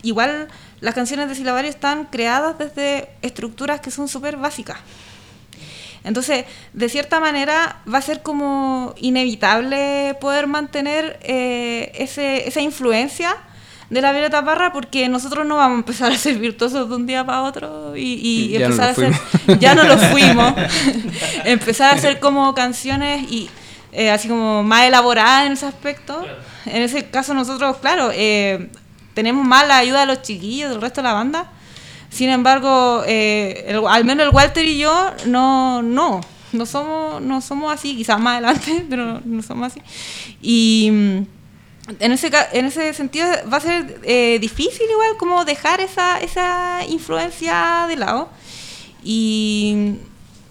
igual 0.04 0.48
las 0.82 0.96
canciones 0.96 1.30
de 1.30 1.36
Silabario 1.36 1.70
están 1.70 2.06
creadas 2.06 2.58
desde 2.58 3.10
estructuras 3.22 3.82
que 3.82 3.92
son 3.92 4.08
súper 4.08 4.38
básicas. 4.38 4.78
Entonces, 6.04 6.46
de 6.74 6.90
cierta 6.90 7.20
manera, 7.20 7.82
va 7.92 7.98
a 7.98 8.02
ser 8.02 8.22
como 8.22 8.94
inevitable 8.98 10.16
poder 10.22 10.48
mantener 10.48 11.20
eh, 11.24 11.92
ese, 11.96 12.48
esa 12.48 12.62
influencia 12.62 13.36
de 13.90 14.02
la 14.02 14.12
Violeta 14.12 14.46
Parra 14.46 14.72
porque 14.72 15.10
nosotros 15.10 15.46
no 15.46 15.58
vamos 15.58 15.76
a 15.76 15.80
empezar 15.80 16.12
a 16.12 16.18
ser 16.18 16.38
virtuosos 16.38 16.88
de 16.88 16.96
un 16.96 17.06
día 17.08 17.26
para 17.26 17.42
otro 17.42 17.98
y, 17.98 18.20
y 18.24 18.50
Ya 18.50 18.60
no 18.60 18.66
empezar 18.66 18.86
lo 18.86 18.90
a 18.90 18.92
hacer... 18.92 19.14
fuimos. 19.14 19.60
Ya 19.60 19.76
no 19.76 19.84
lo 19.84 19.98
fuimos. 20.12 20.54
empezar 21.46 21.92
a 21.92 21.98
hacer 21.98 22.20
como 22.20 22.54
canciones 22.54 23.30
y 23.30 23.50
eh, 23.92 24.12
así 24.12 24.28
como 24.28 24.64
más 24.64 24.86
elaboradas 24.86 25.48
en 25.48 25.54
ese 25.54 25.66
aspecto. 25.66 26.26
En 26.66 26.82
ese 26.84 27.10
caso 27.10 27.34
nosotros, 27.34 27.78
claro, 27.78 28.12
eh, 28.14 28.70
tenemos 29.20 29.46
más 29.46 29.68
la 29.68 29.80
ayuda 29.80 30.00
de 30.00 30.06
los 30.06 30.22
chiquillos, 30.22 30.70
del 30.70 30.80
resto 30.80 31.02
de 31.02 31.10
la 31.10 31.14
banda, 31.14 31.52
Sin 32.10 32.30
embargo, 32.30 33.04
eh, 33.06 33.78
al 33.90 34.06
menos 34.06 34.26
el 34.26 34.34
Walter 34.34 34.64
y 34.66 34.78
yo 34.78 35.12
no, 35.26 35.82
no, 35.82 36.22
no 36.54 36.66
somos, 36.66 37.22
no 37.22 37.42
somos 37.42 37.74
así, 37.74 37.98
quizás 37.98 38.18
más 38.18 38.36
adelante, 38.36 38.86
pero 38.90 39.20
no 39.26 39.44
somos 39.44 39.74
así. 39.74 39.82
Y 40.42 40.90
mm, 40.90 41.18
en 42.00 42.12
ese, 42.14 42.32
en 42.54 42.66
ese 42.66 42.94
sentido 42.94 43.28
va 43.52 43.58
a 43.58 43.60
ser 43.60 44.00
eh, 44.04 44.38
difícil 44.40 44.86
igual 44.90 45.18
como 45.18 45.44
dejar 45.44 45.82
esa, 45.82 46.22
esa 46.22 46.80
influencia 46.88 47.88
de 47.90 47.98
lado. 47.98 48.30
Y 49.04 49.96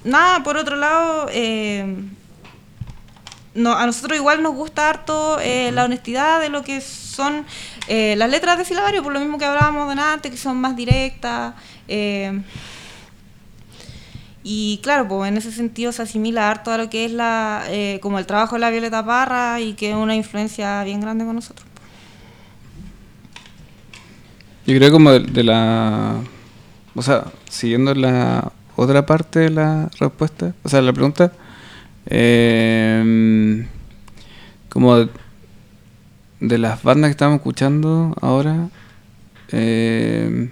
nada, 0.04 0.42
por 0.42 0.58
otro 0.58 0.76
lado, 0.76 1.28
eh, 1.32 1.86
no, 3.54 3.76
a 3.76 3.86
nosotros 3.86 4.16
igual 4.16 4.42
nos 4.42 4.54
gusta 4.54 4.88
harto 4.88 5.38
eh, 5.40 5.70
la 5.72 5.84
honestidad 5.84 6.40
de 6.40 6.48
lo 6.48 6.62
que 6.62 6.80
son 6.80 7.44
eh, 7.88 8.14
las 8.16 8.30
letras 8.30 8.58
de 8.58 8.64
silabario, 8.64 9.02
por 9.02 9.12
lo 9.12 9.20
mismo 9.20 9.38
que 9.38 9.44
hablábamos 9.44 9.94
de 9.94 10.00
antes, 10.00 10.30
que 10.30 10.36
son 10.36 10.60
más 10.60 10.76
directas. 10.76 11.54
eh, 11.88 12.40
y 14.44 14.80
claro, 14.82 15.06
pues 15.08 15.28
en 15.28 15.36
ese 15.36 15.52
sentido 15.52 15.92
se 15.92 16.00
asimila 16.02 16.50
harto 16.50 16.70
a 16.70 16.78
lo 16.78 16.88
que 16.88 17.04
es 17.04 17.12
la, 17.12 17.64
como 18.00 18.18
el 18.18 18.24
trabajo 18.24 18.54
de 18.54 18.60
la 18.60 18.70
Violeta 18.70 19.04
Parra 19.04 19.60
y 19.60 19.74
que 19.74 19.90
es 19.90 19.96
una 19.96 20.14
influencia 20.14 20.82
bien 20.84 21.02
grande 21.02 21.26
con 21.26 21.34
nosotros. 21.34 21.66
Yo 24.64 24.76
creo 24.76 24.90
como 24.92 25.10
de, 25.10 25.20
de 25.20 25.44
la... 25.44 26.14
O 26.94 27.02
sea, 27.02 27.24
siguiendo 27.48 27.94
la 27.94 28.52
otra 28.76 29.04
parte 29.04 29.40
de 29.40 29.50
la 29.50 29.90
respuesta, 29.98 30.54
o 30.62 30.68
sea, 30.68 30.80
la 30.80 30.92
pregunta, 30.92 31.32
eh, 32.10 33.66
como 34.68 35.08
de, 36.40 36.58
las 36.58 36.82
bandas 36.82 37.08
que 37.08 37.12
estamos 37.12 37.36
escuchando 37.36 38.14
ahora, 38.20 38.70
eh, 39.52 40.50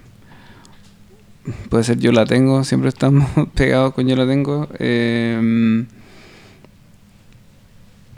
puede 1.69 1.83
ser 1.83 1.97
Yo 1.97 2.11
La 2.11 2.25
Tengo, 2.25 2.63
siempre 2.63 2.89
estamos 2.89 3.29
pegados 3.55 3.93
con 3.93 4.07
Yo 4.07 4.15
La 4.15 4.27
Tengo. 4.27 4.67
Eh, 4.79 5.85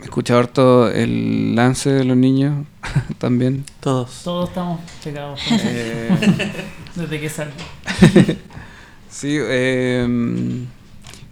he 0.00 0.04
escuchado 0.04 0.40
harto 0.40 0.90
el 0.90 1.54
lance 1.54 1.90
de 1.90 2.04
los 2.04 2.16
niños 2.16 2.66
también. 3.18 3.64
Todos. 3.80 4.22
Todos 4.22 4.48
estamos 4.48 4.80
pegados 5.02 5.40
con 5.48 5.58
Eh, 5.62 6.52
desde 6.94 7.20
que 7.20 7.28
salgo. 7.28 7.54
Sí, 9.10 9.36
em, 9.38 10.66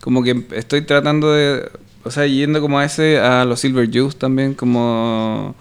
como 0.00 0.22
que 0.22 0.46
estoy 0.52 0.82
tratando 0.82 1.32
de, 1.32 1.70
o 2.04 2.10
sea, 2.10 2.26
yendo 2.26 2.60
como 2.60 2.78
a 2.78 2.84
ese, 2.84 3.18
a 3.18 3.44
los 3.44 3.60
Silver 3.60 3.88
Juice 3.92 4.16
también, 4.18 4.54
como, 4.54 5.54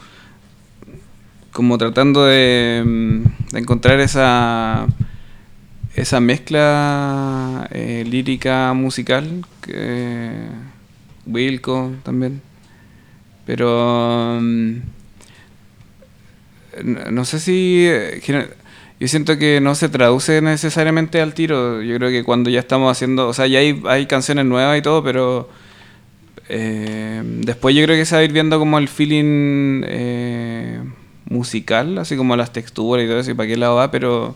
como 1.51 1.77
tratando 1.77 2.25
de, 2.25 2.77
em, 2.77 3.23
de 3.51 3.59
encontrar 3.59 3.99
esa, 3.99 4.87
esa 5.95 6.19
mezcla 6.19 7.67
eh, 7.71 8.05
lírica 8.07 8.73
musical, 8.73 9.45
que, 9.61 10.47
Wilco 11.25 11.91
también, 12.03 12.41
pero 13.45 14.37
em, 14.37 14.81
no 16.83 17.25
sé 17.25 17.39
si 17.39 17.85
eh, 17.87 18.21
yo 18.99 19.07
siento 19.07 19.37
que 19.37 19.61
no 19.61 19.75
se 19.75 19.89
traduce 19.89 20.41
necesariamente 20.41 21.21
al 21.21 21.33
tiro. 21.33 21.81
Yo 21.81 21.95
creo 21.97 22.09
que 22.09 22.23
cuando 22.23 22.49
ya 22.49 22.59
estamos 22.59 22.91
haciendo, 22.91 23.27
o 23.27 23.33
sea, 23.33 23.47
ya 23.47 23.59
hay, 23.59 23.81
hay 23.87 24.07
canciones 24.07 24.45
nuevas 24.45 24.77
y 24.77 24.81
todo, 24.81 25.03
pero 25.03 25.49
eh, 26.49 27.21
después 27.25 27.75
yo 27.75 27.83
creo 27.83 27.95
que 27.97 28.05
se 28.05 28.15
va 28.15 28.21
a 28.21 28.23
ir 28.23 28.31
viendo 28.31 28.59
como 28.59 28.77
el 28.77 28.87
feeling 28.87 29.83
eh, 29.85 30.81
musical, 31.29 31.97
así 31.97 32.15
como 32.15 32.35
las 32.35 32.51
texturas 32.53 33.03
y 33.05 33.07
todo 33.07 33.19
eso, 33.19 33.31
y 33.31 33.33
para 33.33 33.47
qué 33.47 33.57
lado 33.57 33.75
va, 33.75 33.91
pero 33.91 34.35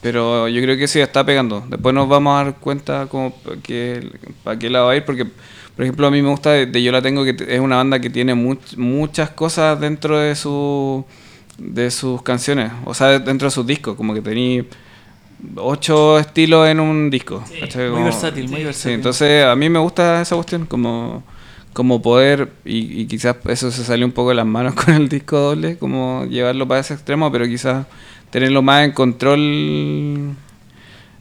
pero 0.00 0.46
yo 0.48 0.62
creo 0.62 0.76
que 0.76 0.86
sí 0.86 1.00
está 1.00 1.26
pegando. 1.26 1.64
Después 1.68 1.94
nos 1.94 2.08
vamos 2.08 2.40
a 2.40 2.44
dar 2.44 2.54
cuenta 2.56 3.06
como 3.08 3.34
que 3.62 4.08
para 4.44 4.58
qué 4.58 4.70
lado 4.70 4.86
va 4.86 4.92
a 4.92 4.96
ir, 4.96 5.04
porque 5.04 5.24
por 5.24 5.84
ejemplo 5.84 6.06
a 6.06 6.10
mí 6.10 6.22
me 6.22 6.28
gusta 6.30 6.50
de, 6.52 6.82
Yo 6.82 6.92
la 6.92 7.02
tengo 7.02 7.24
que 7.24 7.36
es 7.48 7.60
una 7.60 7.76
banda 7.76 8.00
que 8.00 8.10
tiene 8.10 8.34
much- 8.34 8.76
muchas 8.76 9.30
cosas 9.30 9.80
dentro 9.80 10.18
de 10.18 10.34
su 10.36 11.04
de 11.58 11.90
sus 11.90 12.22
canciones, 12.22 12.70
o 12.84 12.94
sea, 12.94 13.18
dentro 13.18 13.46
de 13.48 13.50
sus 13.50 13.66
discos, 13.66 13.96
como 13.96 14.14
que 14.14 14.22
tenía 14.22 14.64
ocho 15.56 16.18
estilos 16.18 16.68
en 16.68 16.80
un 16.80 17.10
disco. 17.10 17.42
Muy 17.60 17.68
Como- 17.90 18.04
versátil, 18.04 18.48
muy 18.48 18.58
Sí, 18.58 18.64
versátil. 18.64 18.92
entonces 18.94 19.44
a 19.44 19.54
mí 19.56 19.68
me 19.68 19.78
gusta 19.78 20.20
esa 20.22 20.34
cuestión, 20.36 20.66
como, 20.66 21.22
como 21.72 22.02
poder, 22.02 22.52
y, 22.64 23.00
y 23.02 23.06
quizás 23.06 23.36
eso 23.46 23.70
se 23.70 23.84
salió 23.84 24.04
un 24.06 24.12
poco 24.12 24.30
de 24.30 24.34
las 24.36 24.46
manos 24.46 24.74
con 24.84 24.94
el 24.94 25.08
disco 25.08 25.38
doble, 25.38 25.78
como 25.78 26.24
llevarlo 26.26 26.66
para 26.66 26.80
ese 26.80 26.94
extremo, 26.94 27.30
pero 27.30 27.46
quizás 27.46 27.86
tenerlo 28.30 28.62
más 28.62 28.84
en 28.84 28.92
control 28.92 29.38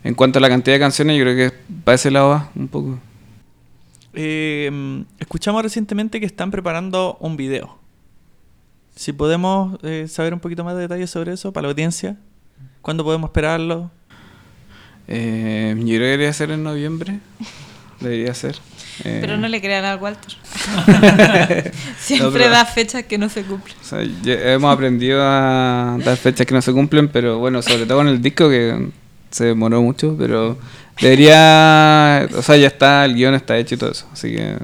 en 0.04 0.14
cuanto 0.16 0.40
a 0.40 0.42
la 0.42 0.50
cantidad 0.50 0.76
de 0.76 0.80
canciones, 0.80 1.18
yo 1.18 1.24
creo 1.24 1.36
que 1.36 1.56
para 1.84 1.96
ese 1.96 2.12
lado 2.12 2.30
va 2.30 2.50
un 2.56 2.68
poco. 2.68 2.98
Eh, 4.14 5.04
escuchamos 5.20 5.62
recientemente 5.62 6.20
que 6.20 6.26
están 6.26 6.50
preparando 6.50 7.18
un 7.20 7.38
video. 7.38 7.78
Si 8.96 9.14
podemos 9.14 9.78
eh, 9.84 10.08
saber 10.08 10.34
un 10.34 10.40
poquito 10.40 10.64
más 10.64 10.76
de 10.76 10.82
detalles 10.82 11.10
sobre 11.12 11.34
eso 11.34 11.52
para 11.54 11.64
la 11.68 11.72
audiencia, 11.72 12.18
¿cuándo 12.82 13.04
podemos 13.04 13.28
esperarlo? 13.30 13.92
Eh, 15.08 15.74
yo 15.78 15.86
creo 15.86 16.00
que 16.00 16.06
debería 16.06 16.34
ser 16.34 16.52
en 16.52 16.64
noviembre, 16.64 17.20
debería 18.00 18.34
ser. 18.34 18.58
Eh, 19.04 19.20
Pero 19.22 19.38
no 19.38 19.48
le 19.48 19.62
crean 19.62 19.86
al 19.86 20.00
Walter. 20.00 20.34
Siempre 22.00 22.46
No, 22.46 22.52
da 22.52 22.66
fechas 22.66 23.04
que 23.04 23.18
no 23.18 23.30
se 23.30 23.44
cumplen. 23.44 23.76
O 23.80 23.84
sea, 23.84 24.04
ya 24.24 24.34
hemos 24.54 24.74
aprendido 24.74 25.22
a 25.22 25.98
dar 26.04 26.18
fechas 26.18 26.46
que 26.48 26.54
no 26.54 26.62
se 26.62 26.74
cumplen, 26.74 27.08
pero 27.10 27.38
bueno, 27.40 27.62
sobre 27.62 27.86
todo 27.86 28.00
con 28.00 28.08
el 28.08 28.22
disco 28.22 28.50
que 28.50 28.90
se 29.30 29.46
demoró 29.46 29.82
mucho, 29.82 30.16
pero 30.18 30.58
debería, 31.00 32.28
o 32.36 32.42
sea, 32.42 32.58
ya 32.58 32.68
está, 32.68 33.06
el 33.06 33.14
guion 33.16 33.36
está 33.36 33.58
hecho 33.58 33.76
y 33.76 33.78
todo 33.78 33.92
eso, 33.92 34.08
así 34.12 34.36
que, 34.36 34.58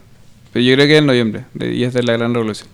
pero 0.52 0.66
yo 0.66 0.74
creo 0.76 0.88
que 0.88 0.98
en 0.98 1.06
noviembre, 1.06 1.46
de- 1.54 1.74
y 1.74 1.84
es 1.84 1.94
de 1.94 2.02
la 2.04 2.14
gran 2.14 2.34
revolución. 2.34 2.68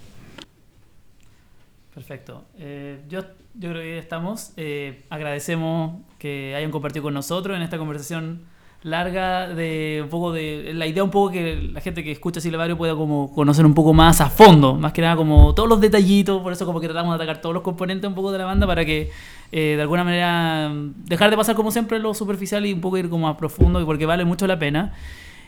Perfecto. 1.94 2.46
Eh, 2.58 3.00
yo, 3.10 3.22
yo 3.56 3.70
creo 3.72 3.82
que 3.82 3.96
ya 3.96 4.02
estamos. 4.02 4.52
Eh, 4.58 5.04
agradecemos 5.10 6.00
que 6.20 6.54
hayan 6.56 6.70
compartido 6.70 7.04
con 7.04 7.14
nosotros 7.14 7.56
en 7.58 7.64
esta 7.64 7.78
conversación 7.78 8.42
larga 8.84 9.50
de 9.50 10.00
un 10.04 10.10
poco 10.10 10.32
de 10.32 10.72
la 10.74 10.88
idea 10.88 11.04
un 11.04 11.12
poco 11.12 11.32
que 11.32 11.70
la 11.74 11.82
gente 11.82 12.02
que 12.02 12.12
escucha 12.12 12.40
Silvario 12.40 12.78
pueda 12.78 12.96
como 12.96 13.34
conocer 13.34 13.66
un 13.66 13.74
poco 13.74 13.94
más 13.94 14.22
a 14.22 14.30
fondo, 14.30 14.76
más 14.76 14.94
que 14.94 15.02
nada 15.02 15.18
como 15.18 15.54
todos 15.54 15.68
los 15.68 15.82
detallitos, 15.82 16.42
por 16.42 16.54
eso 16.54 16.66
como 16.66 16.80
que 16.80 16.88
tratamos 16.88 17.12
de 17.12 17.16
atacar 17.24 17.42
todos 17.42 17.54
los 17.54 17.64
componentes 17.64 18.08
un 18.08 18.16
poco 18.16 18.32
de 18.32 18.38
la 18.38 18.46
banda 18.46 18.66
para 18.66 18.86
que 18.86 19.12
eh, 19.52 19.74
de 19.76 19.82
alguna 19.82 20.04
manera 20.04 20.72
dejar 21.06 21.30
de 21.30 21.36
pasar 21.36 21.56
como 21.56 21.72
siempre 21.72 22.00
lo 22.00 22.14
superficial 22.14 22.66
y 22.66 22.72
un 22.72 22.80
poco 22.80 22.98
ir 22.98 23.10
como 23.10 23.28
a 23.28 23.36
profundo 23.36 23.86
porque 23.86 24.06
vale 24.06 24.24
mucho 24.24 24.48
la 24.48 24.58
pena. 24.60 24.94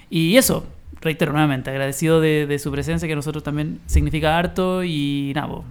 Y 0.10 0.36
eso, 0.36 0.66
reitero 1.00 1.32
nuevamente, 1.32 1.70
agradecido 1.70 2.20
de, 2.20 2.46
de 2.48 2.60
su 2.60 2.70
presencia 2.70 3.08
que 3.08 3.14
a 3.14 3.16
nosotros 3.16 3.44
también 3.44 3.80
significa 3.86 4.38
harto 4.38 4.84
y 4.84 5.32
nada, 5.34 5.62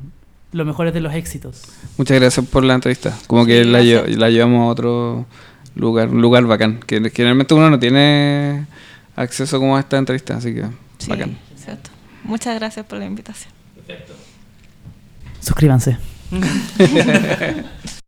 po, 0.50 0.56
lo 0.56 0.64
mejor 0.64 0.88
es 0.88 0.94
de 0.94 1.00
los 1.00 1.14
éxitos. 1.14 1.62
Muchas 1.96 2.18
gracias 2.20 2.46
por 2.46 2.64
la 2.64 2.74
entrevista, 2.74 3.16
como 3.26 3.44
que 3.46 3.64
la, 3.64 3.82
la 3.82 4.30
llevamos 4.30 4.62
a 4.62 4.70
otro 4.70 5.26
lugar, 5.74 6.08
un 6.08 6.20
lugar 6.22 6.44
bacán, 6.44 6.80
que 6.86 7.00
generalmente 7.10 7.54
uno 7.54 7.70
no 7.70 7.78
tiene 7.78 8.66
acceso 9.16 9.58
como 9.58 9.76
a 9.76 9.80
esta 9.80 9.98
entrevista, 9.98 10.36
así 10.36 10.54
que 10.54 10.64
Sí, 10.98 11.10
bacán. 11.10 11.38
cierto. 11.56 11.90
Muchas 12.24 12.54
gracias 12.58 12.84
por 12.86 12.98
la 12.98 13.06
invitación. 13.06 13.52
Suscríbanse. 15.40 15.96